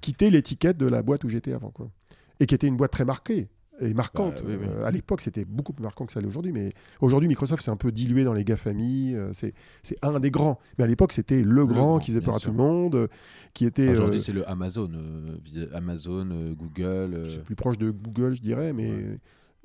quitter 0.00 0.30
l'étiquette 0.30 0.78
de 0.78 0.86
la 0.86 1.02
boîte 1.02 1.24
où 1.24 1.28
j'étais 1.28 1.52
avant. 1.52 1.70
Quoi. 1.70 1.90
Et 2.38 2.46
qui 2.46 2.54
était 2.54 2.68
une 2.68 2.76
boîte 2.76 2.92
très 2.92 3.04
marquée 3.04 3.48
et 3.80 3.94
marquante. 3.94 4.42
Bah, 4.42 4.48
oui, 4.50 4.56
oui. 4.60 4.66
Euh, 4.68 4.84
à 4.84 4.90
l'époque, 4.90 5.20
c'était 5.20 5.44
beaucoup 5.44 5.72
plus 5.72 5.82
marquant 5.82 6.06
que 6.06 6.12
ça 6.12 6.20
l'est 6.20 6.26
aujourd'hui. 6.26 6.52
Mais 6.52 6.72
aujourd'hui, 7.00 7.28
Microsoft, 7.28 7.62
c'est 7.64 7.70
un 7.70 7.76
peu 7.76 7.92
dilué 7.92 8.24
dans 8.24 8.32
les 8.32 8.44
GAFAMI. 8.44 9.14
euh, 9.14 9.30
c'est, 9.32 9.54
c'est 9.82 9.96
un 10.02 10.18
des 10.20 10.30
grands. 10.30 10.58
Mais 10.78 10.84
à 10.84 10.86
l'époque, 10.86 11.12
c'était 11.12 11.42
le, 11.42 11.66
grand, 11.66 11.74
grand, 11.74 11.98
qui 11.98 12.12
faisait 12.12 12.20
peur 12.20 12.36
à 12.36 12.40
tout 12.40 12.50
le 12.50 12.56
monde, 12.56 13.08
qui 13.54 13.64
était 13.64 13.88
Aujourd'hui, 13.90 14.20
euh, 14.20 14.22
c'est 14.22 14.32
le 14.32 14.48
Amazon, 14.48 14.90
euh, 14.94 15.68
Amazon, 15.74 16.28
euh, 16.30 16.54
Google. 16.54 17.28
c'est 17.30 17.42
plus 17.44 17.56
proche 17.56 17.78
de 17.78 17.90
Google, 17.90 18.34
je 18.34 18.42
dirais, 18.42 18.72
mais 18.72 18.90
Ouais. 18.90 19.16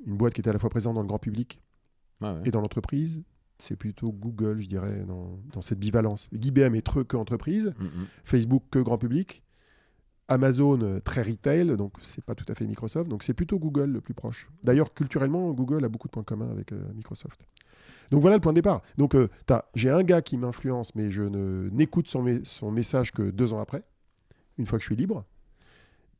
une 0.06 0.16
boîte 0.16 0.34
qui 0.34 0.40
était 0.40 0.50
à 0.50 0.52
la 0.52 0.58
fois 0.58 0.70
présente 0.70 0.94
dans 0.94 1.02
le 1.02 1.08
grand 1.08 1.18
public 1.18 1.60
ouais. 2.20 2.34
Et 2.44 2.50
dans 2.50 2.60
l'entreprise, 2.60 3.22
c'est 3.58 3.76
plutôt 3.76 4.10
Google, 4.12 4.60
je 4.60 4.68
dirais, 4.68 5.04
dans, 5.06 5.38
dans 5.52 5.60
cette 5.60 5.78
bivalence. 5.78 6.28
IBM 6.32 6.74
est 6.74 7.04
que 7.06 7.16
entreprise, 7.16 7.72
Mm, 7.78 7.84
mm. 7.84 8.06
Facebook 8.24 8.64
que 8.70 8.78
grand 8.80 8.98
public, 8.98 9.42
Amazon 10.28 10.80
euh, 10.82 11.00
très 11.00 11.22
retail, 11.22 11.76
donc 11.76 11.92
c'est 12.00 12.24
pas 12.24 12.34
tout 12.34 12.44
à 12.48 12.54
fait 12.54 12.66
Microsoft, 12.66 13.08
donc 13.08 13.22
c'est 13.22 13.34
plutôt 13.34 13.58
Google 13.58 13.90
le 13.90 14.00
plus 14.00 14.14
proche. 14.14 14.48
D'ailleurs, 14.62 14.94
culturellement, 14.94 15.50
Google 15.52 15.84
a 15.84 15.88
beaucoup 15.88 16.08
de 16.08 16.12
points 16.12 16.22
communs 16.22 16.50
avec 16.50 16.72
euh, 16.72 16.80
Microsoft. 16.94 17.46
Donc 18.10 18.20
voilà 18.20 18.36
le 18.36 18.40
point 18.40 18.52
de 18.52 18.56
départ. 18.56 18.82
Donc 18.98 19.14
euh, 19.14 19.28
j'ai 19.74 19.90
un 19.90 20.02
gars 20.02 20.22
qui 20.22 20.36
m'influence, 20.38 20.94
mais 20.94 21.10
je 21.10 21.22
n'écoute 21.72 22.08
son, 22.08 22.22
me- 22.22 22.44
son 22.44 22.70
message 22.70 23.12
que 23.12 23.22
deux 23.30 23.52
ans 23.52 23.60
après, 23.60 23.82
une 24.58 24.66
fois 24.66 24.78
que 24.78 24.82
je 24.82 24.88
suis 24.88 24.96
libre. 24.96 25.24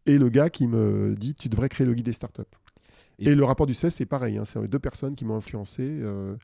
Et 0.06 0.18
le 0.18 0.28
gars 0.30 0.50
qui 0.50 0.66
me 0.66 1.14
dit 1.16 1.34
tu 1.34 1.48
devrais 1.48 1.68
créer 1.68 1.86
le 1.86 1.94
guide 1.94 2.06
des 2.06 2.12
startups. 2.12 2.42
Et- 3.18 3.24
Et, 3.30 3.34
le 3.34 3.44
rapport 3.44 3.66
du 3.66 3.74
CES, 3.74 3.94
c'est 3.94 4.06
pareil. 4.06 4.36
hein, 4.38 4.44
c'est 4.44 4.66
deux 4.68 4.78
personnes 4.78 5.14
qui 5.14 5.24
m'ont 5.24 5.36
influencé. 5.36 5.82
euh, 5.86 6.34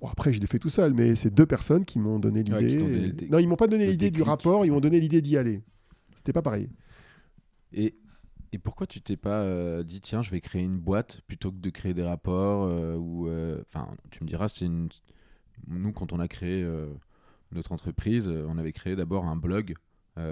Bon, 0.00 0.08
après, 0.08 0.30
je 0.32 0.40
l'ai 0.40 0.46
fait 0.46 0.58
tout 0.58 0.68
seul, 0.68 0.92
mais 0.92 1.16
c'est 1.16 1.32
deux 1.32 1.46
personnes 1.46 1.86
qui 1.86 1.98
m'ont 1.98 2.18
donné 2.18 2.42
l'idée. 2.60 2.76
Et- 3.24 3.28
non, 3.30 3.38
ils 3.38 3.48
m'ont 3.48 3.56
pas 3.56 3.66
donné 3.66 3.86
l'idée 3.92 4.10
du 4.10 4.20
rapport, 4.28 4.64
ils 4.66 4.70
m'ont 4.70 4.80
donné 4.80 5.00
l'idée 5.00 5.22
d'y 5.22 5.38
aller. 5.38 5.62
C'était 6.16 6.32
pas 6.32 6.42
pareil. 6.42 6.68
Et, 7.72 7.94
et 8.52 8.58
pourquoi 8.58 8.86
tu 8.86 9.00
t'es 9.00 9.16
pas 9.16 9.42
euh, 9.42 9.84
dit, 9.84 10.00
tiens, 10.00 10.22
je 10.22 10.30
vais 10.30 10.40
créer 10.40 10.62
une 10.62 10.78
boîte 10.78 11.20
plutôt 11.28 11.52
que 11.52 11.58
de 11.58 11.70
créer 11.70 11.94
des 11.94 12.02
rapports 12.02 12.64
euh, 12.64 12.96
ou, 12.96 13.28
euh, 13.28 13.62
Enfin, 13.68 13.88
tu 14.10 14.24
me 14.24 14.28
diras, 14.28 14.48
c'est 14.48 14.64
une. 14.64 14.88
Nous, 15.68 15.92
quand 15.92 16.12
on 16.12 16.20
a 16.20 16.28
créé 16.28 16.68
notre 17.50 17.72
entreprise, 17.72 18.28
on 18.28 18.58
avait 18.58 18.72
créé 18.72 18.94
d'abord 18.94 19.24
un 19.24 19.36
blog 19.36 19.74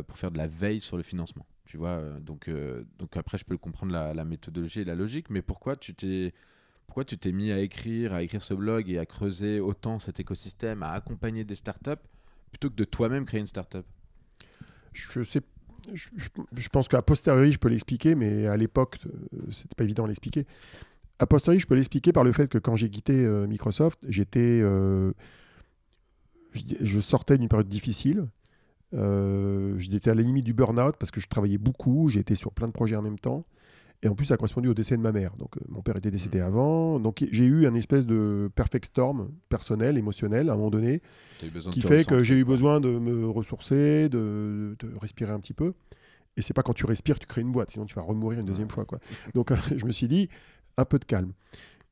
pour 0.06 0.18
faire 0.18 0.30
de 0.30 0.36
la 0.36 0.46
veille 0.46 0.80
sur 0.80 0.96
le 0.98 1.02
financement. 1.02 1.46
Tu 1.64 1.78
vois, 1.78 1.98
donc, 2.20 2.50
donc 2.98 3.16
après, 3.16 3.38
je 3.38 3.44
peux 3.44 3.56
comprendre 3.56 3.92
la, 3.92 4.12
la 4.12 4.24
méthodologie 4.24 4.80
et 4.80 4.84
la 4.84 4.94
logique, 4.94 5.30
mais 5.30 5.40
pourquoi 5.40 5.76
tu 5.76 5.94
t'es. 5.94 6.34
Pourquoi 6.86 7.06
tu 7.06 7.16
t'es 7.16 7.32
mis 7.32 7.50
à 7.50 7.58
écrire, 7.60 8.12
à 8.12 8.22
écrire 8.22 8.42
ce 8.42 8.52
blog 8.52 8.90
et 8.90 8.98
à 8.98 9.06
creuser 9.06 9.60
autant 9.60 9.98
cet 9.98 10.20
écosystème, 10.20 10.82
à 10.82 10.90
accompagner 10.90 11.42
des 11.42 11.54
startups, 11.54 12.02
plutôt 12.52 12.68
que 12.68 12.76
de 12.76 12.84
toi-même 12.84 13.24
créer 13.24 13.40
une 13.40 13.46
startup? 13.46 13.86
Je 14.92 15.24
sais. 15.24 15.40
Je, 15.92 16.68
pense 16.68 16.88
qu'à 16.88 17.02
posteriori, 17.02 17.52
je 17.52 17.58
peux 17.58 17.68
l'expliquer, 17.68 18.14
mais 18.14 18.46
à 18.46 18.56
l'époque, 18.56 18.98
euh, 19.06 19.38
c'était 19.50 19.74
pas 19.74 19.84
évident 19.84 20.04
à 20.04 20.08
l'expliquer. 20.08 20.46
A 21.18 21.26
posteriori, 21.26 21.60
je 21.60 21.66
peux 21.66 21.74
l'expliquer 21.74 22.12
par 22.12 22.24
le 22.24 22.32
fait 22.32 22.48
que 22.48 22.58
quand 22.58 22.76
j'ai 22.76 22.90
quitté 22.90 23.12
euh, 23.12 23.46
Microsoft, 23.46 23.98
j'étais, 24.08 24.60
euh, 24.62 25.12
je, 26.52 27.00
sortais 27.00 27.38
d'une 27.38 27.48
période 27.48 27.68
difficile. 27.68 28.26
J'étais 28.92 30.10
à 30.10 30.14
la 30.14 30.22
limite 30.22 30.44
du 30.44 30.54
burn-out 30.54 30.94
parce 30.98 31.10
que 31.10 31.20
je 31.20 31.26
travaillais 31.26 31.58
beaucoup, 31.58 32.08
j'étais 32.08 32.36
sur 32.36 32.52
plein 32.52 32.68
de 32.68 32.72
projets 32.72 32.94
en 32.94 33.02
même 33.02 33.18
temps. 33.18 33.44
Et 34.04 34.08
en 34.08 34.14
plus, 34.14 34.26
ça 34.26 34.34
a 34.34 34.36
correspondu 34.36 34.68
au 34.68 34.74
décès 34.74 34.96
de 34.98 35.02
ma 35.02 35.12
mère. 35.12 35.34
Donc, 35.36 35.56
euh, 35.56 35.60
mon 35.68 35.80
père 35.80 35.96
était 35.96 36.10
décédé 36.10 36.38
avant. 36.38 37.00
Donc, 37.00 37.26
j'ai 37.32 37.44
eu 37.44 37.66
un 37.66 37.74
espèce 37.74 38.04
de 38.04 38.50
perfect 38.54 38.84
storm 38.84 39.30
personnel, 39.48 39.96
émotionnel, 39.96 40.50
à 40.50 40.52
un 40.52 40.56
moment 40.56 40.70
donné, 40.70 41.00
qui 41.72 41.80
fait 41.80 42.06
que 42.06 42.22
j'ai 42.22 42.38
eu 42.38 42.44
besoin 42.44 42.80
de 42.80 42.90
me 42.90 43.26
ressourcer, 43.26 44.10
de, 44.10 44.76
de 44.78 44.90
respirer 45.00 45.32
un 45.32 45.40
petit 45.40 45.54
peu. 45.54 45.72
Et 46.36 46.42
c'est 46.42 46.52
pas 46.52 46.62
quand 46.62 46.74
tu 46.74 46.84
respires 46.84 47.16
que 47.16 47.20
tu 47.20 47.26
crées 47.26 47.40
une 47.40 47.52
boîte, 47.52 47.70
sinon 47.70 47.86
tu 47.86 47.94
vas 47.94 48.02
remourir 48.02 48.40
une 48.40 48.46
deuxième 48.46 48.68
fois. 48.68 48.84
Quoi. 48.84 48.98
Donc 49.34 49.50
euh, 49.50 49.56
je 49.76 49.86
me 49.86 49.92
suis 49.92 50.08
dit, 50.08 50.28
un 50.76 50.84
peu 50.84 50.98
de 50.98 51.04
calme. 51.04 51.32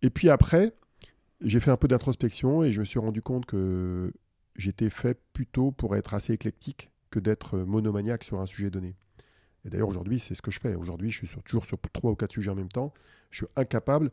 Et 0.03 0.11
puis 0.11 0.29
après, 0.29 0.75
j'ai 1.41 1.61
fait 1.61 1.71
un 1.71 1.77
peu 1.77 1.89
d'introspection 1.89 2.63
et 2.63 2.73
je 2.73 2.81
me 2.81 2.85
suis 2.85 2.99
rendu 2.99 3.23
compte 3.23 3.47
que 3.47 4.13
j'étais 4.57 4.91
fait 4.91 5.19
plutôt 5.33 5.71
pour 5.71 5.97
être 5.97 6.15
assez 6.15 6.33
éclectique 6.33 6.91
que 7.11 7.21
d'être 7.21 7.59
monomaniaque 7.59 8.25
sur 8.25 8.41
un 8.41 8.47
sujet 8.47 8.71
donné. 8.71 8.97
Et 9.65 9.71
d'ailleurs 9.71 9.89
aujourd'hui, 9.89 10.19
c'est 10.19 10.35
ce 10.35 10.43
que 10.43 10.51
je 10.51 10.61
fais. 10.61 10.75
Aujourd'hui, 10.75 11.11
je 11.11 11.25
suis 11.25 11.43
toujours 11.45 11.65
sur 11.65 11.79
trois 11.93 12.11
ou 12.11 12.17
quatre 12.17 12.33
sujets 12.33 12.51
en 12.51 12.55
même 12.55 12.71
temps. 12.71 12.93
Je 13.31 13.39
suis 13.39 13.47
incapable 13.57 14.11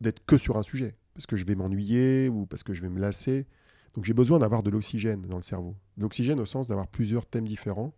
d'être 0.00 0.24
que 0.26 0.36
sur 0.36 0.56
un 0.56 0.62
sujet 0.62 0.96
parce 1.14 1.26
que 1.26 1.36
je 1.36 1.44
vais 1.44 1.54
m'ennuyer 1.54 2.28
ou 2.28 2.46
parce 2.46 2.62
que 2.62 2.72
je 2.72 2.82
vais 2.82 2.88
me 2.88 3.00
lasser. 3.00 3.46
Donc 3.94 4.04
j'ai 4.04 4.14
besoin 4.14 4.38
d'avoir 4.38 4.62
de 4.62 4.70
l'oxygène 4.70 5.22
dans 5.22 5.36
le 5.36 5.42
cerveau. 5.42 5.76
L'oxygène 5.98 6.40
au 6.40 6.46
sens 6.46 6.68
d'avoir 6.68 6.88
plusieurs 6.88 7.26
thèmes 7.26 7.46
différents. 7.46 7.94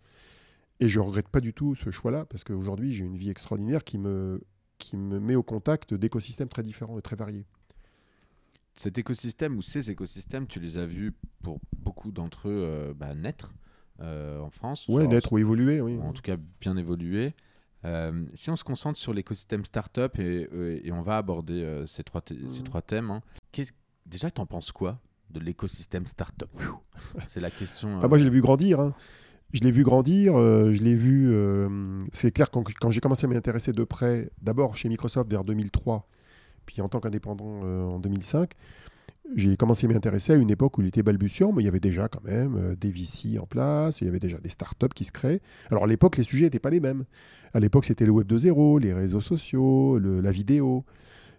Et 0.81 0.89
je 0.89 0.99
regrette 0.99 1.29
pas 1.29 1.41
du 1.41 1.55
tout 1.55 1.77
ce 1.77 1.91
choix-là, 1.91 2.25
parce 2.25 2.43
qu'aujourd'hui 2.43 2.93
j'ai 2.93 3.05
une 3.05 3.17
vie 3.17 3.31
extraordinaire 3.31 3.85
qui 3.85 3.97
me, 3.97 4.43
qui 4.79 4.97
me 4.97 5.21
met 5.21 5.37
au 5.37 5.45
contact 5.45 5.95
d'écosystèmes 5.95 6.49
très 6.49 6.65
différents 6.65 6.99
et 6.99 7.03
très 7.03 7.15
variés. 7.15 7.47
cet 8.75 8.99
écosystème 8.99 9.57
ou 9.57 9.63
ces 9.63 9.93
écosystèmes, 9.93 10.49
tu 10.49 10.59
les 10.59 10.77
as 10.77 10.87
vus 10.87 11.13
pour 11.45 11.61
beaucoup 11.79 12.11
d'entre 12.11 12.49
eux 12.49 12.65
euh, 12.65 12.93
bah, 12.93 13.15
naître? 13.15 13.55
En 14.01 14.51
France. 14.51 14.87
Ouais, 14.89 15.07
naître 15.07 15.33
ou 15.33 15.39
évoluer, 15.39 15.81
oui. 15.81 15.97
ou 15.97 16.03
en 16.03 16.13
tout 16.13 16.23
cas 16.23 16.37
bien 16.61 16.77
évoluer. 16.77 17.35
Euh, 17.85 18.25
si 18.35 18.49
on 18.51 18.57
se 18.57 18.65
concentre 18.65 18.99
sur 18.99 19.13
l'écosystème 19.13 19.65
startup 19.65 20.19
et, 20.19 20.49
euh, 20.53 20.81
et 20.83 20.91
on 20.91 21.03
va 21.03 21.19
aborder 21.19 21.63
euh, 21.63 21.85
ces, 21.87 22.03
trois 22.03 22.23
ces 22.27 22.35
Mhm. 22.35 22.65
trois 22.65 22.81
thèmes, 22.83 23.11
hein, 23.11 23.21
déjà 24.07 24.31
tu 24.31 24.41
en 24.41 24.47
penses 24.47 24.73
quoi 24.73 24.99
de 25.31 25.39
l'écosystème 25.41 26.07
startup? 26.07 26.49
C'est 27.29 27.41
la 27.41 27.51
question. 27.51 28.01
Ah, 28.03 28.09
moi 28.09 28.17
je 28.19 28.25
l'ai 28.25 28.31
vu 28.31 28.41
grandir. 28.41 28.81
hein. 28.81 28.95
Je 29.53 29.61
l'ai 29.61 29.71
vu 29.71 29.85
grandir, 29.85 30.35
euh, 30.37 30.73
je 30.73 30.83
l'ai 30.83 30.95
vu. 30.97 31.31
euh, 31.33 32.05
c'est 32.13 32.33
clair, 32.33 32.51
quand, 32.51 32.65
quand 32.81 32.91
j'ai 32.91 33.01
commencé 33.01 33.27
à 33.27 33.29
m'y 33.29 33.37
intéresser 33.37 33.73
de 33.73 33.85
près, 33.85 34.31
d'abord 34.43 34.75
chez 34.77 34.89
Microsoft 34.89 35.31
vers 35.31 35.45
2003, 35.45 36.09
puis 36.67 36.81
en 36.81 36.89
tant 36.89 36.99
qu'indépendant 37.01 37.61
euh, 37.65 37.85
en 37.85 38.01
2005, 38.01 38.51
j'ai 39.35 39.57
commencé 39.57 39.87
à 39.87 39.89
m'y 39.89 39.97
intéresser 39.97 40.33
à 40.33 40.37
une 40.37 40.51
époque 40.51 40.79
où 40.79 40.83
il 40.83 40.89
était 40.89 41.03
balbutiant, 41.03 41.53
mais 41.53 41.63
il 41.63 41.65
y 41.65 41.69
avait 41.69 41.81
déjà 41.81 42.09
quand 42.09 42.23
même 42.25 42.57
euh, 42.57 42.77
des 42.77 42.91
VC 42.91 43.39
en 43.41 43.47
place, 43.47 44.01
il 44.01 44.05
y 44.05 44.09
avait 44.09 44.19
déjà 44.19 44.39
des 44.39 44.51
startups 44.51 44.89
qui 44.95 45.05
se 45.05 45.13
créaient. 45.13 45.41
Alors 45.71 45.85
à 45.85 45.87
l'époque, 45.87 46.17
les 46.17 46.25
sujets 46.25 46.45
n'étaient 46.45 46.59
pas 46.59 46.71
les 46.71 46.81
mêmes. 46.81 47.05
À 47.55 47.61
l'époque, 47.61 47.85
c'était 47.85 48.05
le 48.05 48.13
Web 48.13 48.31
2.0, 48.31 48.81
les 48.81 48.93
réseaux 48.93 49.21
sociaux, 49.21 49.99
la 49.99 50.33
vidéo. 50.33 50.85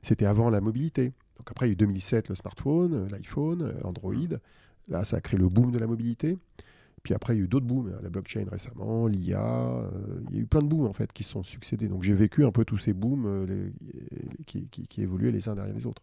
C'était 0.01 0.25
avant 0.25 0.49
la 0.49 0.61
mobilité. 0.61 1.13
Donc 1.37 1.51
après, 1.51 1.67
il 1.67 1.69
y 1.69 1.71
a 1.71 1.73
eu 1.73 1.77
2007, 1.77 2.29
le 2.29 2.35
smartphone, 2.35 2.93
euh, 2.93 3.09
l'iPhone, 3.09 3.61
euh, 3.61 3.87
Android. 3.87 4.13
Là, 4.87 5.03
ça 5.03 5.17
a 5.17 5.21
créé 5.21 5.39
le 5.39 5.49
boom 5.49 5.71
de 5.71 5.79
la 5.79 5.87
mobilité. 5.87 6.37
Puis 7.03 7.13
après, 7.13 7.35
il 7.35 7.39
y 7.39 7.41
a 7.41 7.45
eu 7.45 7.47
d'autres 7.47 7.67
booms, 7.67 7.91
hein, 7.93 7.99
la 8.01 8.09
blockchain 8.09 8.45
récemment, 8.49 9.05
l'IA. 9.05 9.89
il 10.29 10.35
y 10.35 10.39
a 10.39 10.41
eu 10.41 10.47
plein 10.47 10.61
de 10.61 10.67
booms 10.67 10.87
en 10.87 10.93
fait 10.93 11.13
qui 11.13 11.23
sont 11.23 11.43
succédés. 11.43 11.87
Donc 11.87 12.01
j'ai 12.01 12.15
vécu 12.15 12.45
un 12.45 12.51
peu 12.51 12.65
tous 12.65 12.77
ces 12.77 12.93
booms 12.93 13.47
qui 14.47 15.01
évoluaient 15.01 15.31
les 15.31 15.47
uns 15.47 15.53
derrière 15.53 15.75
les 15.75 15.85
autres. 15.85 16.01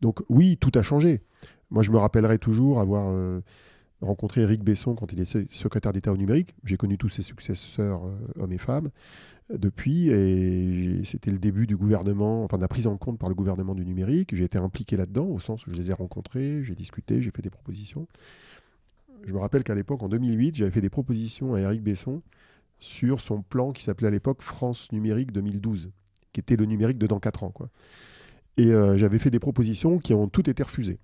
Donc 0.00 0.20
oui, 0.28 0.56
tout 0.58 0.72
a 0.74 0.82
changé. 0.82 1.22
Moi, 1.70 1.82
je 1.82 1.90
me 1.90 1.98
rappellerai 1.98 2.38
toujours 2.38 2.80
avoir 2.80 3.08
euh, 3.10 3.40
rencontré 4.00 4.42
Eric 4.42 4.62
Besson 4.62 4.94
quand 4.94 5.12
il 5.12 5.26
se- 5.26 5.46
secrétaire 5.50 5.92
d'État 5.92 6.12
au 6.12 6.16
numérique. 6.16 6.54
J'ai 6.64 6.76
connu 6.76 6.96
tous 6.98 7.08
ses 7.08 7.22
successeurs, 7.22 8.02
euh, 8.06 8.42
hommes 8.42 8.52
et 8.52 8.58
femmes, 8.58 8.90
euh, 9.50 9.58
depuis. 9.58 10.08
Et 10.08 11.02
c'était 11.04 11.30
le 11.30 11.38
début 11.38 11.66
du 11.66 11.76
gouvernement, 11.76 12.44
enfin 12.44 12.56
de 12.56 12.62
la 12.62 12.68
prise 12.68 12.86
en 12.86 12.96
compte 12.96 13.18
par 13.18 13.28
le 13.28 13.34
gouvernement 13.34 13.74
du 13.74 13.84
numérique. 13.84 14.34
J'ai 14.34 14.44
été 14.44 14.56
impliqué 14.58 14.96
là-dedans, 14.96 15.26
au 15.26 15.38
sens 15.38 15.66
où 15.66 15.70
je 15.70 15.76
les 15.76 15.90
ai 15.90 15.94
rencontrés, 15.94 16.62
j'ai 16.62 16.74
discuté, 16.74 17.20
j'ai 17.20 17.30
fait 17.30 17.42
des 17.42 17.50
propositions. 17.50 18.06
Je 19.26 19.32
me 19.32 19.38
rappelle 19.38 19.64
qu'à 19.64 19.74
l'époque, 19.74 20.02
en 20.02 20.08
2008, 20.08 20.54
j'avais 20.54 20.70
fait 20.70 20.80
des 20.80 20.90
propositions 20.90 21.54
à 21.54 21.60
Eric 21.60 21.82
Besson 21.82 22.22
sur 22.78 23.20
son 23.20 23.42
plan 23.42 23.72
qui 23.72 23.82
s'appelait 23.82 24.06
à 24.06 24.10
l'époque 24.12 24.40
France 24.42 24.90
Numérique 24.92 25.32
2012, 25.32 25.90
qui 26.32 26.40
était 26.40 26.56
le 26.56 26.64
numérique 26.64 26.98
de 26.98 27.06
dans 27.08 27.18
4 27.18 27.42
ans. 27.42 27.52
Et 28.58 28.72
euh, 28.72 28.96
j'avais 28.98 29.18
fait 29.18 29.30
des 29.30 29.38
propositions 29.38 29.98
qui 29.98 30.12
ont 30.14 30.28
toutes 30.28 30.48
été 30.48 30.62
refusées. 30.62 30.98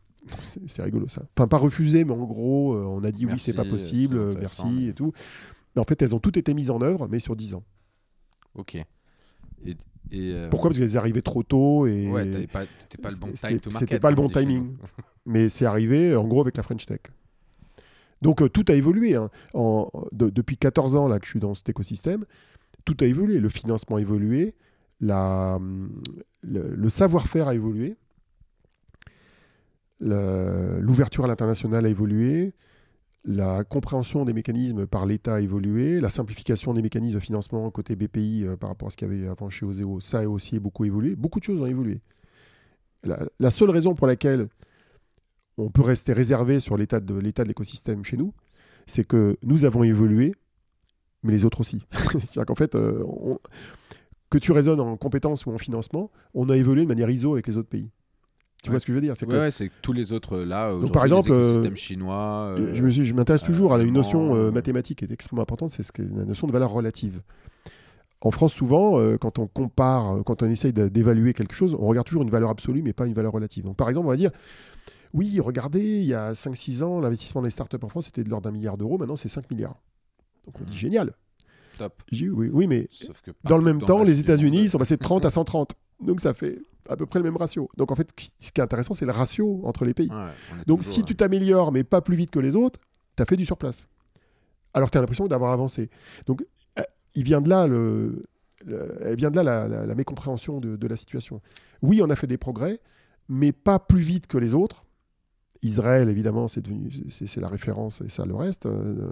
C'est 0.67 0.83
rigolo 0.83 1.07
ça. 1.09 1.23
Enfin, 1.37 1.47
pas 1.49 1.59
refusées, 1.59 2.05
mais 2.05 2.13
en 2.13 2.25
gros, 2.25 2.75
euh, 2.75 2.85
on 2.85 3.05
a 3.05 3.13
dit 3.13 3.25
oui, 3.27 3.33
Merci, 3.33 3.47
c'est 3.47 3.53
pas 3.57 3.65
possible, 3.65 4.17
euh, 4.19 4.31
intéressant, 4.31 4.65
merci 4.67 4.83
mais- 4.85 4.91
et 4.91 4.95
tout. 4.95 5.13
Mais 5.77 5.81
en 5.81 5.85
fait, 5.85 6.01
elles 6.03 6.15
ont 6.15 6.19
toutes 6.21 6.37
été 6.37 6.55
mises 6.55 6.71
en 6.71 6.81
œuvre, 6.81 7.09
mais 7.09 7.19
sur 7.19 7.37
10 7.37 7.55
ans. 7.55 7.63
Ok. 8.55 8.75
Et, 8.77 8.87
et, 9.67 9.77
euh, 10.13 10.49
Pourquoi? 10.51 10.71
Parce 10.71 10.79
qu'elles 10.79 10.97
arrivaient 10.97 11.23
trop 11.23 11.43
tôt 11.43 11.87
et 11.87 12.11
Ouais, 12.11 12.29
t'avais 12.31 12.47
pas, 12.47 12.65
t'étais 12.67 13.01
pas 13.03 13.11
le 13.11 13.17
bon 13.17 13.29
C'était- 13.35 13.49
time 13.49 13.61
to 13.61 13.71
market. 13.71 13.89
c'était 13.89 14.01
pas 14.01 14.11
le 14.11 14.17
bon 14.17 14.29
timing. 14.29 14.77
mais 15.27 15.49
c'est 15.49 15.67
arrivé 15.67 16.15
en 16.17 16.25
gros 16.27 16.41
avec 16.41 16.57
la 16.57 16.63
French 16.63 16.87
Tech. 16.87 17.01
Donc 18.23 18.41
euh, 18.43 18.49
tout 18.49 18.65
a 18.69 18.73
évolué. 18.75 19.15
hein. 19.17 19.31
En- 19.53 19.91
de- 20.13 20.31
depuis 20.31 20.57
14 20.57 20.95
ans 20.95 21.07
là, 21.09 21.19
que 21.19 21.27
je 21.27 21.31
suis 21.33 21.41
dans 21.41 21.55
cet 21.55 21.69
écosystème, 21.69 22.25
tout 22.85 22.97
a 23.01 23.05
évolué. 23.05 23.41
Le 23.41 23.49
financement 23.51 23.97
a 23.97 24.01
évolué, 24.01 24.55
le, 25.13 26.89
savoir-faire 26.89 27.49
a 27.49 27.55
évolué, 27.55 27.97
l'ouverture 30.01 31.25
à 31.25 31.29
l'international 31.29 31.87
a 31.87 31.89
évolué, 31.89 32.55
la 33.25 33.65
compréhension 33.65 34.25
des 34.25 34.35
mécanismes 34.35 34.87
par 34.87 35.07
l'État 35.07 35.37
a 35.37 35.41
évolué, 35.41 36.01
la 36.01 36.11
simplification 36.11 36.75
des 36.75 36.83
mécanismes 36.83 37.15
de 37.15 37.21
financement 37.21 37.71
côté 37.71 37.97
BPI 37.97 38.45
euh, 38.45 38.57
par 38.57 38.69
rapport 38.69 38.89
à 38.89 38.91
ce 38.91 38.97
qu'il 38.97 39.09
y 39.09 39.11
avait 39.11 39.27
avant 39.29 39.49
chez 39.49 39.65
Oseo, 39.65 39.99
ça 40.01 40.21
a 40.21 40.27
aussi 40.27 40.59
beaucoup 40.59 40.85
évolué. 40.85 41.17
Beaucoup 41.17 41.39
de 41.39 41.45
choses 41.45 41.61
ont 41.61 41.67
évolué. 41.67 42.01
La, 43.39 43.51
seule 43.51 43.71
raison 43.71 43.95
pour 43.95 44.07
laquelle 44.07 44.49
on 45.57 45.71
peut 45.71 45.83
rester 45.83 46.13
réservé 46.13 46.61
sur 46.61 46.77
l'état 46.77 47.01
de 47.01 47.15
l'état 47.15 47.45
de 47.45 47.49
l'écosystème 47.49 48.03
chez 48.03 48.17
nous, 48.17 48.33
c'est 48.87 49.07
que 49.07 49.37
nous 49.43 49.65
avons 49.65 49.85
évolué, 49.85 50.35
mais 51.23 51.33
les 51.33 51.45
autres 51.45 51.61
aussi. 51.61 51.87
C'est-à-dire 52.13 52.47
qu'en 52.47 52.55
fait, 52.55 52.75
euh, 52.75 53.03
on- 53.07 53.39
que 54.35 54.45
tu 54.45 54.53
raisonnes 54.53 54.81
en 54.81 54.97
compétences 54.97 55.47
ou 55.47 55.53
en 55.53 55.59
financement, 55.59 56.11
on 56.35 56.49
a 56.49 56.57
évolué 56.57 56.83
de 56.83 56.89
manière 56.89 57.09
ISO 57.11 57.35
avec 57.35 57.47
les 57.47 57.57
autres 57.57 57.69
pays. 57.69 57.91
Tu 58.63 58.71
Ouais. 58.71 58.75
vois 58.75 58.81
ce 58.81 58.87
que 58.87 58.93
je 58.93 58.95
veux 58.95 59.01
dire 59.03 59.15
C'est 59.17 59.27
Ouais, 59.27 59.33
que 59.35 59.39
ouais, 59.41 59.51
c'est 59.51 59.69
que 59.69 59.75
tous 59.83 59.93
les 59.93 60.13
autres 60.13 60.39
là, 60.39 60.71
aujourd'hui, 60.71 60.91
par 60.93 61.05
exemple, 61.05 61.29
les 61.31 61.35
euh, 61.37 61.41
écosystèmes 61.53 61.77
chinois. 61.77 62.55
euh, 62.59 62.75
je 62.75 62.83
me 62.83 62.91
suis- 62.91 63.05
je 63.05 63.13
m'intéresse 63.15 63.43
toujours 63.43 63.75
à 63.75 63.83
une 63.83 63.93
notion 63.93 64.35
euh, 64.35 64.49
euh, 64.49 64.51
mathématique 64.51 64.99
qui 65.01 65.05
est 65.05 65.13
extrêmement 65.13 65.43
importante, 65.43 65.71
c'est 65.71 65.83
ce 65.83 65.93
que- 65.93 66.03
la 66.03 66.25
notion 66.25 66.47
de 66.47 66.53
valeur 66.53 66.71
relative. 66.71 67.21
En 68.23 68.31
France, 68.31 68.55
souvent, 68.55 68.99
euh, 68.99 69.19
quand 69.19 69.39
on 69.39 69.47
compare, 69.47 70.17
euh, 70.17 70.23
quand 70.23 70.43
on 70.43 70.49
essaye 70.49 70.73
d'évaluer 70.73 71.35
quelque 71.35 71.55
chose, 71.55 71.77
on 71.79 71.87
regarde 71.87 72.07
toujours 72.07 72.23
une 72.23 72.31
valeur 72.31 72.49
absolue, 72.49 72.81
mais 72.83 72.95
pas 72.95 73.07
une 73.07 73.13
valeur 73.13 73.33
relative. 73.33 73.65
Donc, 73.65 73.77
par 73.77 73.89
exemple, 73.91 74.07
on 74.07 74.11
va 74.11 74.17
dire, 74.17 74.31
oui, 75.13 75.39
regardez, 75.41 76.01
il 76.01 76.07
y 76.07 76.15
a 76.15 76.35
5-6 76.35 76.83
ans, 76.83 77.01
l'investissement 77.01 77.43
dans 77.43 77.47
les 77.47 77.51
startups 77.51 77.77
en 77.83 77.89
France, 77.91 78.07
c'était 78.07 78.25
de 78.25 78.31
l'ordre 78.31 78.45
d'un 78.49 78.53
milliard 78.53 78.79
d'euros, 78.79 78.97
maintenant 78.97 79.17
c'est 79.17 79.29
5 79.29 79.51
milliards. 79.51 79.77
Donc, 80.47 80.55
on 80.61 80.65
dit 80.65 80.73
Mhm. 80.73 80.79
génial. 80.79 81.13
Top. 81.79 82.03
Oui, 82.13 82.29
oui, 82.53 82.67
mais 82.67 82.87
Sauf 82.91 83.21
que 83.23 83.31
dans 83.45 83.57
le 83.59 83.65
même 83.65 83.81
temps, 83.81 84.01
le 84.01 84.05
les 84.07 84.21
États-Unis 84.21 84.63
ils 84.65 84.71
sont 84.71 84.79
passés 84.79 84.97
de 84.97 85.03
30 85.03 85.25
à 85.25 85.31
130. 85.31 85.75
Donc, 86.01 86.21
ça 86.21 86.35
fait 86.35 86.59
à 86.89 86.97
peu 86.97 87.07
près 87.07 87.19
le 87.19 87.25
même 87.25 87.37
ratio. 87.37 87.69
Donc, 87.77 87.91
en 87.91 87.95
fait, 87.95 88.09
ce 88.39 88.53
qui 88.53 88.61
est 88.61 88.65
intéressant, 88.65 88.95
c'est 88.95 89.07
le 89.07 89.13
ratio 89.13 89.61
entre 89.65 89.85
les 89.85 89.95
pays. 89.95 90.11
Ouais, 90.11 90.17
Donc 90.67 90.81
toujours, 90.81 90.93
si 90.95 91.03
tu 91.03 91.17
t'améliores, 91.17 91.73
mais 91.73 91.83
pas 91.85 92.01
plus 92.01 92.17
vite 92.17 92.31
que 92.31 92.39
les 92.41 92.57
autres, 92.57 92.79
tu 93.17 93.23
as 93.23 93.27
fait 93.27 93.37
du 93.37 93.47
surplace. 93.47 93.89
Alors 94.75 94.91
tu 94.91 94.99
as 94.99 95.01
l'impression 95.01 95.27
d'avoir 95.29 95.53
avancé. 95.53 95.89
Donc 96.27 96.45
euh, 96.79 96.83
il 97.15 97.23
vient 97.25 97.41
de 97.41 97.49
là, 97.49 97.67
le, 97.69 98.25
le- 98.67 98.99
elle 99.03 99.17
vient 99.17 99.31
de 99.31 99.37
là 99.37 99.43
la, 99.45 99.69
la- 99.69 99.87
la 99.87 99.95
mécompréhension 99.95 100.59
de, 100.61 100.75
de 100.77 100.87
la 100.89 100.97
situation. 100.97 101.41
Oui, 101.81 102.01
on 102.03 102.11
a 102.11 102.17
fait 102.17 102.27
des 102.27 102.39
progrès, 102.39 102.81
mais 103.29 103.53
pas 103.53 103.79
plus 103.79 104.01
vite 104.01 104.27
que 104.27 104.37
les 104.37 104.53
autres. 104.53 104.85
Israël, 105.63 106.09
évidemment, 106.11 106.47
c'est 106.49 106.61
devenu, 106.61 106.91
c'est 107.09 107.41
la 107.41 107.49
référence 107.49 108.03
et 108.03 108.11
ça 108.11 108.27
le 108.27 108.35
reste 108.35 108.67
euh, 108.67 109.09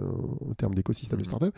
en 0.47 0.53
termes 0.53 0.75
d'écosystème 0.75 1.17
de 1.19 1.23
Mhm. 1.23 1.27
start-up. 1.29 1.55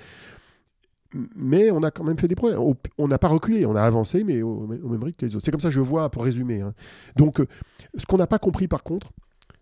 Mais 1.35 1.71
on 1.71 1.83
a 1.83 1.91
quand 1.91 2.03
même 2.03 2.17
fait 2.17 2.27
des 2.27 2.35
progrès. 2.35 2.57
On 2.97 3.07
n'a 3.07 3.17
pas 3.17 3.27
reculé, 3.27 3.65
on 3.65 3.75
a 3.75 3.81
avancé, 3.81 4.23
mais 4.23 4.41
au, 4.41 4.67
même 4.67 5.03
rythme 5.03 5.17
que 5.17 5.25
les 5.25 5.35
autres. 5.35 5.45
C'est 5.45 5.51
comme 5.51 5.59
ça 5.59 5.69
que 5.69 5.73
je 5.75 5.81
vois, 5.81 6.09
pour 6.09 6.23
résumer. 6.23 6.61
hein. 6.61 6.73
Donc, 7.15 7.39
euh, 7.39 7.47
ce 7.95 8.05
qu'on 8.05 8.17
n'a 8.17 8.27
pas 8.27 8.39
compris, 8.39 8.67
par 8.67 8.83
contre, 8.83 9.11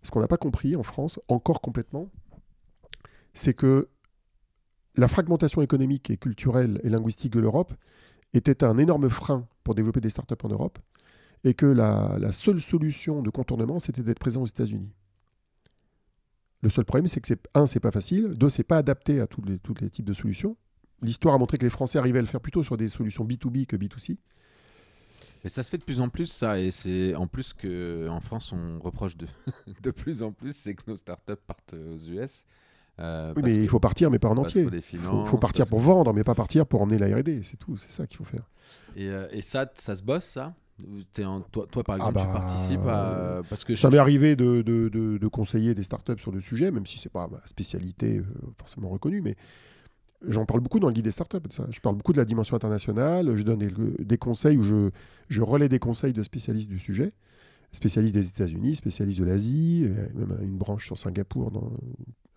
ce 0.02 0.12
qu'on 0.12 0.20
n'a 0.20 0.28
pas 0.28 0.38
compris 0.38 0.76
en 0.76 0.84
France, 0.84 1.20
encore 1.28 1.62
complètement, 1.62 2.10
c'est 3.34 3.54
que 3.54 3.90
la 4.96 5.08
fragmentation 5.08 5.62
économique 5.62 6.10
et 6.10 6.18
culturelle 6.18 6.80
et 6.84 6.90
linguistique 6.90 7.34
de 7.34 7.40
l'Europe 7.40 7.74
était 8.34 8.64
un 8.64 8.78
énorme 8.78 9.10
frein 9.10 9.48
pour 9.64 9.76
développer 9.76 10.02
des 10.02 10.10
startups 10.10 10.36
en 10.44 10.50
Europe 10.50 10.80
et 11.44 11.54
que 11.54 11.66
la, 11.66 12.32
seule 12.32 12.62
solution 12.62 13.22
de 13.22 13.30
contournement, 13.30 13.80
c'était 13.80 14.04
d'être 14.04 14.20
présent 14.20 14.42
aux 14.42 14.48
États-Unis. 14.48 14.92
Le 16.62 16.70
seul 16.70 16.86
problème, 16.86 17.08
c'est 17.08 17.20
que, 17.20 17.34
un, 17.54 17.68
c'est 17.68 17.82
pas 17.82 17.92
facile, 17.92 18.30
deux, 18.30 18.50
c'est 18.50 18.64
pas 18.64 18.78
adapté 18.78 19.20
à 19.20 19.28
tous 19.28 19.44
les 19.44 19.90
types 19.90 20.06
de 20.06 20.14
solutions. 20.14 20.56
L'histoire 21.04 21.36
a 21.36 21.38
montré 21.38 21.58
que 21.58 21.64
les 21.64 21.70
Français 21.70 21.98
arrivaient 22.00 22.20
à 22.20 22.24
le 22.24 22.28
faire 22.28 22.42
plutôt 22.42 22.64
sur 22.64 22.78
des 22.78 22.90
solutions 22.90 23.26
B2B 23.26 23.66
que 23.66 23.76
B2C. 23.76 24.18
Mais 25.44 25.50
ça 25.50 25.62
se 25.62 25.70
fait 25.70 25.78
de 25.78 25.84
plus 25.84 26.00
en 26.00 26.08
plus, 26.10 26.28
ça, 26.28 26.60
et 26.60 26.72
c'est 26.72 27.16
en 27.16 27.28
plus 27.28 27.54
que 27.54 28.08
en 28.10 28.22
France, 28.22 28.54
on 28.54 28.80
reproche 28.80 29.18
de, 29.18 29.28
de 29.84 29.92
plus 29.92 30.24
en 30.24 30.32
plus, 30.32 30.56
c'est 30.56 30.74
que 30.74 30.84
nos 30.88 30.96
startups 30.96 31.34
partent 31.46 31.74
aux 31.74 31.98
US. 31.98 32.46
euh, 33.00 33.34
Oui, 33.36 33.42
mais 33.44 33.56
il 33.56 33.68
faut 33.68 33.80
partir, 33.82 34.10
mais 34.10 34.20
pas 34.20 34.30
en 34.30 34.38
entier. 34.38 34.66
Il 34.94 35.00
faut, 35.26 35.38
partir 35.38 35.68
pour 35.68 35.80
que- 35.80 35.84
vendre, 35.86 36.14
mais 36.14 36.24
pas 36.24 36.36
partir 36.36 36.66
pour 36.66 36.82
emmener 36.82 36.98
la 36.98 37.14
R&D. 37.18 37.42
C'est 37.44 37.58
tout, 37.58 37.76
c'est 37.76 37.92
ça 37.92 38.08
qu'il 38.08 38.18
faut 38.18 38.24
faire. 38.24 38.50
Et, 38.96 39.10
euh, 39.10 39.28
et 39.32 39.42
ça, 39.42 39.70
ça 39.76 39.96
se 39.98 40.04
bosse, 40.04 40.24
ça? 40.26 40.54
En- 41.20 41.42
toi, 41.42 41.68
toi, 41.70 41.84
par 41.84 41.96
Ah 41.96 41.98
exemple, 42.10 42.20
tu 42.20 42.26
bah, 42.26 42.32
participes 42.34 42.86
à. 42.88 43.42
Parce 43.50 43.64
que 43.66 43.76
Ça 43.76 43.90
m'est 43.90 43.98
arrivé 43.98 44.36
de, 44.36 44.62
de- 44.62 44.88
de- 44.90 45.18
de 45.18 45.28
conseiller 45.28 45.76
des 45.76 45.84
startups 45.84 46.20
sur 46.20 46.32
le 46.32 46.40
sujet, 46.40 46.72
même 46.72 46.86
si 46.86 46.98
c'est 47.00 47.12
pas 47.12 47.28
ma 47.28 47.46
spécialité 47.48 48.20
euh, 48.20 48.24
forcément 48.58 48.90
reconnue, 48.90 49.22
mais 49.22 49.36
j'en 50.28 50.46
parle 50.46 50.62
beaucoup 50.62 50.80
dans 50.80 50.88
le 50.88 50.94
guide 50.94 51.06
des 51.06 51.12
startups. 51.12 51.38
Je 51.70 51.80
parle 51.80 51.96
beaucoup 51.96 52.14
de 52.14 52.18
la 52.18 52.26
dimension 52.26 52.56
internationale, 52.56 53.36
je 53.36 53.44
donne 53.44 53.60
des, 54.00 54.18
conseils 54.18 54.58
ou 54.58 54.64
je, 54.64 54.90
je 55.30 55.42
relais 55.42 55.70
des 55.70 55.80
conseils 55.80 56.14
de 56.14 56.24
spécialistes 56.24 56.70
du 56.70 56.80
sujet, 56.80 57.12
spécialistes 57.72 58.16
des 58.16 58.28
États-Unis, 58.28 58.76
spécialistes 58.76 59.20
de 59.20 59.26
l'Asie, 59.26 59.86
euh, 59.86 60.08
même 60.16 60.38
une 60.42 60.58
branche 60.58 60.86
sur 60.86 60.98
Singapour, 60.98 61.52
dans, 61.52 61.72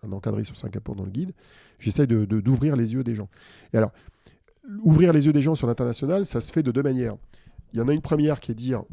un 0.03 0.11
encadré 0.11 0.43
sur 0.43 0.57
Singapour 0.57 0.95
dans 0.95 1.05
le 1.05 1.11
guide. 1.11 1.33
J'essaie 1.79 2.07
de, 2.07 2.25
de- 2.25 2.41
d'ouvrir 2.41 2.75
les 2.75 2.93
yeux 2.93 3.03
des 3.03 3.15
gens. 3.15 3.29
Et 3.73 3.77
alors, 3.77 3.91
ouvrir 4.83 5.13
les 5.13 5.25
yeux 5.25 5.33
des 5.33 5.41
gens 5.41 5.55
sur 5.55 5.67
l'international, 5.67 6.25
ça 6.25 6.41
se 6.41 6.51
fait 6.51 6.63
de 6.63 6.71
deux 6.71 6.83
manières. 6.83 7.15
Il 7.73 7.79
y 7.79 7.81
en 7.81 7.87
a 7.87 7.93
une 7.93 8.01
première 8.01 8.39
qui 8.39 8.51
est 8.51 8.55
dire 8.55 8.83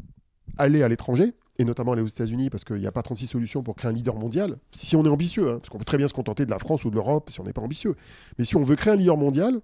aller 0.57 0.83
à 0.83 0.87
l'étranger, 0.87 1.33
et 1.57 1.65
notamment 1.65 1.93
aller 1.93 2.01
aux 2.01 2.07
États-Unis, 2.07 2.49
parce 2.49 2.63
qu'il 2.63 2.77
n'y 2.77 2.87
a 2.87 2.91
pas 2.91 3.01
36 3.03 3.27
solutions 3.27 3.63
pour 3.63 3.75
créer 3.75 3.89
un 3.89 3.93
leader 3.93 4.15
mondial. 4.15 4.57
Si 4.71 4.95
on 4.95 5.05
est 5.05 5.09
ambitieux, 5.09 5.51
hein, 5.51 5.59
parce 5.59 5.69
qu'on 5.69 5.77
peut 5.77 5.85
très 5.85 5.97
bien 5.97 6.07
se 6.07 6.13
contenter 6.13 6.45
de 6.45 6.51
la 6.51 6.59
France 6.59 6.83
ou 6.85 6.89
de 6.89 6.95
l'Europe 6.95 7.29
si 7.31 7.39
on 7.39 7.43
n'est 7.43 7.53
pas 7.53 7.61
ambitieux. 7.61 7.95
Mais 8.37 8.45
si 8.45 8.55
on 8.55 8.63
veut 8.63 8.75
créer 8.75 8.93
un 8.93 8.97
leader 8.97 9.17
mondial, 9.17 9.61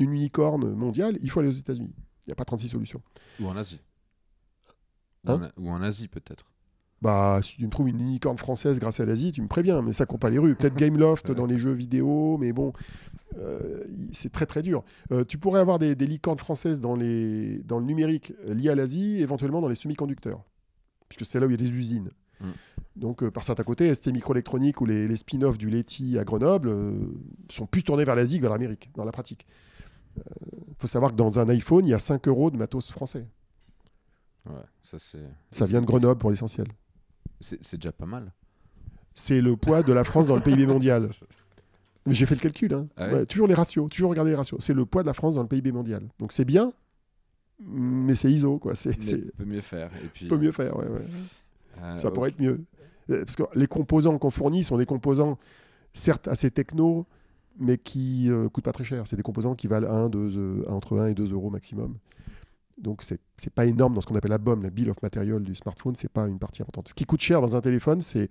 une 0.00 0.12
unicorne 0.12 0.74
mondiale, 0.74 1.18
il 1.22 1.30
faut 1.30 1.40
aller 1.40 1.48
aux 1.48 1.52
États-Unis. 1.52 1.94
Il 2.26 2.30
n'y 2.30 2.32
a 2.32 2.36
pas 2.36 2.44
36 2.44 2.68
solutions. 2.68 3.02
Ou 3.40 3.46
en 3.46 3.56
Asie. 3.56 3.80
Ou, 5.26 5.30
Hein 5.30 5.50
en, 5.56 5.62
ou 5.62 5.70
en 5.70 5.80
Asie, 5.82 6.08
peut-être. 6.08 6.44
Bah, 7.00 7.40
si 7.42 7.56
tu 7.56 7.64
me 7.64 7.70
trouves 7.70 7.88
une 7.88 8.00
unicorne 8.00 8.38
française 8.38 8.78
grâce 8.78 9.00
à 9.00 9.04
l'Asie, 9.04 9.32
tu 9.32 9.42
me 9.42 9.48
préviens, 9.48 9.82
mais 9.82 9.92
ça 9.92 10.06
court 10.06 10.18
pas 10.18 10.30
les 10.30 10.38
rues. 10.38 10.54
Peut-être 10.54 10.74
Gameloft 10.74 11.30
dans 11.32 11.46
les 11.46 11.58
jeux 11.58 11.72
vidéo, 11.72 12.38
mais 12.38 12.52
bon, 12.52 12.72
euh, 13.38 13.84
c'est 14.12 14.32
très 14.32 14.46
très 14.46 14.62
dur. 14.62 14.84
Euh, 15.12 15.24
tu 15.24 15.36
pourrais 15.38 15.60
avoir 15.60 15.78
des, 15.78 15.94
des 15.94 16.06
licornes 16.06 16.38
françaises 16.38 16.80
dans, 16.80 16.94
les, 16.94 17.58
dans 17.58 17.78
le 17.78 17.84
numérique 17.84 18.32
euh, 18.48 18.54
lié 18.54 18.70
à 18.70 18.74
l'Asie, 18.74 19.20
éventuellement 19.20 19.60
dans 19.60 19.68
les 19.68 19.74
semi-conducteurs, 19.74 20.44
puisque 21.08 21.28
c'est 21.30 21.40
là 21.40 21.46
où 21.46 21.50
il 21.50 21.52
y 21.52 21.54
a 21.54 21.58
des 21.64 21.72
usines. 21.72 22.10
Mm. 22.40 22.46
Donc, 22.96 23.22
euh, 23.22 23.30
par 23.30 23.42
certains 23.44 23.64
côtés, 23.64 23.92
ST 23.92 24.08
Microélectronique 24.12 24.80
ou 24.80 24.86
les, 24.86 25.08
les 25.08 25.16
spin-offs 25.16 25.58
du 25.58 25.68
Leti 25.70 26.18
à 26.18 26.24
Grenoble 26.24 26.68
euh, 26.68 26.92
sont 27.50 27.66
plus 27.66 27.82
tournés 27.82 28.04
vers 28.04 28.14
l'Asie 28.14 28.36
que 28.38 28.42
vers 28.42 28.52
l'Amérique, 28.52 28.90
dans 28.94 29.04
la 29.04 29.12
pratique. 29.12 29.46
Il 30.16 30.74
faut 30.78 30.86
savoir 30.86 31.10
que 31.10 31.16
dans 31.16 31.40
un 31.40 31.48
iPhone, 31.48 31.84
il 31.84 31.90
y 31.90 31.94
a 31.94 31.98
5 31.98 32.28
euros 32.28 32.50
de 32.52 32.56
matos 32.56 32.90
français. 32.90 33.26
Ouais, 34.46 34.54
ça. 34.82 34.98
Ça 35.50 35.64
vient 35.64 35.80
de 35.80 35.86
Grenoble 35.86 36.18
pour 36.20 36.30
l'essentiel. 36.30 36.66
C'est 37.40 37.58
c'est 37.64 37.78
déjà 37.78 37.90
pas 37.92 38.06
mal. 38.06 38.32
c'est 39.14 39.40
le 39.40 39.56
poids 39.56 39.82
de 39.82 39.92
la 39.92 40.04
France 40.04 40.28
dans 40.28 40.36
le 40.36 40.42
PIB 40.42 40.66
mondial. 40.66 41.10
Mais 42.06 42.14
j'ai 42.14 42.26
fait 42.26 42.34
le 42.34 42.40
calcul. 42.40 42.74
hein. 42.74 42.86
Ah 42.96 43.06
ouais 43.08 43.12
Ouais, 43.14 43.26
toujours 43.26 43.46
les 43.46 43.54
ratios, 43.54 43.88
toujours 43.88 44.10
regarder 44.10 44.30
les 44.32 44.36
ratios. 44.36 44.62
C'est 44.62 44.74
le 44.74 44.84
poids 44.84 45.02
de 45.02 45.06
la 45.06 45.14
France 45.14 45.34
dans 45.36 45.42
le 45.42 45.48
PIB 45.48 45.72
mondial. 45.72 46.06
Donc 46.18 46.32
c'est 46.32 46.44
bien, 46.44 46.72
mais 47.60 48.14
c'est 48.14 48.30
ISO, 48.30 48.58
quoi. 48.58 48.74
C'est, 48.74 48.96
peut 49.36 49.44
mieux 49.44 49.60
faire. 49.60 49.90
Et 50.04 50.08
puis, 50.08 50.26
peut 50.28 50.38
mieux 50.38 50.52
faire. 50.52 50.76
ouais, 50.76 50.86
ouais. 50.88 51.06
euh, 51.82 51.98
Ça 51.98 52.10
pourrait 52.10 52.30
être 52.30 52.40
mieux. 52.40 52.64
Euh, 53.10 53.24
Parce 53.24 53.36
que 53.36 53.42
les 53.54 53.66
composants 53.66 54.18
qu'on 54.18 54.30
fournit 54.30 54.64
sont 54.64 54.76
des 54.78 54.86
composants, 54.86 55.38
certes 55.92 56.26
assez 56.28 56.50
techno, 56.50 57.06
mais 57.58 57.78
qui 57.78 58.30
euh, 58.30 58.48
coûtent 58.48 58.64
pas 58.64 58.72
très 58.72 58.84
cher. 58.84 59.06
C'est 59.06 59.16
des 59.16 59.22
composants 59.22 59.54
qui 59.54 59.66
valent 59.68 59.88
1, 59.92 60.08
2, 60.08 60.18
euh, 60.38 60.64
entre 60.68 60.98
1 60.98 61.06
et 61.08 61.14
2 61.14 61.32
euros 61.32 61.50
maximum. 61.50 61.96
Donc 62.76 63.04
c'est 63.04 63.20
c'est 63.36 63.52
pas 63.54 63.66
énorme 63.66 63.94
dans 63.94 64.00
ce 64.00 64.06
qu'on 64.06 64.16
appelle 64.16 64.32
la 64.32 64.38
BOM, 64.38 64.60
la 64.64 64.70
Bill 64.70 64.90
of 64.90 65.00
Material 65.00 65.40
du 65.44 65.54
smartphone, 65.54 65.94
c'est 65.94 66.10
pas 66.10 66.26
une 66.26 66.40
partie 66.40 66.60
importante. 66.60 66.88
Ce 66.88 66.94
qui 66.94 67.04
coûte 67.04 67.20
cher 67.20 67.40
dans 67.40 67.54
un 67.54 67.60
téléphone, 67.60 68.00
c'est 68.00 68.28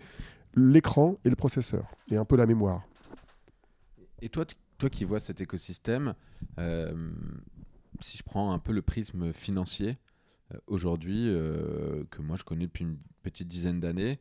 l'écran 0.55 1.15
et 1.23 1.29
le 1.29 1.37
processeur, 1.37 1.85
et 2.11 2.17
un 2.17 2.25
peu 2.25 2.35
la 2.35 2.45
mémoire. 2.45 2.83
Et 4.21 4.27
toi, 4.27 4.45
t- 4.45 4.55
toi 4.77 4.89
qui 4.89 5.05
vois 5.05 5.21
cet 5.21 5.39
écosystème, 5.39 6.13
euh, 6.59 6.93
si 7.99 8.17
je 8.17 8.23
prends 8.23 8.51
un 8.51 8.59
peu 8.59 8.71
le 8.71 8.81
prisme 8.81 9.33
financier, 9.33 9.95
euh, 10.53 10.57
aujourd'hui, 10.67 11.29
euh, 11.29 12.03
que 12.09 12.21
moi 12.21 12.35
je 12.37 12.43
connais 12.43 12.65
depuis 12.65 12.83
une 12.83 12.97
petite 13.21 13.47
dizaine 13.47 13.79
d'années, 13.79 14.19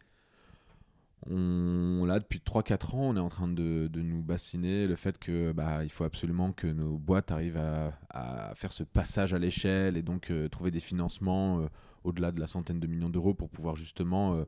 on, 1.30 2.04
là, 2.04 2.18
depuis 2.18 2.40
3-4 2.44 2.96
ans, 2.96 3.10
on 3.10 3.16
est 3.16 3.20
en 3.20 3.28
train 3.28 3.46
de, 3.46 3.86
de 3.86 4.02
nous 4.02 4.22
bassiner 4.22 4.88
le 4.88 4.96
fait 4.96 5.18
que 5.18 5.52
bah, 5.52 5.84
il 5.84 5.90
faut 5.90 6.02
absolument 6.02 6.52
que 6.52 6.66
nos 6.66 6.98
boîtes 6.98 7.30
arrivent 7.30 7.58
à, 7.58 7.92
à 8.10 8.54
faire 8.56 8.72
ce 8.72 8.82
passage 8.82 9.32
à 9.32 9.38
l'échelle 9.38 9.96
et 9.96 10.02
donc 10.02 10.30
euh, 10.30 10.48
trouver 10.48 10.72
des 10.72 10.80
financements 10.80 11.68
au-delà 12.02 12.32
de 12.32 12.40
la 12.40 12.48
centaine 12.48 12.80
de 12.80 12.88
millions 12.88 13.08
d'euros 13.08 13.34
pour 13.34 13.50
pouvoir 13.50 13.76
justement 13.76 14.44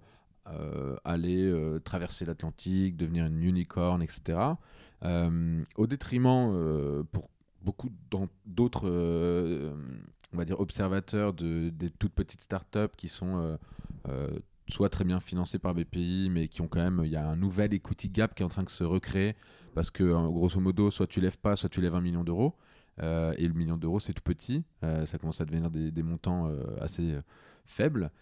aller 1.04 1.78
traverser 1.84 2.24
l'Atlantique, 2.24 2.96
devenir 2.96 3.26
une 3.26 3.40
unicorn, 3.40 4.02
etc. 4.02 4.38
Au 5.02 5.86
détriment 5.86 7.04
pour 7.12 7.30
beaucoup 7.64 7.90
d'autres 8.44 8.88
euh, 8.88 9.74
on 10.32 10.36
va 10.36 10.44
dire 10.44 10.60
observateurs 10.60 11.32
de, 11.32 11.70
des 11.70 11.90
toutes 11.90 12.12
petites 12.12 12.42
startups 12.42 12.94
qui 12.96 13.08
sont 13.08 13.38
euh, 13.38 13.56
euh, 14.08 14.38
soit 14.68 14.90
très 14.90 15.04
bien 15.04 15.20
financées 15.20 15.58
par 15.58 15.74
BPI 15.74 16.28
mais 16.30 16.48
qui 16.48 16.60
ont 16.60 16.68
quand 16.68 16.82
même 16.82 17.02
il 17.04 17.10
y 17.10 17.16
a 17.16 17.26
un 17.26 17.36
nouvel 17.36 17.72
equity 17.72 18.10
gap 18.10 18.34
qui 18.34 18.42
est 18.42 18.46
en 18.46 18.50
train 18.50 18.62
de 18.62 18.70
se 18.70 18.84
recréer 18.84 19.34
parce 19.74 19.90
que 19.90 20.04
grosso 20.04 20.60
modo 20.60 20.90
soit 20.90 21.06
tu 21.06 21.20
lèves 21.20 21.38
pas 21.38 21.56
soit 21.56 21.68
tu 21.68 21.80
lèves 21.80 21.94
un 21.94 22.00
million 22.00 22.22
d'euros. 22.22 22.54
Et 23.00 23.48
le 23.48 23.54
million 23.54 23.76
d'euros 23.76 23.98
c'est 23.98 24.12
tout 24.12 24.22
petit. 24.22 24.62
Ça 24.82 25.18
commence 25.18 25.40
à 25.40 25.44
devenir 25.44 25.68
des, 25.68 25.90
des 25.90 26.02
montants 26.04 26.48
assez 26.80 27.18
faibles. 27.64 28.12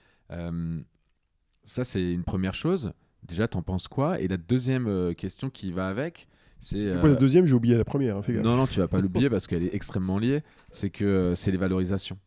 Ça 1.65 1.85
c'est 1.85 2.11
une 2.11 2.25
première 2.25 2.55
chose. 2.55 2.95
Déjà 3.23 3.49
t'en 3.49 3.61
penses 3.61 3.87
quoi? 3.87 4.19
Et 4.19 4.29
la 4.29 4.39
deuxième 4.39 5.15
question 5.15 5.51
qui 5.51 5.73
va 5.73 5.89
avec 5.89 6.27
c'est 6.63 6.87
la 6.87 7.05
euh, 7.05 7.17
deuxième, 7.17 7.45
j'ai 7.45 7.55
oublié 7.55 7.77
la 7.77 7.85
première. 7.85 8.17
hein, 8.19 8.23
non, 8.43 8.57
non, 8.57 8.67
tu 8.67 8.79
vas 8.81 8.89
pas 8.89 9.01
l'oublier 9.03 9.29
parce 9.29 9.47
qu'elle 9.47 9.65
est 9.65 9.75
extrêmement 9.75 10.19
liée. 10.19 10.43
C'est 10.71 10.91
que 10.91 11.05
euh, 11.05 11.35
c'est 11.35 11.51
les 11.51 11.59
valorisations. 11.59 12.19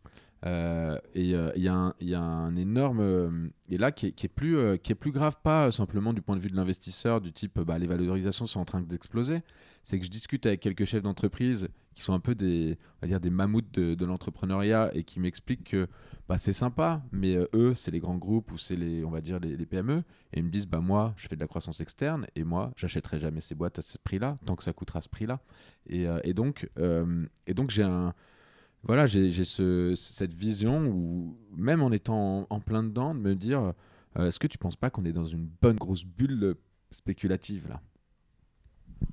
Euh, 0.46 1.00
et 1.16 1.34
euh, 1.34 1.52
il 1.56 1.64
y, 1.64 1.68
a 1.68 1.74
un- 1.74 1.94
il 2.00 2.10
y 2.10 2.14
a 2.16 2.22
un 2.22 2.56
énorme. 2.56 3.00
euh, 3.00 3.30
et 3.70 3.78
là, 3.78 3.92
qui 3.92 4.08
est, 4.08 4.12
qui 4.12 4.26
est 4.28 4.30
plus, 4.30 4.78
qui 4.84 4.92
est 4.92 4.96
plus 4.96 5.12
grave, 5.12 5.38
pas 5.42 5.72
simplement 5.72 6.14
du 6.14 6.22
point 6.22 6.36
de 6.36 6.42
vue 6.42 6.50
de 6.52 6.56
l'investisseur, 6.56 7.20
du 7.22 7.32
type 7.34 7.60
bah, 7.62 7.80
les 7.80 7.88
valorisations 7.88 8.46
sont 8.46 8.60
en 8.60 8.66
train 8.66 8.82
d'exploser. 8.82 9.42
C'est 9.86 10.00
que 10.00 10.06
je 10.06 10.10
discute 10.10 10.48
avec 10.48 10.62
quelques 10.62 10.86
chefs 10.86 11.04
d'entreprise 11.04 11.70
qui 11.94 12.02
sont 12.02 12.14
un 12.14 12.20
peu 12.20 12.34
des, 12.34 12.76
on 12.98 13.06
va 13.06 13.08
dire, 13.08 13.20
des 13.20 13.30
mammouths 13.30 13.72
de, 13.72 14.04
l'entrepreneuriat 14.04 14.90
et 14.96 15.04
qui 15.04 15.20
m'expliquent 15.20 15.64
que 15.64 15.88
bah, 16.28 16.40
c'est 16.40 16.54
sympa, 16.54 17.04
mais 17.12 17.36
euh, 17.36 17.48
eux, 17.54 17.76
c'est 17.76 17.92
les 17.92 18.00
grands 18.00 18.18
groupes 18.18 18.52
ou 18.52 18.58
c'est 18.58 18.76
les, 18.76 19.06
on 19.06 19.12
va 19.12 19.22
dire, 19.22 19.40
les, 19.40 19.66
PME. 19.68 20.04
Et 20.34 20.40
ils 20.40 20.44
me 20.44 20.50
disent, 20.50 20.66
bah, 20.66 20.80
moi, 20.80 21.14
je 21.18 21.28
fais 21.28 21.36
de 21.36 21.40
la 21.40 21.48
croissance 21.48 21.82
externe 21.82 22.26
et 22.36 22.44
moi, 22.44 22.74
j'achèterai 22.76 23.20
jamais 23.20 23.42
ces 23.42 23.54
boîtes 23.54 23.78
à 23.78 23.84
ce 23.84 24.00
prix-là, 24.00 24.40
tant 24.48 24.56
que 24.56 24.64
ça 24.64 24.74
coûtera 24.74 25.04
ce 25.04 25.10
prix-là. 25.10 25.40
Et, 25.88 26.08
euh, 26.08 26.20
donc, 26.34 26.68
euh, 26.80 27.28
et 27.46 27.54
donc 27.54 27.70
j'ai 27.70 27.84
un. 27.84 28.16
voilà, 28.82 29.06
j'ai 29.06 29.32
ce- 29.46 29.94
cette 29.96 30.34
vision 30.34 30.88
où, 30.88 31.38
même 31.56 31.84
en 31.84 31.92
étant 31.92 32.48
en, 32.50 32.60
plein 32.60 32.82
dedans, 32.82 33.14
de 33.14 33.20
me 33.20 33.36
dire 33.36 33.74
est-ce 34.18 34.40
que 34.40 34.48
tu 34.48 34.58
penses 34.58 34.78
pas 34.78 34.90
qu'on 34.90 35.06
est 35.06 35.14
dans 35.14 35.26
une 35.26 35.48
bonne 35.62 35.76
grosse 35.76 36.06
bulle 36.06 36.56
spéculative 36.92 37.68
là? 37.70 37.82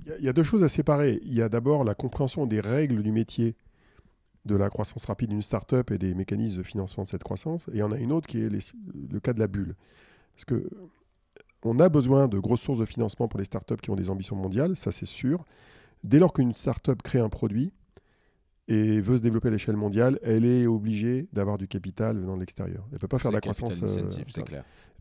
Il 0.05 0.09
y 0.09 0.13
a- 0.13 0.19
il 0.19 0.25
y, 0.25 0.29
a 0.29 0.33
deux 0.33 0.43
choses 0.43 0.65
à 0.65 0.69
séparer. 0.69 1.21
Il 1.25 1.35
y 1.35 1.43
a 1.43 1.49
d'abord 1.49 1.85
la 1.85 1.95
compréhension 1.95 2.47
des 2.47 2.61
règles 2.61 3.03
du 3.03 3.13
métier 3.13 3.55
de 4.45 4.57
la 4.57 4.69
croissance 4.71 5.05
rapide 5.05 5.31
d'une 5.31 5.43
startup 5.43 5.91
et 5.93 5.99
des 5.99 6.15
mécanismes 6.15 6.59
de 6.59 6.63
financement 6.65 7.05
de 7.05 7.09
cette 7.09 7.23
croissance. 7.23 7.69
Et 7.69 7.73
il 7.75 7.79
y 7.79 7.83
en 7.83 7.93
a 7.93 7.99
une 7.99 8.11
autre 8.13 8.27
qui 8.27 8.41
est 8.43 8.49
les- 8.49 8.59
le 9.11 9.21
cas 9.21 9.33
de 9.33 9.39
la 9.39 9.47
bulle. 9.47 9.77
Parce 10.35 10.45
que 10.45 10.69
on 11.65 11.79
a 11.79 11.89
besoin 11.89 12.27
de 12.27 12.39
grosses 12.41 12.61
sources 12.63 12.81
de 12.81 12.85
financement 12.85 13.29
pour 13.29 13.39
les 13.39 13.45
startups 13.45 13.77
qui 13.77 13.91
ont 13.91 13.95
des 13.97 14.11
ambitions 14.11 14.35
mondiales, 14.35 14.75
ça 14.75 14.91
c'est 14.91 15.07
sûr. 15.07 15.45
Dès 16.03 16.19
lors 16.19 16.33
qu'une 16.33 16.55
startup 16.57 17.01
crée 17.03 17.21
un 17.21 17.29
produit 17.29 17.73
et 18.67 19.01
veut 19.01 19.17
se 19.17 19.23
développer 19.23 19.47
à 19.49 19.51
l'échelle 19.53 19.77
mondiale, 19.77 20.19
elle 20.25 20.45
est 20.45 20.67
obligée 20.67 21.29
d'avoir 21.33 21.59
du 21.59 21.69
capital 21.69 22.19
venant 22.19 22.35
de 22.35 22.41
l'extérieur. 22.41 22.83
Elle 22.89 22.95
ne 22.95 22.99
peut 22.99 23.07
pas 23.09 23.19
faire 23.21 23.31
de 23.31 23.37
la 23.37 23.41
croissance. 23.61 23.81
euh, 23.99 24.11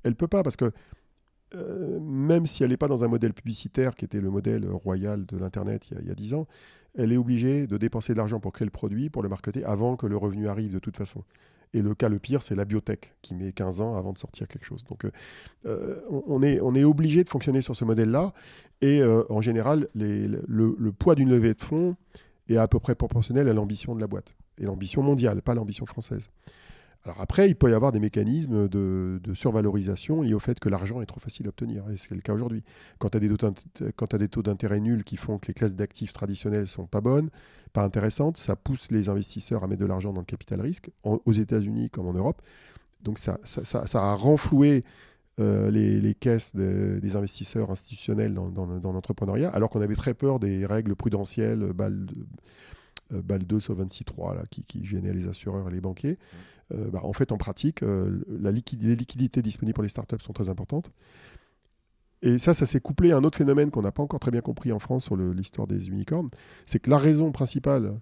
elle 0.04 0.16
peut 0.16 0.28
pas 0.28 0.44
parce 0.44 0.56
que 0.56 0.72
euh, 1.56 2.00
même 2.00 2.46
si 2.46 2.64
elle 2.64 2.70
n'est 2.70 2.78
pas 2.78 2.88
dans 2.88 3.04
un 3.04 3.08
modèle 3.08 3.34
publicitaire 3.34 3.96
qui 3.96 4.06
était 4.06 4.22
le 4.22 4.30
modèle 4.30 4.68
royal 4.70 5.26
de 5.26 5.38
l'Internet 5.38 5.90
il 5.90 5.96
y 5.96 5.98
a- 5.98 6.02
il 6.02 6.08
y 6.08 6.12
a 6.12 6.16
10 6.16 6.34
ans, 6.34 6.48
elle 6.96 7.12
est 7.12 7.18
obligée 7.18 7.68
de 7.68 7.78
dépenser 7.78 8.14
de 8.14 8.18
l'argent 8.18 8.40
pour 8.40 8.52
créer 8.52 8.66
le 8.66 8.72
produit, 8.72 9.10
pour 9.10 9.24
le 9.24 9.30
marketer, 9.30 9.64
avant 9.64 9.96
que 9.96 10.08
le 10.08 10.18
revenu 10.18 10.48
arrive 10.48 10.72
de 10.72 10.80
toute 10.80 10.98
façon. 10.98 11.24
Et 11.74 11.82
le 11.82 11.96
cas 11.96 12.10
le 12.10 12.20
pire, 12.20 12.42
c'est 12.42 12.56
la 12.56 12.66
biotech, 12.66 13.16
qui 13.22 13.34
met 13.34 13.54
15 13.54 13.80
ans 13.80 13.96
avant 13.96 14.12
de 14.12 14.18
sortir 14.18 14.48
quelque 14.50 14.66
chose. 14.66 14.84
Donc 14.90 15.06
euh, 15.06 15.12
euh, 15.66 16.02
on, 16.10 16.42
est, 16.42 16.84
obligé 16.84 17.24
de 17.24 17.30
fonctionner 17.30 17.62
sur 17.62 17.78
ce 17.78 17.86
modèle-là. 17.86 18.34
Et 18.82 19.02
en 19.30 19.42
général, 19.42 19.88
le 19.94 20.90
poids 20.92 21.16
d'une 21.16 21.30
levée 21.30 21.54
de 21.54 21.62
fonds 21.62 21.96
est 22.50 22.58
à 22.58 22.68
peu 22.68 22.80
près 22.80 22.96
proportionnel 22.96 23.48
à 23.48 23.54
l'ambition 23.54 23.96
de 23.96 24.02
la 24.02 24.08
boîte. 24.08 24.36
Et 24.58 24.64
l'ambition 24.64 25.02
mondiale, 25.02 25.42
pas 25.42 25.54
l'ambition 25.54 25.86
française. 25.86 26.30
Alors 27.04 27.20
après, 27.20 27.50
il 27.50 27.56
peut 27.56 27.72
y 27.72 27.74
avoir 27.74 27.92
des 27.92 28.00
mécanismes 28.00 28.68
de, 28.68 29.20
survalorisation 29.34 30.22
liés 30.22 30.36
au 30.36 30.40
fait 30.40 30.60
que 30.60 30.70
l'argent 30.70 31.02
est 31.02 31.08
trop 31.08 31.20
facile 31.20 31.48
à 31.48 31.50
obtenir. 31.50 31.84
Et 31.92 31.98
c'est 31.98 32.14
le 32.14 32.22
cas 32.22 32.34
aujourd'hui. 32.34 32.64
Quand 33.00 33.10
tu 33.10 33.18
as 33.18 34.18
des 34.18 34.28
taux 34.28 34.44
d'intérêt 34.44 34.80
nuls 34.80 35.04
qui 35.04 35.18
font 35.18 35.40
que 35.40 35.48
les 35.48 35.54
classes 35.54 35.76
d'actifs 35.76 36.14
traditionnelles 36.14 36.68
sont 36.68 36.86
pas 36.86 37.02
bonnes, 37.02 37.30
pas 37.74 37.84
intéressantes, 37.84 38.38
ça 38.38 38.56
pousse 38.56 38.92
les 38.92 39.10
investisseurs 39.10 39.64
à 39.64 39.68
mettre 39.68 39.82
de 39.82 39.88
l'argent 39.88 40.14
dans 40.14 40.22
le 40.22 40.26
capital 40.26 40.62
risque, 40.62 40.92
aux 41.04 41.32
États-Unis 41.32 41.90
comme 41.90 42.08
en 42.08 42.14
Europe. 42.14 42.42
Donc 43.02 43.18
ça, 43.18 43.40
ça, 43.44 43.84
a 43.96 44.14
renfloué 44.14 44.84
euh, 45.40 45.72
les, 45.72 46.14
caisses 46.14 46.56
de- 46.56 47.00
des 47.02 47.16
investisseurs 47.16 47.72
institutionnels 47.72 48.36
dans, 48.36 48.50
dans 48.50 48.66
le- 48.68 48.80
dans 48.80 48.92
l'entrepreneuriat, 48.92 49.50
alors 49.50 49.70
qu'on 49.72 49.82
avait 49.82 49.96
très 49.96 50.14
peur 50.14 50.40
des 50.40 50.68
règles 50.68 50.96
prudentielles, 50.96 51.74
BAL 53.12 53.44
2 53.46 53.60
sur 53.60 53.76
26.3, 53.76 54.36
là, 54.36 54.44
qui, 54.50 54.64
qui 54.64 54.86
gênaient 54.86 55.14
les 55.14 55.28
assureurs 55.28 55.68
et 55.68 55.72
les 55.72 55.82
banquiers. 55.82 56.18
Euh, 56.74 56.90
bah, 56.90 57.02
en 57.04 57.12
fait, 57.14 57.32
en 57.32 57.38
pratique, 57.38 57.84
euh, 57.84 58.24
la 58.30 58.52
liquid- 58.52 58.82
les 58.82 58.96
liquidités 58.96 59.42
disponibles 59.42 59.74
pour 59.74 59.84
les 59.84 59.90
startups 59.90 60.20
sont 60.22 60.34
très 60.34 60.48
importantes. 60.50 60.92
Et 62.22 62.38
ça, 62.38 62.54
ça 62.54 62.66
s'est 62.66 62.80
couplé 62.80 63.12
à 63.12 63.18
un 63.18 63.24
autre 63.24 63.38
phénomène 63.38 63.72
qu'on 63.72 63.82
n'a 63.82 63.92
pas 63.92 64.04
encore 64.04 64.20
très 64.20 64.32
bien 64.32 64.42
compris 64.42 64.72
en 64.72 64.80
France 64.80 65.06
sur 65.06 65.18
l'histoire 65.18 65.66
des 65.68 65.90
unicornes. 65.90 66.30
C'est 66.66 66.80
que 66.80 66.90
la 66.90 66.98
raison 67.00 67.32
principale. 67.32 67.94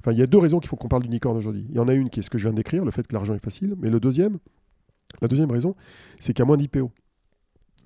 Enfin, 0.00 0.10
il 0.12 0.18
y 0.18 0.22
a 0.22 0.26
deux 0.26 0.38
raisons 0.38 0.58
qui 0.58 0.66
font 0.66 0.74
qu'on 0.76 0.88
parle 0.88 1.04
d'unicorne 1.04 1.36
aujourd'hui. 1.36 1.64
Il 1.70 1.76
y 1.76 1.78
en 1.78 1.86
a 1.86 1.94
une 1.94 2.10
qui 2.10 2.18
est 2.20 2.22
ce 2.24 2.30
que 2.30 2.38
je 2.38 2.42
viens 2.44 2.52
de 2.52 2.56
décrire, 2.56 2.84
le 2.84 2.90
fait 2.90 3.06
que 3.06 3.14
l'argent 3.14 3.34
est 3.34 3.38
facile. 3.44 3.76
Mais 3.78 3.88
le 3.88 4.00
deuxième, 4.00 4.38
la 5.20 5.28
deuxième 5.28 5.50
raison, 5.52 5.76
c'est 6.18 6.32
qu'il 6.32 6.40
y 6.40 6.42
a 6.42 6.46
moins 6.46 6.56
d'IPO. 6.56 6.90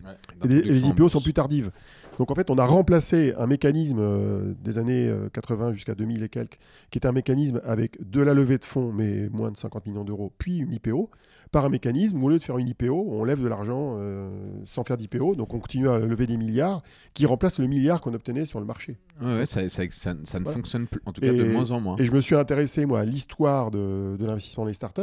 Ouais, 0.04 0.10
Et 0.44 0.48
les, 0.48 0.62
les 0.62 0.86
IPO 0.88 1.08
sont 1.10 1.20
plus 1.20 1.34
tardives. 1.34 1.70
Donc 2.18 2.30
en 2.30 2.34
fait, 2.34 2.50
on 2.50 2.58
a 2.58 2.64
remplacé 2.64 3.34
un 3.38 3.46
mécanisme 3.46 3.98
euh, 4.00 4.54
des 4.62 4.78
années 4.78 5.08
euh, 5.08 5.28
80 5.30 5.72
jusqu'à 5.72 5.94
2000 5.94 6.22
et 6.22 6.28
quelques, 6.28 6.58
qui 6.90 6.98
était 6.98 7.08
un 7.08 7.12
mécanisme 7.12 7.60
avec 7.64 7.98
de 8.10 8.20
la 8.20 8.32
levée 8.34 8.58
de 8.58 8.64
fonds, 8.64 8.92
mais 8.92 9.28
moins 9.30 9.50
de 9.50 9.56
50 9.56 9.86
millions 9.86 10.04
d'euros, 10.04 10.32
puis 10.38 10.58
une 10.58 10.72
IPO, 10.72 11.10
par 11.52 11.64
un 11.64 11.68
mécanisme 11.68 12.20
où 12.22 12.26
au 12.26 12.28
lieu 12.30 12.38
de 12.38 12.42
faire 12.42 12.58
une 12.58 12.68
IPO, 12.68 13.06
on 13.10 13.22
lève 13.24 13.40
de 13.40 13.46
l'argent 13.48 13.96
euh, 13.98 14.28
sans 14.64 14.82
faire 14.82 14.96
d'IPO, 14.96 15.36
donc 15.36 15.54
on 15.54 15.58
continue 15.58 15.88
à 15.88 15.98
lever 15.98 16.26
des 16.26 16.36
milliards, 16.36 16.82
qui 17.14 17.24
remplacent 17.26 17.58
le 17.60 17.66
milliard 17.66 18.00
qu'on 18.00 18.14
obtenait 18.14 18.44
sur 18.46 18.60
le 18.60 18.66
marché. 18.66 18.98
Ouais, 19.20 19.38
ouais, 19.38 19.46
ça, 19.46 19.68
ça- 19.68 19.84
ça- 19.90 20.14
ça 20.24 20.38
ne 20.38 20.44
Voilà. 20.44 20.56
fonctionne 20.56 20.86
plus, 20.86 21.00
en 21.06 21.12
tout 21.12 21.20
cas 21.20 21.32
de 21.32 21.44
moins 21.44 21.70
en 21.70 21.80
moins. 21.80 21.96
Et 21.98 22.06
je 22.06 22.12
me 22.12 22.20
suis 22.20 22.34
intéressé, 22.34 22.84
moi, 22.86 23.00
à 23.00 23.04
l'histoire 23.04 23.70
de, 23.70 24.16
de 24.18 24.26
l'investissement 24.26 24.64
dans 24.64 24.68
les 24.68 24.74
startups. 24.74 25.02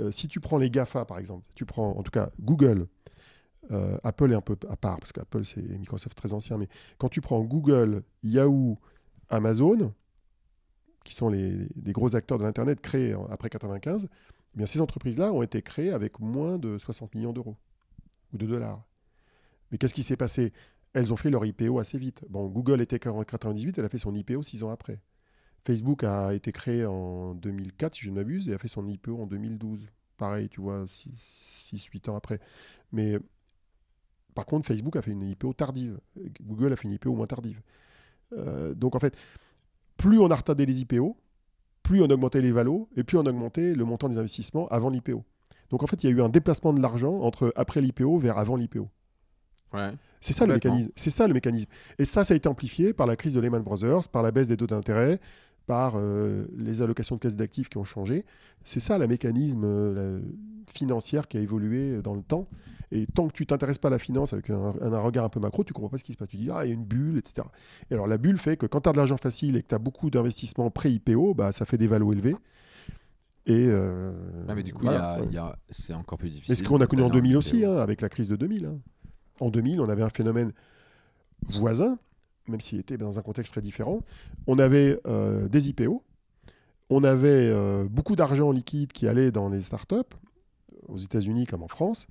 Euh, 0.00 0.10
si 0.10 0.28
tu 0.28 0.40
prends 0.40 0.58
les 0.58 0.70
GAFA, 0.70 1.04
par 1.04 1.18
exemple, 1.18 1.42
tu 1.54 1.64
prends 1.64 1.90
en 1.98 2.02
tout 2.02 2.12
cas 2.12 2.30
Google, 2.40 2.86
euh, 3.70 3.98
Apple 4.02 4.32
est 4.32 4.34
un 4.34 4.40
peu 4.40 4.56
à 4.68 4.76
part, 4.76 4.98
parce 4.98 5.12
qu'Apple, 5.12 5.44
c'est 5.44 5.62
Microsoft 5.62 6.16
très 6.16 6.32
ancien, 6.32 6.58
mais 6.58 6.68
quand 6.98 7.08
tu 7.08 7.20
prends 7.20 7.40
Google, 7.42 8.02
Yahoo, 8.22 8.78
Amazon, 9.28 9.92
qui 11.04 11.14
sont 11.14 11.28
les, 11.28 11.68
gros 11.86 12.16
acteurs 12.16 12.38
de 12.38 12.44
l'Internet 12.44 12.80
créés 12.80 13.14
après 13.30 13.48
95, 13.48 14.08
eh 14.10 14.56
bien, 14.56 14.66
ces 14.66 14.80
entreprises-là 14.80 15.32
ont 15.32 15.42
été 15.42 15.62
créées 15.62 15.92
avec 15.92 16.18
moins 16.18 16.58
de 16.58 16.78
60 16.78 17.14
millions 17.14 17.32
d'euros 17.32 17.56
ou 18.32 18.38
de 18.38 18.46
dollars. 18.46 18.82
Mais 19.70 19.78
qu'est-ce 19.78 19.94
qui 19.94 20.02
s'est 20.02 20.16
passé? 20.16 20.52
Elles 20.92 21.12
ont 21.12 21.16
fait 21.16 21.30
leur 21.30 21.44
IPO 21.44 21.78
assez 21.78 21.98
vite. 21.98 22.24
Bon, 22.28 22.48
Google 22.48 22.80
était 22.80 23.06
en 23.06 23.22
98, 23.22 23.78
elle 23.78 23.84
a 23.84 23.88
fait 23.88 23.98
son 23.98 24.14
IPO 24.14 24.42
six 24.42 24.64
ans 24.64 24.70
après. 24.70 25.00
Facebook 25.62 26.04
a 26.04 26.34
été 26.34 26.52
créé 26.52 26.86
en 26.86 27.34
2004, 27.34 27.94
si 27.94 28.02
je 28.02 28.10
ne 28.10 28.16
m'abuse, 28.16 28.48
et 28.48 28.54
a 28.54 28.58
fait 28.58 28.68
son 28.68 28.88
IPO 28.88 29.22
en 29.22 29.26
2012. 29.26 29.88
Pareil, 30.16 30.48
tu 30.48 30.60
vois, 30.60 30.86
6-8 31.72 32.10
ans 32.10 32.16
après. 32.16 32.40
Mais 32.92 33.18
par 34.34 34.46
contre, 34.46 34.66
Facebook 34.66 34.96
a 34.96 35.02
fait 35.02 35.10
une 35.12 35.22
IPO 35.22 35.52
tardive. 35.52 35.98
Google 36.42 36.72
a 36.72 36.76
fait 36.76 36.88
une 36.88 36.94
IPO 36.94 37.12
moins 37.14 37.26
tardive. 37.26 37.60
Euh, 38.32 38.74
donc 38.74 38.94
en 38.94 39.00
fait, 39.00 39.16
plus 39.96 40.18
on 40.18 40.30
a 40.30 40.34
retardé 40.34 40.66
les 40.66 40.80
IPO, 40.80 41.16
plus 41.82 42.02
on 42.02 42.06
augmentait 42.06 42.40
les 42.40 42.52
valos, 42.52 42.88
et 42.96 43.04
plus 43.04 43.18
on 43.18 43.26
augmentait 43.26 43.74
le 43.74 43.84
montant 43.84 44.08
des 44.08 44.18
investissements 44.18 44.68
avant 44.68 44.90
l'IPO. 44.90 45.24
Donc 45.70 45.82
en 45.82 45.86
fait, 45.86 46.02
il 46.02 46.10
y 46.10 46.12
a 46.12 46.16
eu 46.16 46.22
un 46.22 46.28
déplacement 46.28 46.72
de 46.72 46.80
l'argent 46.80 47.20
entre 47.20 47.52
après 47.56 47.80
l'IPO 47.80 48.18
vers 48.18 48.38
avant 48.38 48.56
l'IPO. 48.56 48.88
Ouais. 49.72 49.92
C'est 50.20 50.32
ça 50.32 50.46
le 50.46 50.54
mécanisme. 50.54 50.90
C'est 50.96 51.10
ça 51.10 51.26
le 51.26 51.34
mécanisme. 51.34 51.68
Et 51.98 52.04
ça, 52.04 52.24
ça 52.24 52.34
a 52.34 52.36
été 52.36 52.48
amplifié 52.48 52.92
par 52.92 53.06
la 53.06 53.16
crise 53.16 53.34
de 53.34 53.40
Lehman 53.40 53.62
Brothers, 53.62 54.08
par 54.08 54.22
la 54.22 54.30
baisse 54.30 54.48
des 54.48 54.56
taux 54.56 54.66
d'intérêt, 54.66 55.20
par 55.66 55.94
euh, 55.96 56.46
les 56.56 56.82
allocations 56.82 57.16
de 57.16 57.20
caisses 57.20 57.36
d'actifs 57.36 57.68
qui 57.68 57.78
ont 57.78 57.84
changé. 57.84 58.24
C'est 58.64 58.80
ça 58.80 58.98
le 58.98 59.06
mécanisme 59.06 59.62
euh, 59.64 60.18
la- 60.20 60.26
financière 60.72 61.26
qui 61.26 61.36
a 61.36 61.40
évolué 61.40 62.00
dans 62.02 62.14
le 62.14 62.22
temps. 62.22 62.46
Et 62.92 63.06
tant 63.06 63.26
que 63.28 63.32
tu 63.32 63.46
t'intéresses 63.46 63.78
pas 63.78 63.88
à 63.88 63.90
la 63.92 63.98
finance 64.00 64.32
avec 64.32 64.50
un, 64.50 64.74
un 64.80 64.98
regard 65.00 65.24
un 65.24 65.28
peu 65.28 65.38
macro, 65.40 65.62
tu 65.64 65.72
comprends 65.72 65.88
pas 65.90 65.98
ce 65.98 66.04
qui 66.04 66.12
se 66.12 66.18
passe. 66.18 66.28
Tu 66.28 66.36
dis 66.36 66.48
ah 66.52 66.64
il 66.64 66.68
y 66.68 66.70
a 66.72 66.74
une 66.74 66.84
bulle, 66.84 67.18
etc. 67.18 67.46
Et 67.90 67.94
alors 67.94 68.06
la 68.08 68.18
bulle 68.18 68.38
fait 68.38 68.56
que 68.56 68.66
quand 68.66 68.80
tu 68.82 68.88
as 68.88 68.92
de 68.92 68.96
l'argent 68.98 69.16
facile 69.16 69.56
et 69.56 69.62
que 69.62 69.68
tu 69.68 69.74
as 69.74 69.78
beaucoup 69.78 70.10
d'investissements 70.10 70.70
pré-IPO, 70.70 71.34
bah, 71.34 71.52
ça 71.52 71.64
fait 71.66 71.78
des 71.78 71.86
valos 71.88 72.12
élevés. 72.12 72.34
Et 73.46 73.66
euh, 73.68 74.12
Ah, 74.48 74.54
mais 74.54 74.62
du 74.62 74.72
coup, 74.72 74.82
voilà. 74.82 75.18
c'est 75.70 75.94
encore 75.94 76.18
plus 76.18 76.30
difficile. 76.30 76.52
Mais 76.52 76.54
ce 76.56 76.62
qu'on 76.64 76.80
a 76.80 76.86
connu 76.86 77.02
en 77.02 77.08
d'aller 77.08 77.20
2000 77.20 77.30
IPO. 77.32 77.38
aussi, 77.38 77.64
hein, 77.64 77.76
avec 77.78 78.00
la 78.00 78.08
crise 78.08 78.28
de 78.28 78.36
2000. 78.36 78.66
hein. 78.66 78.78
En 79.40 79.50
2000, 79.50 79.80
on 79.80 79.88
avait 79.88 80.02
un 80.02 80.10
phénomène 80.10 80.52
voisin, 81.48 81.98
même 82.50 82.60
s'il 82.60 82.78
était 82.78 82.98
dans 82.98 83.18
un 83.18 83.22
contexte 83.22 83.52
très 83.52 83.62
différent. 83.62 84.00
On 84.46 84.58
avait 84.58 85.00
euh, 85.06 85.48
des 85.48 85.68
IPO, 85.68 86.02
on 86.90 87.04
avait 87.04 87.28
euh, 87.50 87.86
beaucoup 87.88 88.16
d'argent 88.16 88.50
liquide 88.50 88.92
qui 88.92 89.06
allait 89.06 89.30
dans 89.30 89.48
les 89.48 89.62
startups, 89.62 90.16
aux 90.88 90.98
États-Unis 90.98 91.46
comme 91.46 91.62
en 91.62 91.68
France, 91.68 92.06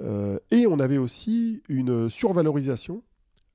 euh, 0.00 0.38
et 0.50 0.66
on 0.66 0.78
avait 0.78 0.98
aussi 0.98 1.62
une 1.68 2.08
survalorisation 2.10 3.02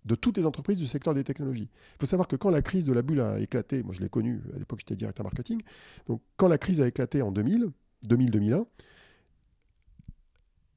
de 0.05 0.15
toutes 0.15 0.37
les 0.37 0.45
entreprises 0.45 0.79
du 0.79 0.87
secteur 0.87 1.13
des 1.13 1.23
technologies. 1.23 1.69
Il 1.95 1.99
faut 1.99 2.05
savoir 2.05 2.27
que 2.27 2.35
quand 2.35 2.49
la 2.49 2.61
crise 2.61 2.85
de 2.85 2.93
la 2.93 3.01
bulle 3.01 3.21
a 3.21 3.39
éclaté, 3.39 3.83
moi 3.83 3.93
je 3.95 4.01
l'ai 4.01 4.09
connu, 4.09 4.41
à 4.53 4.59
l'époque 4.59 4.79
j'étais 4.79 4.95
directeur 4.95 5.23
marketing, 5.23 5.61
donc 6.07 6.21
quand 6.37 6.47
la 6.47 6.57
crise 6.57 6.81
a 6.81 6.87
éclaté 6.87 7.21
en 7.21 7.31
2000, 7.31 7.71
2000-2001, 8.07 8.65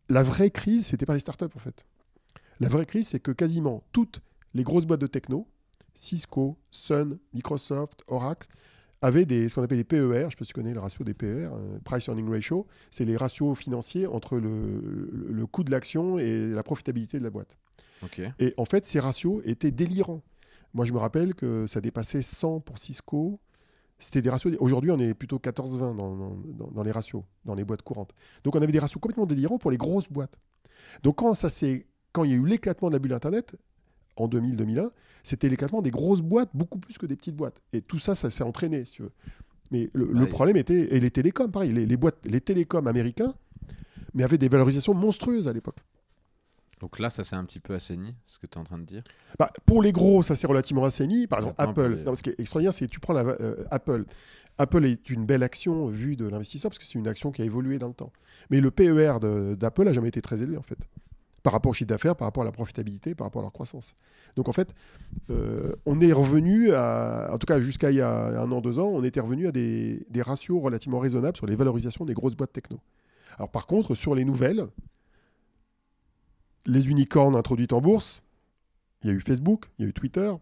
la 0.09 0.23
vraie 0.23 0.51
crise, 0.51 0.87
c'était 0.87 1.07
pas 1.07 1.15
les 1.15 1.21
startups 1.21 1.45
en 1.45 1.59
fait. 1.59 1.85
La 2.61 2.69
vraie 2.69 2.87
crise, 2.87 3.09
c'est 3.09 3.21
que 3.21 3.33
quasiment 3.33 3.83
toutes 3.93 4.23
les 4.57 4.65
grosses 4.65 4.87
boîtes 4.87 5.01
de 5.01 5.07
techno, 5.07 5.47
Cisco, 5.95 6.57
Sun, 6.71 7.19
Microsoft, 7.33 8.03
Oracle, 8.09 8.49
avaient 9.03 9.27
des, 9.27 9.49
ce 9.49 9.55
qu'on 9.55 9.63
appelle 9.63 9.79
les 9.79 9.85
PER, 9.85 9.99
je 9.99 10.07
ne 10.25 10.31
sais 10.31 10.37
pas 10.37 10.45
si 10.45 10.49
tu 10.49 10.53
connais 10.55 10.73
le 10.75 10.81
ratio 10.81 11.05
des 11.05 11.15
PER, 11.15 11.51
euh, 11.53 11.79
Price 11.85 12.07
Earning 12.09 12.29
Ratio, 12.31 12.67
c'est 12.91 13.05
les 13.05 13.17
ratios 13.17 13.57
financiers 13.57 14.07
entre 14.07 14.39
le, 14.39 14.81
le- 14.81 15.29
le 15.31 15.47
coût 15.47 15.63
de 15.65 15.71
l'action 15.71 16.19
et 16.19 16.49
la 16.49 16.63
profitabilité 16.63 17.19
de 17.19 17.23
la 17.25 17.31
boîte. 17.31 17.57
Et 18.39 18.55
en 18.57 18.65
fait, 18.65 18.85
ces 18.87 18.99
ratios 19.01 19.43
étaient 19.45 19.71
délirants. 19.71 20.23
Moi, 20.75 20.85
je 20.85 20.93
me 20.93 20.99
rappelle 20.99 21.35
que 21.35 21.67
ça 21.67 21.81
dépassait 21.81 22.23
100 22.23 22.61
pour 22.61 22.79
Cisco. 22.79 23.39
C'était 23.99 24.21
des 24.21 24.29
ratios. 24.31 24.55
Aujourd'hui, 24.61 24.91
on 24.91 24.99
est 24.99 25.15
plutôt 25.15 25.39
14-20 25.39 25.95
dans, 25.97 26.37
dans- 26.75 26.83
les 26.83 26.91
ratios, 26.93 27.23
dans 27.47 27.55
les 27.55 27.65
boîtes 27.65 27.83
courantes. 27.83 28.13
Donc, 28.45 28.55
on 28.57 28.61
avait 28.63 28.73
des 28.73 28.79
ratios 28.79 29.01
complètement 29.01 29.25
délirants 29.27 29.59
pour 29.59 29.71
les 29.71 29.79
grosses 29.79 30.11
boîtes. 30.11 30.39
Donc, 31.03 31.17
quand, 31.17 31.35
ça 31.35 31.49
quand 32.13 32.25
il 32.25 32.31
y 32.31 32.35
a 32.35 32.37
eu 32.37 32.47
l'éclatement 32.47 32.89
de 32.89 32.95
la 32.95 32.99
bulle 32.99 33.13
Internet, 33.15 33.57
en 34.17 34.29
2000-2001, 34.29 34.91
c'était 35.23 35.49
l'éclatement 35.49 35.83
des 35.83 35.91
grosses 35.91 36.23
boîtes 36.23 36.51
beaucoup 36.55 36.79
plus 36.79 36.99
que 36.99 37.07
des 37.07 37.17
petites 37.17 37.37
boîtes. 37.37 37.61
Et 37.73 37.81
tout 37.81 37.99
ça, 37.99 38.15
ça 38.15 38.31
s'est 38.31 38.45
entraîné, 38.45 38.85
si 38.85 38.93
tu 38.93 39.03
veux. 39.03 39.13
Mais 39.71 39.91
le, 39.93 40.27
problème 40.27 40.57
était, 40.57 40.95
et 40.95 41.01
les 41.01 41.11
télécoms, 41.11 41.51
pareil, 41.51 41.73
les, 41.73 41.87
les 41.87 41.97
boîtes, 41.97 42.19
les 42.25 42.41
télécoms 42.41 42.87
américains, 42.87 43.35
mais 44.15 44.23
avaient 44.23 44.39
des 44.39 44.49
valorisations 44.49 44.95
monstrueuses 44.95 45.49
à 45.49 45.53
l'époque. 45.53 45.79
Donc 46.81 46.99
là, 46.99 47.11
ça 47.11 47.25
s'est 47.25 47.37
un 47.37 47.45
petit 47.45 47.59
peu 47.61 47.75
assaini, 47.75 48.15
ce 48.27 48.39
que 48.39 48.47
tu 48.47 48.59
es 48.59 48.61
en 48.61 48.65
train 48.65 48.79
de 48.79 48.85
dire? 48.85 49.03
Bah, 49.39 49.51
pour 49.65 49.81
les 49.83 49.93
gros, 49.93 50.23
ça 50.23 50.37
c'est 50.37 50.47
relativement 50.47 50.85
assaini. 50.85 51.27
Par 51.27 51.39
exemple, 51.39 51.55
Apple. 51.59 51.95
les- 51.97 52.05
Non, 52.05 52.15
ce 52.15 52.23
qui 52.23 52.31
est 52.31 52.39
extraordinaire, 52.39 52.73
c'est 52.73 52.87
que 52.87 52.91
tu 52.91 53.01
prends 53.01 53.15
la, 53.15 53.23
euh, 53.25 53.65
Apple. 53.71 54.05
Apple 54.59 54.85
est 54.85 55.11
une 55.11 55.25
belle 55.27 55.43
action 55.43 55.89
vue 55.89 56.17
de 56.17 56.27
l'investisseur 56.27 56.71
parce 56.71 56.79
que 56.79 56.85
c'est 56.85 56.99
une 56.99 57.09
action 57.09 57.31
qui 57.31 57.43
a 57.43 57.45
évolué 57.45 57.79
dans 57.79 57.89
le 57.89 57.95
temps. 57.95 58.13
Mais 58.51 58.61
le 58.61 58.71
PER 58.71 59.19
d'Apple 59.57 59.85
n'a 59.85 59.93
jamais 59.93 60.09
été 60.09 60.23
très 60.23 60.43
élevé 60.43 60.57
en 60.57 60.63
fait, 60.63 60.79
par 61.47 61.53
rapport 61.53 61.71
au 61.71 61.75
chiffre 61.75 61.91
d'affaires, 61.91 62.17
par 62.17 62.27
rapport 62.27 62.43
à 62.43 62.45
la 62.45 62.51
profitabilité, 62.51 63.15
par 63.15 63.29
rapport 63.29 63.39
à 63.39 63.45
leur 63.45 63.53
croissance. 63.53 63.95
Donc 64.35 64.49
en 64.49 64.53
fait, 64.53 64.75
euh, 65.31 65.77
on 65.87 66.01
est 66.01 66.13
revenu 66.13 66.73
à, 66.73 67.31
en 67.33 67.39
tout 67.39 67.47
cas 67.47 67.61
jusqu'à 67.61 67.93
il 67.93 67.99
y 67.99 68.01
a 68.01 68.43
un 68.43 68.51
an, 68.51 68.61
deux 68.61 68.81
ans, 68.81 68.89
on 68.89 69.05
était 69.05 69.21
revenu 69.21 69.47
à 69.47 69.53
des, 69.53 70.05
des 70.11 70.23
ratios 70.23 70.61
relativement 70.61 70.99
raisonnables 70.99 71.37
sur 71.37 71.47
les 71.47 71.55
valorisations 71.55 72.05
des 72.05 72.15
grosses 72.15 72.35
boîtes 72.35 72.53
techno. 72.53 72.81
Alors 73.37 73.49
par 73.49 73.69
contre, 73.69 73.95
sur 73.95 74.17
les 74.17 74.25
nouvelles, 74.25 74.67
les 76.67 76.89
unicornes 76.89 77.37
introduites 77.37 77.73
en 77.73 77.81
bourse, 77.81 78.25
il 79.05 79.11
y 79.11 79.13
a 79.13 79.15
eu 79.15 79.21
Facebook, 79.21 79.67
il 79.79 79.85
y 79.85 79.87
a 79.87 79.89
eu 79.91 79.93
Twitter, 79.93 80.33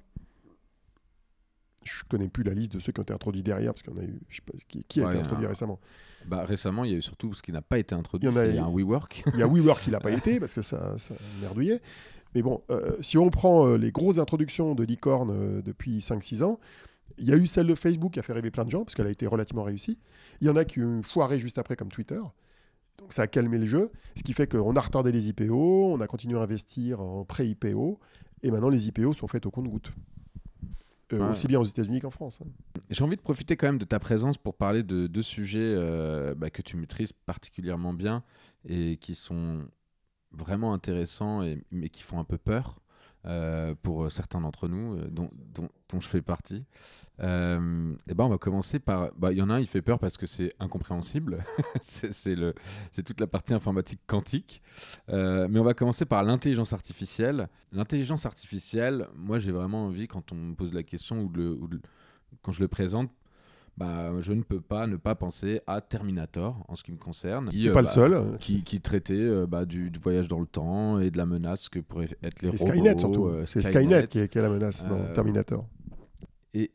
je 1.85 2.03
connais 2.09 2.29
plus 2.29 2.43
la 2.45 2.55
liste 2.55 2.73
de 2.73 2.79
ceux 2.81 2.93
qui 2.93 3.01
ont 3.01 3.03
été 3.05 3.13
introduits 3.13 3.43
derrière, 3.43 3.73
parce 3.75 3.83
qu'il 3.83 3.93
y 3.93 3.97
en 3.97 4.01
a 4.01 4.05
eu. 4.05 4.21
Je 4.29 4.37
sais 4.37 4.43
pas, 4.43 4.53
qui, 4.69 4.85
qui 4.85 5.01
a 5.01 5.05
Ouais, 5.07 5.11
été 5.15 5.23
introduit 5.23 5.47
un- 5.47 5.51
récemment 5.51 5.79
Bah, 6.27 6.45
récemment, 6.45 6.85
il 6.85 6.91
y 6.93 6.95
a 6.95 6.99
eu 6.99 7.03
surtout 7.03 7.35
ce 7.35 7.43
qui 7.43 7.53
n'a 7.53 7.63
pas 7.63 7.79
été 7.79 7.95
introduit, 7.95 8.29
Il 8.29 8.33
y 8.33 8.35
en 8.35 8.41
a- 8.41 8.45
c'est 8.45 8.59
un 8.59 8.71
WeWork. 8.71 9.25
Il 9.35 9.39
y 9.39 9.43
a 9.43 9.47
WeWork 9.47 9.83
qui 9.83 9.91
l'a 9.91 10.01
pas 10.01 10.11
été, 10.37 10.41
parce 10.41 10.55
que 10.55 10.63
ça, 10.63 10.97
ça 10.99 11.15
merdouillait. 11.41 11.81
Mais 12.35 12.43
bon, 12.43 12.63
euh, 12.71 12.97
si 13.01 13.17
on 13.19 13.31
prend 13.31 13.67
euh, 13.69 13.77
les 13.77 13.93
grosses 13.93 14.19
introductions 14.19 14.75
de 14.75 14.83
licorne 14.85 15.31
euh, 15.31 15.63
depuis 15.63 16.01
5-6 16.01 16.43
ans, 16.43 16.59
il 17.19 17.27
y 17.29 17.33
a 17.33 17.37
eu 17.37 17.47
celle 17.47 17.67
de 17.69 17.75
Facebook 17.77 18.13
qui 18.15 18.19
a 18.19 18.23
fait 18.23 18.33
rêver 18.33 18.51
plein 18.51 18.65
de 18.65 18.71
gens, 18.71 18.85
parce 18.85 18.95
qu'elle 18.97 19.07
a 19.07 19.11
été 19.11 19.27
relativement 19.27 19.63
réussie. 19.63 19.99
Il 20.41 20.47
y 20.49 20.51
en 20.51 20.57
a 20.57 20.65
qui 20.65 20.81
ont 20.83 21.03
foiré 21.03 21.39
juste 21.39 21.59
après, 21.59 21.77
comme 21.77 21.89
Twitter. 21.93 22.19
Donc 22.99 23.13
ça 23.13 23.23
a 23.23 23.27
calmé 23.27 23.59
le 23.59 23.67
jeu, 23.67 23.91
ce 24.17 24.23
qui 24.23 24.33
fait 24.33 24.47
qu'on 24.51 24.75
a 24.77 24.81
retardé 24.81 25.11
les 25.13 25.29
IPO, 25.29 25.93
on 25.95 26.01
a 26.01 26.07
continué 26.07 26.39
à 26.39 26.43
investir 26.43 27.01
en 27.01 27.25
pré-IPO, 27.25 27.99
et 28.43 28.51
maintenant 28.51 28.69
les 28.69 28.87
IPO 28.89 29.13
sont 29.13 29.27
faites 29.27 29.47
au 29.47 29.51
compte-goutte. 29.51 29.93
Euh, 31.15 31.25
Ouais. 31.25 31.31
Aussi 31.31 31.47
bien 31.47 31.61
aux 31.61 31.65
États-Unis 31.65 32.01
qu'en 32.01 32.11
France. 32.11 32.41
hein. 32.43 32.49
J'ai 32.91 33.03
envie 33.05 33.17
de 33.17 33.21
profiter 33.23 33.57
quand 33.57 33.67
même 33.67 33.79
de 33.79 33.85
ta 33.85 33.99
présence 33.99 34.37
pour 34.39 34.55
parler 34.55 34.83
de 34.83 35.07
deux 35.07 35.23
sujets 35.23 35.61
euh, 35.63 36.35
bah, 36.35 36.51
que 36.51 36.61
tu 36.63 36.77
maîtrises 36.77 37.13
particulièrement 37.13 37.93
bien 37.95 38.23
et 38.69 38.97
qui 38.99 39.15
sont 39.15 39.61
vraiment 40.33 40.75
intéressants 40.75 41.43
et, 41.43 41.63
mais 41.71 41.89
qui 41.89 42.03
font 42.03 42.19
un 42.19 42.25
peu 42.25 42.39
peur 42.39 42.81
euh, 43.27 43.75
pour 43.83 44.11
certains 44.11 44.41
d'entre 44.41 44.69
nous, 44.69 44.95
euh, 44.97 45.09
dont, 45.11 45.31
dont- 45.55 45.69
je 46.01 46.09
fais 46.09 46.23
partie. 46.23 46.65
Euh, 47.21 47.95
et 48.09 48.15
ben 48.15 48.25
on 48.25 48.29
va 48.29 48.39
commencer 48.39 48.81
par. 48.81 49.13
bah, 49.17 49.31
Il 49.33 49.39
y 49.39 49.43
en 49.43 49.49
a 49.49 49.55
un, 49.55 49.61
il 49.61 49.69
fait 49.69 49.81
peur 49.83 50.01
parce 50.01 50.17
que 50.17 50.27
c'est 50.27 50.53
incompréhensible. 50.59 51.45
c'est 51.81 53.03
toute 53.05 53.21
la 53.21 53.27
partie 53.29 53.55
informatique 53.55 54.01
quantique. 54.09 54.61
Euh, 55.11 55.47
mais 55.49 55.61
on 55.61 55.65
va 55.65 55.75
commencer 55.75 56.05
par 56.05 56.25
l'intelligence 56.25 56.73
artificielle. 56.73 57.49
L'intelligence 57.71 58.27
artificielle, 58.27 59.07
moi 59.15 59.39
j'ai 59.39 59.53
vraiment 59.53 59.85
envie, 59.87 60.09
quand 60.09 60.33
on 60.33 60.35
me 60.37 60.55
pose 60.57 60.73
la 60.73 60.83
question 60.83 61.21
ou, 61.23 61.27
ou 61.37 61.67
le- 61.69 61.81
quand 62.43 62.51
je 62.53 62.61
le 62.61 62.69
présente, 62.69 63.11
bah, 63.77 64.13
je 64.21 64.33
ne 64.33 64.43
peux 64.43 64.61
pas 64.61 64.87
ne 64.87 64.97
pas 64.97 65.15
penser 65.15 65.61
à 65.67 65.81
Terminator 65.81 66.65
en 66.69 66.75
ce 66.77 66.85
qui 66.85 66.93
me 66.93 66.97
concerne. 66.97 67.49
Qui, 67.49 67.69
euh, 67.69 67.73
pas 67.73 67.83
bah, 67.83 67.89
le 67.89 67.89
seul. 67.89 68.39
Qui, 68.39 68.63
qui 68.63 68.81
traitait 68.81 69.15
euh, 69.15 69.47
bah, 69.47 69.65
du, 69.65 69.91
du 69.91 69.99
voyage 69.99 70.29
dans 70.29 70.39
le 70.41 70.47
temps 70.47 71.01
et 71.01 71.11
de 71.11 71.17
la 71.17 71.27
menace 71.27 71.69
que 71.69 71.81
pourraient 71.81 72.09
être 72.23 72.43
les 72.43 72.49
Et 72.49 72.57
robots. 72.57 72.73
Skynet 72.73 72.99
surtout. 72.99 73.27
euh, 73.27 73.45
c'est 73.47 73.63
Skynet 73.63 74.07
qui 74.07 74.21
est, 74.21 74.29
qui 74.29 74.39
est 74.39 74.43
la 74.43 74.49
menace 74.49 74.87
dans 74.87 74.99
Euh, 74.99 75.13
Terminator. 75.13 75.67
Et, 76.55 76.71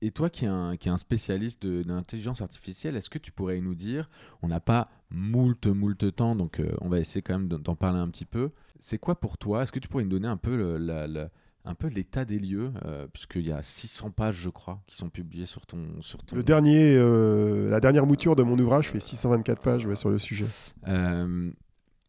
et 0.00 0.10
toi 0.10 0.28
qui 0.28 0.44
es 0.44 0.48
un, 0.48 0.76
qui 0.76 0.88
est 0.88 0.92
un 0.92 0.96
spécialiste 0.98 1.62
de, 1.62 1.82
de 1.82 1.88
l'intelligence 1.88 2.42
artificielle, 2.42 2.96
est-ce 2.96 3.10
que 3.10 3.18
tu 3.18 3.30
pourrais 3.30 3.60
nous 3.60 3.74
dire, 3.76 4.10
on 4.42 4.48
n'a 4.48 4.60
pas 4.60 4.90
moult, 5.10 5.66
moult 5.68 6.14
temps, 6.16 6.34
donc 6.34 6.58
euh, 6.58 6.72
on 6.80 6.88
va 6.88 6.98
essayer 6.98 7.22
quand 7.22 7.38
même 7.38 7.46
d'en- 7.48 7.58
d'en 7.60 7.76
parler 7.76 8.00
un 8.00 8.08
petit 8.08 8.24
peu. 8.24 8.50
C'est 8.80 8.98
quoi 8.98 9.14
pour 9.20 9.38
toi? 9.38 9.62
Est-ce 9.62 9.70
que 9.72 9.78
tu 9.78 9.88
pourrais 9.88 10.02
nous 10.04 10.10
donner 10.10 10.26
un 10.28 10.36
peu 10.36 10.56
le- 10.56 10.78
la- 10.78 11.06
la- 11.06 11.30
un 11.66 11.74
peu 11.74 11.88
l'état 11.88 12.24
des 12.24 12.38
lieux, 12.38 12.72
euh, 12.84 13.06
puisqu'il 13.12 13.46
y 13.46 13.52
a 13.52 13.62
600 13.62 14.10
pages, 14.10 14.36
je 14.36 14.50
crois, 14.50 14.82
qui 14.86 14.96
sont 14.96 15.08
publiées 15.08 15.46
sur 15.46 15.64
ton... 15.66 15.78
Sur 16.00 16.22
ton... 16.22 16.36
Le 16.36 16.42
dernier, 16.42 16.94
euh, 16.96 17.70
la 17.70 17.80
dernière 17.80 18.04
mouture 18.06 18.36
de 18.36 18.42
mon 18.42 18.58
ouvrage 18.58 18.88
fait 18.90 19.00
624 19.00 19.62
pages 19.62 19.86
ouais, 19.86 19.96
sur 19.96 20.10
le 20.10 20.18
sujet. 20.18 20.46
Euh, 20.88 21.50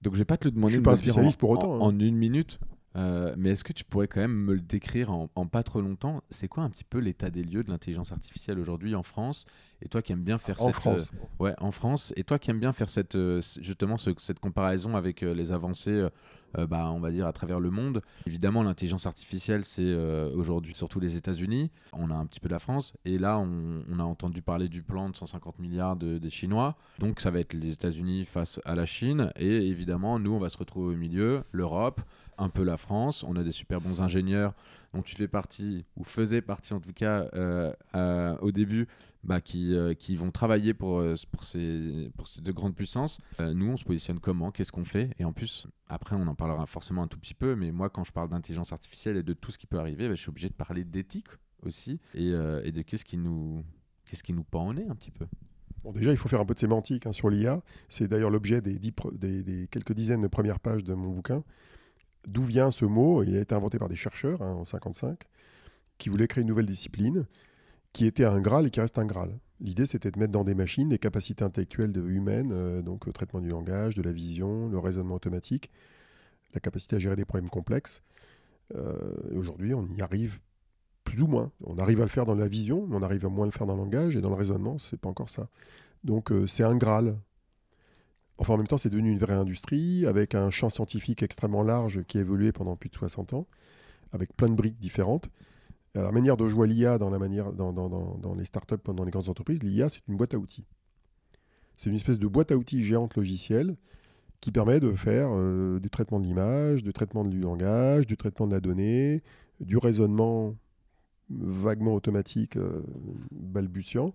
donc 0.02 0.14
je 0.14 0.20
vais 0.20 0.26
pas 0.26 0.38
te 0.38 0.46
le 0.46 0.52
demander 0.52 0.74
Je 0.74 0.78
suis 0.78 0.84
pas 0.84 0.92
un 0.92 0.96
spécialiste 0.98 1.38
en- 1.38 1.40
pour 1.40 1.50
autant, 1.52 1.72
en, 1.72 1.76
hein. 1.78 1.80
en 1.80 2.00
une 2.00 2.18
minute. 2.18 2.60
Euh, 2.96 3.36
mais 3.38 3.50
est-ce 3.52 3.64
que 3.66 3.74
tu 3.74 3.84
pourrais 3.84 4.08
quand 4.08 4.22
même 4.22 4.34
me 4.36 4.54
le 4.54 4.62
décrire 4.62 5.12
en, 5.12 5.30
en 5.36 5.46
pas 5.48 5.64
trop 5.64 5.82
longtemps? 5.82 6.24
C'est 6.30 6.48
quoi 6.48 6.64
un 6.64 6.70
petit 6.70 6.86
peu 6.86 7.00
l'état 7.00 7.30
des 7.30 7.44
lieux 7.44 7.64
de 7.64 7.70
l'intelligence 7.70 8.12
artificielle 8.14 8.58
aujourd'hui 8.60 8.96
en 8.96 9.04
France? 9.04 9.46
Et 9.82 9.90
toi 9.90 10.02
qui 10.02 10.14
aimes 10.14 10.24
bien 10.24 10.38
faire 10.38 10.62
En 10.62 10.68
cette 10.68 10.76
France. 10.76 11.12
euh, 11.14 11.44
ouais 11.44 11.54
en 11.60 11.72
France 11.72 12.14
et 12.16 12.24
toi 12.24 12.40
qui 12.40 12.50
aimes 12.52 12.60
bien 12.62 12.72
faire 12.74 12.90
cette 12.90 13.16
euh, 13.16 13.42
justement 13.60 13.98
ce- 13.98 14.12
cette 14.20 14.40
comparaison 14.40 14.96
avec 14.96 15.24
euh, 15.24 15.34
les 15.34 15.52
avancées 15.52 16.08
bah, 16.70 16.90
on 16.90 17.02
va 17.02 17.12
dire 17.12 17.28
à 17.28 17.34
travers 17.34 17.60
le 17.60 17.70
monde. 17.70 18.02
Évidemment 18.26 18.64
l'intelligence 18.64 19.06
artificielle 19.06 19.66
c'est 19.66 19.94
aujourd'hui 20.34 20.74
surtout 20.74 21.02
les 21.02 21.18
États-Unis. 21.18 21.70
On 21.92 22.10
a 22.10 22.14
un 22.14 22.26
petit 22.26 22.40
peu 22.40 22.48
la 22.48 22.60
France 22.60 22.94
et 23.04 23.18
là 23.18 23.38
on, 23.40 23.84
on 23.92 24.00
a 24.00 24.04
entendu 24.04 24.42
parler 24.42 24.70
du 24.70 24.82
plan 24.82 25.10
de 25.10 25.18
150 25.18 25.60
milliards 25.60 25.98
de- 25.98 26.18
des 26.18 26.30
Chinois. 26.30 26.78
Donc 27.00 27.20
ça 27.20 27.30
va 27.30 27.42
être 27.42 27.54
les 27.54 27.72
États-Unis 27.74 28.24
face 28.24 28.62
à 28.64 28.74
la 28.76 28.86
Chine 28.86 29.34
et 29.36 29.68
évidemment 29.68 30.18
nous 30.18 30.32
on 30.32 30.40
va 30.40 30.48
se 30.50 30.58
retrouver 30.58 30.94
au 30.94 30.98
milieu, 30.98 31.44
l'Europe, 31.52 32.00
un 32.38 32.50
peu 32.50 32.64
la 32.64 32.78
France. 32.78 33.24
On 33.24 33.36
a 33.36 33.44
des 33.44 33.52
super 33.52 33.82
bons 33.82 34.02
ingénieurs 34.02 34.54
dont 34.94 35.02
tu 35.02 35.16
fais 35.16 35.28
partie 35.28 35.86
ou 35.98 36.04
faisais 36.04 36.42
partie 36.42 36.74
en 36.74 36.80
tout 36.80 36.94
cas 36.94 37.28
euh, 37.34 37.74
euh, 37.96 38.38
au 38.42 38.52
début. 38.52 38.88
Bah, 39.24 39.42
qui, 39.42 39.74
euh, 39.74 39.96
qui 39.96 40.16
vont 40.16 40.30
travailler 40.30 40.76
pour, 40.76 41.04
pour, 41.32 41.44
ces, 41.44 42.12
pour 42.16 42.28
ces 42.28 42.42
deux 42.42 42.54
grandes 42.54 42.76
puissances. 42.76 43.20
Nous, 43.40 43.66
on 43.68 43.76
se 43.76 43.84
positionne 43.84 44.20
comment 44.20 44.52
Qu'est-ce 44.52 44.72
qu'on 44.72 44.86
fait 44.86 45.10
Et 45.18 45.26
en 45.26 45.34
plus, 45.34 45.66
après, 45.88 46.16
on 46.16 46.28
en 46.28 46.36
parlera 46.36 46.68
forcément 46.68 47.02
un 47.02 47.08
tout 47.08 47.18
petit 47.18 47.34
peu, 47.34 47.56
mais 47.56 47.72
moi, 47.72 47.90
quand 47.90 48.04
je 48.04 48.12
parle 48.12 48.30
d'intelligence 48.30 48.72
artificielle 48.72 49.18
et 49.18 49.24
de 49.24 49.34
tout 49.34 49.50
ce 49.50 49.58
qui 49.58 49.66
peut 49.66 49.80
arriver, 49.80 50.08
bah, 50.08 50.14
je 50.14 50.22
suis 50.22 50.30
obligé 50.30 50.48
de 50.48 50.54
parler 50.54 50.84
d'éthique 50.84 51.26
aussi 51.64 52.00
et, 52.14 52.30
de 52.30 52.82
qu'est-ce 52.84 53.04
qui 53.04 53.18
nous 53.18 53.64
qu'est-ce 54.06 54.22
qui 54.22 54.34
nous 54.34 54.44
pend 54.44 54.72
nez 54.76 54.86
un 54.88 54.94
petit 54.94 55.10
peu. 55.10 55.26
Bon, 55.84 55.92
déjà, 55.92 56.12
il 56.12 56.18
faut 56.18 56.30
faire 56.30 56.42
un 56.42 56.46
peu 56.46 56.54
de 56.54 56.60
sémantique 56.60 57.08
hein, 57.08 57.12
sur 57.12 57.32
l'IA. 57.32 57.64
C'est 57.90 58.08
d'ailleurs 58.08 58.30
l'objet 58.30 58.62
des- 58.62 58.78
des 58.78 59.68
quelques 59.72 59.94
dizaines 59.94 60.22
de 60.22 60.28
premières 60.28 60.60
pages 60.60 60.84
de 60.84 60.94
mon 60.94 61.10
bouquin. 61.10 61.44
D'où 62.28 62.44
vient 62.44 62.72
ce 62.72 62.86
mot 62.86 63.24
Il 63.24 63.36
a 63.36 63.42
été 63.42 63.56
inventé 63.56 63.80
par 63.80 63.90
des 63.90 63.96
chercheurs 63.96 64.42
hein, 64.42 64.54
en 64.54 64.66
55 64.66 65.20
qui 65.98 66.10
voulaient 66.10 66.28
créer 66.28 66.42
une 66.42 66.48
nouvelle 66.48 66.66
discipline 66.66 67.26
qui 67.94 68.06
était 68.06 68.26
un 68.26 68.42
Graal 68.42 68.68
et 68.68 68.72
qui 68.72 68.82
reste 68.82 68.98
un 68.98 69.06
Graal. 69.06 69.40
L'idée, 69.62 69.86
c'était 69.86 70.12
de 70.12 70.20
mettre 70.20 70.34
dans 70.34 70.44
des 70.44 70.54
machines 70.54 70.90
des 70.90 71.00
capacités 71.00 71.46
intellectuelles 71.46 71.96
humaines, 71.96 72.52
euh, 72.54 72.82
donc 72.82 73.06
le 73.06 73.14
traitement 73.14 73.40
du 73.40 73.48
langage, 73.48 73.96
de 73.96 74.02
la 74.02 74.12
vision, 74.12 74.68
le 74.68 74.78
raisonnement 74.80 75.16
automatique, 75.16 75.72
la 76.54 76.60
capacité 76.60 76.98
à 76.98 77.00
gérer 77.00 77.16
des 77.16 77.24
problèmes 77.24 77.50
complexes. 77.50 78.02
Euh, 78.76 79.14
Aujourd'hui, 79.34 79.74
on 79.74 79.88
y 79.88 80.02
arrive 80.02 80.40
plus 81.06 81.22
ou 81.22 81.28
moins. 81.28 81.52
On 81.64 81.78
arrive 81.78 82.02
à 82.02 82.04
le 82.04 82.10
faire 82.10 82.26
dans 82.26 82.36
la 82.36 82.50
vision, 82.50 82.86
mais 82.88 82.98
on 82.98 83.02
arrive 83.02 83.26
à 83.26 83.30
moins 83.30 83.46
le 83.46 83.52
faire 83.52 83.66
dans 83.66 83.76
le 83.76 83.84
langage 83.84 84.18
et 84.18 84.22
dans 84.22 84.30
le 84.30 84.36
raisonnement, 84.36 84.78
c'est 84.78 85.00
pas 85.00 85.08
encore 85.08 85.30
ça. 85.30 85.48
Donc 86.04 86.32
euh, 86.32 86.48
c'est 86.48 86.64
un 86.64 86.76
Graal. 86.76 87.18
Enfin, 88.38 88.54
en 88.54 88.58
même 88.58 88.68
temps, 88.68 88.78
c'est 88.78 88.90
devenu 88.90 89.12
une 89.12 89.18
vraie 89.18 89.34
industrie 89.34 90.06
avec 90.06 90.36
un 90.36 90.50
champ 90.50 90.70
scientifique 90.70 91.24
extrêmement 91.24 91.64
large 91.64 92.04
qui 92.04 92.18
a 92.18 92.22
évolué 92.22 92.52
pendant 92.52 92.76
plus 92.76 92.90
de 92.90 92.96
60 92.96 93.34
ans, 93.34 93.48
avec 94.12 94.36
plein 94.36 94.50
de 94.50 94.56
briques 94.56 94.80
différentes. 94.80 95.30
La 95.94 96.12
manière 96.12 96.36
je 96.38 96.54
vois 96.54 96.68
l'IA 96.68 96.98
dans 96.98 97.10
les 98.36 98.46
startups, 98.46 98.76
dans 98.86 99.06
les 99.06 99.12
grandes 99.12 99.30
entreprises, 99.30 99.64
l'IA, 99.64 99.88
c'est 99.88 100.02
une 100.10 100.18
boîte 100.18 100.34
à 100.34 100.38
outils. 100.38 100.66
C'est 101.78 101.90
une 101.90 101.96
espèce 101.96 102.20
de 102.20 102.28
boîte 102.28 102.52
à 102.52 102.58
outils 102.58 102.84
géante 102.84 103.16
logicielle 103.16 103.76
qui 104.42 104.52
permet 104.52 104.80
de 104.80 104.92
faire 104.94 105.30
euh, 105.32 105.80
du 105.80 105.90
traitement 105.90 106.20
de 106.20 106.26
l'image, 106.26 106.84
du 106.84 106.94
traitement 106.94 107.24
du 107.24 107.40
langage, 107.40 108.06
du 108.06 108.18
traitement 108.18 108.48
de 108.48 108.52
la 108.52 108.60
donnée, 108.60 109.24
du 109.60 109.78
raisonnement 109.78 110.56
vaguement 111.30 111.96
automatique, 111.96 112.58
euh, 112.58 112.84
balbutiant. 113.32 114.14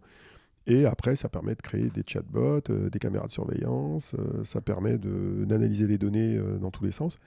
Et 0.71 0.85
après, 0.87 1.17
ça 1.17 1.29
permet 1.29 1.57
de 1.57 1.63
créer 1.63 1.91
des 1.91 2.05
chatbots, 2.07 2.71
euh, 2.71 2.91
des 2.91 3.01
caméras 3.01 3.27
de 3.27 3.33
surveillance, 3.33 4.15
euh, 4.17 4.45
ça 4.45 4.61
permet 4.61 4.99
d'analyser 4.99 5.89
les 5.89 5.99
données 5.99 6.37
euh, 6.37 6.59
dans 6.59 6.71
tous 6.71 6.85
les 6.85 6.93
sens. 6.93 7.19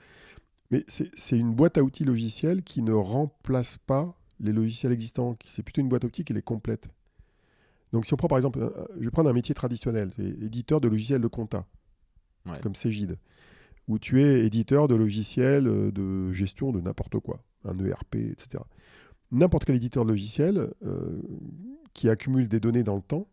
Mais 0.72 0.86
c'est 0.88 1.38
une 1.38 1.54
boîte 1.54 1.78
à 1.78 1.84
outils 1.84 2.06
logicielle 2.06 2.64
qui 2.64 2.82
ne 2.82 2.94
remplace 2.94 3.78
pas 3.86 4.18
les 4.40 4.54
logiciels 4.54 4.94
existants. 4.94 5.38
C'est 5.46 5.62
plutôt 5.62 5.82
une 5.82 5.90
boîte 5.90 6.06
à 6.06 6.08
outils 6.08 6.24
qui 6.24 6.32
les 6.34 6.42
complète. 6.42 6.88
Donc 7.92 8.06
si 8.06 8.14
on 8.14 8.18
prend 8.18 8.30
par 8.30 8.38
exemple, 8.38 8.72
je 8.98 9.04
vais 9.04 9.12
prendre 9.12 9.30
un 9.30 9.34
métier 9.34 9.54
traditionnel, 9.54 10.12
éditeur 10.18 10.80
de 10.80 10.88
logiciels 10.88 11.22
de 11.22 11.28
compta, 11.28 11.68
Ouais. 12.46 12.60
comme 12.64 12.76
Cégide, 12.76 13.18
où 13.88 14.00
tu 14.00 14.22
es 14.22 14.46
éditeur 14.46 14.88
de 14.88 14.96
logiciels 14.96 15.66
de 15.66 16.32
gestion 16.32 16.72
de 16.72 16.82
n'importe 16.82 17.20
quoi, 17.20 17.44
un 17.66 17.78
ERP, 17.78 18.16
etc. 18.16 18.64
N'importe 19.32 19.66
quel 19.66 19.76
éditeur 19.76 20.06
de 20.06 20.10
logiciel 20.10 20.70
qui 21.94 22.10
accumule 22.10 22.48
des 22.48 22.60
données 22.60 22.84
dans 22.84 22.96
le 22.96 23.02
temps 23.02 23.28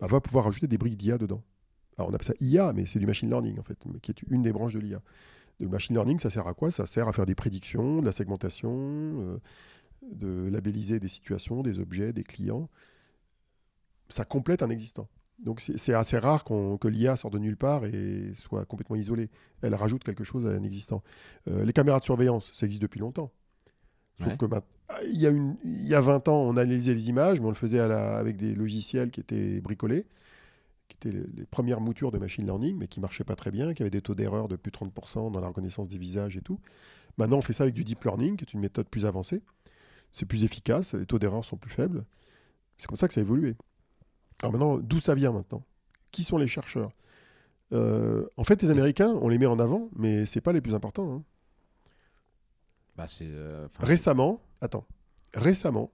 bah, 0.00 0.06
va 0.06 0.20
pouvoir 0.20 0.46
ajouter 0.46 0.66
des 0.66 0.78
briques 0.78 0.96
d'IA 0.96 1.18
dedans. 1.18 1.42
Alors 1.98 2.10
on 2.10 2.14
appelle 2.14 2.26
ça 2.26 2.34
IA, 2.40 2.72
mais 2.72 2.84
c'est 2.86 2.98
du 2.98 3.06
machine 3.06 3.28
learning 3.28 3.58
en 3.58 3.62
fait, 3.62 3.78
qui 4.02 4.10
est 4.10 4.22
une 4.28 4.42
des 4.42 4.52
branches 4.52 4.74
de 4.74 4.80
l'IA. 4.80 5.00
Le 5.60 5.68
machine 5.68 5.94
learning, 5.96 6.18
ça 6.18 6.28
sert 6.28 6.46
à 6.46 6.52
quoi? 6.54 6.70
Ça 6.70 6.84
sert 6.84 7.08
à 7.08 7.12
faire 7.14 7.24
des 7.26 7.34
prédictions, 7.34 8.00
de 8.00 8.04
la 8.04 8.12
segmentation, 8.12 8.70
euh, 8.74 9.38
de 10.12 10.48
labelliser 10.50 11.00
des 11.00 11.08
situations, 11.08 11.62
des 11.62 11.78
objets, 11.78 12.12
des 12.12 12.24
clients. 12.24 12.68
Ça 14.08 14.24
complète 14.24 14.62
un 14.62 14.68
existant. 14.70 15.08
Donc 15.38 15.60
c'est 15.60 15.92
assez 15.94 16.18
rare 16.18 16.44
qu'on- 16.44 16.78
que 16.78 16.88
l'IA 16.88 17.16
sorte 17.16 17.34
de 17.34 17.38
nulle 17.38 17.56
part 17.56 17.84
et 17.84 18.32
soit 18.34 18.64
complètement 18.64 18.96
isolée. 18.96 19.28
Elle 19.62 19.74
rajoute 19.74 20.02
quelque 20.04 20.24
chose 20.24 20.46
à 20.46 20.50
un 20.50 20.62
existant. 20.62 21.02
Euh, 21.48 21.64
les 21.64 21.72
caméras 21.72 21.98
de 22.00 22.04
surveillance, 22.04 22.50
ça 22.54 22.64
existe 22.66 22.80
depuis 22.82 23.00
longtemps. 23.00 23.30
Sauf 24.18 24.28
Ouais. 24.28 24.36
que 24.38 24.46
il 25.04 25.18
y, 25.18 25.26
a 25.26 25.30
une, 25.30 25.56
il 25.64 25.86
y 25.86 25.94
a 25.94 26.00
20 26.00 26.28
ans, 26.28 26.42
on 26.42 26.56
analysait 26.56 26.94
les 26.94 27.08
images, 27.08 27.40
mais 27.40 27.46
on 27.46 27.50
le 27.50 27.56
faisait 27.56 27.80
avec 27.80 28.36
des 28.36 28.54
logiciels 28.54 29.10
qui 29.10 29.20
étaient 29.20 29.60
bricolés, 29.60 30.06
qui 30.88 30.96
étaient 30.96 31.16
les, 31.34 31.44
premières 31.46 31.80
moutures 31.80 32.12
de 32.12 32.18
machine 32.18 32.44
learning, 32.44 32.76
mais 32.78 32.86
qui 32.86 33.00
marchaient 33.00 33.24
pas 33.24 33.36
très 33.36 33.50
bien, 33.50 33.74
qui 33.74 33.82
avaient 33.82 33.90
des 33.90 34.00
taux 34.02 34.14
d'erreur 34.14 34.48
de 34.48 34.56
plus 34.56 34.70
de 34.70 34.76
30% 34.76 35.32
dans 35.32 35.40
la 35.40 35.48
reconnaissance 35.48 35.88
des 35.88 35.98
visages 35.98 36.36
et 36.36 36.40
tout. 36.40 36.60
Maintenant, 37.18 37.38
on 37.38 37.42
fait 37.42 37.52
ça 37.52 37.64
avec 37.64 37.74
du 37.74 37.84
deep 37.84 38.04
learning, 38.04 38.36
qui 38.36 38.44
est 38.44 38.52
une 38.52 38.60
méthode 38.60 38.88
plus 38.88 39.06
avancée. 39.06 39.42
C'est 40.12 40.26
plus 40.26 40.44
efficace, 40.44 40.94
les 40.94 41.06
taux 41.06 41.18
d'erreur 41.18 41.44
sont 41.44 41.56
plus 41.56 41.70
faibles. 41.70 42.04
C'est 42.78 42.86
comme 42.86 42.96
ça 42.96 43.08
que 43.08 43.14
ça 43.14 43.20
a 43.20 43.22
évolué. 43.22 43.56
Alors 44.42 44.52
maintenant, 44.52 44.78
d'où 44.78 45.00
ça 45.00 45.14
vient 45.14 45.32
maintenant? 45.32 45.64
Qui 46.12 46.24
sont 46.24 46.38
les 46.38 46.48
chercheurs? 46.48 46.92
Euh, 47.72 48.26
En 48.36 48.44
fait, 48.44 48.62
les 48.62 48.70
Américains, 48.70 49.18
on 49.20 49.28
les 49.28 49.38
met 49.38 49.46
en 49.46 49.58
avant, 49.58 49.88
mais 49.96 50.26
c'est 50.26 50.40
pas 50.40 50.52
les 50.52 50.60
plus 50.60 50.74
importants. 50.74 51.12
hein. 51.12 51.22
Bah, 52.96 53.06
euh, 53.20 53.68
Récemment, 53.78 54.40
attends, 54.60 54.86
récemment, 55.34 55.92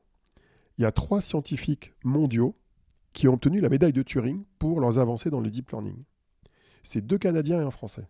il 0.79 0.83
y 0.83 0.85
a 0.85 0.93
trois 0.93 1.20
scientifiques 1.20 1.93
mondiaux 2.05 2.57
qui 3.12 3.29
ont 3.29 3.35
obtenu 3.35 3.61
la 3.61 3.69
médaille 3.69 3.93
de 3.93 4.03
Turing 4.03 4.45
pour 4.59 4.81
leurs 4.81 4.99
avancées 4.99 5.31
dans 5.31 5.41
le 5.41 5.51
deep 5.51 5.70
learning. 5.70 5.97
C'est 6.83 7.05
deux 7.05 7.19
Canadiens 7.19 7.61
et 7.61 7.65
un 7.65 7.70
Français. 7.70 8.09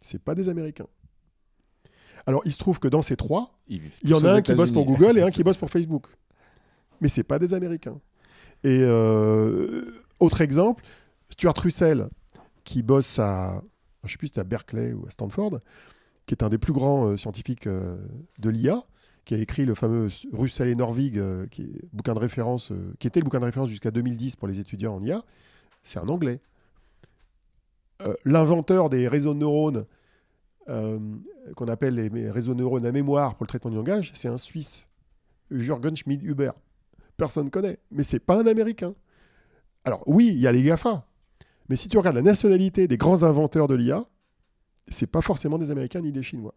C'est 0.00 0.22
pas 0.22 0.34
des 0.34 0.48
Américains. 0.48 0.88
Alors, 2.26 2.42
il 2.44 2.52
se 2.52 2.58
trouve 2.58 2.78
que 2.78 2.88
dans 2.88 3.02
ces 3.02 3.16
trois, 3.16 3.58
il 3.68 3.82
y 4.04 4.14
en 4.14 4.24
a 4.24 4.32
un 4.34 4.42
qui 4.42 4.54
bosse 4.54 4.70
pour. 4.70 4.84
Google 4.84 5.18
et 5.18 5.22
un 5.22 5.30
qui 5.30 5.42
bosse 5.42 5.56
pour 5.56 5.70
Facebook. 5.70 6.06
Mais 7.00 7.08
c'est 7.08 7.24
pas 7.24 7.38
des 7.38 7.54
Américains. 7.54 8.00
Et 8.64 8.78
euh, 8.82 9.84
autre 10.20 10.40
exemple, 10.40 10.84
Stuart 11.30 11.56
Russell, 11.56 12.08
qui 12.62 12.82
bosse 12.82 13.18
à, 13.18 13.62
je 14.04 14.12
sais 14.12 14.18
plus 14.18 14.30
à 14.36 14.44
Berkeley 14.44 14.92
ou 14.92 15.06
à 15.06 15.10
Stanford, 15.10 15.58
qui 16.26 16.34
est 16.34 16.42
un 16.42 16.48
des 16.48 16.58
plus 16.58 16.72
grands 16.72 17.06
euh, 17.06 17.16
scientifiques 17.16 17.66
euh, 17.66 17.96
de 18.38 18.50
l'IA, 18.50 18.82
qui 19.24 19.34
a 19.34 19.38
écrit 19.38 19.64
le 19.64 19.74
fameux 19.74 20.08
Russell 20.32 20.68
et 20.68 20.74
Norvig, 20.74 21.18
euh, 21.18 21.46
qui 21.46 21.62
était 21.62 21.80
le 21.82 21.88
bouquin 21.92 22.14
de 22.14 23.44
référence 23.44 23.68
jusqu'à 23.68 23.90
2010 23.90 24.36
pour 24.36 24.48
les 24.48 24.60
étudiants 24.60 24.96
en 24.96 25.02
IA. 25.02 25.22
C'est 25.82 25.98
un 25.98 26.08
Anglais. 26.08 26.40
L'inventeur 28.24 28.90
des 28.90 29.06
réseaux 29.06 29.32
de 29.32 29.38
neurones 29.38 29.86
qu'on 30.66 31.68
appelle 31.68 31.94
les 31.94 32.30
réseaux 32.32 32.52
de 32.52 32.58
neurones 32.58 32.84
à 32.84 32.90
mémoire 32.90 33.36
pour 33.36 33.44
le 33.44 33.48
traitement 33.48 33.70
du 33.70 33.76
langage, 33.76 34.10
c'est 34.14 34.26
un 34.26 34.38
Suisse, 34.38 34.88
Jürgen 35.52 35.94
Schmid-Huber. 35.94 36.50
Personne 37.16 37.44
ne 37.44 37.50
connaît, 37.50 37.78
mais 37.92 38.02
c'est 38.02 38.18
pas 38.18 38.40
un 38.40 38.46
Américain. 38.48 38.94
Alors 39.84 40.02
oui, 40.06 40.32
il 40.32 40.40
y 40.40 40.48
a 40.48 40.52
les 40.52 40.64
GAFA, 40.64 41.06
mais 41.68 41.76
si 41.76 41.88
tu 41.88 41.96
regardes 41.96 42.16
la 42.16 42.22
nationalité 42.22 42.88
des 42.88 42.96
grands 42.96 43.22
inventeurs 43.22 43.68
de 43.68 43.76
l'IA, 43.76 44.04
c'est 44.88 45.06
pas 45.06 45.22
forcément 45.22 45.58
des 45.58 45.70
Américains 45.70 46.00
ni 46.00 46.12
des 46.12 46.22
Chinois. 46.22 46.54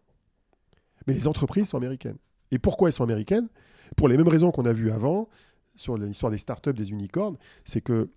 Mais 1.06 1.14
les 1.14 1.26
entreprises 1.26 1.68
sont 1.68 1.76
américaines. 1.76 2.18
Et 2.50 2.58
pourquoi 2.58 2.88
elles 2.88 2.92
sont 2.92 3.04
américaines? 3.04 3.48
Pour 3.96 4.08
les 4.08 4.16
mêmes 4.16 4.28
raisons 4.28 4.50
qu'on 4.50 4.66
a 4.66 4.72
vues 4.72 4.90
avant, 4.90 5.28
sur 5.74 5.96
l'histoire 5.96 6.32
des 6.32 6.38
startups, 6.38 6.72
des 6.72 6.90
unicornes, 6.90 7.36
c'est 7.64 7.80
que 7.80 8.10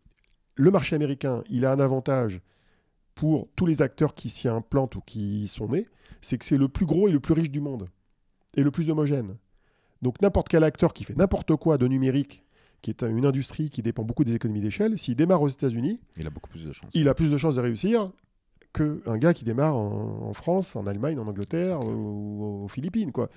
le 0.55 0.71
marché 0.71 0.95
américain, 0.95 1.43
il 1.49 1.65
a 1.65 1.71
un 1.71 1.79
avantage 1.79 2.41
pour 3.15 3.49
tous 3.55 3.65
les 3.65 3.81
acteurs 3.81 4.15
qui 4.15 4.29
s'y 4.29 4.47
implantent 4.47 4.95
ou 4.95 5.01
qui 5.01 5.43
y 5.43 5.47
sont 5.47 5.67
nés, 5.67 5.87
c'est 6.21 6.37
que 6.37 6.45
c'est 6.45 6.57
le 6.57 6.67
plus 6.69 6.85
gros 6.85 7.07
et 7.07 7.11
le 7.11 7.19
plus 7.19 7.33
riche 7.33 7.51
du 7.51 7.59
monde, 7.59 7.89
et 8.55 8.63
le 8.63 8.71
plus 8.71 8.89
homogène. 8.89 9.37
Donc 10.01 10.21
n'importe 10.21 10.47
quel 10.47 10.63
acteur 10.63 10.93
qui 10.93 11.03
fait 11.03 11.15
n'importe 11.17 11.55
quoi 11.57 11.77
de 11.77 11.87
numérique, 11.87 12.43
qui 12.81 12.89
est 12.91 13.03
une 13.03 13.25
industrie 13.25 13.69
qui 13.69 13.81
dépend 13.81 14.03
beaucoup 14.03 14.23
des 14.23 14.35
économies 14.35 14.61
d'échelle, 14.61 14.97
s'il 14.97 15.15
démarre 15.15 15.41
aux 15.41 15.49
États-Unis, 15.49 15.99
Il 16.17 16.27
a 16.27 16.29
beaucoup 16.29 16.49
plus 16.49 16.63
de 16.63 16.71
chance. 16.71 16.89
il 16.93 17.09
a 17.09 17.13
plus 17.13 17.29
de 17.29 17.37
chances 17.37 17.55
de 17.55 17.61
réussir 17.61 18.11
qu'un 18.73 19.17
gars 19.17 19.33
qui 19.33 19.43
démarre 19.43 19.75
en, 19.75 20.27
en 20.29 20.33
France, 20.33 20.75
en 20.75 20.85
Allemagne, 20.85 21.17
en 21.19 21.27
Angleterre 21.27 21.81
ou 21.85 22.63
aux 22.65 22.67
Philippines, 22.67 23.11
quoi. 23.11 23.29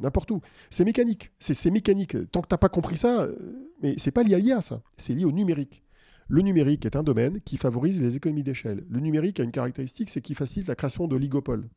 N'importe 0.00 0.30
où. 0.30 0.40
C'est 0.70 0.84
mécanique. 0.84 1.30
C'est 1.38 1.70
mécanique. 1.70 2.16
Tant 2.30 2.40
que 2.40 2.48
tu 2.48 2.54
n'as 2.54 2.58
pas 2.58 2.70
compris 2.70 2.96
ça, 2.96 3.22
euh, 3.22 3.36
mais 3.82 3.94
c'est 3.98 4.10
pas 4.10 4.22
lié 4.22 4.34
à 4.34 4.38
l'IA, 4.38 4.62
ça. 4.62 4.82
C'est 4.96 5.12
lié 5.14 5.24
au 5.26 5.32
numérique. 5.32 5.82
Le 6.28 6.40
numérique 6.40 6.86
est 6.86 6.96
un 6.96 7.02
domaine 7.02 7.40
qui 7.42 7.58
favorise 7.58 8.00
les 8.00 8.16
économies 8.16 8.42
d'échelle. 8.44 8.84
Le 8.88 9.00
numérique 9.00 9.38
a 9.40 9.42
une 9.42 9.50
caractéristique, 9.50 10.08
c'est 10.08 10.22
qu'il 10.22 10.36
facilite 10.36 10.68
la 10.68 10.74
création 10.74 11.06
d'oligopoles. 11.06 11.68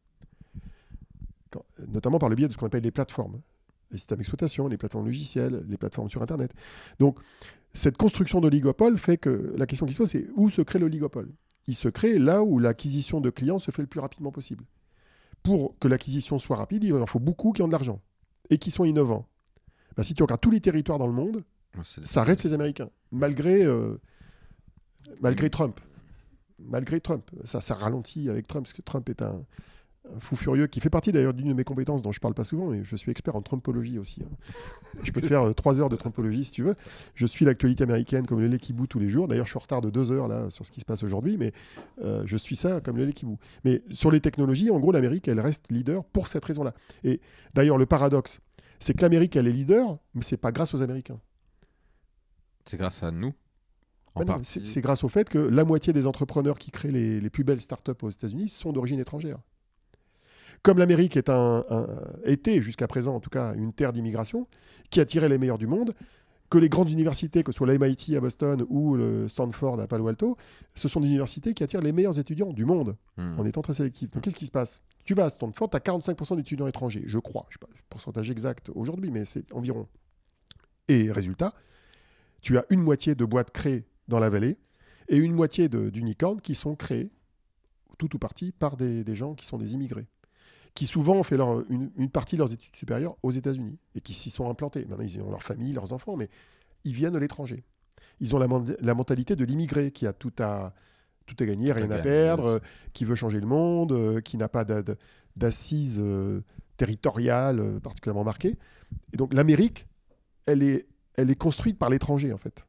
Quand- 1.51 1.65
Notamment 1.89 2.19
par 2.19 2.29
le 2.29 2.35
biais 2.35 2.47
de 2.47 2.53
ce 2.53 2.57
qu'on 2.57 2.67
appelle 2.67 2.83
les 2.83 2.91
plateformes. 2.91 3.41
Les 3.91 3.97
systèmes 3.97 4.17
d'exploitation, 4.19 4.67
les 4.67 4.77
plateformes 4.77 5.05
logicielles, 5.05 5.65
les 5.67 5.77
plateformes 5.77 6.09
sur 6.09 6.21
Internet. 6.21 6.53
Donc, 6.99 7.19
cette 7.73 7.97
construction 7.97 8.39
d'oligopole 8.39 8.97
fait 8.97 9.17
que 9.17 9.53
la 9.57 9.65
question 9.65 9.85
qui 9.85 9.93
se 9.93 9.97
pose, 9.97 10.09
c'est 10.09 10.27
où 10.35 10.49
se 10.49 10.61
crée 10.61 10.79
l'oligopole? 10.79 11.29
Il 11.67 11.75
se 11.75 11.87
crée 11.89 12.19
là 12.19 12.43
où 12.43 12.59
l'acquisition 12.59 13.21
de 13.21 13.29
clients 13.29 13.59
se 13.59 13.71
fait 13.71 13.81
le 13.81 13.87
plus 13.87 13.99
rapidement 13.99 14.31
possible. 14.31 14.65
Pour 15.43 15.77
que 15.79 15.87
l'acquisition 15.87 16.39
soit 16.39 16.57
rapide, 16.57 16.83
il 16.83 16.93
en 16.93 17.05
faut 17.05 17.19
beaucoup 17.19 17.51
qui 17.51 17.61
ont 17.61 17.67
de 17.67 17.71
l'argent 17.71 18.01
et 18.49 18.57
qui 18.57 18.71
sont 18.71 18.85
innovants. 18.85 19.27
Bah, 19.95 20.03
si 20.03 20.13
tu 20.13 20.23
regardes 20.23 20.41
tous 20.41 20.51
les 20.51 20.61
territoires 20.61 20.99
dans 20.99 21.07
le 21.07 21.13
monde, 21.13 21.43
ça 21.83 22.23
reste 22.23 22.43
les 22.43 22.53
Américains, 22.53 22.89
malgré, 23.11 23.63
euh, 23.63 23.99
malgré 25.21 25.49
Trump. 25.49 25.79
Malgré 26.59 27.01
Trump. 27.01 27.29
Ça, 27.43 27.61
ça 27.61 27.75
ralentit 27.75 28.29
avec 28.29 28.47
Trump, 28.47 28.65
parce 28.65 28.73
que 28.73 28.81
Trump 28.81 29.09
est 29.09 29.21
un, 29.21 29.45
un 30.15 30.19
fou 30.19 30.35
furieux 30.35 30.67
qui 30.67 30.79
fait 30.79 30.89
partie 30.89 31.11
d'ailleurs 31.11 31.33
d'une 31.33 31.47
de 31.47 31.53
mes 31.53 31.63
compétences 31.63 32.01
dont 32.01 32.11
je 32.11 32.19
parle 32.19 32.33
pas 32.33 32.43
souvent, 32.43 32.67
mais 32.67 32.83
je 32.83 32.95
suis 32.95 33.11
expert 33.11 33.35
en 33.35 33.41
Trumpologie 33.41 33.97
aussi. 33.97 34.21
hein. 34.23 34.29
Je 35.03 35.11
peux 35.11 35.21
te 35.21 35.27
faire 35.27 35.41
euh, 35.43 35.53
trois 35.53 35.79
heures 35.79 35.89
de 35.89 35.95
Trumpologie 35.95 36.45
si 36.45 36.51
tu 36.51 36.63
veux. 36.63 36.75
Je 37.15 37.25
suis 37.25 37.45
l'actualité 37.45 37.83
américaine 37.83 38.27
comme 38.27 38.39
le 38.39 38.47
lait 38.47 38.59
qui 38.59 38.73
bout 38.73 38.87
tous 38.87 38.99
les 38.99 39.09
jours. 39.09 39.27
D'ailleurs, 39.27 39.45
je 39.45 39.51
suis 39.51 39.57
en 39.57 39.61
retard 39.61 39.81
de 39.81 39.89
deux 39.89 40.11
heures 40.11 40.27
là 40.27 40.49
sur 40.49 40.65
ce 40.65 40.71
qui 40.71 40.79
se 40.79 40.85
passe 40.85 41.03
aujourd'hui, 41.03 41.37
mais 41.37 41.53
euh, 42.03 42.23
je 42.25 42.37
suis 42.37 42.55
ça 42.55 42.81
comme 42.81 42.97
le 42.97 43.05
lait 43.05 43.13
qui 43.13 43.25
bout. 43.25 43.39
Mais 43.63 43.81
sur 43.89 44.11
les 44.11 44.21
technologies, 44.21 44.69
en 44.71 44.79
gros, 44.79 44.91
l'Amérique, 44.91 45.27
elle 45.27 45.39
reste 45.39 45.71
leader 45.71 46.03
pour 46.03 46.27
cette 46.27 46.45
raison-là. 46.45 46.73
Et 47.03 47.19
d'ailleurs, 47.53 47.77
le 47.77 47.85
paradoxe, 47.85 48.39
c'est 48.79 48.93
que 48.93 49.01
l'Amérique, 49.01 49.35
elle 49.35 49.47
est 49.47 49.51
leader, 49.51 49.97
mais 50.13 50.21
c'est 50.21 50.37
pas 50.37 50.51
grâce 50.51 50.73
aux 50.73 50.81
Américains. 50.81 51.19
C'est 52.65 52.77
grâce 52.77 53.03
à 53.03 53.11
nous. 53.11 53.33
Bah 54.15 54.39
c'est 54.43 54.81
grâce 54.81 55.03
au 55.03 55.09
fait 55.09 55.27
que 55.27 55.37
la 55.37 55.65
moitié 55.65 55.91
des 55.91 56.07
entrepreneurs 56.07 56.57
qui 56.57 56.71
créent 56.71 56.91
les, 56.91 57.19
les 57.19 57.29
plus 57.29 57.43
belles 57.43 57.59
startups 57.59 57.91
aux 58.01 58.09
États-Unis 58.09 58.47
sont 58.47 58.71
d'origine 58.71 58.99
étrangère. 58.99 59.39
Comme 60.65 60.79
l'Amérique 60.79 61.15
est 61.15 61.29
un, 61.29 61.63
un- 61.69 61.87
était 62.23 62.59
jusqu'à 62.63 62.87
présent 62.87 63.13
en 63.15 63.19
tout 63.19 63.29
cas 63.29 63.53
une 63.53 63.71
terre 63.71 63.93
d'immigration 63.93 64.47
qui 64.89 64.99
attirait 64.99 65.29
les 65.29 65.37
meilleurs 65.37 65.59
du 65.59 65.67
monde, 65.67 65.93
que 66.49 66.57
les 66.57 66.69
grandes 66.69 66.89
universités, 66.89 67.43
que 67.43 67.51
ce 67.51 67.57
soit 67.57 67.67
l'MIT 67.67 68.15
à 68.15 68.19
Boston 68.19 68.65
ou 68.69 68.95
le 68.95 69.27
Stanford 69.27 69.79
à 69.79 69.87
Palo 69.87 70.07
Alto, 70.07 70.37
ce 70.73 70.87
sont 70.87 70.99
des 71.01 71.07
universités 71.09 71.53
qui 71.53 71.63
attirent 71.63 71.81
les 71.81 71.91
meilleurs 71.91 72.17
étudiants 72.19 72.51
du 72.51 72.65
monde 72.65 72.95
Hmm. 73.17 73.39
en 73.39 73.45
étant 73.45 73.61
très 73.61 73.73
sélectif. 73.75 74.09
Donc 74.11 74.23
qu'est-ce 74.23 74.35
qui 74.35 74.47
se 74.47 74.51
passe? 74.51 74.81
Tu 75.05 75.13
vas 75.13 75.25
à 75.25 75.29
Stanford, 75.29 75.69
tu 75.69 75.77
as 75.77 75.79
45% 75.79 76.35
d'étudiants 76.35 76.67
étrangers, 76.67 77.03
je 77.05 77.19
crois. 77.19 77.45
Je 77.49 77.55
sais 77.55 77.59
pas 77.59 77.67
le 77.71 77.79
pourcentage 77.89 78.29
exact 78.31 78.71
aujourd'hui, 78.75 79.11
mais 79.11 79.23
c'est 79.25 79.53
environ. 79.53 79.87
Et 80.87 81.11
résultat, 81.11 81.53
tu 82.41 82.57
as 82.57 82.65
une 82.71 82.81
moitié 82.81 83.13
de 83.15 83.23
boîtes 83.25 83.51
créées 83.51 83.85
dans 84.07 84.19
la 84.19 84.29
vallée 84.29 84.57
et 85.09 85.17
une 85.17 85.33
moitié 85.33 85.69
d'unicornes 85.69 86.41
qui 86.41 86.55
sont 86.55 86.75
créées, 86.75 87.09
tout 87.97 88.13
ou 88.15 88.19
partie, 88.19 88.51
par 88.51 88.75
des, 88.77 89.03
des 89.03 89.15
gens 89.15 89.33
qui 89.35 89.45
sont 89.45 89.57
des 89.57 89.73
immigrés, 89.73 90.07
qui 90.75 90.85
souvent 90.87 91.15
ont 91.15 91.23
fait 91.23 91.37
leur, 91.37 91.63
une, 91.71 91.89
une 91.97 92.09
partie 92.09 92.35
de 92.35 92.41
leurs 92.41 92.53
études 92.53 92.75
supérieures 92.75 93.15
aux 93.23 93.31
États-Unis 93.31 93.77
et 93.95 94.01
qui 94.01 94.13
s'y 94.13 94.29
sont 94.29 94.49
implantés. 94.49 94.85
Maintenant, 94.85 95.03
ils 95.05 95.19
ont 95.21 95.31
leur 95.31 95.41
famille, 95.41 95.71
leurs 95.73 95.93
enfants, 95.93 96.17
mais 96.17 96.29
ils 96.83 96.93
viennent 96.93 97.13
de 97.13 97.17
l'étranger. 97.17 97.63
Ils 98.19 98.35
ont 98.35 98.39
la, 98.39 98.93
mentalité 98.93 99.35
de 99.35 99.43
l'immigré 99.45 99.91
qui 99.91 100.05
a 100.05 100.13
tout 100.13 100.33
à, 100.39 100.73
tout 101.25 101.35
à 101.39 101.45
gagner, 101.45 101.69
Tout 101.69 101.75
rien 101.77 101.91
à 101.91 101.99
perdre, 101.99 102.45
euh, 102.45 102.59
qui 102.93 103.05
veut 103.05 103.15
changer 103.15 103.39
le 103.39 103.47
monde, 103.47 103.93
euh, 103.93 104.21
qui 104.21 104.37
n'a 104.37 104.49
pas 104.49 104.63
d'a- 104.65 104.83
d'a- 104.83 104.95
d'assises 105.37 105.99
euh, 106.01 106.41
territoriales 106.77 107.59
euh, 107.59 107.79
particulièrement 107.79 108.23
marquées. 108.23 108.57
Et 109.13 109.17
donc 109.17 109.33
l'Amérique, 109.33 109.87
elle 110.45 110.61
est, 110.61 110.87
elle 111.15 111.29
est 111.31 111.35
construite 111.35 111.79
par 111.79 111.89
l'étranger, 111.89 112.31
en 112.33 112.37
fait. 112.37 112.67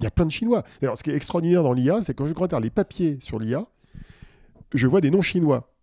Il 0.00 0.04
y 0.04 0.06
a 0.06 0.10
plein 0.10 0.26
de 0.26 0.30
Chinois. 0.30 0.62
D'ailleurs, 0.80 0.96
ce 0.96 1.02
qui 1.02 1.10
est 1.10 1.16
extraordinaire 1.16 1.62
dans 1.64 1.72
l'IA, 1.72 2.02
c'est 2.02 2.14
que 2.14 2.18
quand 2.22 2.26
je 2.26 2.34
regarde 2.34 2.62
les 2.62 2.70
papiers 2.70 3.18
sur 3.20 3.38
l'IA, 3.38 3.66
je 4.72 4.86
vois 4.86 5.00
des 5.00 5.10
noms 5.10 5.22
chinois. 5.22 5.73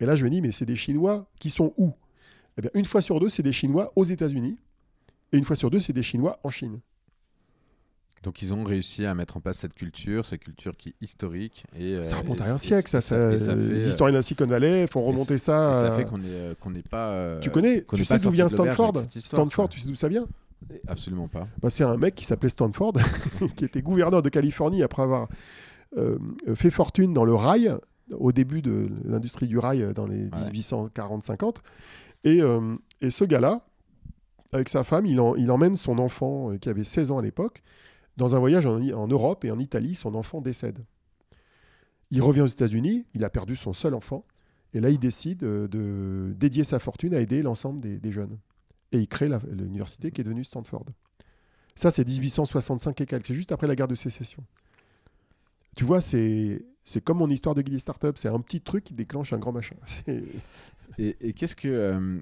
Et 0.00 0.06
là, 0.06 0.16
je 0.16 0.24
me 0.24 0.30
dis, 0.30 0.40
mais 0.40 0.52
c'est 0.52 0.66
des 0.66 0.76
Chinois 0.76 1.26
qui 1.40 1.50
sont 1.50 1.72
où? 1.76 1.92
Eh 2.56 2.62
bien, 2.62 2.70
une 2.74 2.84
fois 2.84 3.00
sur 3.00 3.20
deux, 3.20 3.28
c'est 3.28 3.42
des 3.42 3.52
Chinois 3.52 3.92
aux 3.96 4.04
États-Unis. 4.04 4.58
Et 5.32 5.38
une 5.38 5.44
fois 5.44 5.56
sur 5.56 5.70
deux, 5.70 5.78
c'est 5.78 5.92
des 5.92 6.02
Chinois 6.02 6.38
en 6.42 6.48
Chine. 6.48 6.80
Donc 8.24 8.42
ils 8.42 8.52
ont 8.52 8.64
réussi 8.64 9.06
à 9.06 9.14
mettre 9.14 9.36
en 9.36 9.40
place 9.40 9.58
cette 9.58 9.74
culture, 9.74 10.24
cette 10.24 10.40
culture 10.40 10.76
qui 10.76 10.88
est 10.88 10.94
historique. 11.00 11.64
Et, 11.76 11.94
euh, 11.94 12.02
ça 12.02 12.16
remonte 12.16 12.40
à 12.40 12.52
un 12.52 12.58
siècle, 12.58 12.88
ça. 12.88 13.00
ça 13.00 13.16
fait, 13.16 13.36
les 13.36 13.48
euh, 13.48 13.88
historiens 13.88 14.12
de 14.12 14.18
la 14.18 14.22
Silicon 14.22 14.46
Valley 14.46 14.88
font 14.88 15.02
remonter 15.02 15.38
ça. 15.38 15.70
et 15.70 15.74
ça 15.74 15.90
fait 15.92 16.04
qu'on 16.04 16.20
est, 16.22 16.26
euh, 16.26 16.54
qu'on 16.60 16.70
n'est 16.70 16.82
pas. 16.82 17.10
euh, 17.10 17.38
Tu 17.40 17.50
connais 17.50 17.84
Tu 17.94 18.04
sais 18.04 18.16
d'où 18.16 18.30
vient 18.30 18.48
Stanford 18.48 19.04
histoire, 19.14 19.42
Stanford, 19.44 19.66
quoi. 19.66 19.68
tu 19.68 19.78
sais 19.78 19.86
d'où 19.86 19.94
ça 19.94 20.08
vient? 20.08 20.26
Absolument 20.88 21.28
pas. 21.28 21.46
Bah, 21.62 21.70
C'est 21.70 21.84
un 21.84 21.96
mec 21.96 22.16
qui 22.16 22.24
s'appelait 22.24 22.48
Stanford, 22.48 22.94
qui 23.56 23.64
était 23.64 23.82
gouverneur 23.82 24.20
de 24.20 24.28
Californie 24.28 24.82
après 24.82 25.02
avoir 25.02 25.28
euh, 25.96 26.18
fait 26.56 26.70
fortune 26.70 27.14
dans 27.14 27.24
le 27.24 27.34
rail, 27.34 27.72
au 28.16 28.32
début 28.32 28.62
de 28.62 28.88
l'industrie 29.04 29.46
du 29.48 29.58
rail 29.58 29.82
euh, 29.82 29.92
dans 29.92 30.06
les 30.06 30.24
Ouais. 30.24 30.50
1840-50. 30.52 31.56
Et, 32.24 32.40
euh, 32.42 32.76
et 33.00 33.10
ce 33.10 33.24
gars-là, 33.24 33.64
avec 34.52 34.68
sa 34.68 34.82
femme, 34.84 35.06
il, 35.06 35.20
en- 35.20 35.34
il 35.36 35.50
emmène 35.50 35.76
son 35.76 35.98
enfant, 35.98 36.52
euh, 36.52 36.56
qui 36.58 36.68
avait 36.68 36.84
16 36.84 37.10
ans 37.10 37.18
à 37.18 37.22
l'époque, 37.22 37.62
dans 38.16 38.34
un 38.34 38.38
voyage 38.38 38.66
en, 38.66 38.80
en 38.80 39.06
Europe 39.08 39.44
et 39.44 39.50
en 39.50 39.58
Italie. 39.58 39.94
Son 39.94 40.14
enfant 40.14 40.40
décède. 40.40 40.78
Il 42.10 42.22
revient 42.22 42.40
aux 42.40 42.46
États-Unis, 42.46 43.04
il 43.14 43.22
a 43.24 43.30
perdu 43.30 43.54
son 43.56 43.72
seul 43.72 43.94
enfant. 43.94 44.24
Et 44.74 44.80
là, 44.80 44.90
il 44.90 44.98
décide 44.98 45.38
de 45.40 46.34
dédier 46.38 46.64
sa 46.64 46.78
fortune 46.78 47.14
à 47.14 47.20
aider 47.20 47.42
l'ensemble 47.42 47.80
des, 47.80 47.98
des 47.98 48.12
jeunes. 48.12 48.38
et 48.92 48.98
il 48.98 49.08
crée 49.08 49.28
l'université 49.50 50.10
qui 50.10 50.20
est 50.20 50.24
devenue 50.24 50.44
Stanford. 50.44 50.84
Ça, 51.74 51.90
c'est 51.90 52.06
1865 52.06 53.00
et 53.00 53.06
quelques. 53.06 53.26
C'est 53.26 53.34
juste 53.34 53.52
après 53.52 53.66
la 53.66 53.76
guerre 53.76 53.88
de 53.88 53.94
sécession. 53.94 54.42
Tu 55.76 55.84
vois, 55.84 56.00
c'est 56.00 56.64
c'est 56.88 57.02
comme 57.02 57.18
mon 57.18 57.28
histoire 57.28 57.54
de 57.54 57.60
guide 57.60 57.78
startup. 57.78 58.16
C'est 58.16 58.28
un 58.28 58.40
petit 58.40 58.62
truc 58.62 58.84
qui 58.84 58.94
déclenche 58.94 59.34
un 59.34 59.38
grand 59.38 59.52
machin. 59.52 59.76
Et, 60.98 61.32
qu'est-ce 61.32 61.54
que 61.54 61.68
euh, 61.68 62.18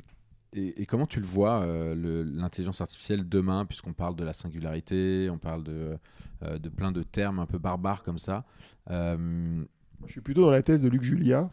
et, 0.52 0.84
comment 0.84 1.06
tu 1.06 1.18
le 1.18 1.24
vois 1.24 1.62
euh, 1.62 2.24
l'intelligence 2.26 2.82
artificielle 2.82 3.26
demain, 3.26 3.64
puisqu'on 3.64 3.94
parle 3.94 4.16
de 4.16 4.24
la 4.24 4.34
singularité, 4.34 5.30
on 5.30 5.38
parle 5.38 5.62
de, 5.62 5.96
euh, 6.42 6.58
de 6.58 6.68
plein 6.68 6.92
de 6.92 7.02
termes 7.02 7.38
un 7.38 7.46
peu 7.46 7.56
barbares 7.56 8.02
comme 8.02 8.18
ça. 8.18 8.44
Je 8.90 9.64
suis 10.08 10.20
plutôt 10.20 10.42
dans 10.42 10.50
la 10.50 10.62
thèse 10.62 10.82
de 10.82 10.88
Luc 10.88 11.02
Julia. 11.02 11.50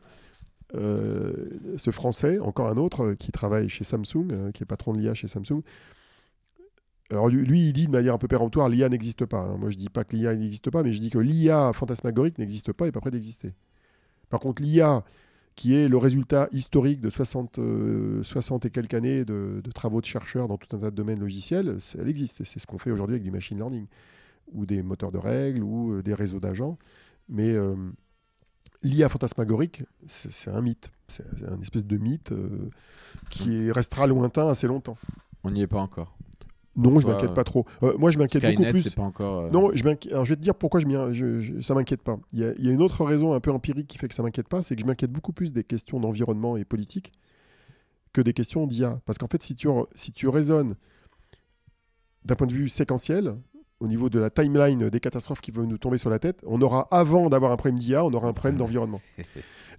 ce 0.74 1.92
Français, 1.92 2.40
encore 2.40 2.68
un 2.68 2.78
autre, 2.78 3.14
qui 3.14 3.32
travaille 3.32 3.70
chez 3.70 3.86
Samsung, 3.86 4.52
qui 4.54 4.64
est 4.64 4.68
patron 4.68 4.92
de 4.92 5.00
l'IA 5.00 5.14
chez 5.14 5.28
Samsung, 5.30 5.62
alors 7.14 7.30
lui, 7.30 7.68
il 7.68 7.74
dit 7.74 7.86
de 7.86 7.92
manière 7.92 8.16
un 8.16 8.18
peu 8.18 8.28
péremptoire, 8.28 8.70
l'IA 8.70 8.90
n'existe 8.90 9.26
pas. 9.26 9.42
Hein. 9.42 9.58
Moi, 9.60 9.70
je 9.70 9.78
dis 9.78 9.90
pas 9.90 10.04
que 10.04 10.16
l'IA 10.16 10.36
n'existe 10.36 10.72
pas, 10.72 10.82
mais 10.82 10.94
je 10.94 11.00
dis 11.00 11.12
que 11.12 11.20
l'IA 11.20 11.72
fantasmagorique 11.74 12.40
n'existe 12.40 12.74
pas 12.74 12.88
et 12.88 12.92
pas 12.92 13.02
près 13.02 13.12
d'exister. 13.12 13.54
Par 14.30 14.40
contre, 14.40 14.64
l'IA, 14.64 15.04
qui 15.56 15.76
est 15.76 15.88
le 15.88 15.98
résultat 15.98 16.48
historique 16.52 17.02
de 17.02 17.12
60, 17.12 17.60
60 18.24 18.66
euh, 18.66 18.68
et 18.68 18.72
quelques 18.72 18.94
années 18.96 19.26
de, 19.26 19.62
travaux 19.76 20.02
de 20.02 20.06
chercheurs 20.06 20.48
dans 20.48 20.58
tout 20.58 20.76
un 20.76 20.80
tas 20.80 20.90
de 20.90 20.96
domaines 20.96 21.20
logiciels, 21.20 21.78
elle 22.00 22.08
existe. 22.08 22.44
C'est 22.44 22.60
ce 22.60 22.66
qu'on 22.66 22.80
fait 22.80 22.90
aujourd'hui 22.90 23.14
avec 23.16 23.24
du 23.24 23.32
machine 23.32 23.58
learning, 23.58 23.86
ou 24.52 24.66
des 24.66 24.82
moteurs 24.82 25.12
de 25.12 25.20
règles, 25.20 25.62
ou 25.62 25.94
euh, 25.94 26.02
des 26.02 26.16
réseaux 26.16 26.40
d'agents. 26.40 26.80
Mais 27.30 27.52
euh, 27.52 27.76
l'IA 28.82 29.08
fantasmagorique, 29.08 29.84
c'est 30.08 30.50
un 30.50 30.62
mythe. 30.62 30.92
C'est 31.08 31.26
un 31.48 31.62
espèce 31.62 31.86
de 31.86 31.98
mythe 31.98 32.34
qui 33.30 33.72
restera 33.72 34.08
lointain 34.08 34.48
assez 34.48 34.66
longtemps. 34.66 34.98
On 35.44 35.52
n'y 35.52 35.62
est 35.62 35.68
pas 35.68 35.80
encore. 35.80 36.18
Non, 36.76 37.00
je 37.00 37.08
m'inquiète 37.08 37.34
pas 37.34 37.44
trop. 37.44 37.66
Euh, 37.84 37.98
moi, 37.98 38.12
je 38.12 38.18
m'inquiète 38.18 38.44
beaucoup 38.56 38.70
plus. 38.70 38.90
Pas 38.90 39.04
encore, 39.04 39.42
euh, 39.42 39.50
Non, 39.52 39.70
je 39.74 39.84
Alors, 40.12 40.26
je 40.26 40.30
vais 40.32 40.36
te 40.36 40.42
dire 40.42 40.56
pourquoi 40.56 40.80
je, 40.80 40.88
je, 41.14 41.62
ça 41.62 41.76
m'inquiète 41.76 42.02
pas. 42.02 42.18
Il 42.32 42.40
y, 42.40 42.44
a, 42.46 42.72
une 42.72 42.82
autre 42.82 43.06
raison 43.06 43.34
un 43.34 43.40
peu 43.40 43.52
empirique 43.52 43.88
qui 43.88 43.98
fait 43.98 44.08
que 44.08 44.16
ça 44.16 44.24
m'inquiète 44.24 44.48
pas, 44.48 44.62
c'est 44.62 44.76
que 44.76 44.82
je 44.82 44.88
m'inquiète 44.88 45.12
beaucoup 45.12 45.34
plus 45.34 45.54
des 45.54 45.64
questions 45.64 46.00
d'environnement 46.00 46.58
et 46.58 46.66
politique 46.66 47.12
que 48.12 48.22
des 48.22 48.34
questions 48.34 48.66
d'IA. 48.66 49.02
Parce 49.06 49.18
qu'en 49.18 49.28
fait, 49.28 49.44
si 49.44 49.56
tu, 49.56 49.68
si 49.94 50.12
tu 50.12 50.28
raisonnes 50.28 50.76
d'un 52.26 52.36
point 52.36 52.48
de 52.48 52.54
vue 52.54 52.70
séquentiel, 52.70 53.36
au 53.80 53.88
niveau 53.88 54.10
de 54.10 54.20
la 54.20 54.30
timeline 54.30 54.90
des 54.90 55.00
catastrophes 55.00 55.42
qui 55.42 55.52
vont 55.52 55.68
nous 55.68 55.78
tomber 55.78 55.98
sur 55.98 56.10
la 56.10 56.18
tête, 56.18 56.40
on 56.48 56.62
aura, 56.62 56.88
avant 56.90 57.30
d'avoir 57.30 57.52
un 57.52 57.58
problème 57.58 57.78
d'IA, 57.78 58.04
on 58.06 58.14
aura 58.14 58.30
un 58.30 58.34
problème 58.34 58.58
d'environnement. 58.58 59.02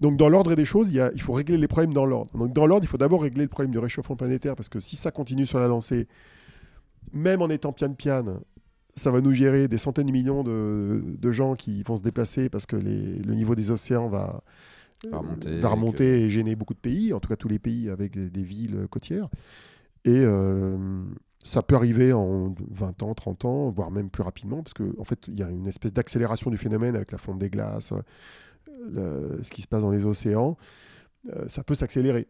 Donc 0.00 0.16
dans 0.16 0.28
l'ordre 0.28 0.54
des 0.54 0.64
choses, 0.64 0.90
il, 0.90 0.96
y 0.96 1.00
a, 1.00 1.10
il 1.14 1.22
faut 1.22 1.32
régler 1.32 1.56
les 1.56 1.68
problèmes 1.68 1.94
dans 1.94 2.04
l'ordre. 2.04 2.36
Donc 2.36 2.52
dans 2.52 2.66
l'ordre, 2.66 2.84
il 2.84 2.88
faut 2.88 2.98
d'abord 2.98 3.22
régler 3.22 3.42
le 3.42 3.48
problème 3.48 3.72
du 3.72 3.78
réchauffement 3.78 4.14
planétaire, 4.14 4.54
parce 4.54 4.68
que 4.68 4.78
si 4.78 4.96
ça 4.96 5.10
continue 5.10 5.46
sur 5.46 5.58
la 5.58 5.68
lancée, 5.68 6.06
même 7.12 7.42
en 7.42 7.48
étant 7.48 7.72
pian-pian, 7.72 8.40
ça 8.96 9.10
va 9.10 9.20
nous 9.20 9.32
gérer 9.32 9.68
des 9.68 9.78
centaines 9.78 10.06
de 10.06 10.12
millions 10.12 10.44
de, 10.44 11.32
gens 11.32 11.54
qui 11.54 11.82
vont 11.82 11.96
se 11.96 12.02
déplacer 12.02 12.48
parce 12.48 12.66
que 12.66 12.76
le 12.76 13.34
niveau 13.34 13.54
des 13.54 13.70
océans 13.70 14.08
va, 14.08 14.42
remonter, 15.10 16.22
et 16.22 16.30
gêner 16.30 16.54
beaucoup 16.54 16.74
de 16.74 16.78
pays, 16.78 17.12
en 17.12 17.20
tout 17.20 17.28
cas 17.28 17.36
tous 17.36 17.48
les 17.48 17.58
pays 17.58 17.90
avec 17.90 18.18
des, 18.18 18.42
villes 18.42 18.86
côtières. 18.90 19.28
Et 20.04 20.20
euh, 20.20 20.76
ça 21.42 21.62
peut 21.62 21.74
arriver 21.74 22.12
en 22.12 22.54
20 22.70 23.02
ans, 23.02 23.14
30 23.14 23.44
ans, 23.44 23.70
voire 23.70 23.90
même 23.90 24.10
plus 24.10 24.22
rapidement, 24.22 24.62
parce 24.62 24.74
qu'en 24.74 24.90
en 24.98 25.04
fait, 25.04 25.18
il 25.28 25.38
y 25.38 25.42
a 25.42 25.48
une 25.48 25.66
espèce 25.66 25.92
d'accélération 25.92 26.50
du 26.50 26.56
phénomène 26.56 26.94
avec 26.94 27.12
la 27.12 27.18
fonte 27.18 27.38
des 27.38 27.50
glaces, 27.50 27.92
ce 28.66 29.50
qui 29.50 29.62
se 29.62 29.68
passe 29.68 29.82
dans 29.82 29.90
les 29.90 30.04
océans. 30.04 30.56
Euh, 31.32 31.48
ça 31.48 31.64
peut 31.64 31.74
s'accélérer 31.74 32.28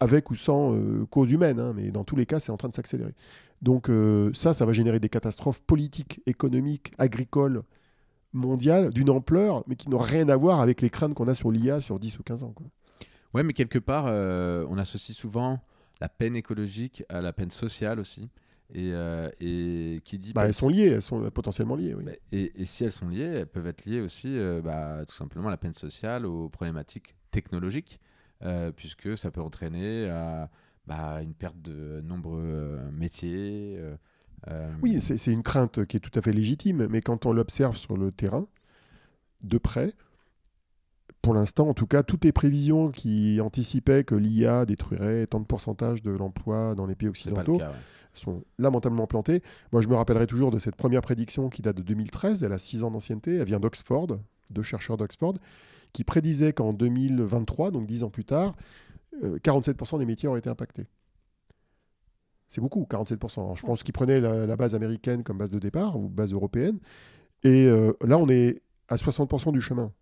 avec 0.00 0.30
ou 0.30 0.36
sans 0.36 0.74
euh, 0.74 1.06
cause 1.10 1.30
humaine, 1.30 1.58
hein, 1.58 1.72
mais 1.74 1.90
dans 1.90 2.04
tous 2.04 2.16
les 2.16 2.26
cas, 2.26 2.40
c'est 2.40 2.52
en 2.52 2.56
train 2.56 2.68
de 2.68 2.74
s'accélérer. 2.74 3.14
Donc 3.62 3.90
euh, 3.90 4.30
ça, 4.34 4.54
ça 4.54 4.64
va 4.64 4.72
générer 4.72 5.00
des 5.00 5.08
catastrophes 5.08 5.60
politiques, 5.60 6.20
économiques, 6.26 6.92
agricoles, 6.98 7.62
mondiales, 8.32 8.90
d'une 8.90 9.10
ampleur, 9.10 9.64
mais 9.66 9.74
qui 9.74 9.88
n'ont 9.88 9.98
rien 9.98 10.28
à 10.28 10.36
voir 10.36 10.60
avec 10.60 10.80
les 10.80 10.90
craintes 10.90 11.14
qu'on 11.14 11.28
a 11.28 11.34
sur 11.34 11.50
l'IA 11.50 11.80
sur 11.80 11.98
10 11.98 12.18
ou 12.18 12.22
15 12.22 12.44
ans. 12.44 12.52
Quoi. 12.54 12.66
Ouais, 13.34 13.42
mais 13.42 13.52
quelque 13.52 13.78
part, 13.78 14.04
euh, 14.06 14.64
on 14.70 14.78
associe 14.78 15.16
souvent 15.16 15.60
la 16.00 16.08
peine 16.08 16.36
écologique 16.36 17.04
à 17.08 17.20
la 17.20 17.32
peine 17.32 17.50
sociale 17.50 17.98
aussi. 17.98 18.28
Et, 18.74 18.92
et, 19.40 20.02
qui 20.04 20.18
dit 20.18 20.34
bah, 20.34 20.44
elles 20.46 20.52
sont 20.52 20.68
liées, 20.68 20.88
elles 20.88 21.02
sont 21.02 21.30
potentiellement 21.30 21.74
liées. 21.74 21.94
Oui. 21.94 22.04
Bah, 22.04 22.12
et, 22.32 22.52
et, 22.54 22.66
si 22.66 22.84
elles 22.84 22.92
sont 22.92 23.08
liées, 23.08 23.22
elles 23.22 23.46
peuvent 23.46 23.66
être 23.66 23.86
liées 23.86 24.02
aussi, 24.02 24.36
bah, 24.62 25.06
tout 25.08 25.14
simplement, 25.14 25.48
la 25.48 25.56
peine 25.56 25.72
sociale 25.72 26.26
aux 26.26 26.50
problématiques 26.50 27.14
technologiques. 27.30 27.98
Euh, 28.44 28.70
puisque 28.70 29.18
ça 29.18 29.32
peut 29.32 29.40
entraîner 29.40 30.08
à 30.08 30.48
bah, 30.86 31.22
une 31.22 31.34
perte 31.34 31.60
de 31.60 32.00
nombreux 32.02 32.40
euh, 32.44 32.90
métiers. 32.92 33.76
Euh, 34.48 34.70
oui, 34.80 35.00
c'est 35.00 35.32
une 35.32 35.42
crainte 35.42 35.84
qui 35.86 35.96
est 35.96 36.00
tout 36.00 36.16
à 36.16 36.22
fait 36.22 36.32
légitime, 36.32 36.86
mais 36.88 37.00
quand 37.00 37.26
on 37.26 37.32
l'observe 37.32 37.76
sur 37.76 37.96
le 37.96 38.12
terrain, 38.12 38.46
de 39.42 39.58
près, 39.58 39.92
pour 41.20 41.34
l'instant, 41.34 41.68
en 41.68 41.74
tout 41.74 41.86
cas, 41.86 42.02
toutes 42.02 42.24
les 42.24 42.32
prévisions 42.32 42.90
qui 42.90 43.40
anticipaient 43.40 44.04
que 44.04 44.14
l'IA 44.14 44.66
détruirait 44.66 45.26
tant 45.26 45.40
de 45.40 45.44
pourcentage 45.44 46.02
de 46.02 46.12
l'emploi 46.12 46.74
dans 46.74 46.86
les 46.86 46.94
pays 46.94 47.08
occidentaux 47.08 47.60
sont 48.14 48.44
lamentablement 48.58 49.06
plantées. 49.06 49.42
Moi, 49.72 49.82
je 49.82 49.88
me 49.88 49.94
rappellerai 49.94 50.26
toujours 50.26 50.50
de 50.50 50.58
cette 50.58 50.76
première 50.76 51.02
prédiction 51.02 51.48
qui 51.50 51.62
date 51.62 51.76
de 51.76 51.82
2013. 51.82 52.42
Elle 52.42 52.52
a 52.52 52.58
six 52.58 52.82
ans 52.82 52.90
d'ancienneté. 52.90 53.36
Elle 53.36 53.46
vient 53.46 53.60
d'Oxford, 53.60 54.18
deux 54.50 54.62
chercheurs 54.62 54.96
d'Oxford, 54.96 55.34
qui 55.92 56.04
prédisait 56.04 56.52
qu'en 56.52 56.72
2023, 56.72 57.70
donc 57.70 57.86
dix 57.86 58.02
ans 58.02 58.10
plus 58.10 58.24
tard, 58.24 58.54
47% 59.22 59.94
euh, 59.94 59.98
des 59.98 60.06
métiers 60.06 60.28
auraient 60.28 60.38
été 60.38 60.50
impactés. 60.50 60.86
C'est 62.48 62.60
beaucoup, 62.60 62.86
47%. 62.88 63.56
je 63.56 63.62
pense 63.62 63.82
qu'ils 63.82 63.92
prenaient 63.92 64.20
la, 64.20 64.56
base 64.56 64.74
américaine 64.74 65.22
comme 65.22 65.36
base 65.36 65.50
de 65.50 65.58
départ, 65.58 65.98
ou 65.98 66.08
base 66.08 66.32
européenne. 66.32 66.78
Et 67.44 67.66
euh, 67.66 67.92
là, 68.02 68.18
on 68.18 68.28
est 68.28 68.62
à 68.88 68.96
60% 68.96 69.52
du 69.52 69.60
chemin. 69.60 69.92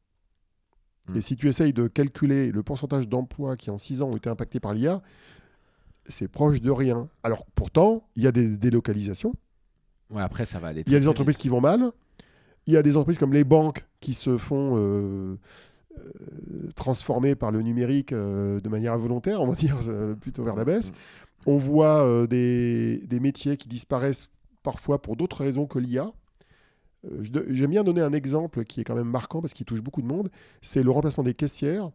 Et 1.15 1.19
hmm. 1.19 1.23
si 1.23 1.37
tu 1.37 1.49
essayes 1.49 1.73
de 1.73 1.89
calculer 1.89 2.51
le 2.53 2.63
pourcentage 2.63 3.09
d'emplois 3.09 3.57
qui 3.57 3.71
en 3.71 3.79
6 3.79 4.03
ans 4.03 4.11
ont 4.11 4.17
été 4.17 4.29
impactés 4.29 4.61
par 4.61 4.75
l'IA, 4.75 5.03
c'est 6.07 6.29
proche 6.29 6.61
de 6.61 6.71
rien. 6.71 7.09
Alors 7.23 7.47
pourtant, 7.55 8.09
il 8.15 8.23
y 8.23 8.27
a 8.27 8.33
des 8.33 8.49
délocalisations. 8.49 9.35
Ouais, 10.11 10.23
après, 10.23 10.45
ça 10.45 10.59
va 10.59 10.69
aller. 10.69 10.85
Il 10.87 10.93
y 10.93 10.97
a 10.97 11.01
des 11.01 11.09
entreprises 11.09 11.37
qui 11.37 11.49
vont 11.49 11.61
mal. 11.61 11.91
Il 12.67 12.75
y 12.75 12.77
a 12.77 12.83
des 12.83 12.97
entreprises 12.97 13.19
comme 13.19 13.33
les 13.33 13.45
banques 13.45 13.85
qui 14.01 14.15
se 14.15 14.39
font 14.39 14.75
euh, 14.77 15.37
transformé 16.74 17.35
par 17.35 17.51
le 17.51 17.62
numérique 17.62 18.12
euh, 18.12 18.60
de 18.60 18.68
manière 18.68 18.93
involontaire, 18.93 19.40
on 19.40 19.47
va 19.47 19.55
dire 19.56 19.78
euh, 19.89 20.14
plutôt 20.14 20.44
vers 20.44 20.56
la 20.56 20.64
baisse. 20.64 20.93
On 21.47 21.59
voit 21.59 22.27
des, 22.27 22.98
des, 23.06 23.20
métiers 23.20 23.56
qui 23.56 23.68
disparaissent 23.68 24.31
parfois 24.64 25.01
pour 25.01 25.14
d'autres 25.14 25.44
raisons 25.44 25.66
que 25.66 25.78
l'IA. 25.78 26.12
J'aime 27.20 27.70
bien 27.70 27.85
donner 27.85 28.01
un 28.01 28.12
exemple 28.12 28.64
qui 28.64 28.81
est 28.81 28.85
quand 28.85 28.97
même 28.97 29.09
marquant 29.09 29.40
parce 29.40 29.55
qu'il 29.55 29.64
touche 29.64 29.81
beaucoup 29.81 30.02
de 30.02 30.09
monde. 30.09 30.28
C'est 30.60 30.82
le 30.82 30.90
remplacement 30.90 31.23
des 31.23 31.35
caissières 31.35 31.93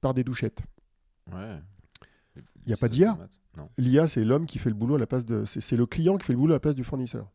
par 0.00 0.14
des 0.14 0.22
douchettes. 0.22 0.62
Ouais. 1.32 1.58
Il 2.36 2.68
n'y 2.68 2.72
a 2.72 2.76
pas 2.76 2.88
d'IA. 2.88 3.18
L'IA, 3.78 4.06
c'est 4.06 4.24
l'homme 4.24 4.46
qui 4.46 4.60
fait 4.60 4.68
le 4.68 4.76
boulot 4.76 4.94
à 4.94 4.98
la 4.98 5.08
place 5.08 5.26
de. 5.26 5.44
C'est 5.44 5.76
le 5.76 5.86
client 5.86 6.16
qui 6.16 6.26
fait 6.26 6.32
le 6.32 6.38
boulot 6.38 6.52
à 6.52 6.56
la 6.56 6.60
place 6.60 6.76
du 6.76 6.84
fournisseur. 6.84 7.32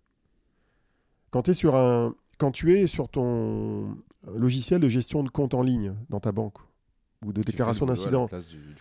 Quand 1.31 1.43
tu 1.43 1.51
es 1.51 1.53
sur 1.53 1.75
un, 1.75 2.15
quand 2.39 2.51
tu 2.51 2.75
es 2.75 2.87
sur 2.87 3.09
ton 3.09 3.95
logiciel 4.33 4.81
de 4.81 4.89
gestion 4.89 5.23
de 5.23 5.29
compte 5.29 5.53
en 5.53 5.61
ligne 5.61 5.93
dans 6.09 6.19
ta 6.19 6.31
banque 6.31 6.57
ou 7.23 7.33
de 7.33 7.43
déclaration 7.43 7.85
d'incident, 7.85 8.29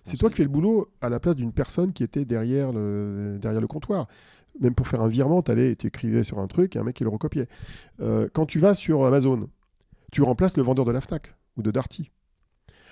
c'est 0.05 0.17
toi 0.17 0.31
qui 0.31 0.37
fais 0.37 0.45
le 0.45 0.49
boulot 0.49 0.89
à 1.01 1.09
la 1.09 1.21
place 1.21 1.37
d'une 1.37 1.53
personne 1.53 1.93
qui 1.93 2.05
était 2.05 2.25
derrière 2.25 2.73
le, 2.73 3.37
derrière 3.41 3.61
le 3.61 3.67
comptoir. 3.67 4.07
Même 4.61 4.75
pour 4.75 4.87
faire 4.89 5.03
un 5.03 5.09
virement, 5.09 5.43
tu 5.43 5.87
écrivais 5.87 6.25
sur 6.25 6.39
un 6.39 6.47
truc 6.47 6.77
et 6.77 6.79
un 6.79 6.85
mec 6.85 6.97
qui 6.97 7.05
le 7.05 7.11
recopiait. 7.11 7.49
Euh, 8.01 8.29
quand 8.33 8.47
tu 8.47 8.61
vas 8.61 8.75
sur 8.75 9.05
Amazon, 9.05 9.49
tu 10.13 10.23
remplaces 10.23 10.57
le 10.57 10.63
vendeur 10.63 10.85
de 10.85 10.93
la 10.93 11.01
FNAC 11.01 11.35
ou 11.57 11.63
de 11.63 11.71
Darty. 11.71 12.11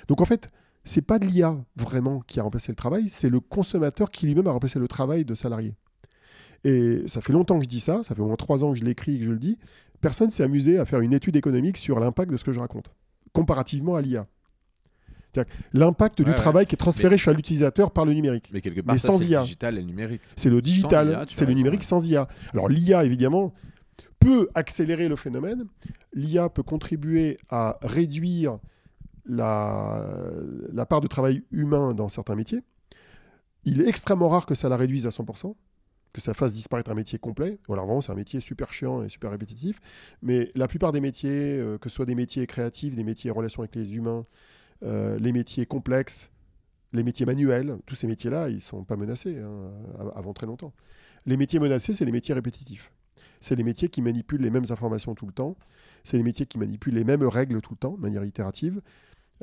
Donc 0.08 0.20
en 0.20 0.24
fait, 0.24 0.50
c'est 0.84 1.02
pas 1.02 1.18
de 1.18 1.26
l'IA 1.26 1.56
vraiment 1.76 2.20
qui 2.26 2.40
a 2.40 2.42
remplacé 2.42 2.72
le 2.72 2.76
travail, 2.76 3.08
c'est 3.08 3.30
le 3.30 3.40
consommateur 3.40 4.10
qui 4.10 4.26
lui-même 4.26 4.46
a 4.48 4.52
remplacé 4.52 4.78
le 4.78 4.88
travail 4.88 5.24
de 5.24 5.34
salarié. 5.34 5.76
Et 6.68 7.02
ça 7.06 7.20
fait 7.20 7.32
longtemps 7.32 7.58
que 7.58 7.64
je 7.64 7.68
dis 7.68 7.80
ça, 7.80 8.02
ça 8.02 8.14
fait 8.14 8.20
au 8.20 8.26
moins 8.26 8.36
trois 8.36 8.64
ans 8.64 8.72
que 8.72 8.78
je 8.78 8.84
l'écris 8.84 9.16
et 9.16 9.18
que 9.18 9.24
je 9.24 9.30
le 9.30 9.38
dis 9.38 9.56
personne 10.00 10.30
s'est 10.30 10.42
amusé 10.42 10.78
à 10.78 10.84
faire 10.84 11.00
une 11.00 11.12
étude 11.12 11.36
économique 11.36 11.76
sur 11.76 11.98
l'impact 11.98 12.30
de 12.30 12.36
ce 12.36 12.44
que 12.44 12.52
je 12.52 12.60
raconte, 12.60 12.92
comparativement 13.32 13.96
à 13.96 14.02
l'IA. 14.02 14.26
L'impact 15.74 16.22
du 16.22 16.34
travail 16.34 16.64
qui 16.64 16.76
est 16.76 16.78
transféré 16.78 17.18
chez 17.18 17.34
l'utilisateur 17.34 17.90
par 17.90 18.06
le 18.06 18.14
numérique. 18.14 18.48
Mais 18.54 18.62
quelque 18.62 18.80
part, 18.80 18.98
sans 18.98 19.22
IA. 19.22 19.40
C'est 19.40 19.40
le 19.40 19.42
digital 19.42 19.74
et 19.74 19.80
le 19.80 19.86
numérique. 19.86 20.20
C'est 20.36 20.50
le 20.50 20.62
digital, 20.62 21.26
c'est 21.28 21.44
le 21.44 21.52
numérique 21.52 21.84
sans 21.84 22.08
IA. 22.08 22.26
Alors 22.54 22.68
l'IA, 22.68 23.04
évidemment, 23.04 23.52
peut 24.18 24.48
accélérer 24.54 25.08
le 25.08 25.16
phénomène. 25.16 25.66
L'IA 26.14 26.48
peut 26.48 26.62
contribuer 26.62 27.36
à 27.50 27.78
réduire 27.82 28.58
la, 29.26 30.06
la 30.72 30.86
part 30.86 31.02
de 31.02 31.06
travail 31.06 31.42
humain 31.50 31.92
dans 31.92 32.08
certains 32.08 32.34
métiers. 32.34 32.62
Il 33.64 33.82
est 33.82 33.88
extrêmement 33.88 34.30
rare 34.30 34.46
que 34.46 34.54
ça 34.54 34.70
la 34.70 34.76
réduise 34.78 35.06
à 35.06 35.10
100% 35.10 35.54
que 36.16 36.22
ça 36.22 36.32
fasse 36.32 36.54
disparaître 36.54 36.90
un 36.90 36.94
métier 36.94 37.18
complet. 37.18 37.58
alors 37.68 37.84
vraiment, 37.84 38.00
c'est 38.00 38.10
un 38.10 38.14
métier 38.14 38.40
super 38.40 38.72
chiant 38.72 39.02
et 39.02 39.10
super 39.10 39.30
répétitif. 39.30 39.80
Mais 40.22 40.50
la 40.54 40.66
plupart 40.66 40.90
des 40.90 41.02
métiers, 41.02 41.58
euh, 41.58 41.76
que 41.76 41.90
ce 41.90 41.96
soit 41.96 42.06
des 42.06 42.14
métiers 42.14 42.46
créatifs, 42.46 42.96
des 42.96 43.04
métiers 43.04 43.30
en 43.30 43.34
relation 43.34 43.60
avec 43.60 43.76
les 43.76 43.94
humains, 43.94 44.22
euh, 44.82 45.18
les 45.18 45.32
métiers 45.32 45.66
complexes, 45.66 46.30
Les 46.92 47.02
métiers 47.02 47.26
manuels, 47.26 47.76
tous 47.84 47.96
ces 47.96 48.06
métiers-là, 48.06 48.48
ils 48.48 48.54
ne 48.54 48.60
sont 48.60 48.84
pas 48.84 48.96
menacés 48.96 49.38
hein, 49.38 49.70
avant 50.14 50.32
très 50.32 50.46
longtemps. 50.46 50.72
Les 51.26 51.36
métiers 51.36 51.58
menacés, 51.58 51.92
c'est 51.92 52.06
les 52.06 52.12
métiers 52.12 52.32
répétitifs. 52.32 52.92
C'est 53.40 53.56
les 53.56 53.64
métiers 53.64 53.90
qui 53.90 54.00
manipulent 54.00 54.40
les 54.40 54.50
mêmes 54.50 54.64
informations 54.70 55.14
tout 55.14 55.26
le 55.26 55.32
temps. 55.32 55.56
C'est 56.04 56.16
les 56.16 56.22
métiers 56.22 56.46
qui 56.46 56.58
manipulent 56.58 56.94
les 56.94 57.04
mêmes 57.04 57.24
règles 57.24 57.60
tout 57.60 57.74
le 57.74 57.78
temps, 57.78 57.96
de 57.98 58.00
manière 58.00 58.24
itérative. 58.24 58.80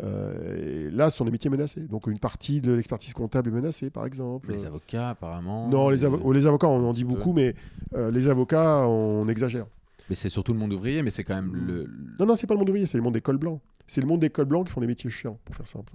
Euh, 0.02 0.90
là, 0.92 1.10
ce 1.10 1.18
sont 1.18 1.26
des 1.26 1.32
métiers 1.32 1.50
menacés. 1.50 1.82
Donc, 1.82 2.08
une 2.08 2.20
partie 2.20 2.62
de 2.62 2.72
l'expertise 2.72 3.14
comptable 3.14 3.50
est 3.50 3.54
menacée, 3.54 3.90
par 3.90 4.06
exemple. 4.06 4.52
Les 4.52 4.66
avocats, 4.66 5.10
apparemment. 5.12 5.70
Non, 5.70 5.90
les, 5.90 5.98
les 5.98 6.46
avocats, 6.48 6.68
on 6.68 6.88
en 6.88 6.94
dit 6.94 7.04
beaucoup, 7.04 7.34
mais 7.34 7.56
euh, 7.94 8.10
les 8.10 8.28
avocats, 8.28 8.88
on 8.88 9.28
exagère. 9.28 9.68
Mais 10.10 10.16
c'est 10.16 10.30
surtout 10.30 10.52
le 10.54 10.60
monde 10.60 10.74
ouvrier, 10.74 11.02
mais 11.04 11.12
c'est 11.12 11.24
quand 11.24 11.36
même 11.36 11.56
le. 11.56 11.88
Non, 12.20 12.26
non, 12.26 12.36
c'est 12.36 12.48
pas 12.48 12.56
le 12.56 12.60
monde 12.60 12.70
ouvrier, 12.70 12.86
c'est 12.86 12.98
le 12.98 13.04
monde 13.04 13.14
des 13.14 13.22
cols 13.22 13.38
blancs. 13.38 13.62
C'est 13.88 14.02
le 14.02 14.08
monde 14.08 14.20
des 14.20 14.30
cols 14.30 14.46
blancs 14.46 14.66
qui 14.66 14.74
font 14.74 14.82
des 14.82 14.88
métiers 14.88 15.10
chiants, 15.10 15.40
pour 15.46 15.56
faire 15.56 15.68
simple. 15.68 15.94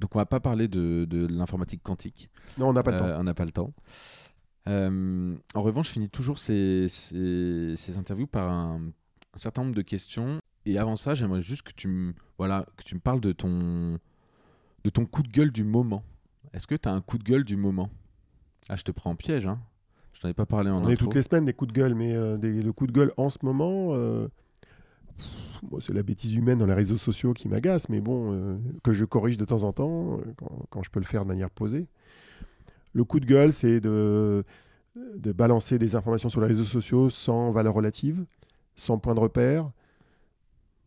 Donc 0.00 0.14
on 0.14 0.18
va 0.18 0.26
pas 0.26 0.40
parler 0.40 0.68
de, 0.68 1.04
de 1.04 1.26
l'informatique 1.26 1.82
quantique. 1.82 2.30
Non, 2.58 2.68
on 2.68 2.72
n'a 2.72 2.82
pas 2.82 2.92
le 2.92 2.98
temps. 2.98 3.04
Euh, 3.06 3.18
On 3.18 3.24
n'a 3.24 3.34
pas 3.34 3.44
le 3.44 3.50
temps. 3.50 3.72
Euh, 4.68 5.34
en 5.54 5.62
revanche, 5.62 5.86
je 5.88 5.92
finis 5.92 6.08
toujours 6.08 6.38
ces, 6.38 6.86
ces, 6.88 7.74
ces 7.76 7.96
interviews 7.98 8.26
par 8.26 8.52
un, 8.52 8.80
un 9.34 9.38
certain 9.38 9.62
nombre 9.62 9.74
de 9.74 9.82
questions. 9.82 10.38
Et 10.68 10.76
avant 10.76 10.96
ça, 10.96 11.14
j'aimerais 11.14 11.40
juste 11.40 11.62
que 11.62 11.72
tu, 11.74 11.88
me, 11.88 12.12
voilà, 12.36 12.66
que 12.76 12.82
tu 12.84 12.94
me 12.94 13.00
parles 13.00 13.20
de 13.22 13.32
ton, 13.32 13.98
de 14.84 14.90
ton 14.90 15.06
coup 15.06 15.22
de 15.22 15.28
gueule 15.28 15.50
du 15.50 15.64
moment. 15.64 16.02
Est-ce 16.52 16.66
que 16.66 16.74
tu 16.74 16.86
as 16.88 16.92
un 16.92 17.00
coup 17.00 17.16
de 17.16 17.24
gueule 17.24 17.42
du 17.44 17.56
moment? 17.56 17.88
Ah, 18.68 18.76
je 18.76 18.82
te 18.82 18.92
prends 18.92 19.10
en 19.10 19.16
piège. 19.16 19.46
Hein. 19.46 19.58
Je 20.12 20.20
t'en 20.20 20.28
ai 20.28 20.34
pas 20.34 20.44
parlé 20.44 20.68
en 20.68 20.84
On 20.84 20.88
est 20.88 20.92
intro. 20.92 21.06
toutes 21.06 21.14
les 21.14 21.22
semaines 21.22 21.46
des 21.46 21.54
coups 21.54 21.72
de 21.72 21.78
gueule, 21.78 21.94
mais 21.94 22.14
euh, 22.14 22.36
des- 22.36 22.60
le 22.60 22.72
coup 22.74 22.86
de 22.86 22.92
gueule 22.92 23.14
en 23.16 23.30
ce 23.30 23.38
moment, 23.42 23.94
euh, 23.94 24.28
c'est 25.80 25.94
la 25.94 26.02
bêtise 26.02 26.34
humaine 26.34 26.58
dans 26.58 26.66
les 26.66 26.74
réseaux 26.74 26.98
sociaux 26.98 27.32
qui 27.32 27.48
m'agace, 27.48 27.88
mais 27.88 28.00
bon, 28.02 28.32
euh, 28.34 28.58
que 28.84 28.92
je 28.92 29.06
corrige 29.06 29.38
de 29.38 29.46
temps 29.46 29.62
en 29.62 29.72
temps, 29.72 30.20
quand, 30.36 30.66
quand 30.68 30.82
je 30.82 30.90
peux 30.90 31.00
le 31.00 31.06
faire 31.06 31.22
de 31.22 31.28
manière 31.28 31.48
posée. 31.50 31.86
Le 32.92 33.04
coup 33.04 33.20
de 33.20 33.26
gueule, 33.26 33.54
c'est 33.54 33.80
de, 33.80 34.44
de 35.16 35.32
balancer 35.32 35.78
des 35.78 35.94
informations 35.96 36.28
sur 36.28 36.42
les 36.42 36.46
réseaux 36.46 36.64
sociaux 36.64 37.08
sans 37.08 37.52
valeur 37.52 37.72
relative, 37.72 38.26
sans 38.76 38.98
point 38.98 39.14
de 39.14 39.20
repère. 39.20 39.70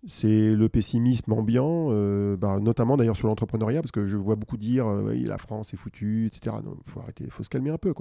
C'est 0.07 0.56
le 0.56 0.68
pessimisme 0.68 1.32
ambiant, 1.32 1.90
euh, 1.91 2.36
bah, 2.36 2.60
notamment 2.60 2.98
d'ailleurs 2.98 3.15
sur 3.18 3.28
l'entrepreneuriat, 3.28 3.82
parce 3.82 3.91
que 3.91 4.07
je 4.07 4.18
vois 4.18 4.36
beaucoup 4.36 4.57
dire 4.57 4.88
euh, 4.88 5.14
la 5.14 5.38
France 5.38 5.76
est 5.76 5.78
foutue, 5.78 6.26
etc. 6.26 6.56
Il 6.64 6.91
faut 6.91 6.99
arrêter, 7.02 7.28
faut 7.30 7.44
se 7.44 7.49
calmer 7.49 7.69
un 7.69 7.78
peu. 7.78 7.94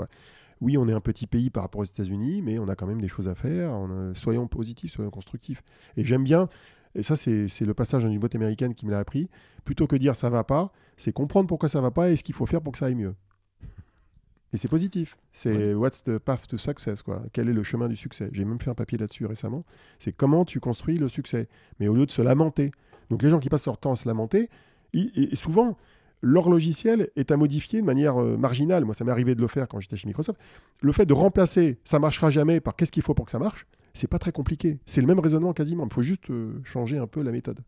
Oui, 0.63 0.79
on 0.79 0.89
est 0.89 0.93
un 0.95 1.01
petit 1.01 1.27
pays 1.27 1.51
par 1.51 1.63
rapport 1.65 1.83
aux 1.83 1.85
États-Unis, 1.85 2.43
mais 2.43 2.59
on 2.59 2.69
a 2.69 2.75
quand 2.77 2.87
même 2.87 3.03
des 3.03 3.09
choses 3.09 3.29
à 3.29 3.35
faire. 3.35 3.73
A- 3.75 4.15
soyons 4.15 4.49
positifs, 4.49 4.93
soyons 4.93 5.11
constructifs. 5.11 5.63
Et 5.97 6.05
j'aime 6.05 6.25
bien, 6.25 6.49
et 6.95 7.03
ça, 7.03 7.17
c'est 7.17 7.49
c'est 7.49 7.67
le 7.67 7.75
passage 7.75 8.05
dans 8.05 8.11
une 8.11 8.19
boîte 8.19 8.35
américaine 8.35 8.75
qui 8.75 8.87
me 8.87 8.91
l'a 8.93 9.01
appris. 9.01 9.29
Plutôt 9.65 9.87
que 9.87 9.97
dire 9.97 10.17
ça 10.17 10.31
va 10.31 10.45
pas, 10.45 10.73
c'est 10.97 11.13
comprendre 11.13 11.49
pourquoi 11.49 11.69
ça 11.69 11.81
va 11.83 11.91
pas 11.91 12.11
et 12.11 12.17
ce 12.17 12.25
qu'il 12.25 12.35
faut 12.35 12.47
faire 12.47 12.63
pour 12.63 12.73
que 12.73 12.79
ça 12.79 12.87
aille 12.87 12.95
mieux. 12.97 13.15
Et 14.53 14.57
c'est 14.57 14.69
positif. 14.69 15.17
C'est 15.33 15.75
what's 15.75 16.03
the 16.03 16.19
path 16.19 16.47
to 16.49 16.59
success 16.59 17.03
quoi. 17.03 17.23
Quel 17.33 17.49
est 17.49 17.53
le 17.53 17.63
chemin 17.63 17.89
du 17.89 17.97
succès? 17.97 18.29
J'ai 18.33 18.45
même 18.45 18.61
fait 18.61 18.71
un 18.71 18.75
papier 18.75 18.99
là-dessus 18.99 19.27
récemment. 19.27 19.65
C'est 19.99 20.13
comment 20.13 20.45
tu 20.45 20.59
construis 20.59 20.97
le 20.99 21.09
succès. 21.09 21.49
Mais 21.79 21.87
au 21.89 21.95
lieu 21.95 22.05
de 22.07 22.11
se 22.11 22.21
lamenter. 22.23 22.73
Donc 23.11 23.23
les 23.23 23.31
gens 23.31 23.39
qui 23.39 23.49
passent 23.49 23.67
leur 23.67 23.79
temps 23.79 23.93
à 23.93 23.97
se 23.97 24.09
lamenter, 24.09 24.49
ils- 24.93 25.13
et 25.15 25.37
souvent 25.37 25.77
leur 26.23 26.51
logiciel 26.51 27.09
est 27.17 27.31
à 27.31 27.37
modifier 27.37 27.81
de 27.81 27.87
manière 27.87 28.21
euh, 28.21 28.37
marginale. 28.37 28.85
Moi, 28.85 28.93
ça 28.95 29.05
m'est 29.05 29.13
arrivé 29.13 29.35
de 29.35 29.41
le 29.41 29.47
faire 29.49 29.69
quand 29.69 29.81
j'étais 29.81 29.97
chez 29.97 30.07
Microsoft. 30.07 30.39
Le 30.83 30.93
fait 30.93 31.07
de 31.07 31.15
remplacer 31.15 31.79
ça 31.85 31.99
marchera 31.99 32.31
jamais 32.31 32.61
par 32.61 32.75
qu'est-ce 32.77 32.93
qu'il 32.93 33.03
faut 33.03 33.15
pour 33.15 33.25
que 33.27 33.31
ça 33.31 33.39
marche, 33.39 33.67
c'est 33.95 34.09
pas 34.09 34.19
très 34.19 34.33
compliqué. 34.33 34.79
C'est 34.85 35.01
le 35.01 35.07
même 35.07 35.21
raisonnement 35.21 35.53
quasiment. 35.53 35.87
Il 35.87 35.95
faut 35.95 36.03
juste 36.03 36.29
euh, 36.31 36.61
changer 36.65 36.99
un 36.99 37.07
peu 37.07 37.23
la 37.23 37.33
méthode. 37.33 37.61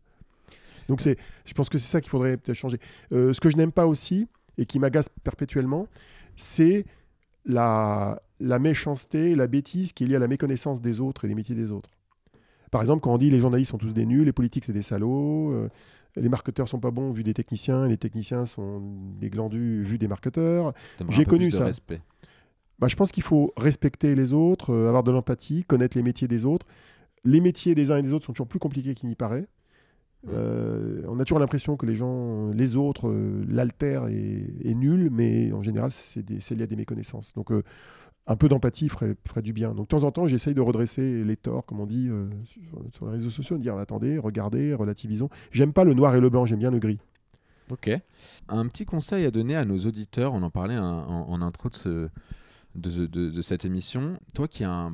Donc 0.89 1.01
c'est, 1.01 1.17
je 1.45 1.53
pense 1.53 1.69
que 1.69 1.77
c'est 1.77 1.89
ça 1.89 2.01
qu'il 2.01 2.09
faudrait 2.09 2.35
peut-être 2.37 2.57
changer. 2.57 2.77
Euh, 3.13 3.31
ce 3.33 3.39
que 3.39 3.49
je 3.49 3.55
n'aime 3.55 3.71
pas 3.71 3.87
aussi 3.87 4.27
et 4.57 4.65
qui 4.65 4.79
m'agace 4.79 5.07
perpétuellement, 5.23 5.87
c'est 6.35 6.85
la, 7.45 8.21
la 8.39 8.59
méchanceté, 8.59 9.35
la 9.35 9.47
bêtise 9.47 9.93
qui 9.93 10.03
est 10.03 10.07
liée 10.07 10.15
à 10.15 10.19
la 10.19 10.27
méconnaissance 10.27 10.81
des 10.81 10.99
autres 10.99 11.25
et 11.25 11.27
des 11.27 11.35
métiers 11.35 11.55
des 11.55 11.71
autres. 11.71 11.89
Par 12.71 12.81
exemple, 12.81 13.01
quand 13.01 13.13
on 13.13 13.17
dit 13.17 13.29
les 13.29 13.39
journalistes 13.39 13.71
sont 13.71 13.77
tous 13.77 13.93
des 13.93 14.05
nuls, 14.05 14.25
les 14.25 14.33
politiques 14.33 14.65
c'est 14.65 14.73
des 14.73 14.81
salauds, 14.81 15.51
euh, 15.51 15.69
les 16.15 16.29
marketeurs 16.29 16.67
sont 16.67 16.79
pas 16.79 16.91
bons 16.91 17.11
vu 17.11 17.23
des 17.23 17.33
techniciens, 17.33 17.87
les 17.87 17.97
techniciens 17.97 18.45
sont 18.45 18.81
des 19.19 19.29
glandus 19.29 19.83
vu 19.83 19.97
des 19.97 20.07
marketeurs. 20.07 20.73
J'ai 21.09 21.25
connu 21.25 21.51
ça. 21.51 21.65
respect. 21.65 22.01
Bah, 22.79 22.87
je 22.87 22.95
pense 22.95 23.11
qu'il 23.11 23.23
faut 23.23 23.53
respecter 23.55 24.15
les 24.15 24.33
autres, 24.33 24.71
euh, 24.71 24.87
avoir 24.87 25.03
de 25.03 25.11
l'empathie, 25.11 25.63
connaître 25.63 25.95
les 25.97 26.03
métiers 26.03 26.27
des 26.27 26.45
autres. 26.45 26.65
Les 27.23 27.39
métiers 27.39 27.75
des 27.75 27.91
uns 27.91 27.97
et 27.97 28.01
des 28.01 28.11
autres 28.11 28.25
sont 28.25 28.33
toujours 28.33 28.47
plus 28.47 28.59
compliqués 28.59 28.93
qu'il 28.93 29.07
n'y 29.07 29.15
paraît. 29.15 29.45
Euh, 30.29 31.01
on 31.09 31.19
a 31.19 31.25
toujours 31.25 31.39
l'impression 31.39 31.75
que 31.75 31.85
les 31.85 31.95
gens, 31.95 32.49
les 32.51 32.75
autres, 32.75 33.09
euh, 33.09 33.43
l'altèrent 33.49 34.07
est, 34.07 34.73
nul, 34.73 35.09
mais 35.11 35.51
en 35.51 35.61
général, 35.61 35.91
c'est 35.91 36.29
lié 36.29 36.63
à 36.63 36.67
des 36.67 36.75
méconnaissances. 36.75 37.33
Donc, 37.33 37.51
euh, 37.51 37.63
un 38.25 38.37
peu 38.37 38.47
d'empathie 38.47 38.87
ferait, 38.87 39.15
du 39.41 39.51
bien. 39.51 39.73
Donc, 39.73 39.85
de 39.85 39.89
temps 39.89 40.05
en 40.05 40.11
temps, 40.11 40.27
j'essaye 40.27 40.53
de 40.53 40.61
redresser 40.61 41.23
les 41.25 41.35
torts, 41.35 41.65
comme 41.65 41.81
on 41.81 41.85
dit 41.85 42.07
euh, 42.09 42.29
sur, 42.93 43.05
les 43.07 43.11
réseaux 43.11 43.29
sociaux, 43.29 43.57
de 43.57 43.61
dire 43.61 43.75
attendez, 43.75 44.17
regardez, 44.17 44.73
relativisons. 44.73 45.29
J'aime 45.51 45.73
pas 45.73 45.83
le 45.83 45.93
noir 45.93 46.15
et 46.15 46.21
le 46.21 46.29
blanc, 46.29 46.45
j'aime 46.45 46.59
bien 46.59 46.71
le 46.71 46.79
gris. 46.79 46.99
Ok. 47.69 47.89
Un 48.47 48.67
petit 48.67 48.85
conseil 48.85 49.25
à 49.25 49.31
donner 49.31 49.55
à 49.57 49.65
nos 49.65 49.77
auditeurs, 49.79 50.33
on 50.33 50.41
en 50.41 50.49
parlait 50.49 50.77
en, 50.77 51.41
intro 51.41 51.69
de, 51.69 51.75
ce- 51.75 52.09
de, 52.75 53.05
de- 53.07 53.29
de 53.29 53.41
cette 53.41 53.65
émission. 53.65 54.17
Toi 54.33 54.47
qui 54.47 54.63
as 54.63 54.89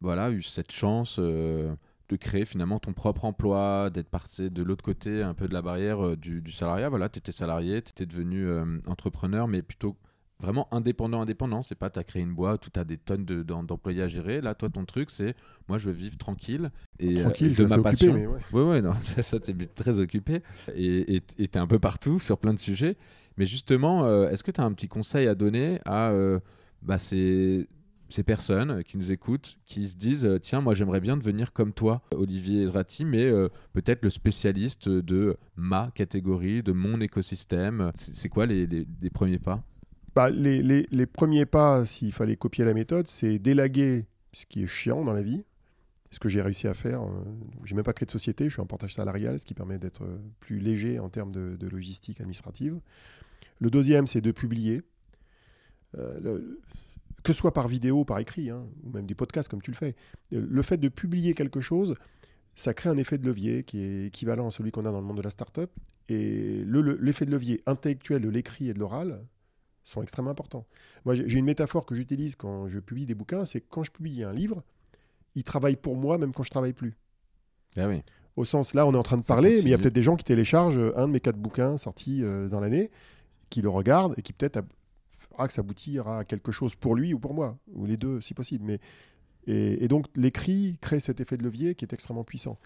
voilà, 0.00 0.30
eu 0.30 0.42
cette 0.42 0.70
chance 0.72 1.16
euh, 1.18 1.74
de 2.08 2.16
créer 2.16 2.44
finalement 2.44 2.78
ton 2.78 2.92
propre 2.92 3.24
emploi, 3.24 3.90
d'être 3.90 4.08
passé 4.10 4.50
de 4.50 4.62
l'autre 4.62 4.84
côté 4.84 5.22
un 5.22 5.34
peu 5.34 5.48
de 5.48 5.54
la 5.54 5.62
barrière 5.62 6.04
euh, 6.04 6.16
du, 6.16 6.40
du 6.42 6.52
salariat, 6.52 6.88
voilà, 6.88 7.08
tu 7.08 7.18
étais 7.18 7.32
salarié, 7.32 7.80
tu 7.82 7.90
étais 7.90 8.06
devenu 8.06 8.46
euh, 8.46 8.78
entrepreneur, 8.86 9.48
mais 9.48 9.62
plutôt 9.62 9.96
vraiment 10.40 10.68
indépendant, 10.74 11.22
indépendant. 11.22 11.62
C'est 11.62 11.76
pas 11.76 11.88
tu 11.88 11.98
as 11.98 12.04
créé 12.04 12.20
une 12.22 12.34
boîte 12.34 12.66
où 12.66 12.70
tu 12.70 12.78
as 12.78 12.84
des 12.84 12.98
tonnes 12.98 13.24
de- 13.24 13.42
d'em- 13.42 13.64
d'employés 13.64 14.02
à 14.02 14.08
gérer. 14.08 14.40
Là, 14.42 14.54
toi, 14.54 14.68
ton 14.68 14.84
truc, 14.84 15.10
c'est 15.10 15.34
moi, 15.68 15.78
je 15.78 15.86
veux 15.88 15.94
vivre 15.94 16.18
tranquille. 16.18 16.70
Et, 16.98 17.18
euh, 17.18 17.22
Tranquille, 17.22 17.52
et 17.52 17.54
de 17.54 17.64
ma 17.64 17.78
passion. 17.78 18.08
occupé, 18.12 18.20
mais 18.20 18.26
ouais. 18.26 18.40
Oui, 18.52 18.62
oui, 18.62 18.82
non, 18.82 18.92
ça, 19.00 19.22
ça 19.22 19.40
t'es 19.40 19.54
très 19.54 19.98
occupé 20.00 20.42
et 20.74 21.22
et 21.38 21.48
t'es 21.48 21.58
un 21.58 21.66
peu 21.66 21.78
partout 21.78 22.18
sur 22.18 22.36
plein 22.38 22.52
de 22.52 22.58
sujets. 22.58 22.96
Mais 23.38 23.46
justement, 23.46 24.04
euh, 24.04 24.28
est-ce 24.28 24.42
que 24.44 24.50
tu 24.50 24.60
as 24.60 24.64
un 24.64 24.72
petit 24.72 24.88
conseil 24.88 25.26
à 25.26 25.34
donner 25.34 25.80
à 25.86 26.12
bah, 26.82 26.98
ces, 26.98 27.66
ces 28.08 28.22
personnes 28.22 28.84
qui 28.84 28.96
nous 28.98 29.10
écoutent, 29.10 29.58
qui 29.66 29.88
se 29.88 29.96
disent 29.96 30.24
euh, 30.24 30.38
Tiens, 30.38 30.60
moi 30.60 30.74
j'aimerais 30.74 31.00
bien 31.00 31.16
devenir 31.16 31.52
comme 31.52 31.72
toi, 31.72 32.02
Olivier 32.14 32.62
Ezrati, 32.62 33.04
mais 33.04 33.24
euh, 33.24 33.48
peut-être 33.72 34.02
le 34.02 34.10
spécialiste 34.10 34.88
de 34.88 35.36
ma 35.56 35.90
catégorie, 35.94 36.62
de 36.62 36.72
mon 36.72 37.00
écosystème 37.00 37.90
C'est 37.96 38.28
quoi 38.28 38.46
les, 38.46 38.86
premiers 39.12 39.38
pas? 39.38 39.62
Bah, 40.14 40.30
les, 40.30 41.06
premiers 41.06 41.46
pas, 41.46 41.84
s'il 41.86 42.12
fallait 42.12 42.36
copier 42.36 42.64
la 42.64 42.74
méthode, 42.74 43.08
c'est 43.08 43.38
d'élaguer 43.38 44.06
ce 44.32 44.46
qui 44.46 44.62
est 44.62 44.66
chiant 44.66 45.04
dans 45.04 45.12
la 45.12 45.22
vie. 45.22 45.44
Ce 46.10 46.20
que 46.20 46.28
j'ai 46.28 46.40
réussi 46.42 46.68
à 46.68 46.74
faire. 46.74 47.02
euh, 47.02 47.08
j'ai 47.64 47.74
même 47.74 47.82
pas 47.84 47.92
créé 47.92 48.06
de 48.06 48.10
société, 48.12 48.44
je 48.44 48.50
suis 48.50 48.60
en 48.60 48.66
portage 48.66 48.94
salarial, 48.94 49.40
ce 49.40 49.44
qui 49.44 49.54
permet 49.54 49.80
d'être 49.80 50.04
euh, 50.04 50.18
plus 50.38 50.60
léger 50.60 51.00
en 51.00 51.08
termes 51.08 51.32
de, 51.32 51.56
de 51.58 51.68
logistique 51.68 52.20
administrative. 52.20 52.78
Le 53.58 53.68
deuxième, 53.68 54.06
c'est 54.06 54.20
de 54.20 54.30
publier. 54.30 54.82
Euh, 55.98 56.20
le- 56.20 56.60
que 57.24 57.32
ce 57.32 57.38
soit 57.38 57.52
par 57.52 57.66
vidéo, 57.66 58.04
par 58.04 58.18
écrit, 58.20 58.50
hein, 58.50 58.64
ou 58.84 58.90
même 58.90 59.06
des 59.06 59.14
podcasts 59.16 59.48
comme 59.48 59.62
tu 59.62 59.72
le 59.72 59.76
fais. 59.76 59.96
Euh, 60.32 60.46
Le 60.48 60.62
fait 60.62 60.76
de 60.76 60.88
publier 60.88 61.34
quelque 61.34 61.60
chose, 61.60 61.96
ça 62.54 62.72
crée 62.74 62.88
un 62.90 62.96
effet 62.96 63.18
de 63.18 63.26
levier 63.26 63.64
qui 63.64 63.80
est 63.80 64.06
équivalent 64.06 64.46
à 64.46 64.50
celui 64.52 64.70
qu'on 64.70 64.84
a 64.84 64.92
dans 64.92 65.00
le 65.00 65.06
monde 65.06 65.16
de 65.16 65.22
la 65.22 65.30
start-up. 65.30 65.70
Et 66.08 66.62
le- 66.64 66.82
le- 66.82 66.98
l'effet 67.00 67.24
de 67.26 67.30
levier 67.32 67.62
intellectuel 67.66 68.22
de 68.22 68.28
l'écrit 68.28 68.68
et 68.68 68.74
de 68.74 68.78
l'oral 68.78 69.24
sont 69.84 70.02
extrêmement 70.02 70.30
importants. 70.30 70.66
Moi, 71.04 71.14
j'ai 71.14 71.38
une 71.38 71.44
métaphore 71.46 71.84
que 71.86 71.94
j'utilise 71.94 72.36
quand 72.36 72.68
je 72.68 72.78
publie 72.78 73.06
des 73.06 73.14
bouquins, 73.14 73.44
c'est 73.44 73.60
que 73.60 73.66
quand 73.68 73.82
je 73.84 73.90
publie 73.90 74.22
un 74.22 74.32
livre, 74.32 74.62
il 75.34 75.42
travaille 75.44 75.76
pour 75.76 75.96
moi 75.96 76.16
même 76.18 76.32
quand 76.32 76.42
je 76.42 76.50
travaille 76.50 76.72
plus. 76.74 76.94
Ah 77.76 77.88
oui. 77.88 78.02
Au 78.36 78.44
sens, 78.44 78.74
là, 78.74 78.86
on 78.86 78.92
est 78.92 78.96
en 78.98 79.02
train 79.02 79.16
de 79.16 79.22
Ça 79.24 79.34
parler, 79.34 79.56
mais 79.56 79.62
il 79.62 79.68
y 79.68 79.74
a 79.74 79.78
peut-être 79.78 79.94
des 79.94 80.02
gens 80.02 80.16
qui 80.16 80.24
téléchargent 80.24 80.76
euh, 80.78 80.92
un 80.96 81.06
de 81.08 81.12
mes 81.12 81.20
quatre 81.20 81.38
bouquins 81.38 81.76
sortis 81.76 82.22
euh, 82.22 82.48
dans 82.48 82.60
l'année, 82.60 82.90
qui 83.50 83.62
le 83.62 83.68
regardent 83.68 84.14
et 84.18 84.22
qui 84.22 84.32
peut-être 84.32 84.60
ab- 85.34 85.44
fera 85.44 85.46
que 85.48 85.52
ça 85.52 85.60
aboutira 85.60 86.20
à 86.20 86.24
quelque 86.24 86.52
chose 86.52 86.74
pour 86.74 86.94
lui 86.94 87.14
ou 87.14 87.18
pour 87.18 87.34
moi, 87.34 87.58
ou 87.72 87.86
les 87.86 87.96
deux 87.96 88.20
si 88.20 88.34
possible. 88.34 88.64
Mais, 88.64 88.80
et, 89.46 89.88
donc, 89.88 90.06
l'écrit 90.16 90.78
crée 90.80 91.00
cet 91.00 91.20
effet 91.20 91.36
de 91.36 91.44
levier 91.44 91.74
qui 91.74 91.84
est 91.84 91.92
extrêmement 91.92 92.24
puissant. 92.24 92.58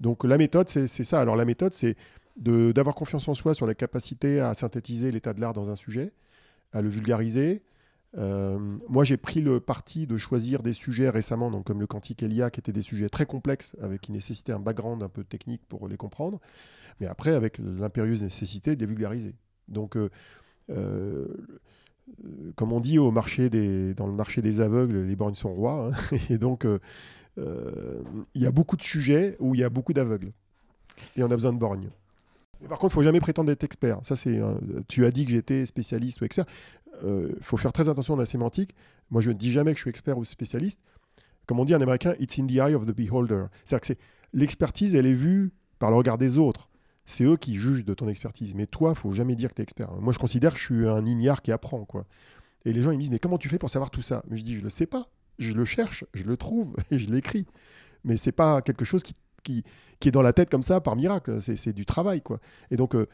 Donc, 0.00 0.24
la 0.24 0.38
méthode, 0.38 0.68
c'est 0.68 1.04
ça. 1.04 1.20
Alors, 1.20 1.36
la 1.36 1.44
méthode, 1.44 1.72
c'est 1.72 1.96
d'avoir 2.36 2.94
confiance 2.94 3.28
en 3.28 3.34
soi 3.34 3.54
sur 3.54 3.66
la 3.66 3.74
capacité 3.74 4.40
à 4.40 4.54
synthétiser 4.54 5.10
l'état 5.10 5.34
de 5.34 5.40
l'art 5.40 5.52
dans 5.52 5.70
un 5.70 5.76
sujet, 5.76 6.12
à 6.72 6.80
le 6.80 6.88
vulgariser. 6.88 7.62
Euh, 8.16 8.58
moi, 8.88 9.04
j'ai 9.04 9.16
pris 9.16 9.40
le 9.40 9.60
parti 9.60 10.06
de 10.06 10.16
choisir 10.16 10.62
des 10.62 10.72
sujets 10.72 11.10
récemment, 11.10 11.50
donc 11.50 11.66
comme 11.66 11.80
le 11.80 11.86
quantique 11.86 12.22
et 12.22 12.28
l'IA, 12.28 12.50
qui 12.50 12.60
étaient 12.60 12.72
des 12.72 12.82
sujets 12.82 13.08
très 13.08 13.26
complexes, 13.26 13.76
avec 13.82 14.00
qui 14.00 14.12
nécessitaient 14.12 14.52
un 14.52 14.60
background 14.60 15.02
un 15.02 15.08
peu 15.08 15.24
technique 15.24 15.62
pour 15.68 15.88
les 15.88 15.96
comprendre, 15.96 16.40
mais 17.00 17.06
après, 17.06 17.34
avec 17.34 17.58
l'impérieuse 17.58 18.22
nécessité 18.22 18.74
de 18.76 18.80
les 18.80 18.86
vulgariser. 18.86 19.34
Donc, 19.68 19.96
euh, 19.96 20.10
euh, 20.70 21.28
comme 22.56 22.72
on 22.72 22.80
dit 22.80 22.98
au 22.98 23.10
marché 23.10 23.50
des, 23.50 23.94
dans 23.94 24.06
le 24.06 24.12
marché 24.12 24.42
des 24.42 24.60
aveugles, 24.60 25.02
les 25.02 25.16
borgnes 25.16 25.34
sont 25.34 25.52
rois. 25.52 25.90
hein. 25.92 26.16
et 26.30 26.38
donc, 26.38 26.64
euh, 26.64 26.78
euh, 27.38 28.02
il 28.34 28.42
y 28.42 28.46
a 28.46 28.50
beaucoup 28.50 28.76
de 28.76 28.82
sujets 28.82 29.36
où 29.38 29.54
il 29.54 29.60
y 29.60 29.64
a 29.64 29.70
beaucoup 29.70 29.92
d'aveugles. 29.92 30.32
Et 31.16 31.22
on 31.22 31.30
a 31.30 31.34
besoin 31.34 31.52
de 31.52 31.58
borgnes. 31.58 31.90
Mais 32.60 32.68
par 32.68 32.78
contre, 32.78 32.92
il 32.92 32.96
faut 32.96 33.02
jamais 33.02 33.20
prétendre 33.20 33.50
être 33.50 33.64
expert. 33.64 33.98
Ça, 34.02 34.16
c'est. 34.16 34.38
euh, 34.38 34.54
tu 34.88 35.06
as 35.06 35.10
dit 35.10 35.24
que 35.24 35.30
j'étais 35.30 35.64
spécialiste 35.66 36.20
ou 36.20 36.24
expert. 36.24 36.46
Il 37.02 37.32
faut 37.40 37.56
faire 37.56 37.72
très 37.72 37.88
attention 37.88 38.14
à 38.14 38.18
la 38.18 38.26
sémantique. 38.26 38.74
Moi, 39.10 39.22
je 39.22 39.30
ne 39.30 39.36
dis 39.36 39.50
jamais 39.50 39.72
que 39.72 39.78
je 39.78 39.84
suis 39.84 39.90
expert 39.90 40.18
ou 40.18 40.24
spécialiste. 40.24 40.80
Comme 41.46 41.58
on 41.58 41.64
dit 41.64 41.74
en 41.74 41.80
américain, 41.80 42.14
it's 42.20 42.38
in 42.38 42.46
the 42.46 42.56
eye 42.56 42.74
of 42.74 42.84
the 42.84 42.94
beholder. 42.94 43.46
C'est-à-dire 43.64 43.96
que 43.96 44.02
l'expertise, 44.34 44.94
elle 44.94 45.06
est 45.06 45.14
vue 45.14 45.50
par 45.78 45.90
le 45.90 45.96
regard 45.96 46.18
des 46.18 46.36
autres. 46.36 46.69
C'est 47.10 47.24
eux 47.24 47.36
qui 47.36 47.56
jugent 47.56 47.84
de 47.84 47.92
ton 47.92 48.08
expertise. 48.08 48.54
Mais 48.54 48.66
toi, 48.66 48.94
faut 48.94 49.10
jamais 49.10 49.34
dire 49.34 49.50
que 49.50 49.54
tu 49.56 49.62
es 49.62 49.64
expert. 49.64 49.90
Moi, 49.94 50.12
je 50.12 50.18
considère 50.20 50.52
que 50.52 50.60
je 50.60 50.64
suis 50.64 50.88
un 50.88 51.04
ignare 51.04 51.42
qui 51.42 51.50
apprend, 51.50 51.84
quoi. 51.84 52.06
Et 52.64 52.72
les 52.72 52.82
gens, 52.82 52.92
ils 52.92 52.98
me 52.98 53.00
disent, 53.00 53.10
mais 53.10 53.18
comment 53.18 53.36
tu 53.36 53.48
fais 53.48 53.58
pour 53.58 53.68
savoir 53.68 53.90
tout 53.90 54.00
ça? 54.00 54.22
Mais 54.28 54.36
je 54.36 54.44
dis, 54.44 54.54
je 54.54 54.62
le 54.62 54.70
sais 54.70 54.86
pas. 54.86 55.08
Je 55.40 55.52
le 55.52 55.64
cherche, 55.64 56.04
je 56.14 56.22
le 56.22 56.36
trouve 56.36 56.76
et 56.92 57.00
je 57.00 57.10
l'écris. 57.10 57.46
Mais 58.04 58.16
c'est 58.16 58.30
pas 58.30 58.62
quelque 58.62 58.84
chose 58.84 59.02
qui, 59.02 59.16
qui, 59.42 59.64
est 60.04 60.12
dans 60.12 60.22
la 60.22 60.32
tête 60.32 60.50
comme 60.50 60.62
ça 60.62 60.80
par 60.80 60.94
miracle. 60.94 61.42
C'est 61.42 61.72
du 61.72 61.84
travail, 61.84 62.22
quoi. 62.22 62.38
Et 62.70 62.76
donc, 62.76 62.94
euh, 62.94 63.08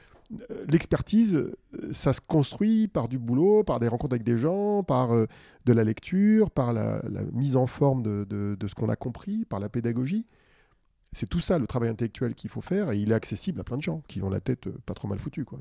l'expertise, 0.68 1.51
ça 1.90 2.12
se 2.12 2.20
construit 2.20 2.89
par 2.89 3.09
du 3.09 3.18
boulot, 3.18 3.64
par 3.64 3.81
des 3.81 3.89
rencontres 3.89 4.12
avec 4.12 4.24
des 4.24 4.36
gens, 4.36 4.82
par 4.82 5.14
euh, 5.14 5.24
de 5.64 5.73
la 5.73 5.85
lecture, 5.85 6.51
par 6.51 6.74
la, 6.74 7.01
mise 7.32 7.56
en 7.56 7.66
forme 7.66 8.02
de- 8.02 8.27
de 8.60 8.66
ce 8.68 8.74
qu'on 8.74 8.90
a 8.90 8.97
compris, 8.97 9.47
par 9.47 9.59
la 9.59 9.70
pédagogie. 9.70 10.27
C'est 11.18 11.26
tout 11.26 11.40
ça 11.40 11.59
le 11.59 11.66
travail 11.66 11.88
intellectuel 11.88 12.34
qu'il 12.34 12.51
faut 12.51 12.60
faire 12.60 12.90
et 12.93 12.98
il 12.98 13.10
est 13.10 13.14
accessible 13.14 13.59
à 13.59 13.64
plein 13.64 13.78
de 13.78 13.82
gens 13.82 14.02
qui 14.06 14.20
ont 14.20 14.28
la 14.28 14.38
tête 14.40 14.66
euh, 14.66 14.74
pas 14.84 14.93
trop 14.93 15.09
mal 15.09 15.18
foutue. 15.18 15.47
Quoi. 15.47 15.60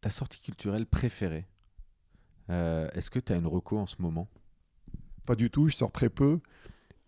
Ta 0.00 0.10
sortie 0.10 0.40
culturelle 0.40 0.84
préférée 0.84 1.46
Euh, 2.50 2.88
Est-ce 2.94 3.08
que 3.08 3.20
tu 3.20 3.32
as 3.32 3.36
une 3.36 3.46
reco 3.46 3.78
en 3.78 3.86
ce 3.86 3.94
moment? 4.00 4.26
Pas 5.26 5.36
du 5.36 5.48
tout, 5.48 5.68
je 5.68 5.76
sors 5.76 5.92
très 5.92 6.08
peu. 6.08 6.40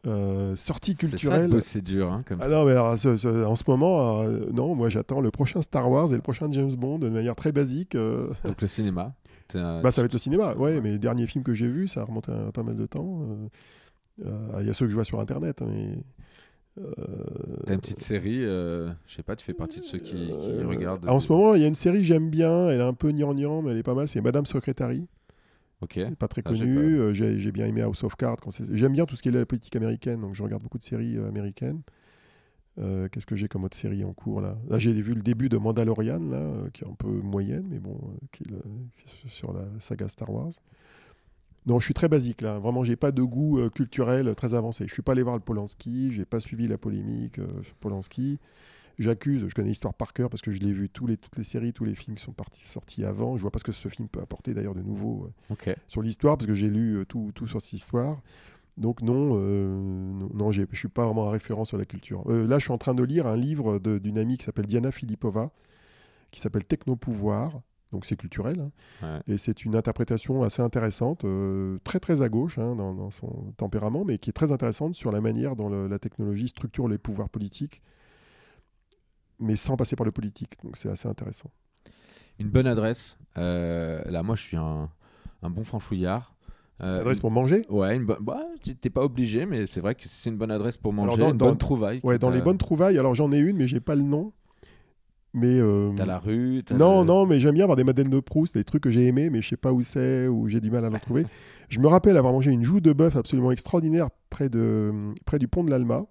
Euh, 0.06 0.54
sortie 0.54 0.92
C'est 0.92 1.08
culturelle. 1.08 1.50
bosser 1.50 1.82
dur, 1.82 2.12
hein, 2.12 2.22
comme 2.24 2.38
Ah 2.40 2.44
ça. 2.44 2.50
non, 2.54 2.64
mais 2.66 2.70
alors, 2.70 2.96
ce- 2.96 3.16
ce- 3.16 3.44
en 3.46 3.56
ce 3.56 3.64
moment, 3.66 4.20
euh, 4.20 4.46
non, 4.52 4.76
moi 4.76 4.88
j'attends 4.88 5.20
le 5.20 5.32
prochain 5.32 5.60
Star 5.60 5.90
Wars 5.90 6.12
et 6.12 6.16
le 6.16 6.22
prochain 6.22 6.52
James 6.52 6.72
Bond 6.76 7.00
de 7.00 7.08
manière 7.08 7.34
très 7.34 7.50
basique. 7.50 7.96
euh, 7.96 8.30
Donc 8.44 8.62
le 8.62 8.68
cinéma. 8.68 9.12
un- 9.54 9.82
Bah, 9.82 9.90
ça 9.90 10.02
va 10.02 10.06
être 10.06 10.12
le 10.12 10.18
cinéma, 10.20 10.54
ouais, 10.54 10.80
mais 10.80 10.92
les 10.92 10.98
derniers 11.00 11.26
films 11.26 11.42
que 11.42 11.52
j'ai 11.52 11.68
vus, 11.68 11.88
ça 11.88 12.04
remonte 12.04 12.28
à 12.28 12.52
pas 12.52 12.62
mal 12.62 12.76
de 12.76 12.86
temps. 12.86 13.26
Il 14.18 14.66
y 14.66 14.70
a 14.70 14.74
ceux 14.74 14.84
que 14.86 14.90
je 14.90 14.94
vois 14.94 15.04
sur 15.04 15.18
Internet, 15.18 15.62
hein, 15.62 15.66
mais. 15.68 15.98
Euh, 16.78 16.92
T'as 17.66 17.74
une 17.74 17.80
petite 17.80 18.00
série, 18.00 18.44
euh, 18.44 18.90
je 19.06 19.14
sais 19.14 19.22
pas, 19.22 19.36
tu 19.36 19.44
fais 19.44 19.54
partie 19.54 19.80
de 19.80 19.84
ceux 19.84 19.98
qui, 19.98 20.14
qui 20.14 20.50
euh, 20.52 20.66
regardent. 20.66 21.08
En 21.08 21.20
ce 21.20 21.30
moment, 21.30 21.54
il 21.54 21.60
y 21.62 21.64
a 21.64 21.68
une 21.68 21.74
série 21.74 21.98
que 21.98 22.04
j'aime 22.04 22.30
bien, 22.30 22.68
elle 22.68 22.80
est 22.80 22.82
un 22.82 22.94
peu 22.94 23.10
gnangnan, 23.12 23.62
mais 23.62 23.72
elle 23.72 23.78
est 23.78 23.82
pas 23.82 23.94
mal, 23.94 24.08
c'est 24.08 24.20
Madame 24.20 24.46
Secretary. 24.46 25.06
Ok. 25.82 25.98
Pas 26.18 26.28
très 26.28 26.42
Ah, 26.44 26.54
j'ai 26.54 26.64
connu. 26.64 26.98
euh, 27.00 27.12
J'ai 27.12 27.52
bien 27.52 27.66
aimé 27.66 27.82
House 27.82 28.04
of 28.04 28.14
Cards. 28.16 28.36
J'aime 28.70 28.92
bien 28.92 29.04
tout 29.04 29.16
ce 29.16 29.22
qui 29.22 29.28
est 29.28 29.32
la 29.32 29.44
politique 29.44 29.74
américaine, 29.76 30.20
donc 30.20 30.34
je 30.34 30.42
regarde 30.42 30.62
beaucoup 30.62 30.78
de 30.78 30.82
séries 30.84 31.18
américaines. 31.18 31.82
Euh, 32.78 33.08
Qu'est-ce 33.08 33.26
que 33.26 33.36
j'ai 33.36 33.48
comme 33.48 33.64
autre 33.64 33.76
série 33.76 34.02
en 34.04 34.12
cours 34.14 34.40
là? 34.40 34.56
Là, 34.70 34.78
j'ai 34.78 34.92
vu 34.94 35.12
le 35.14 35.20
début 35.22 35.48
de 35.50 35.58
Mandalorian, 35.58 36.20
là, 36.30 36.36
euh, 36.38 36.70
qui 36.72 36.84
est 36.84 36.88
un 36.88 36.94
peu 36.94 37.08
moyenne, 37.08 37.66
mais 37.68 37.78
bon, 37.78 37.98
euh, 38.02 38.26
qui 38.32 38.44
est 38.44 38.50
le- 38.50 38.62
qui 38.96 39.26
est 39.26 39.30
sur 39.30 39.52
la 39.52 39.64
saga 39.78 40.08
Star 40.08 40.30
Wars. 40.30 40.52
Non, 41.66 41.78
je 41.78 41.84
suis 41.84 41.94
très 41.94 42.08
basique 42.08 42.40
là. 42.40 42.58
Vraiment, 42.58 42.84
j'ai 42.84 42.96
pas 42.96 43.12
de 43.12 43.22
goût 43.22 43.58
euh, 43.58 43.70
culturel 43.70 44.34
très 44.34 44.54
avancé. 44.54 44.84
Je 44.88 44.92
suis 44.92 45.02
pas 45.02 45.12
allé 45.12 45.22
voir 45.22 45.36
le 45.36 45.42
Polanski, 45.42 46.12
j'ai 46.12 46.24
pas 46.24 46.40
suivi 46.40 46.66
la 46.68 46.78
polémique 46.78 47.38
euh, 47.38 47.62
sur 47.62 47.74
Polanski. 47.74 48.38
J'accuse, 48.98 49.46
je 49.48 49.54
connais 49.54 49.68
l'histoire 49.68 49.94
par 49.94 50.12
cœur 50.12 50.28
parce 50.28 50.42
que 50.42 50.50
je 50.50 50.60
l'ai 50.60 50.72
vu 50.72 50.88
tous 50.88 51.06
les, 51.06 51.16
toutes 51.16 51.36
les 51.36 51.44
séries, 51.44 51.72
tous 51.72 51.84
les 51.84 51.94
films 51.94 52.16
qui 52.16 52.22
sont 52.22 52.32
partis, 52.32 52.66
sortis 52.66 53.04
avant. 53.04 53.36
Je 53.36 53.42
vois 53.42 53.50
pas 53.50 53.58
ce 53.58 53.64
que 53.64 53.72
ce 53.72 53.88
film 53.88 54.08
peut 54.08 54.20
apporter 54.20 54.54
d'ailleurs 54.54 54.74
de 54.74 54.82
nouveau 54.82 55.24
euh, 55.24 55.54
sur 55.88 56.02
l'histoire 56.02 56.36
parce 56.36 56.46
que 56.46 56.54
j'ai 56.54 56.68
lu 56.68 56.96
euh, 56.96 57.04
tout, 57.04 57.32
tout 57.34 57.46
sur 57.46 57.60
cette 57.60 57.72
histoire. 57.72 58.20
Donc 58.76 59.02
non, 59.02 59.32
euh, 59.36 59.66
non, 59.76 60.30
non, 60.32 60.52
je 60.52 60.64
suis 60.74 60.88
pas 60.88 61.04
vraiment 61.04 61.28
un 61.28 61.30
référent 61.30 61.64
sur 61.64 61.76
la 61.78 61.84
culture. 61.84 62.24
Euh, 62.28 62.46
là, 62.46 62.58
je 62.58 62.64
suis 62.64 62.72
en 62.72 62.78
train 62.78 62.94
de 62.94 63.02
lire 63.02 63.26
un 63.26 63.36
livre 63.36 63.78
d'une 63.78 64.18
amie 64.18 64.38
qui 64.38 64.44
s'appelle 64.44 64.66
Diana 64.66 64.92
Filipova, 64.92 65.50
qui 66.30 66.40
s'appelle 66.40 66.64
Technopouvoir. 66.64 67.60
Donc 67.92 68.06
c'est 68.06 68.16
culturel. 68.16 68.58
hein. 68.60 68.70
Ouais. 69.26 69.34
Et 69.34 69.38
c'est 69.38 69.64
une 69.64 69.76
interprétation 69.76 70.42
assez 70.42 70.62
intéressante, 70.62 71.24
euh, 71.24 71.78
très 71.84 72.00
très 72.00 72.22
à 72.22 72.28
gauche 72.28 72.58
hein, 72.58 72.74
dans, 72.74 72.94
dans 72.94 73.10
son 73.10 73.52
tempérament, 73.58 74.04
mais 74.04 74.18
qui 74.18 74.30
est 74.30 74.32
très 74.32 74.50
intéressante 74.50 74.94
sur 74.94 75.12
la 75.12 75.20
manière 75.20 75.54
dont 75.56 75.68
le- 75.68 75.86
la 75.88 75.98
technologie 75.98 76.48
structure 76.48 76.88
les 76.88 76.98
pouvoirs 76.98 77.28
politiques, 77.28 77.82
mais 79.38 79.56
sans 79.56 79.76
passer 79.76 79.96
par 79.96 80.04
le 80.06 80.12
politique. 80.12 80.54
Donc 80.64 80.76
c'est 80.76 80.88
assez 80.88 81.08
intéressant. 81.08 81.50
Une 82.38 82.48
bonne 82.48 82.66
adresse. 82.66 83.18
Euh, 83.36 84.02
là, 84.10 84.22
moi, 84.22 84.36
je 84.36 84.42
suis 84.42 84.56
un, 84.56 84.88
un 85.42 85.50
bon 85.50 85.64
franchouillard. 85.64 86.34
Euh, 86.80 87.00
Adresse 87.00 87.20
pour 87.20 87.30
manger? 87.30 87.62
Ouais, 87.68 87.94
une. 87.94 88.04
Bah, 88.06 88.40
t'es 88.80 88.90
pas 88.90 89.02
obligé, 89.04 89.46
mais 89.46 89.66
c'est 89.66 89.80
vrai 89.80 89.94
que 89.94 90.08
c'est 90.08 90.30
une 90.30 90.36
bonne 90.36 90.50
adresse 90.50 90.76
pour 90.76 90.92
manger. 90.92 91.18
dans- 91.20 91.30
une 91.30 91.36
dans- 91.36 91.46
bonne 91.48 91.58
trouvaille. 91.58 92.00
Ouais, 92.02 92.18
dans 92.18 92.30
les 92.30 92.40
bonnes 92.40 92.58
trouvailles. 92.58 92.98
Alors 92.98 93.14
j'en 93.14 93.30
ai 93.30 93.38
une, 93.38 93.56
mais 93.58 93.68
j'ai 93.68 93.80
pas 93.80 93.94
le 93.94 94.02
nom. 94.02 94.32
Mais 95.34 95.58
euh, 95.58 95.92
T'as 95.96 96.04
la 96.04 96.18
rue. 96.18 96.62
non, 96.72 97.00
le- 97.00 97.06
non, 97.06 97.26
mais 97.26 97.40
j'aime 97.40 97.54
bien 97.54 97.64
avoir 97.64 97.76
des 97.76 97.84
modèles 97.84 98.10
de 98.10 98.20
Proust, 98.20 98.54
des 98.54 98.64
trucs 98.64 98.82
que 98.82 98.90
j'ai 98.90 99.06
aimés, 99.06 99.30
mais 99.30 99.40
je 99.40 99.48
sais 99.48 99.56
pas 99.56 99.72
où 99.72 99.80
c'est, 99.80 100.26
ou 100.28 100.46
j'ai 100.48 100.60
du 100.60 100.70
mal 100.70 100.84
à 100.84 100.90
le 100.90 100.98
trouver. 100.98 101.24
je 101.70 101.78
me 101.80 101.86
rappelle 101.86 102.16
avoir 102.18 102.32
mangé 102.34 102.50
une 102.50 102.62
joue 102.64 102.80
de 102.80 102.92
bœuf 102.92 103.16
absolument 103.16 103.50
extraordinaire 103.50 104.08
près, 104.28 104.50
de, 104.50 104.92
près 105.24 105.38
du 105.38 105.48
pont 105.48 105.64
de 105.64 105.70
l'Alma, 105.70 106.04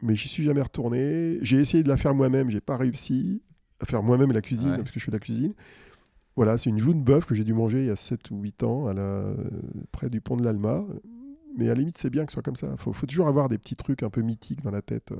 mais 0.00 0.14
j'y 0.14 0.28
suis 0.28 0.44
jamais 0.44 0.62
retourné. 0.62 1.38
J'ai 1.42 1.58
essayé 1.58 1.82
de 1.82 1.88
la 1.88 1.96
faire 1.96 2.14
moi-même, 2.14 2.50
j'ai 2.50 2.60
pas 2.60 2.76
réussi 2.76 3.42
à 3.80 3.86
faire 3.86 4.02
moi-même 4.04 4.30
la 4.32 4.42
cuisine, 4.42 4.70
Ouais. 4.70 4.76
parce 4.78 4.92
que 4.92 5.00
je 5.00 5.04
fais 5.04 5.10
de 5.10 5.16
la 5.16 5.20
cuisine. 5.20 5.52
Voilà, 6.36 6.56
c'est 6.58 6.70
une 6.70 6.78
joue 6.78 6.94
de 6.94 7.00
bœuf 7.00 7.24
que 7.26 7.34
j'ai 7.34 7.44
dû 7.44 7.52
manger 7.52 7.80
il 7.80 7.86
y 7.86 7.90
a 7.90 7.96
7 7.96 8.30
ou 8.30 8.40
8 8.40 8.62
ans, 8.62 8.86
à 8.86 8.94
la, 8.94 9.34
près 9.92 10.08
du 10.08 10.20
pont 10.20 10.36
de 10.36 10.44
l'Alma. 10.44 10.84
Mais 11.56 11.66
à 11.66 11.74
la 11.74 11.80
limite, 11.80 11.98
c'est 11.98 12.10
bien 12.10 12.24
que 12.26 12.30
ce 12.32 12.34
soit 12.34 12.42
comme 12.42 12.56
ça. 12.56 12.68
Il 12.72 12.78
faut, 12.78 12.92
faut 12.92 13.06
toujours 13.06 13.26
avoir 13.28 13.48
des 13.48 13.58
petits 13.58 13.76
trucs 13.76 14.02
un 14.04 14.10
peu 14.10 14.20
mythiques 14.22 14.62
dans 14.62 14.72
la 14.72 14.82
tête. 14.82 15.12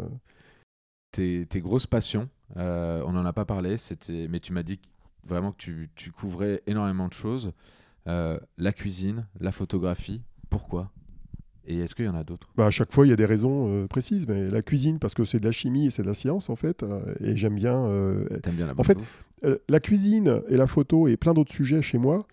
Tes, 1.14 1.46
tes 1.46 1.60
grosses 1.60 1.86
passions. 1.86 2.28
euh, 2.56 3.02
on 3.06 3.12
n'en 3.12 3.24
a 3.24 3.32
pas 3.32 3.44
parlé, 3.44 3.78
c'était, 3.78 4.26
mais 4.28 4.40
tu 4.40 4.52
m'as 4.52 4.62
dit 4.62 4.78
vraiment 5.26 5.52
que 5.52 5.58
tu, 5.58 5.88
tu 5.94 6.10
couvrais 6.12 6.62
énormément 6.66 7.08
de 7.08 7.12
choses. 7.14 7.52
Euh, 8.06 8.38
la 8.58 8.72
cuisine, 8.72 9.26
la 9.40 9.52
photographie. 9.52 10.20
Pourquoi? 10.50 10.90
Et 11.66 11.78
est-ce 11.78 11.94
qu'il 11.94 12.04
y 12.04 12.08
en 12.08 12.14
a 12.14 12.24
d'autres? 12.24 12.48
Bah, 12.56 12.66
à 12.66 12.70
chaque 12.70 12.92
fois, 12.92 13.06
il 13.06 13.10
y 13.10 13.12
a 13.12 13.16
des 13.16 13.24
raisons 13.24 13.68
euh, 13.68 13.86
précises, 13.86 14.26
mais 14.28 14.50
la 14.50 14.60
cuisine, 14.60 14.98
parce 14.98 15.14
que 15.14 15.24
c'est 15.24 15.40
de 15.40 15.46
la 15.46 15.52
chimie 15.52 15.86
et 15.86 15.90
c'est 15.90 16.02
de 16.02 16.08
la 16.08 16.14
science, 16.14 16.50
en 16.50 16.56
fait, 16.56 16.82
euh, 16.82 17.14
et 17.20 17.36
j'aime 17.36 17.54
bien. 17.54 17.76
euh, 17.86 18.26
bien 18.52 18.66
la 18.66 18.74
En 18.76 18.82
fait, 18.84 18.98
la 19.68 19.80
cuisine 19.80 20.42
et 20.48 20.56
la 20.56 20.66
photo 20.66 21.08
et 21.08 21.16
plein 21.16 21.32
d'autres 21.32 21.52
sujets 21.52 21.80
chez 21.82 21.98
moi 21.98 22.26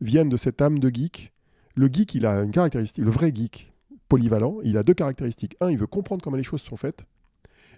viennent 0.00 0.28
de 0.28 0.36
cette 0.36 0.60
âme 0.62 0.78
de 0.78 0.88
geek. 0.88 1.32
Le 1.74 1.88
geek, 1.92 2.14
il 2.14 2.26
a 2.26 2.42
une 2.42 2.50
caractéristique, 2.52 3.04
le 3.04 3.10
vrai 3.10 3.32
geek 3.34 3.72
polyvalent, 4.08 4.58
il 4.62 4.76
a 4.76 4.82
deux 4.84 4.94
caractéristiques. 4.94 5.56
Un, 5.60 5.70
il 5.70 5.78
veut 5.78 5.88
comprendre 5.88 6.22
comment 6.22 6.36
les 6.36 6.44
choses 6.44 6.62
sont 6.62 6.76
faites, 6.76 7.06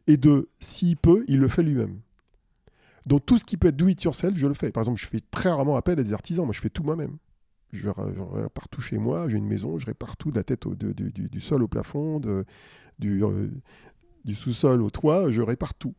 et 0.09 0.17
deux, 0.17 0.49
s'il 0.59 0.97
peut, 0.97 1.25
il 1.29 1.39
le 1.39 1.49
fait 1.49 1.63
lui-même. 1.63 2.01
Donc 3.07 3.25
tout 3.25 3.39
ce 3.39 3.45
qui 3.45 3.57
peut 3.57 3.69
être 3.69 3.77
do 3.77 3.87
it 3.89 4.03
yourself, 4.03 4.37
je 4.37 4.47
le 4.47 4.55
fais. 4.55 4.71
Par 4.73 4.81
exemple, 4.83 5.01
je 5.01 5.07
fais 5.07 5.21
très 5.31 5.49
rarement 5.51 5.77
appel 5.77 5.99
à 5.99 6.03
des 6.03 6.13
artisans, 6.13 6.45
moi 6.45 6.53
je 6.53 6.61
fais 6.61 6.69
tout 6.71 6.83
moi-même. 6.83 7.17
Je, 7.73 7.89
répare 7.89 8.69
tout 8.69 8.81
chez 8.81 8.97
moi, 8.99 9.29
j'ai 9.29 9.37
une 9.37 9.47
maison, 9.47 9.79
je 9.79 9.87
répare 9.87 10.17
tout 10.17 10.31
de 10.31 10.37
la 10.37 10.43
tête 10.45 10.67
au- 10.67 10.75
de- 10.75 10.93
de- 10.93 11.09
du, 11.11 11.29
du 11.29 11.41
sol 11.41 11.63
au 11.63 11.69
plafond, 11.69 12.19
de- 12.19 12.45
du, 12.99 13.23
euh, 13.25 13.49
du 14.25 14.35
sous-sol 14.35 14.83
au 14.83 14.91
toit, 14.91 15.31
je 15.31 15.43
répare 15.43 15.75
tout. 15.75 15.95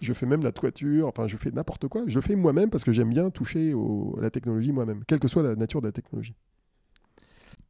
Je 0.00 0.12
fais 0.12 0.26
même 0.26 0.42
la 0.44 0.52
toiture, 0.52 1.08
enfin 1.08 1.26
je 1.26 1.36
fais 1.36 1.50
n'importe 1.50 1.88
quoi. 1.88 2.04
Je 2.06 2.14
le 2.14 2.20
fais 2.20 2.36
moi-même 2.36 2.70
parce 2.70 2.84
que 2.84 2.92
j'aime 2.92 3.08
bien 3.10 3.30
toucher 3.30 3.74
au- 3.74 4.14
à 4.18 4.22
la 4.22 4.30
technologie 4.30 4.70
moi-même, 4.70 5.02
quelle 5.06 5.18
que 5.18 5.26
soit 5.28 5.42
la 5.42 5.56
nature 5.56 5.80
de 5.80 5.86
la 5.86 5.92
technologie. 5.92 6.34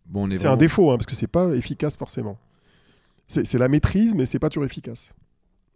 Bon, 0.07 0.27
on 0.27 0.31
est 0.31 0.37
C'est 0.37 0.47
un 0.47 0.57
défaut, 0.59 0.91
hein, 0.91 0.97
parce 0.97 1.07
que 1.07 1.15
c'est 1.15 1.27
pas 1.27 1.55
efficace 1.55 1.97
forcément. 1.97 2.39
C'est 3.29 3.47
c'est 3.47 3.59
la 3.59 3.69
maîtrise, 3.69 4.15
mais 4.15 4.25
c'est 4.27 4.39
pas 4.39 4.49
toujours 4.51 4.65
efficace 4.65 5.15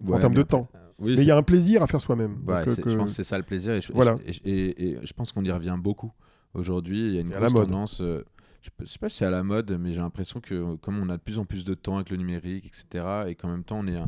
Ouais, 0.04 0.14
en 0.16 0.18
termes 0.20 0.34
de 0.34 0.42
temps. 0.42 0.68
Oui, 0.98 1.14
Mais 1.16 1.22
il 1.22 1.26
y 1.26 1.30
a 1.30 1.36
un 1.36 1.42
plaisir 1.42 1.82
à 1.82 1.86
faire 1.86 2.00
soi-même. 2.00 2.42
Ouais, 2.46 2.54
euh, 2.68 2.76
que- 2.76 2.88
Je 2.90 2.96
pense 2.96 3.10
que 3.10 3.16
c'est 3.16 3.24
ça 3.24 3.36
le 3.36 3.44
plaisir. 3.44 3.72
Et 3.74 3.80
je, 3.80 3.92
Voilà. 3.92 4.18
et, 4.24 4.32
je- 4.32 4.40
et- 4.44 4.90
et 4.92 4.98
je 5.02 5.12
pense 5.14 5.32
qu'on 5.32 5.44
y 5.44 5.50
revient 5.50 5.76
beaucoup. 5.78 6.12
Aujourd'hui, 6.54 7.08
il 7.08 7.14
y 7.14 7.18
a 7.18 7.20
une 7.22 7.28
C'est 7.28 7.34
à 7.34 7.40
la 7.40 7.46
grosse 7.48 7.54
mode. 7.60 7.68
tendance. 7.70 8.00
euh, 8.00 8.22
je 8.60 8.70
ne 8.78 8.86
sais 8.86 8.98
pas 8.98 9.08
si 9.08 9.16
c'est 9.18 9.24
à 9.24 9.30
la 9.30 9.42
mode, 9.42 9.76
mais 9.80 9.92
j'ai 9.92 9.98
l'impression 10.00 10.40
que 10.40 10.54
euh, 10.54 10.76
comme 10.76 10.98
on 11.00 11.08
a 11.08 11.16
de 11.16 11.22
plus 11.22 11.38
en 11.40 11.44
plus 11.44 11.64
de 11.64 11.74
temps 11.74 11.96
avec 11.96 12.10
le 12.10 12.16
numérique, 12.18 12.66
etc., 12.66 13.24
et 13.26 13.34
qu'en 13.34 13.48
même 13.48 13.64
temps 13.64 13.80
on 13.80 13.86
est, 13.88 13.98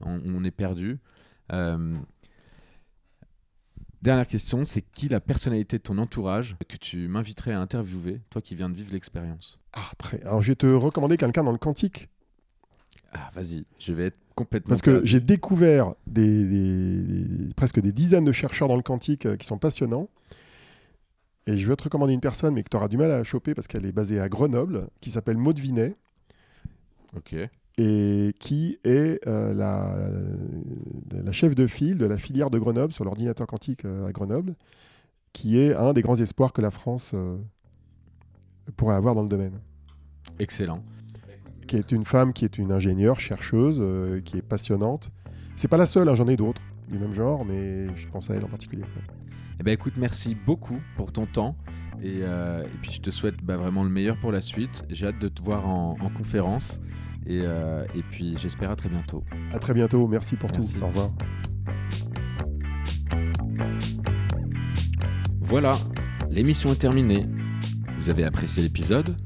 on, 0.00 0.20
on 0.26 0.44
est 0.44 0.50
perdu. 0.50 0.98
euh, 1.52 1.96
Dernière 4.02 4.26
question, 4.26 4.64
c'est 4.64 4.82
qui 4.82 5.08
la 5.08 5.20
personnalité 5.20 5.78
de 5.78 5.82
ton 5.82 5.96
entourage 5.98 6.56
que 6.68 6.76
tu 6.76 7.06
m'inviterais 7.06 7.52
à 7.52 7.60
interviewer, 7.60 8.20
toi 8.30 8.42
qui 8.42 8.56
viens 8.56 8.68
de 8.68 8.74
vivre 8.74 8.92
l'expérience? 8.92 9.60
Ah, 9.72 9.90
très. 9.96 10.20
Alors 10.22 10.42
je 10.42 10.48
vais 10.50 10.56
te 10.56 10.66
recommander 10.66 11.16
quelqu'un 11.16 11.44
dans 11.44 11.52
le 11.52 11.58
quantique, 11.58 12.08
Ah, 13.12 13.30
vas-y, 13.34 13.64
je 13.78 13.92
vais 13.92 14.06
être 14.06 14.18
complètement. 14.34 14.70
parce 14.70 14.80
que 14.82 15.02
j'ai 15.04 15.20
découvert 15.20 15.94
des, 16.06 16.44
des- 16.44 17.02
des- 17.02 17.54
presque 17.54 17.80
des 17.80 17.92
dizaines 17.92 18.24
de 18.24 18.32
chercheurs 18.32 18.68
dans 18.68 18.76
le 18.76 18.82
quantique 18.82 19.26
euh, 19.26 19.36
qui 19.36 19.46
sont 19.46 19.58
passionnants. 19.58 20.08
Et 21.46 21.58
je 21.58 21.66
vais 21.68 21.76
te 21.76 21.82
recommander 21.84 22.14
une 22.14 22.20
personne, 22.20 22.54
mais 22.54 22.62
que 22.62 22.68
tu 22.70 22.76
auras 22.76 22.88
du 22.88 22.96
mal 22.96 23.10
à 23.10 23.22
choper 23.24 23.52
parce 23.54 23.66
qu'elle 23.66 23.84
est 23.84 23.92
basée 23.92 24.20
à 24.20 24.28
Grenoble, 24.28 24.86
qui 25.00 25.10
s'appelle 25.10 25.36
Maud 25.36 25.58
Vinet. 25.58 25.94
Ok. 27.14 27.34
et 27.76 28.34
qui 28.38 28.78
est 28.84 29.20
euh, 29.28 29.52
la, 29.52 29.94
euh, 29.96 30.36
la 31.12 31.32
chef 31.32 31.54
de 31.54 31.66
file 31.66 31.98
de 31.98 32.06
la 32.06 32.16
filière 32.16 32.48
de 32.48 32.58
Grenoble 32.58 32.92
sur 32.92 33.04
l'ordinateur 33.04 33.46
quantique 33.46 33.84
euh, 33.84 34.06
à 34.06 34.12
Grenoble, 34.12 34.54
qui 35.34 35.58
est 35.58 35.74
un 35.74 35.92
des 35.92 36.00
grands 36.02 36.16
espoirs 36.16 36.52
que 36.54 36.62
la 36.62 36.70
France 36.70 37.14
pourrait 38.76 38.94
avoir 38.94 39.14
dans 39.14 39.22
le 39.22 39.28
domaine. 39.28 39.58
Excellent. 40.38 40.82
Qui 41.66 41.76
est 41.76 41.92
une 41.92 42.04
femme 42.04 42.32
qui 42.32 42.44
est 42.44 42.58
une 42.58 42.72
ingénieure, 42.72 43.18
chercheuse, 43.20 43.78
euh, 43.80 44.20
qui 44.20 44.36
est 44.36 44.42
passionnante. 44.42 45.10
C'est 45.56 45.68
pas 45.68 45.76
la 45.76 45.86
seule, 45.86 46.08
hein, 46.08 46.14
j'en 46.14 46.28
ai 46.28 46.36
d'autres. 46.36 46.62
du 46.90 46.98
même 46.98 47.14
genre, 47.14 47.44
mais 47.44 47.94
je 47.96 48.06
pense 48.08 48.30
à 48.30 48.34
elle 48.34 48.44
en 48.44 48.48
particulier. 48.48 48.84
Eh 49.60 49.62
ben 49.62 49.72
écoute, 49.72 49.94
merci 49.96 50.34
beaucoup 50.46 50.78
pour 50.96 51.12
ton 51.12 51.26
temps. 51.26 51.56
Et, 52.02 52.20
euh, 52.22 52.64
et 52.64 52.78
puis 52.82 52.90
je 52.90 53.00
te 53.00 53.10
souhaite 53.10 53.36
bah, 53.42 53.56
vraiment 53.56 53.84
le 53.84 53.90
meilleur 53.90 54.16
pour 54.18 54.32
la 54.32 54.40
suite. 54.42 54.82
J'ai 54.90 55.06
hâte 55.06 55.18
de 55.20 55.28
te 55.28 55.42
voir 55.42 55.66
en, 55.68 55.96
en 56.00 56.08
conférence. 56.10 56.80
Et, 57.26 57.42
euh, 57.44 57.84
et 57.94 58.02
puis 58.02 58.34
j'espère 58.36 58.70
à 58.70 58.76
très 58.76 58.88
bientôt. 58.88 59.22
À 59.52 59.58
très 59.58 59.72
bientôt. 59.72 60.06
Merci 60.08 60.36
pour 60.36 60.50
Merci. 60.52 60.78
tout. 60.78 60.84
Au 60.84 60.88
revoir. 60.88 61.10
Voilà, 65.40 65.72
l'émission 66.30 66.72
est 66.72 66.80
terminée. 66.80 67.26
Vous 67.98 68.10
avez 68.10 68.24
apprécié 68.24 68.62
l'épisode? 68.62 69.16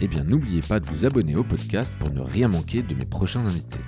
Eh 0.00 0.08
bien 0.08 0.24
n'oubliez 0.24 0.60
pas 0.60 0.78
de 0.78 0.86
vous 0.86 1.06
abonner 1.06 1.36
au 1.36 1.44
podcast 1.44 1.94
pour 1.98 2.10
ne 2.10 2.20
rien 2.20 2.48
manquer 2.48 2.82
de 2.82 2.94
mes 2.94 3.06
prochains 3.06 3.46
invités. 3.46 3.80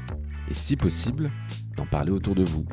Et 0.50 0.54
si 0.54 0.74
possible, 0.74 1.30
d'en 1.76 1.84
parler 1.84 2.10
autour 2.10 2.34
de 2.34 2.44
vous. 2.44 2.64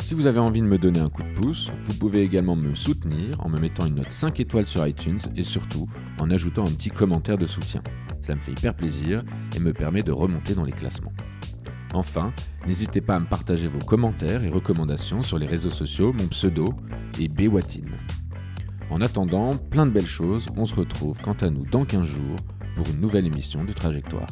Si 0.00 0.14
vous 0.14 0.26
avez 0.26 0.40
envie 0.40 0.60
de 0.60 0.66
me 0.66 0.78
donner 0.78 0.98
un 0.98 1.08
coup 1.08 1.22
de 1.22 1.32
pouce, 1.32 1.70
vous 1.84 1.94
pouvez 1.94 2.22
également 2.22 2.56
me 2.56 2.74
soutenir 2.74 3.40
en 3.40 3.48
me 3.48 3.58
mettant 3.58 3.86
une 3.86 3.94
note 3.94 4.10
5 4.10 4.40
étoiles 4.40 4.66
sur 4.66 4.86
iTunes 4.86 5.20
et 5.36 5.44
surtout 5.44 5.88
en 6.18 6.30
ajoutant 6.30 6.66
un 6.66 6.70
petit 6.70 6.90
commentaire 6.90 7.38
de 7.38 7.46
soutien. 7.46 7.82
Cela 8.20 8.34
me 8.34 8.40
fait 8.40 8.52
hyper 8.52 8.74
plaisir 8.74 9.24
et 9.54 9.60
me 9.60 9.72
permet 9.72 10.02
de 10.02 10.12
remonter 10.12 10.54
dans 10.54 10.64
les 10.64 10.72
classements. 10.72 11.12
Enfin, 11.94 12.32
n'hésitez 12.66 13.00
pas 13.00 13.16
à 13.16 13.20
me 13.20 13.26
partager 13.26 13.68
vos 13.68 13.84
commentaires 13.84 14.42
et 14.42 14.50
recommandations 14.50 15.22
sur 15.22 15.38
les 15.38 15.46
réseaux 15.46 15.70
sociaux, 15.70 16.12
mon 16.12 16.26
pseudo 16.26 16.74
est 17.20 17.28
Bewatine. 17.28 17.96
En 18.90 19.00
attendant, 19.00 19.56
plein 19.56 19.86
de 19.86 19.92
belles 19.92 20.06
choses, 20.06 20.48
on 20.56 20.66
se 20.66 20.74
retrouve 20.74 21.20
quant 21.22 21.36
à 21.40 21.48
nous 21.50 21.64
dans 21.64 21.84
15 21.84 22.04
jours 22.04 22.36
pour 22.76 22.86
une 22.88 23.00
nouvelle 23.00 23.26
émission 23.26 23.64
de 23.64 23.72
Trajectoire. 23.72 24.28